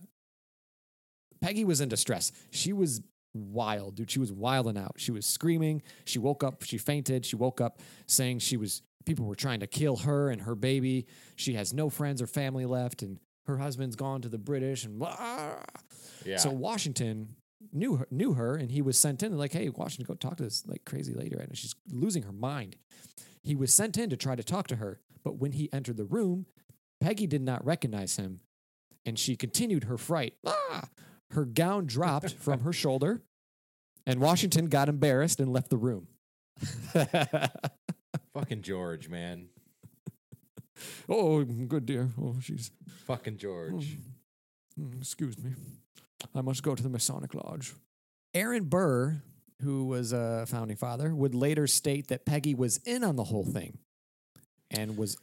Peggy 1.42 1.64
was 1.64 1.82
in 1.82 1.90
distress. 1.90 2.32
She 2.52 2.74
was 2.74 3.02
wild, 3.34 3.96
dude. 3.96 4.12
She 4.12 4.20
was 4.20 4.32
wilding 4.32 4.78
out. 4.78 4.96
She 4.98 5.12
was 5.12 5.26
screaming. 5.26 5.82
She 6.06 6.20
woke 6.20 6.44
up. 6.44 6.64
She 6.64 6.78
fainted. 6.78 7.26
She 7.26 7.36
woke 7.36 7.62
up 7.62 7.80
saying 8.06 8.40
she 8.40 8.58
was. 8.58 8.82
People 9.06 9.26
were 9.26 9.36
trying 9.36 9.62
to 9.62 9.68
kill 9.68 9.96
her 9.98 10.30
and 10.30 10.42
her 10.42 10.56
baby. 10.56 11.08
She 11.36 11.54
has 11.54 11.74
no 11.74 11.90
friends 11.90 12.22
or 12.22 12.28
family 12.28 12.66
left, 12.66 13.02
and 13.02 13.18
her 13.50 13.58
husband's 13.58 13.96
gone 13.96 14.22
to 14.22 14.30
the 14.30 14.38
British. 14.38 14.86
And 14.86 14.98
blah. 14.98 15.56
Yeah. 16.26 16.38
so 16.38 16.50
Washington 16.50 17.36
knew 17.74 17.98
her, 17.98 18.08
knew 18.10 18.34
her, 18.34 18.56
and 18.56 18.72
he 18.72 18.82
was 18.82 18.98
sent 18.98 19.22
in. 19.22 19.38
Like, 19.38 19.52
hey, 19.52 19.70
Washington, 19.70 20.06
go 20.08 20.16
talk 20.16 20.38
to 20.38 20.44
this 20.44 20.66
like 20.66 20.86
crazy 20.86 21.14
lady 21.14 21.36
right 21.36 21.48
now. 21.48 21.54
She's 21.54 21.76
losing 21.92 22.24
her 22.24 22.32
mind. 22.32 22.78
He 23.44 23.56
was 23.56 23.74
sent 23.74 23.98
in 23.98 24.10
to 24.10 24.18
try 24.18 24.36
to 24.36 24.44
talk 24.44 24.68
to 24.68 24.78
her, 24.78 25.00
but 25.24 25.38
when 25.38 25.52
he 25.54 25.72
entered 25.74 25.98
the 25.98 26.06
room, 26.06 26.46
Peggy 27.02 27.28
did 27.28 27.42
not 27.42 27.66
recognize 27.66 28.18
him, 28.18 28.40
and 29.06 29.18
she 29.18 29.36
continued 29.36 29.86
her 29.86 29.98
fright. 29.98 30.34
Ah! 30.46 30.90
Her 31.32 31.46
gown 31.46 31.86
dropped 31.86 32.34
from 32.40 32.62
her 32.62 32.74
shoulder, 32.74 33.22
and 34.06 34.20
Washington 34.20 34.66
got 34.68 34.90
embarrassed 34.90 35.40
and 35.40 35.52
left 35.52 35.70
the 35.70 35.78
room. 35.78 36.08
Fucking 38.34 38.62
George, 38.62 39.10
man. 39.10 39.48
Oh, 41.08 41.44
good 41.44 41.86
dear. 41.86 42.10
Oh, 42.22 42.36
she's. 42.42 42.72
Fucking 43.06 43.38
George. 43.38 43.98
Mm, 44.80 45.00
Excuse 45.00 45.38
me. 45.38 45.52
I 46.36 46.42
must 46.42 46.64
go 46.64 46.76
to 46.76 46.84
the 46.84 46.90
Masonic 46.90 47.34
Lodge. 47.34 47.74
Aaron 48.34 48.66
Burr, 48.66 49.22
who 49.62 49.86
was 49.86 50.14
a 50.14 50.46
founding 50.48 50.78
father, 50.78 51.14
would 51.16 51.34
later 51.34 51.68
state 51.68 52.08
that 52.10 52.26
Peggy 52.26 52.54
was 52.54 52.78
in 52.86 53.04
on 53.04 53.16
the 53.16 53.24
whole 53.24 53.46
thing 53.46 53.78
and 54.70 54.98
was 54.98 55.18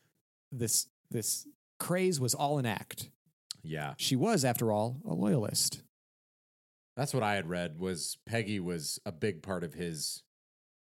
this 0.51 0.87
this 1.11 1.47
craze 1.79 2.19
was 2.19 2.35
all 2.35 2.59
an 2.59 2.67
act. 2.67 3.11
Yeah. 3.63 3.95
She 3.99 4.17
was, 4.17 4.45
after 4.45 4.73
all, 4.73 5.01
a 5.05 5.15
loyalist. 5.15 5.83
That's 6.97 7.13
what 7.13 7.23
I 7.23 7.35
had 7.35 7.49
read 7.49 7.79
was 7.79 8.17
Peggy 8.27 8.59
was 8.59 8.99
a 9.05 9.13
big 9.13 9.43
part 9.43 9.65
of 9.65 9.75
his 9.75 10.23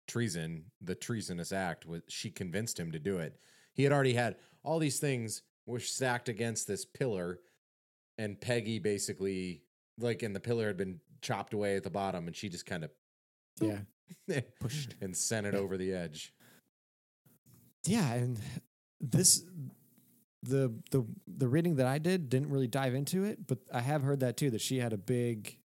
treason, 0.08 0.64
the 0.80 0.94
treasonous 0.94 1.52
act 1.52 1.86
was 1.86 2.02
she 2.08 2.30
convinced 2.30 2.80
him 2.80 2.90
to 2.92 2.98
do 2.98 3.18
it. 3.18 3.38
He 3.74 3.84
had 3.84 3.92
already 3.92 4.14
had 4.14 4.36
all 4.62 4.78
these 4.78 4.98
things 4.98 5.42
were 5.66 5.80
stacked 5.80 6.28
against 6.28 6.66
this 6.66 6.84
pillar 6.84 7.40
and 8.18 8.40
Peggy 8.40 8.78
basically 8.78 9.62
like 9.98 10.22
and 10.22 10.34
the 10.34 10.40
pillar 10.40 10.66
had 10.68 10.76
been 10.76 11.00
chopped 11.20 11.52
away 11.54 11.76
at 11.76 11.82
the 11.84 11.90
bottom 11.90 12.26
and 12.26 12.34
she 12.36 12.48
just 12.48 12.66
kind 12.66 12.84
of 12.84 12.90
Yeah. 13.60 13.80
Pushed. 14.60 14.94
and 15.00 15.16
sent 15.16 15.46
it 15.46 15.54
over 15.54 15.76
the 15.76 15.92
edge. 15.92 16.32
Yeah, 17.86 18.12
and 18.14 18.38
this 19.00 19.44
the 20.42 20.72
the 20.90 21.04
the 21.26 21.48
reading 21.48 21.76
that 21.76 21.86
I 21.86 21.98
did 21.98 22.28
didn't 22.28 22.50
really 22.50 22.66
dive 22.68 22.94
into 22.94 23.24
it, 23.24 23.46
but 23.46 23.58
I 23.72 23.80
have 23.80 24.02
heard 24.02 24.20
that 24.20 24.36
too 24.36 24.50
that 24.50 24.60
she 24.60 24.78
had 24.78 24.92
a 24.92 24.98
big 24.98 25.58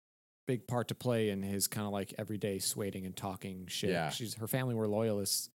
big 0.48 0.68
part 0.68 0.90
to 0.90 0.95
play 0.95 1.30
in 1.30 1.41
his 1.41 1.68
kind 1.68 1.88
of 1.88 1.94
like 1.94 2.14
everyday 2.18 2.60
swaying 2.60 3.06
and 3.06 3.15
talking 3.15 3.65
shit. 3.68 3.91
Yeah. 3.91 4.10
She's 4.10 4.36
her 4.36 4.48
family 4.48 4.76
were 4.76 4.88
loyalists. 4.88 5.49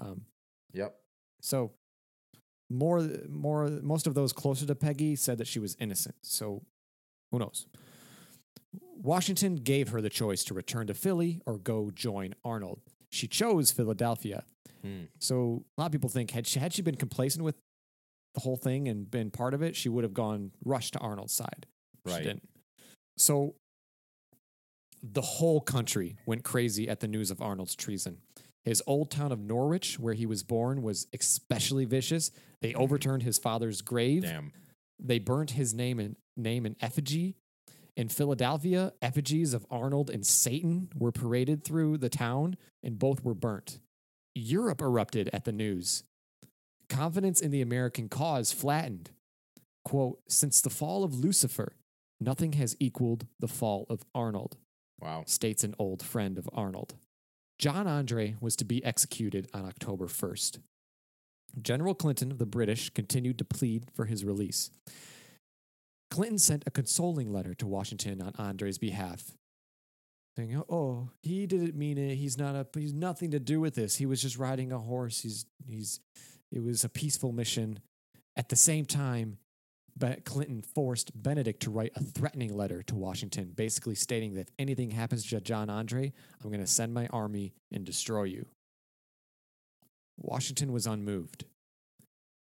Um 0.00 0.22
Yep. 0.72 0.94
so 1.42 1.72
more 2.72 3.08
more 3.28 3.68
most 3.82 4.06
of 4.06 4.14
those 4.14 4.32
closer 4.32 4.66
to 4.66 4.74
Peggy 4.74 5.16
said 5.16 5.38
that 5.38 5.46
she 5.46 5.58
was 5.58 5.76
innocent. 5.78 6.16
So 6.22 6.62
Who 7.30 7.38
knows? 7.38 7.66
Washington 8.96 9.56
gave 9.56 9.88
her 9.88 10.00
the 10.00 10.10
choice 10.10 10.44
to 10.44 10.54
return 10.54 10.86
to 10.86 10.94
Philly 10.94 11.40
or 11.46 11.58
go 11.58 11.90
join 11.90 12.34
Arnold. 12.44 12.80
She 13.10 13.26
chose 13.26 13.72
Philadelphia. 13.72 14.44
Hmm. 14.82 15.02
So 15.18 15.64
a 15.76 15.80
lot 15.80 15.86
of 15.86 15.92
people 15.92 16.08
think 16.10 16.30
had 16.30 16.46
she 16.46 16.58
had 16.60 16.72
she 16.72 16.82
been 16.82 16.96
complacent 16.96 17.44
with 17.44 17.56
the 18.34 18.40
whole 18.40 18.56
thing 18.56 18.88
and 18.88 19.10
been 19.10 19.30
part 19.30 19.54
of 19.54 19.62
it, 19.62 19.76
she 19.76 19.88
would 19.88 20.04
have 20.04 20.14
gone 20.14 20.52
rushed 20.64 20.94
to 20.94 20.98
Arnold's 21.00 21.34
side. 21.34 21.66
She 22.06 22.12
Right. 22.14 22.22
didn't. 22.22 22.48
So 23.18 23.54
the 25.02 25.20
whole 25.20 25.60
country 25.60 26.16
went 26.26 26.44
crazy 26.44 26.88
at 26.88 27.00
the 27.00 27.08
news 27.08 27.30
of 27.30 27.42
Arnold's 27.42 27.74
treason. 27.74 28.18
His 28.64 28.82
old 28.86 29.10
town 29.10 29.32
of 29.32 29.40
Norwich, 29.40 29.98
where 29.98 30.14
he 30.14 30.26
was 30.26 30.42
born, 30.42 30.82
was 30.82 31.06
especially 31.12 31.84
vicious. 31.84 32.30
They 32.60 32.72
mm-hmm. 32.72 32.82
overturned 32.82 33.22
his 33.22 33.38
father's 33.38 33.82
grave. 33.82 34.22
Damn. 34.22 34.52
They 34.98 35.18
burnt 35.18 35.52
his 35.52 35.74
name 35.74 35.98
in 35.98 36.16
name 36.36 36.64
in 36.64 36.76
effigy. 36.80 37.36
In 37.96 38.08
Philadelphia, 38.08 38.92
effigies 39.02 39.52
of 39.52 39.66
Arnold 39.70 40.08
and 40.08 40.24
Satan 40.24 40.88
were 40.96 41.12
paraded 41.12 41.62
through 41.64 41.98
the 41.98 42.08
town, 42.08 42.56
and 42.82 42.98
both 42.98 43.22
were 43.22 43.34
burnt. 43.34 43.80
Europe 44.34 44.80
erupted 44.80 45.28
at 45.32 45.44
the 45.44 45.52
news. 45.52 46.04
Confidence 46.88 47.40
in 47.40 47.50
the 47.50 47.60
American 47.60 48.08
cause 48.08 48.52
flattened. 48.52 49.10
Quote, 49.84 50.20
since 50.28 50.60
the 50.60 50.70
fall 50.70 51.04
of 51.04 51.14
Lucifer, 51.14 51.76
nothing 52.20 52.52
has 52.52 52.76
equaled 52.80 53.26
the 53.40 53.48
fall 53.48 53.84
of 53.90 54.04
Arnold, 54.14 54.56
Wow. 55.00 55.24
states 55.26 55.64
an 55.64 55.74
old 55.78 56.02
friend 56.02 56.38
of 56.38 56.48
Arnold. 56.52 56.94
John 57.62 57.86
Andre 57.86 58.34
was 58.40 58.56
to 58.56 58.64
be 58.64 58.84
executed 58.84 59.48
on 59.54 59.64
October 59.64 60.08
1st. 60.08 60.58
General 61.62 61.94
Clinton 61.94 62.32
of 62.32 62.38
the 62.38 62.44
British 62.44 62.90
continued 62.90 63.38
to 63.38 63.44
plead 63.44 63.86
for 63.94 64.06
his 64.06 64.24
release. 64.24 64.72
Clinton 66.10 66.38
sent 66.38 66.64
a 66.66 66.72
consoling 66.72 67.32
letter 67.32 67.54
to 67.54 67.68
Washington 67.68 68.20
on 68.20 68.32
Andre's 68.36 68.78
behalf, 68.78 69.36
saying, 70.36 70.60
"Oh, 70.68 71.10
he 71.22 71.46
didn't 71.46 71.76
mean 71.76 71.98
it. 71.98 72.16
He's 72.16 72.36
not 72.36 72.56
a. 72.56 72.66
He's 72.76 72.92
nothing 72.92 73.30
to 73.30 73.38
do 73.38 73.60
with 73.60 73.76
this. 73.76 73.94
He 73.94 74.06
was 74.06 74.20
just 74.20 74.38
riding 74.38 74.72
a 74.72 74.80
horse. 74.80 75.20
He's 75.20 75.46
he's. 75.64 76.00
It 76.50 76.64
was 76.64 76.82
a 76.82 76.88
peaceful 76.88 77.30
mission." 77.30 77.78
At 78.34 78.48
the 78.48 78.56
same 78.56 78.86
time, 78.86 79.38
Clinton 80.24 80.62
forced 80.62 81.10
Benedict 81.14 81.62
to 81.62 81.70
write 81.70 81.92
a 81.94 82.02
threatening 82.02 82.54
letter 82.54 82.82
to 82.84 82.94
Washington, 82.94 83.52
basically 83.54 83.94
stating 83.94 84.34
that 84.34 84.48
if 84.48 84.54
anything 84.58 84.90
happens 84.90 85.24
to 85.26 85.40
John 85.40 85.70
Andre, 85.70 86.12
I'm 86.42 86.50
going 86.50 86.60
to 86.60 86.66
send 86.66 86.92
my 86.92 87.06
army 87.08 87.54
and 87.72 87.84
destroy 87.84 88.24
you. 88.24 88.46
Washington 90.18 90.72
was 90.72 90.86
unmoved. 90.86 91.44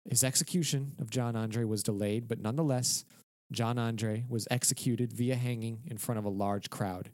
His 0.09 0.24
execution 0.24 0.94
of 0.98 1.10
John 1.10 1.36
Andre 1.36 1.64
was 1.64 1.82
delayed, 1.82 2.28
but 2.28 2.40
nonetheless, 2.40 3.05
John 3.52 3.78
Andre 3.78 4.24
was 4.28 4.48
executed 4.51 5.12
via 5.12 5.36
hanging 5.36 5.81
in 5.86 5.98
front 5.98 6.19
of 6.19 6.24
a 6.24 6.31
large 6.31 6.70
crowd. 6.70 7.10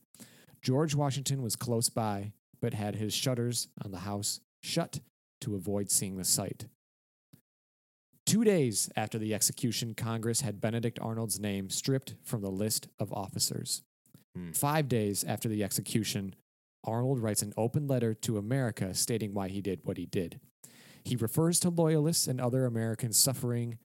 George 0.62 0.94
Washington 0.94 1.42
was 1.42 1.56
close 1.56 1.88
by, 1.88 2.32
but 2.60 2.74
had 2.74 2.96
his 2.96 3.14
shutters 3.14 3.68
on 3.84 3.90
the 3.90 3.98
house 3.98 4.40
shut 4.62 5.00
to 5.40 5.54
avoid 5.54 5.90
seeing 5.90 6.16
the 6.16 6.24
sight. 6.24 6.66
Two 8.28 8.44
days 8.44 8.90
after 8.94 9.18
the 9.18 9.32
execution, 9.32 9.94
Congress 9.94 10.42
had 10.42 10.60
Benedict 10.60 10.98
Arnold's 11.00 11.40
name 11.40 11.70
stripped 11.70 12.14
from 12.22 12.42
the 12.42 12.50
list 12.50 12.88
of 12.98 13.10
officers. 13.10 13.80
Hmm. 14.36 14.50
Five 14.52 14.86
days 14.86 15.24
after 15.24 15.48
the 15.48 15.64
execution, 15.64 16.34
Arnold 16.84 17.20
writes 17.20 17.40
an 17.40 17.54
open 17.56 17.86
letter 17.86 18.12
to 18.12 18.36
America 18.36 18.92
stating 18.92 19.32
why 19.32 19.48
he 19.48 19.62
did 19.62 19.80
what 19.82 19.96
he 19.96 20.04
did. 20.04 20.40
He 21.04 21.16
refers 21.16 21.58
to 21.60 21.70
loyalists 21.70 22.26
and 22.26 22.38
other 22.38 22.66
Americans 22.66 23.16
suffering, 23.16 23.78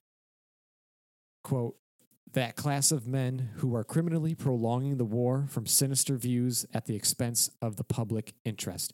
quote, 1.42 1.76
that 2.34 2.54
class 2.54 2.92
of 2.92 3.06
men 3.06 3.48
who 3.56 3.74
are 3.74 3.82
criminally 3.82 4.34
prolonging 4.34 4.98
the 4.98 5.06
war 5.06 5.46
from 5.48 5.64
sinister 5.64 6.18
views 6.18 6.66
at 6.74 6.84
the 6.84 6.96
expense 6.96 7.48
of 7.62 7.76
the 7.76 7.84
public 7.84 8.34
interest. 8.44 8.92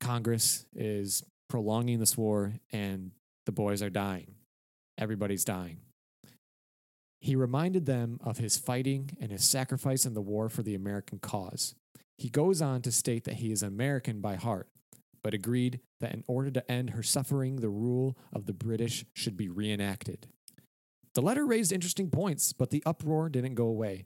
Congress 0.00 0.66
is 0.74 1.22
prolonging 1.48 2.00
this 2.00 2.16
war 2.16 2.54
and 2.72 3.12
the 3.46 3.52
boys 3.52 3.80
are 3.80 3.90
dying. 3.90 4.34
Everybody's 5.00 5.44
dying. 5.44 5.78
He 7.20 7.34
reminded 7.34 7.86
them 7.86 8.18
of 8.22 8.38
his 8.38 8.56
fighting 8.56 9.16
and 9.20 9.32
his 9.32 9.44
sacrifice 9.44 10.04
in 10.04 10.14
the 10.14 10.20
war 10.20 10.48
for 10.48 10.62
the 10.62 10.74
American 10.74 11.18
cause. 11.18 11.74
He 12.16 12.28
goes 12.28 12.62
on 12.62 12.82
to 12.82 12.92
state 12.92 13.24
that 13.24 13.36
he 13.36 13.50
is 13.50 13.62
American 13.62 14.20
by 14.20 14.36
heart, 14.36 14.68
but 15.22 15.34
agreed 15.34 15.80
that 16.00 16.14
in 16.14 16.24
order 16.26 16.50
to 16.50 16.70
end 16.70 16.90
her 16.90 17.02
suffering, 17.02 17.56
the 17.56 17.68
rule 17.68 18.16
of 18.32 18.46
the 18.46 18.52
British 18.52 19.04
should 19.14 19.36
be 19.36 19.48
reenacted. 19.48 20.28
The 21.14 21.22
letter 21.22 21.44
raised 21.44 21.72
interesting 21.72 22.10
points, 22.10 22.52
but 22.52 22.70
the 22.70 22.82
uproar 22.86 23.28
didn't 23.28 23.54
go 23.54 23.66
away. 23.66 24.04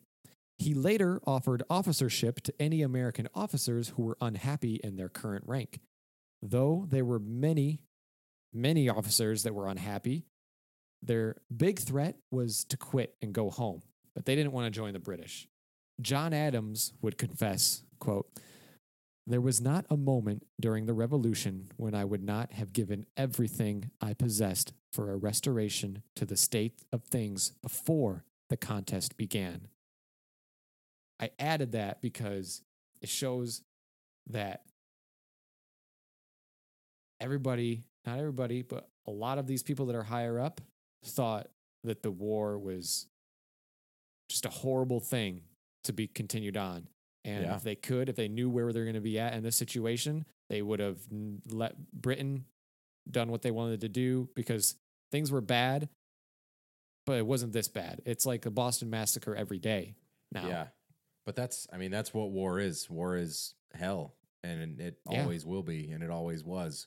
He 0.58 0.74
later 0.74 1.20
offered 1.26 1.64
officership 1.68 2.40
to 2.42 2.54
any 2.60 2.82
American 2.82 3.28
officers 3.34 3.90
who 3.90 4.04
were 4.04 4.16
unhappy 4.20 4.80
in 4.82 4.96
their 4.96 5.08
current 5.08 5.44
rank. 5.46 5.80
Though 6.40 6.86
there 6.88 7.04
were 7.04 7.18
many, 7.18 7.80
many 8.52 8.88
officers 8.88 9.42
that 9.42 9.54
were 9.54 9.68
unhappy, 9.68 10.24
their 11.04 11.36
big 11.54 11.78
threat 11.78 12.16
was 12.30 12.64
to 12.64 12.76
quit 12.76 13.14
and 13.22 13.32
go 13.32 13.50
home, 13.50 13.82
but 14.14 14.24
they 14.24 14.34
didn't 14.34 14.52
want 14.52 14.66
to 14.66 14.70
join 14.70 14.92
the 14.92 14.98
British. 14.98 15.46
John 16.00 16.32
Adams 16.32 16.92
would 17.02 17.18
confess, 17.18 17.84
quote, 17.98 18.28
there 19.26 19.40
was 19.40 19.60
not 19.60 19.86
a 19.88 19.96
moment 19.96 20.46
during 20.60 20.84
the 20.84 20.92
revolution 20.92 21.68
when 21.76 21.94
I 21.94 22.04
would 22.04 22.22
not 22.22 22.52
have 22.52 22.72
given 22.72 23.06
everything 23.16 23.90
I 24.00 24.12
possessed 24.12 24.74
for 24.92 25.10
a 25.10 25.16
restoration 25.16 26.02
to 26.16 26.26
the 26.26 26.36
state 26.36 26.82
of 26.92 27.04
things 27.04 27.52
before 27.62 28.24
the 28.50 28.56
contest 28.56 29.16
began. 29.16 29.68
I 31.18 31.30
added 31.38 31.72
that 31.72 32.02
because 32.02 32.62
it 33.00 33.08
shows 33.08 33.62
that 34.28 34.62
everybody, 37.20 37.84
not 38.04 38.18
everybody, 38.18 38.62
but 38.62 38.88
a 39.06 39.10
lot 39.10 39.38
of 39.38 39.46
these 39.46 39.62
people 39.62 39.86
that 39.86 39.96
are 39.96 40.02
higher 40.02 40.38
up 40.38 40.60
thought 41.04 41.48
that 41.84 42.02
the 42.02 42.10
war 42.10 42.58
was 42.58 43.06
just 44.28 44.46
a 44.46 44.50
horrible 44.50 45.00
thing 45.00 45.42
to 45.84 45.92
be 45.92 46.06
continued 46.06 46.56
on. 46.56 46.88
And 47.24 47.44
Yeah. 47.44 47.56
if 47.56 47.62
they 47.62 47.74
could, 47.76 48.08
if 48.08 48.16
they 48.16 48.28
knew 48.28 48.48
where 48.50 48.72
they're 48.72 48.84
going 48.84 48.94
to 48.94 49.00
be 49.00 49.18
at 49.18 49.34
in 49.34 49.42
this 49.42 49.56
situation, 49.56 50.24
they 50.48 50.62
would 50.62 50.80
have 50.80 50.98
let 51.46 51.76
Britain 51.92 52.46
done 53.10 53.30
what 53.30 53.42
they 53.42 53.50
wanted 53.50 53.80
to 53.82 53.88
do 53.88 54.28
because 54.34 54.76
things 55.10 55.30
were 55.30 55.40
bad, 55.40 55.88
but 57.06 57.18
it 57.18 57.26
wasn't 57.26 57.52
this 57.52 57.68
bad. 57.68 58.00
It's 58.06 58.24
like 58.26 58.42
the 58.42 58.50
Boston 58.50 58.88
Massacre 58.90 59.34
every 59.36 59.58
day 59.58 59.94
now. 60.32 60.48
Yeah. 60.48 60.68
But 61.26 61.36
that's, 61.36 61.66
I 61.72 61.78
mean, 61.78 61.90
that's 61.90 62.12
what 62.12 62.30
war 62.30 62.58
is. 62.58 62.88
War 62.90 63.16
is 63.16 63.54
hell, 63.72 64.14
and 64.42 64.80
it 64.80 65.00
Yeah. 65.10 65.22
always 65.22 65.46
will 65.46 65.62
be, 65.62 65.90
and 65.90 66.02
it 66.02 66.10
always 66.10 66.44
was. 66.44 66.86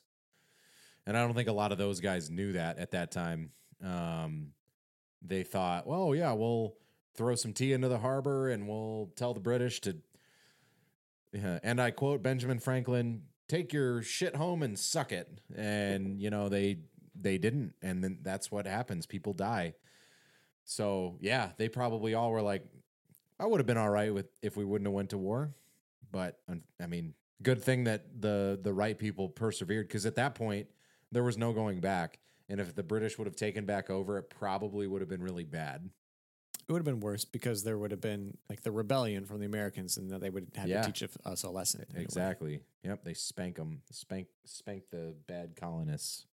And 1.06 1.16
I 1.16 1.24
don't 1.24 1.34
think 1.34 1.48
a 1.48 1.52
lot 1.52 1.72
of 1.72 1.78
those 1.78 2.00
guys 2.00 2.30
knew 2.30 2.52
that 2.52 2.78
at 2.78 2.92
that 2.92 3.10
time. 3.10 3.52
Um, 3.84 4.48
they 5.22 5.42
thought, 5.42 5.86
well, 5.86 6.14
yeah, 6.14 6.32
we'll 6.32 6.74
throw 7.14 7.34
some 7.34 7.52
tea 7.52 7.72
into 7.72 7.88
the 7.88 7.98
harbor 7.98 8.48
and 8.48 8.68
we'll 8.68 9.10
tell 9.16 9.34
the 9.34 9.40
British 9.40 9.80
to, 9.82 9.96
yeah, 11.32 11.58
and 11.62 11.80
I 11.80 11.90
quote 11.90 12.22
Benjamin 12.22 12.58
Franklin, 12.58 13.22
take 13.48 13.72
your 13.72 14.02
shit 14.02 14.36
home 14.36 14.62
and 14.62 14.78
suck 14.78 15.12
it. 15.12 15.40
And, 15.54 16.20
you 16.20 16.30
know, 16.30 16.48
they, 16.48 16.78
they 17.20 17.38
didn't. 17.38 17.74
And 17.82 18.02
then 18.02 18.18
that's 18.22 18.50
what 18.50 18.66
happens. 18.66 19.06
People 19.06 19.32
die. 19.32 19.74
So 20.64 21.16
yeah, 21.20 21.50
they 21.56 21.68
probably 21.70 22.12
all 22.12 22.30
were 22.30 22.42
like, 22.42 22.62
I 23.40 23.46
would 23.46 23.58
have 23.58 23.66
been 23.66 23.78
all 23.78 23.88
right 23.88 24.12
with 24.12 24.26
if 24.42 24.56
we 24.56 24.64
wouldn't 24.64 24.86
have 24.86 24.94
went 24.94 25.10
to 25.10 25.18
war, 25.18 25.54
but 26.12 26.40
I 26.80 26.86
mean, 26.86 27.14
good 27.42 27.62
thing 27.62 27.84
that 27.84 28.20
the 28.20 28.58
the 28.60 28.74
right 28.74 28.98
people 28.98 29.28
persevered 29.28 29.88
because 29.88 30.04
at 30.06 30.16
that 30.16 30.34
point 30.34 30.66
there 31.10 31.22
was 31.22 31.38
no 31.38 31.52
going 31.52 31.80
back, 31.80 32.18
and 32.48 32.60
if 32.60 32.74
the 32.74 32.82
British 32.82 33.18
would 33.18 33.26
have 33.26 33.36
taken 33.36 33.64
back 33.66 33.90
over, 33.90 34.18
it 34.18 34.30
probably 34.30 34.86
would 34.86 35.00
have 35.02 35.08
been 35.08 35.22
really 35.22 35.44
bad. 35.44 35.90
It 36.68 36.72
would 36.72 36.78
have 36.78 36.84
been 36.84 37.00
worse 37.00 37.24
because 37.24 37.62
there 37.64 37.78
would 37.78 37.90
have 37.92 38.00
been 38.00 38.36
like 38.50 38.62
the 38.62 38.70
rebellion 38.70 39.24
from 39.24 39.40
the 39.40 39.46
Americans 39.46 39.96
and 39.96 40.10
then 40.10 40.20
they 40.20 40.28
would 40.28 40.48
have 40.54 40.68
Yeah. 40.68 40.82
to 40.82 40.92
teach 40.92 41.08
us 41.24 41.42
a 41.42 41.48
lesson. 41.50 41.86
Exactly. 41.94 42.60
Yep. 42.82 43.04
They 43.04 43.14
spank 43.14 43.56
them, 43.56 43.80
spank 43.90 44.28
spank 44.44 44.90
the 44.90 45.14
bad 45.26 45.56
colonists. 45.56 46.26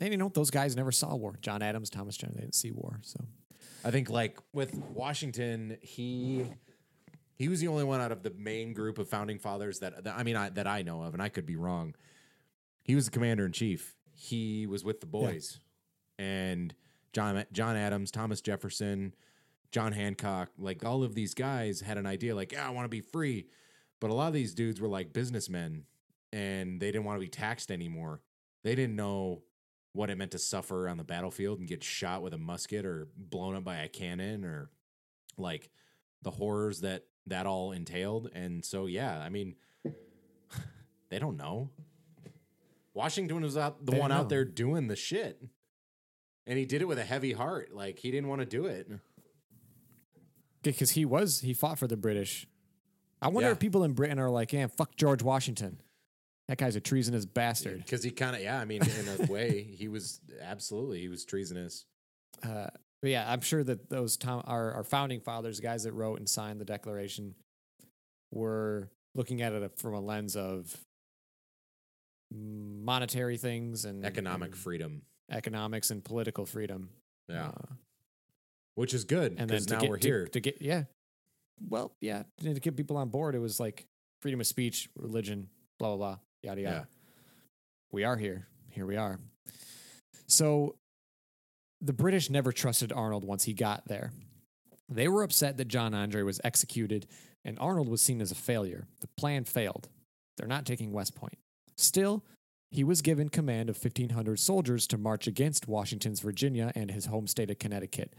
And 0.00 0.10
you 0.10 0.16
know, 0.18 0.30
those 0.30 0.50
guys 0.50 0.74
never 0.76 0.92
saw 0.92 1.14
war. 1.16 1.38
John 1.42 1.62
Adams, 1.62 1.90
Thomas 1.90 2.16
Jefferson, 2.16 2.36
they 2.36 2.42
didn't 2.42 2.54
see 2.54 2.70
war. 2.70 3.00
So 3.02 3.24
I 3.84 3.90
think 3.90 4.08
like 4.08 4.38
with 4.54 4.74
Washington, 4.74 5.76
he 5.82 6.46
he 7.34 7.48
was 7.48 7.60
the 7.60 7.68
only 7.68 7.84
one 7.84 8.00
out 8.00 8.12
of 8.12 8.22
the 8.22 8.30
main 8.30 8.72
group 8.72 8.96
of 8.98 9.08
founding 9.08 9.38
fathers 9.38 9.80
that, 9.80 10.04
that 10.04 10.14
I 10.16 10.22
mean 10.22 10.36
I, 10.36 10.48
that 10.50 10.66
I 10.66 10.80
know 10.82 11.02
of, 11.02 11.12
and 11.14 11.22
I 11.22 11.28
could 11.28 11.44
be 11.46 11.56
wrong. 11.56 11.94
He 12.82 12.94
was 12.94 13.04
the 13.06 13.10
commander 13.10 13.44
in 13.44 13.52
chief. 13.52 13.95
He 14.16 14.66
was 14.66 14.84
with 14.84 15.00
the 15.00 15.06
boys, 15.06 15.60
and 16.18 16.74
John 17.12 17.44
John 17.52 17.76
Adams, 17.76 18.10
Thomas 18.10 18.40
Jefferson, 18.40 19.14
John 19.72 19.92
Hancock, 19.92 20.50
like 20.58 20.84
all 20.84 21.02
of 21.02 21.14
these 21.14 21.34
guys 21.34 21.80
had 21.80 21.98
an 21.98 22.06
idea, 22.06 22.34
like 22.34 22.52
yeah, 22.52 22.66
I 22.66 22.70
want 22.70 22.86
to 22.86 22.90
be 22.90 23.00
free, 23.00 23.46
but 24.00 24.10
a 24.10 24.14
lot 24.14 24.28
of 24.28 24.34
these 24.34 24.54
dudes 24.54 24.80
were 24.80 24.88
like 24.88 25.12
businessmen, 25.12 25.84
and 26.32 26.80
they 26.80 26.86
didn't 26.90 27.04
want 27.04 27.16
to 27.16 27.24
be 27.24 27.28
taxed 27.28 27.70
anymore. 27.70 28.20
They 28.62 28.74
didn't 28.74 28.96
know 28.96 29.42
what 29.92 30.10
it 30.10 30.18
meant 30.18 30.32
to 30.32 30.38
suffer 30.38 30.88
on 30.88 30.98
the 30.98 31.04
battlefield 31.04 31.58
and 31.58 31.66
get 31.66 31.82
shot 31.82 32.22
with 32.22 32.34
a 32.34 32.38
musket 32.38 32.84
or 32.84 33.08
blown 33.16 33.56
up 33.56 33.64
by 33.64 33.76
a 33.76 33.88
cannon 33.88 34.44
or 34.44 34.68
like 35.38 35.70
the 36.22 36.30
horrors 36.30 36.82
that 36.82 37.04
that 37.26 37.46
all 37.46 37.72
entailed. 37.72 38.30
And 38.34 38.64
so, 38.64 38.86
yeah, 38.86 39.18
I 39.18 39.30
mean, 39.30 39.56
they 41.08 41.18
don't 41.18 41.36
know. 41.36 41.70
Washington 42.96 43.42
was 43.42 43.56
out 43.58 43.84
the 43.84 43.92
They 43.92 43.98
one 44.00 44.10
out 44.10 44.28
there 44.30 44.44
doing 44.44 44.88
the 44.88 44.96
shit, 44.96 45.40
and 46.46 46.58
he 46.58 46.64
did 46.64 46.80
it 46.80 46.86
with 46.86 46.98
a 46.98 47.04
heavy 47.04 47.32
heart. 47.34 47.72
Like 47.74 47.98
he 47.98 48.10
didn't 48.10 48.28
want 48.28 48.40
to 48.40 48.46
do 48.46 48.64
it. 48.66 48.88
because 50.62 50.92
he 50.92 51.04
was 51.04 51.40
he 51.40 51.52
fought 51.54 51.78
for 51.78 51.86
the 51.86 51.96
British. 51.96 52.46
I 53.22 53.28
wonder 53.28 53.48
Yeah. 53.48 53.52
if 53.52 53.58
people 53.58 53.84
in 53.84 53.92
Britain 53.92 54.18
are 54.18 54.30
like, 54.30 54.52
"Yeah, 54.52 54.66
fuck 54.66 54.96
George 54.96 55.22
Washington. 55.22 55.80
That 56.48 56.58
guy's 56.58 56.74
a 56.76 56.80
treasonous 56.80 57.24
bastard." 57.26 57.78
Because 57.78 58.02
he 58.02 58.10
kind 58.10 58.34
of, 58.34 58.42
yeah, 58.42 58.58
I 58.60 58.64
mean, 58.64 58.82
in 58.82 59.08
a 59.08 59.26
way, 59.32 59.62
he 59.62 59.88
was 59.88 60.20
absolutely 60.40 61.00
he 61.00 61.08
was 61.08 61.24
treasonous. 61.24 61.84
Uh, 62.42 62.68
but 63.02 63.10
yeah, 63.10 63.30
I'm 63.30 63.40
sure 63.42 63.62
that 63.64 63.90
those 63.90 64.16
Tom, 64.16 64.42
our 64.46 64.72
our 64.72 64.84
founding 64.84 65.20
fathers, 65.20 65.60
guys 65.60 65.84
that 65.84 65.92
wrote 65.92 66.18
and 66.18 66.28
signed 66.28 66.60
the 66.60 66.64
Declaration, 66.64 67.34
were 68.30 68.90
looking 69.14 69.42
at 69.42 69.52
it 69.52 69.78
from 69.78 69.94
a 69.94 70.00
lens 70.00 70.34
of 70.36 70.85
monetary 72.36 73.36
things 73.36 73.84
and 73.84 74.04
Economic 74.04 74.52
and 74.52 74.56
freedom, 74.56 75.02
economics 75.30 75.90
and 75.90 76.04
political 76.04 76.46
freedom. 76.46 76.90
yeah, 77.28 77.48
Uh, 77.48 77.74
which 78.74 78.92
is 78.94 79.04
good 79.04 79.34
and 79.38 79.48
then 79.50 79.62
now 79.68 79.80
get, 79.80 79.90
we're 79.90 79.98
to- 79.98 80.08
here. 80.08 80.26
to, 80.26 80.40
get 80.40 80.60
yeah. 80.60 80.84
Well 81.68 81.92
yeah 82.00 82.24
to 82.40 82.54
to 82.54 82.60
get 82.60 82.76
people 82.76 82.96
on 82.98 83.08
board 83.08 83.34
it 83.34 83.38
was 83.38 83.58
like 83.58 83.86
freedom 84.20 84.40
of 84.40 84.46
speech 84.46 84.88
religion 84.94 85.48
blah 85.78 85.88
blah 85.88 85.96
blah 85.96 86.18
yada 86.42 86.60
yada. 86.60 86.76
Yeah. 86.76 86.84
we 87.92 88.04
are 88.04 88.16
here. 88.18 88.46
Here 88.70 88.84
we 88.86 88.96
are. 88.96 89.18
So 90.26 90.76
the 91.80 91.92
british 91.94 92.28
never 92.30 92.52
trusted 92.52 92.92
arnold 92.92 93.24
once 93.24 93.44
he 93.44 93.54
got 93.54 93.88
there. 93.88 94.12
They 94.88 95.08
were 95.08 95.22
upset 95.22 95.56
that 95.56 95.68
john 95.68 95.94
andre 95.94 96.22
was 96.22 96.40
executed 96.44 97.06
and 97.44 97.58
arnold 97.58 97.88
was 97.88 98.02
seen 98.02 98.20
as 98.20 98.30
a 98.30 98.34
failure. 98.36 98.86
The 99.00 99.08
plan 99.16 99.44
failed. 99.44 99.88
They're 100.36 100.46
not 100.48 100.66
taking 100.66 100.92
west 100.92 101.14
point 101.14 101.38
still 101.76 102.24
he 102.70 102.82
was 102.84 103.00
given 103.00 103.28
command 103.28 103.70
of 103.70 103.82
1,500 103.82 104.38
soldiers 104.38 104.86
to 104.88 104.98
march 104.98 105.26
against 105.26 105.68
Washington's 105.68 106.20
Virginia 106.20 106.72
and 106.74 106.90
his 106.90 107.06
home 107.06 107.26
state 107.26 107.50
of 107.50 107.58
Connecticut. 107.58 108.12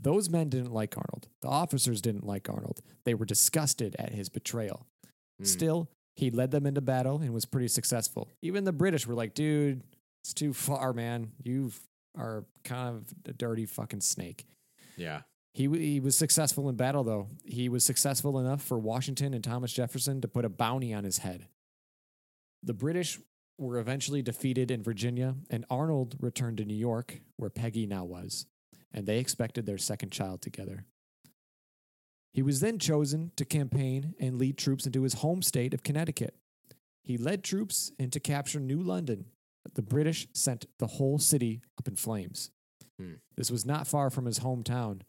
Those 0.00 0.28
men 0.30 0.48
didn't 0.48 0.72
like 0.72 0.96
Arnold. 0.96 1.26
The 1.42 1.48
officers 1.48 2.00
didn't 2.00 2.24
like 2.26 2.48
Arnold. 2.48 2.80
They 3.04 3.14
were 3.14 3.24
disgusted 3.24 3.96
at 3.98 4.12
his 4.12 4.28
betrayal. 4.28 4.86
Mm. 5.42 5.46
Still, 5.46 5.88
he 6.14 6.30
led 6.30 6.50
them 6.50 6.66
into 6.66 6.80
battle 6.80 7.20
and 7.20 7.32
was 7.32 7.46
pretty 7.46 7.68
successful. 7.68 8.28
Even 8.42 8.64
the 8.64 8.72
British 8.72 9.06
were 9.06 9.14
like, 9.14 9.34
dude, 9.34 9.82
it's 10.22 10.34
too 10.34 10.52
far, 10.52 10.92
man. 10.92 11.32
You 11.42 11.72
are 12.16 12.44
kind 12.64 12.94
of 12.96 13.06
a 13.26 13.32
dirty 13.32 13.66
fucking 13.66 14.02
snake. 14.02 14.46
yeah, 14.96 15.22
He, 15.54 15.64
w- 15.66 15.82
he 15.82 15.98
was 15.98 16.16
successful 16.16 16.68
in 16.68 16.76
battle, 16.76 17.02
though. 17.04 17.28
He 17.44 17.68
was 17.68 17.84
successful 17.84 18.38
enough 18.38 18.62
for 18.62 18.78
Washington 18.78 19.34
and 19.34 19.42
Thomas 19.42 19.72
Jefferson 19.72 20.20
to 20.20 20.28
put 20.28 20.44
a 20.44 20.48
bounty 20.48 20.92
on 20.94 21.04
his 21.04 21.18
head. 21.18 21.46
The 22.62 22.74
British 22.74 23.18
were 23.56 23.78
eventually 23.78 24.22
defeated 24.22 24.70
in 24.70 24.82
Virginia, 24.82 25.34
and 25.50 25.64
Arnold 25.68 26.16
returned 26.20 26.58
to 26.58 26.64
New 26.64 26.74
York, 26.74 27.20
where 27.36 27.50
Peggy 27.50 27.86
now 27.86 28.04
was, 28.04 28.46
and 28.92 29.06
they 29.06 29.18
expected 29.18 29.66
their 29.66 29.78
second 29.78 30.10
child 30.10 30.42
together. 30.42 30.84
He 32.32 32.42
was 32.42 32.60
then 32.60 32.78
chosen 32.78 33.32
to 33.36 33.44
campaign 33.44 34.14
and 34.20 34.38
lead 34.38 34.58
troops 34.58 34.86
into 34.86 35.02
his 35.02 35.14
home 35.14 35.42
state 35.42 35.74
of 35.74 35.82
Connecticut. 35.82 36.36
He 37.02 37.16
led 37.16 37.42
troops 37.42 37.90
in 37.98 38.10
to 38.10 38.20
capture 38.20 38.60
New 38.60 38.80
London, 38.80 39.26
the 39.78 39.82
British 39.82 40.26
sent 40.32 40.66
the 40.80 40.88
whole 40.88 41.20
city 41.20 41.62
up 41.78 41.86
in 41.86 41.94
flames. 41.94 42.50
Hmm. 42.98 43.14
This 43.36 43.48
was 43.48 43.64
not 43.64 43.86
far 43.86 44.10
from 44.10 44.24
his 44.24 44.40
hometown. 44.40 45.02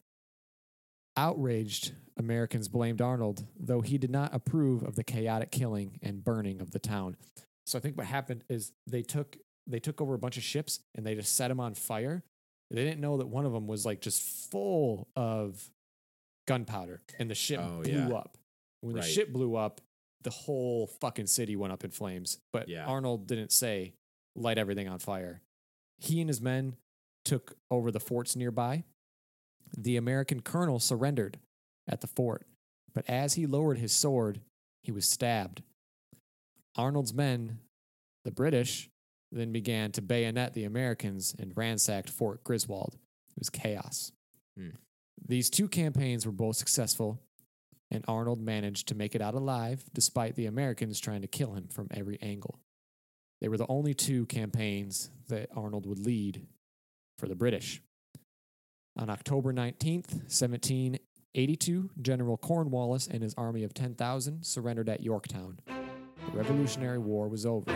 Outraged, 1.20 1.91
Americans 2.18 2.70
blamed 2.70 3.02
Arnold, 3.02 3.46
though 3.60 3.82
he 3.82 3.98
did 3.98 4.10
not 4.10 4.34
approve 4.34 4.84
of 4.84 4.96
the 4.96 5.04
chaotic 5.04 5.52
killing 5.52 6.00
and 6.02 6.24
burning 6.24 6.62
of 6.62 6.72
the 6.72 6.80
town. 6.80 7.18
So 7.66 7.78
I 7.78 7.82
think 7.82 7.98
what 7.98 8.06
happened 8.08 8.46
is 8.50 8.72
they 8.88 9.02
took 9.02 9.38
they 9.68 9.80
took 9.80 10.00
over 10.00 10.14
a 10.14 10.18
bunch 10.18 10.38
of 10.38 10.44
ships 10.44 10.80
and 10.96 11.06
they 11.06 11.14
just 11.16 11.36
set 11.36 11.50
them 11.50 11.60
on 11.60 11.74
fire. 11.76 12.24
They 12.72 12.84
didn't 12.86 13.02
know 13.02 13.18
that 13.18 13.28
one 13.28 13.46
of 13.46 13.52
them 13.52 13.68
was 13.68 13.86
like 13.86 14.00
just 14.00 14.22
full 14.50 15.10
of 15.18 15.70
gunpowder, 16.48 17.02
and 17.20 17.30
the 17.30 17.36
ship 17.36 17.60
Oh, 17.62 17.82
blew 17.82 17.91
yeah. 17.91 18.08
up. 18.10 18.38
When 18.82 18.96
the 18.96 19.02
ship 19.02 19.34
blew 19.34 19.56
up, 19.58 19.82
the 20.24 20.30
whole 20.30 20.88
fucking 20.88 21.28
city 21.28 21.58
went 21.58 21.74
up 21.74 21.84
in 21.84 21.91
flames. 21.91 22.38
But 22.54 22.70
Yeah. 22.70 22.86
Arnold 22.86 23.28
didn't 23.28 23.52
say 23.52 23.94
light 24.38 24.58
everything 24.58 24.88
on 24.88 25.00
fire. 25.00 25.41
He 25.98 26.22
and 26.22 26.30
his 26.30 26.40
men 26.41 26.78
took 27.26 27.58
over 27.70 27.91
the 27.91 28.00
forts 28.00 28.36
nearby. 28.38 28.86
The 29.78 29.98
American 29.98 30.41
colonel 30.41 30.80
surrendered 30.80 31.40
at 31.88 32.02
the 32.02 32.08
fort, 32.08 32.46
but 32.94 33.10
as 33.10 33.36
he 33.36 33.46
lowered 33.46 33.78
his 33.78 33.94
sword, 33.94 34.41
he 34.84 34.91
was 34.91 35.10
stabbed. 35.10 35.64
Arnold's 36.76 37.14
men, 37.14 37.60
the 38.24 38.32
British, 38.32 38.90
then 39.32 39.52
began 39.52 39.91
to 39.91 40.02
bayonet 40.02 40.54
the 40.54 40.64
Americans 40.64 41.36
and 41.38 41.56
ransacked 41.56 42.10
Fort 42.10 42.44
Griswold. 42.44 42.96
It 43.32 43.40
was 43.40 43.50
chaos. 43.50 44.12
Hmm. 44.58 44.70
These 45.28 45.50
two 45.50 45.68
campaigns 45.68 46.26
were 46.26 46.32
both 46.32 46.56
successful, 46.56 47.22
and 47.91 48.04
Arnold 48.08 48.41
managed 48.41 48.88
to 48.88 48.96
make 48.96 49.16
it 49.16 49.22
out 49.22 49.36
alive 49.36 49.84
despite 49.94 50.36
the 50.36 50.46
Americans 50.46 51.00
trying 51.00 51.22
to 51.22 51.28
kill 51.28 51.54
him 51.54 51.68
from 51.68 51.88
every 51.91 52.18
angle. 52.22 52.60
They 53.41 53.48
were 53.48 53.58
the 53.58 53.68
only 53.70 53.94
two 53.94 54.26
campaigns 54.26 55.10
that 55.28 55.50
Arnold 55.56 55.86
would 55.86 56.00
lead 56.00 56.48
for 57.18 57.28
the 57.28 57.36
British. 57.36 57.82
On 58.99 59.09
October 59.09 59.53
19th, 59.53 60.11
1782, 60.27 61.89
General 62.01 62.35
Cornwallis 62.35 63.07
and 63.07 63.23
his 63.23 63.34
army 63.38 63.63
of 63.63 63.73
10,000 63.73 64.45
surrendered 64.45 64.89
at 64.89 65.01
Yorktown. 65.01 65.59
The 65.67 66.38
Revolutionary 66.38 66.97
War 66.99 67.30
was 67.30 67.45
over. 67.45 67.71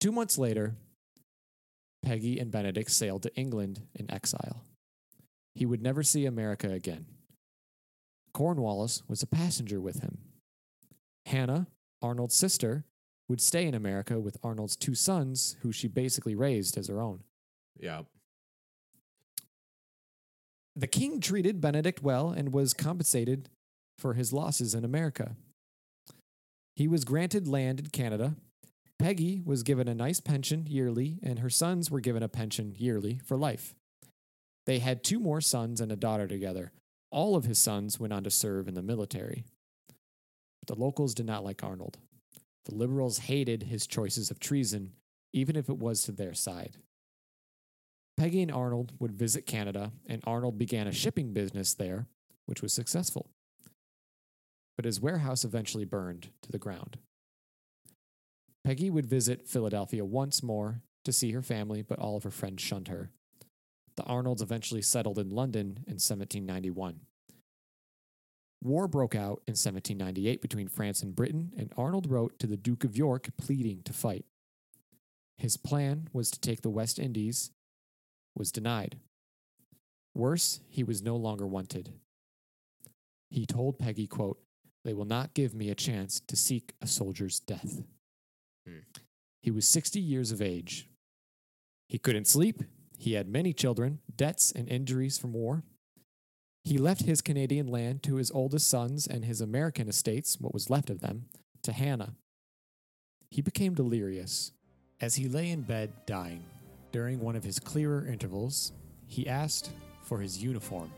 Two 0.00 0.10
months 0.10 0.38
later, 0.38 0.74
Peggy 2.02 2.40
and 2.40 2.50
Benedict 2.50 2.90
sailed 2.90 3.22
to 3.22 3.36
England 3.36 3.82
in 3.94 4.10
exile. 4.10 4.64
He 5.54 5.64
would 5.64 5.80
never 5.80 6.02
see 6.02 6.26
America 6.26 6.68
again. 6.68 7.06
Cornwallis 8.32 9.04
was 9.06 9.22
a 9.22 9.28
passenger 9.28 9.80
with 9.80 10.00
him. 10.00 10.18
Hannah, 11.26 11.68
Arnold's 12.02 12.34
sister, 12.34 12.84
would 13.28 13.40
stay 13.40 13.66
in 13.66 13.74
America 13.74 14.18
with 14.20 14.36
Arnold's 14.42 14.76
two 14.76 14.94
sons, 14.94 15.56
who 15.62 15.72
she 15.72 15.88
basically 15.88 16.34
raised 16.34 16.76
as 16.76 16.88
her 16.88 17.00
own. 17.00 17.20
yeah, 17.80 18.02
The 20.76 20.86
king 20.86 21.20
treated 21.20 21.60
Benedict 21.60 22.02
well 22.02 22.30
and 22.30 22.52
was 22.52 22.74
compensated 22.74 23.48
for 23.98 24.14
his 24.14 24.32
losses 24.32 24.74
in 24.74 24.84
America. 24.84 25.36
He 26.76 26.88
was 26.88 27.04
granted 27.04 27.46
land 27.46 27.78
in 27.78 27.86
Canada. 27.86 28.34
Peggy 28.98 29.40
was 29.44 29.62
given 29.62 29.88
a 29.88 29.94
nice 29.94 30.20
pension 30.20 30.66
yearly, 30.66 31.18
and 31.22 31.38
her 31.38 31.50
sons 31.50 31.90
were 31.90 32.00
given 32.00 32.22
a 32.22 32.28
pension 32.28 32.74
yearly 32.76 33.20
for 33.24 33.36
life. 33.36 33.74
They 34.66 34.78
had 34.80 35.04
two 35.04 35.20
more 35.20 35.40
sons 35.40 35.80
and 35.80 35.92
a 35.92 35.96
daughter 35.96 36.26
together. 36.26 36.72
All 37.10 37.36
of 37.36 37.44
his 37.44 37.58
sons 37.58 38.00
went 38.00 38.12
on 38.12 38.24
to 38.24 38.30
serve 38.30 38.66
in 38.66 38.74
the 38.74 38.82
military. 38.82 39.44
But 39.88 40.74
the 40.74 40.80
locals 40.80 41.14
did 41.14 41.26
not 41.26 41.44
like 41.44 41.62
Arnold. 41.62 41.98
The 42.64 42.74
liberals 42.74 43.18
hated 43.18 43.64
his 43.64 43.86
choices 43.86 44.30
of 44.30 44.40
treason, 44.40 44.92
even 45.32 45.56
if 45.56 45.68
it 45.68 45.78
was 45.78 46.02
to 46.02 46.12
their 46.12 46.34
side. 46.34 46.78
Peggy 48.16 48.42
and 48.42 48.52
Arnold 48.52 48.92
would 48.98 49.12
visit 49.12 49.46
Canada, 49.46 49.92
and 50.06 50.22
Arnold 50.26 50.56
began 50.56 50.86
a 50.86 50.92
shipping 50.92 51.32
business 51.32 51.74
there, 51.74 52.06
which 52.46 52.62
was 52.62 52.72
successful. 52.72 53.30
But 54.76 54.84
his 54.84 55.00
warehouse 55.00 55.44
eventually 55.44 55.84
burned 55.84 56.30
to 56.42 56.52
the 56.52 56.58
ground. 56.58 56.98
Peggy 58.64 58.88
would 58.88 59.06
visit 59.06 59.46
Philadelphia 59.46 60.04
once 60.04 60.42
more 60.42 60.80
to 61.04 61.12
see 61.12 61.32
her 61.32 61.42
family, 61.42 61.82
but 61.82 61.98
all 61.98 62.16
of 62.16 62.22
her 62.22 62.30
friends 62.30 62.62
shunned 62.62 62.88
her. 62.88 63.10
The 63.96 64.04
Arnolds 64.04 64.42
eventually 64.42 64.82
settled 64.82 65.18
in 65.18 65.30
London 65.30 65.84
in 65.86 65.94
1791. 66.00 67.00
War 68.64 68.88
broke 68.88 69.14
out 69.14 69.42
in 69.46 69.52
1798 69.52 70.40
between 70.40 70.68
France 70.68 71.02
and 71.02 71.14
Britain, 71.14 71.52
and 71.58 71.70
Arnold 71.76 72.10
wrote 72.10 72.38
to 72.38 72.46
the 72.46 72.56
Duke 72.56 72.82
of 72.82 72.96
York 72.96 73.28
pleading 73.36 73.82
to 73.84 73.92
fight. 73.92 74.24
His 75.36 75.58
plan 75.58 76.08
was 76.14 76.30
to 76.30 76.40
take 76.40 76.62
the 76.62 76.70
West 76.70 76.98
Indies 76.98 77.50
was 78.34 78.50
denied. 78.50 78.96
Worse, 80.14 80.60
he 80.68 80.82
was 80.82 81.02
no 81.02 81.14
longer 81.14 81.46
wanted. 81.46 81.92
He 83.30 83.44
told 83.44 83.78
Peggy, 83.78 84.06
quote, 84.06 84.38
They 84.82 84.94
will 84.94 85.04
not 85.04 85.34
give 85.34 85.54
me 85.54 85.68
a 85.68 85.74
chance 85.74 86.20
to 86.26 86.34
seek 86.34 86.72
a 86.80 86.86
soldier's 86.86 87.40
death. 87.40 87.82
Hmm. 88.66 88.78
He 89.42 89.50
was 89.50 89.66
60 89.68 90.00
years 90.00 90.32
of 90.32 90.40
age. 90.40 90.88
He 91.86 91.98
couldn't 91.98 92.26
sleep. 92.26 92.62
He 92.96 93.12
had 93.12 93.28
many 93.28 93.52
children, 93.52 93.98
debts, 94.16 94.52
and 94.52 94.68
injuries 94.68 95.18
from 95.18 95.34
war. 95.34 95.64
He 96.64 96.78
left 96.78 97.02
his 97.02 97.20
Canadian 97.20 97.66
land 97.66 98.02
to 98.04 98.16
his 98.16 98.30
oldest 98.30 98.70
sons 98.70 99.06
and 99.06 99.24
his 99.24 99.42
American 99.42 99.86
estates, 99.86 100.40
what 100.40 100.54
was 100.54 100.70
left 100.70 100.88
of 100.88 101.00
them, 101.00 101.26
to 101.62 101.72
Hannah. 101.72 102.14
He 103.30 103.42
became 103.42 103.74
delirious. 103.74 104.52
As 104.98 105.16
he 105.16 105.28
lay 105.28 105.50
in 105.50 105.60
bed 105.60 105.92
dying, 106.06 106.42
during 106.90 107.20
one 107.20 107.36
of 107.36 107.44
his 107.44 107.58
clearer 107.58 108.06
intervals, 108.06 108.72
he 109.06 109.28
asked 109.28 109.72
for 110.02 110.20
his 110.20 110.42
uniform. 110.42 110.90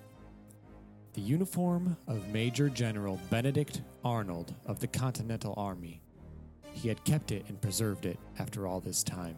The 1.14 1.22
uniform 1.22 1.96
of 2.06 2.28
Major 2.28 2.68
General 2.68 3.18
Benedict 3.28 3.80
Arnold 4.04 4.54
of 4.66 4.78
the 4.78 4.86
Continental 4.86 5.54
Army. 5.56 6.00
He 6.72 6.88
had 6.88 7.02
kept 7.04 7.32
it 7.32 7.44
and 7.48 7.60
preserved 7.60 8.06
it 8.06 8.18
after 8.38 8.68
all 8.68 8.78
this 8.78 9.02
time. 9.02 9.36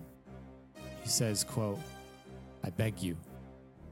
He 1.03 1.09
says, 1.09 1.45
quote, 1.45 1.79
I 2.65 2.71
beg 2.71 3.01
you, 3.01 3.17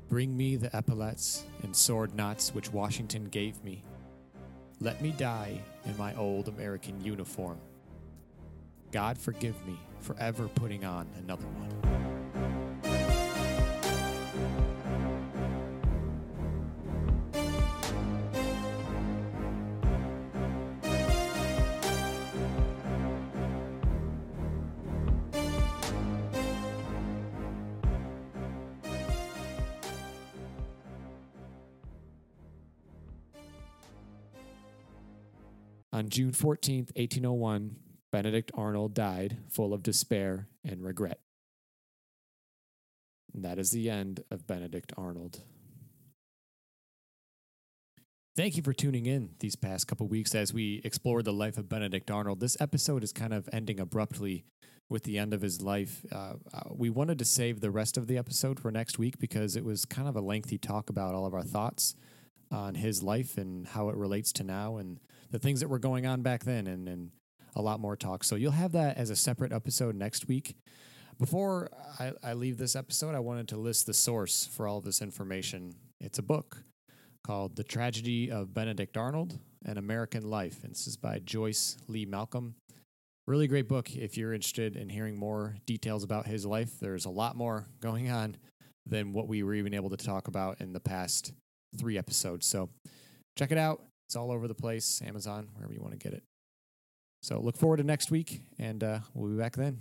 bring 0.09 0.37
me 0.37 0.57
the 0.57 0.75
epaulets 0.77 1.45
and 1.63 1.75
sword 1.75 2.15
knots 2.15 2.55
which 2.55 2.73
Washington 2.73 3.27
gave 3.27 3.63
me. 3.65 3.83
Let 4.81 5.01
me 5.01 5.13
die 5.17 5.61
in 5.85 5.97
my 5.97 6.15
old 6.17 6.49
American 6.49 7.03
uniform. 7.03 7.59
God 8.93 9.19
forgive 9.19 9.55
me 9.67 9.79
for 10.01 10.17
ever 10.19 10.49
putting 10.49 10.85
on 10.85 11.09
another 11.19 11.47
one. 11.47 12.06
On 35.97 36.11
June 36.11 36.31
14th, 36.31 36.95
1801, 36.95 37.75
Benedict 38.13 38.53
Arnold 38.53 38.93
died 38.93 39.39
full 39.49 39.73
of 39.73 39.83
despair 39.83 40.47
and 40.63 40.85
regret. 40.85 41.21
And 43.33 43.43
that 43.47 43.59
is 43.59 43.71
the 43.71 43.89
end 43.89 44.23
of 44.31 44.47
Benedict 44.47 44.93
Arnold. 44.99 45.41
Thank 48.37 48.59
you 48.59 48.63
for 48.63 48.75
tuning 48.75 49.07
in 49.07 49.31
these 49.41 49.57
past 49.57 49.89
couple 49.89 50.07
weeks 50.07 50.35
as 50.35 50.53
we 50.53 50.83
explore 50.85 51.23
the 51.23 51.33
life 51.33 51.57
of 51.57 51.67
Benedict 51.67 52.11
Arnold. 52.11 52.41
This 52.41 52.59
episode 52.61 53.03
is 53.03 53.15
kind 53.15 53.33
of 53.33 53.49
ending 53.51 53.81
abruptly 53.81 54.45
with 54.91 55.05
the 55.05 55.17
end 55.17 55.33
of 55.33 55.41
his 55.41 55.63
life. 55.63 56.05
Uh, 56.13 56.35
uh, 56.53 56.61
we 56.75 56.91
wanted 56.91 57.19
to 57.21 57.25
save 57.25 57.63
the 57.63 57.71
rest 57.71 57.97
of 57.97 58.07
the 58.07 58.19
episode 58.19 58.61
for 58.61 58.71
next 58.71 58.99
week 58.99 59.19
because 59.19 59.57
it 59.57 59.65
was 59.65 59.87
kind 59.87 60.09
of 60.09 60.15
a 60.15 60.21
lengthy 60.21 60.59
talk 60.59 60.91
about 60.91 61.15
all 61.15 61.25
of 61.25 61.33
our 61.33 61.43
thoughts 61.43 61.97
on 62.51 62.75
his 62.75 63.03
life 63.03 63.39
and 63.39 63.67
how 63.67 63.89
it 63.89 63.97
relates 63.97 64.33
to 64.33 64.45
now 64.45 64.77
and 64.77 64.99
the 65.31 65.39
things 65.39 65.61
that 65.61 65.69
were 65.69 65.79
going 65.79 66.07
on 66.07 66.23
back 66.23 66.45
then 66.45 66.67
and, 66.67 66.89
and 66.89 67.11
a 67.55 67.63
lot 67.63 67.81
more 67.81 67.97
talk. 67.97 68.23
So 68.23 68.37
you'll 68.37 68.53
have 68.53 68.73
that 68.73 68.97
as 68.97 69.11
a 69.11 69.17
separate 69.17 69.53
episode 69.53 69.97
next 69.97 70.29
week. 70.29 70.57
Before 71.19 71.71
I, 71.99 72.13
I 72.23 72.35
leave 72.35 72.59
this 72.59 72.77
episode, 72.77 73.15
I 73.15 73.21
wanted 73.21 73.49
to 73.49 73.57
list 73.57 73.87
the 73.87 73.95
source 73.95 74.47
for 74.47 74.69
all 74.69 74.81
this 74.81 75.01
information. 75.01 75.75
It's 76.01 76.19
a 76.19 76.23
book 76.23 76.63
called 77.27 77.57
The 77.57 77.65
Tragedy 77.65 78.31
of 78.31 78.53
Benedict 78.53 78.97
Arnold 78.97 79.39
An 79.65 79.79
American 79.79 80.29
Life. 80.29 80.63
And 80.63 80.73
this 80.73 80.87
is 80.87 80.97
by 80.97 81.19
Joyce 81.21 81.79
Lee 81.89 82.05
Malcolm. 82.05 82.55
Really 83.27 83.49
great 83.49 83.67
book 83.67 83.97
if 83.97 84.17
you're 84.17 84.35
interested 84.35 84.77
in 84.77 84.89
hearing 84.89 85.19
more 85.19 85.57
details 85.67 86.05
about 86.05 86.27
his 86.27 86.47
life. 86.47 86.79
There's 86.79 87.07
a 87.07 87.11
lot 87.11 87.35
more 87.35 87.67
going 87.81 88.11
on 88.11 88.37
than 88.87 89.13
what 89.13 89.27
we 89.27 89.43
were 89.43 89.55
even 89.55 89.75
able 89.75 89.91
to 89.91 89.97
talk 89.97 90.29
about 90.29 90.61
in 90.61 90.73
the 90.73 90.81
past 90.81 91.33
three 91.77 91.99
episodes. 91.99 92.47
So 92.47 92.71
check 93.37 93.53
it 93.53 93.59
out. 93.59 93.83
It's 94.09 94.17
all 94.17 94.31
over 94.31 94.49
the 94.49 94.55
place 94.55 95.03
Amazon, 95.05 95.49
wherever 95.55 95.73
you 95.73 95.81
want 95.81 95.93
to 95.93 95.99
get 95.99 96.13
it. 96.13 96.23
So 97.23 97.41
look 97.41 97.57
forward 97.57 97.79
to 97.79 97.83
next 97.83 98.11
week, 98.11 98.43
and 98.59 98.83
uh, 98.85 99.01
we'll 99.15 99.31
be 99.31 99.37
back 99.37 99.57
then. 99.57 99.81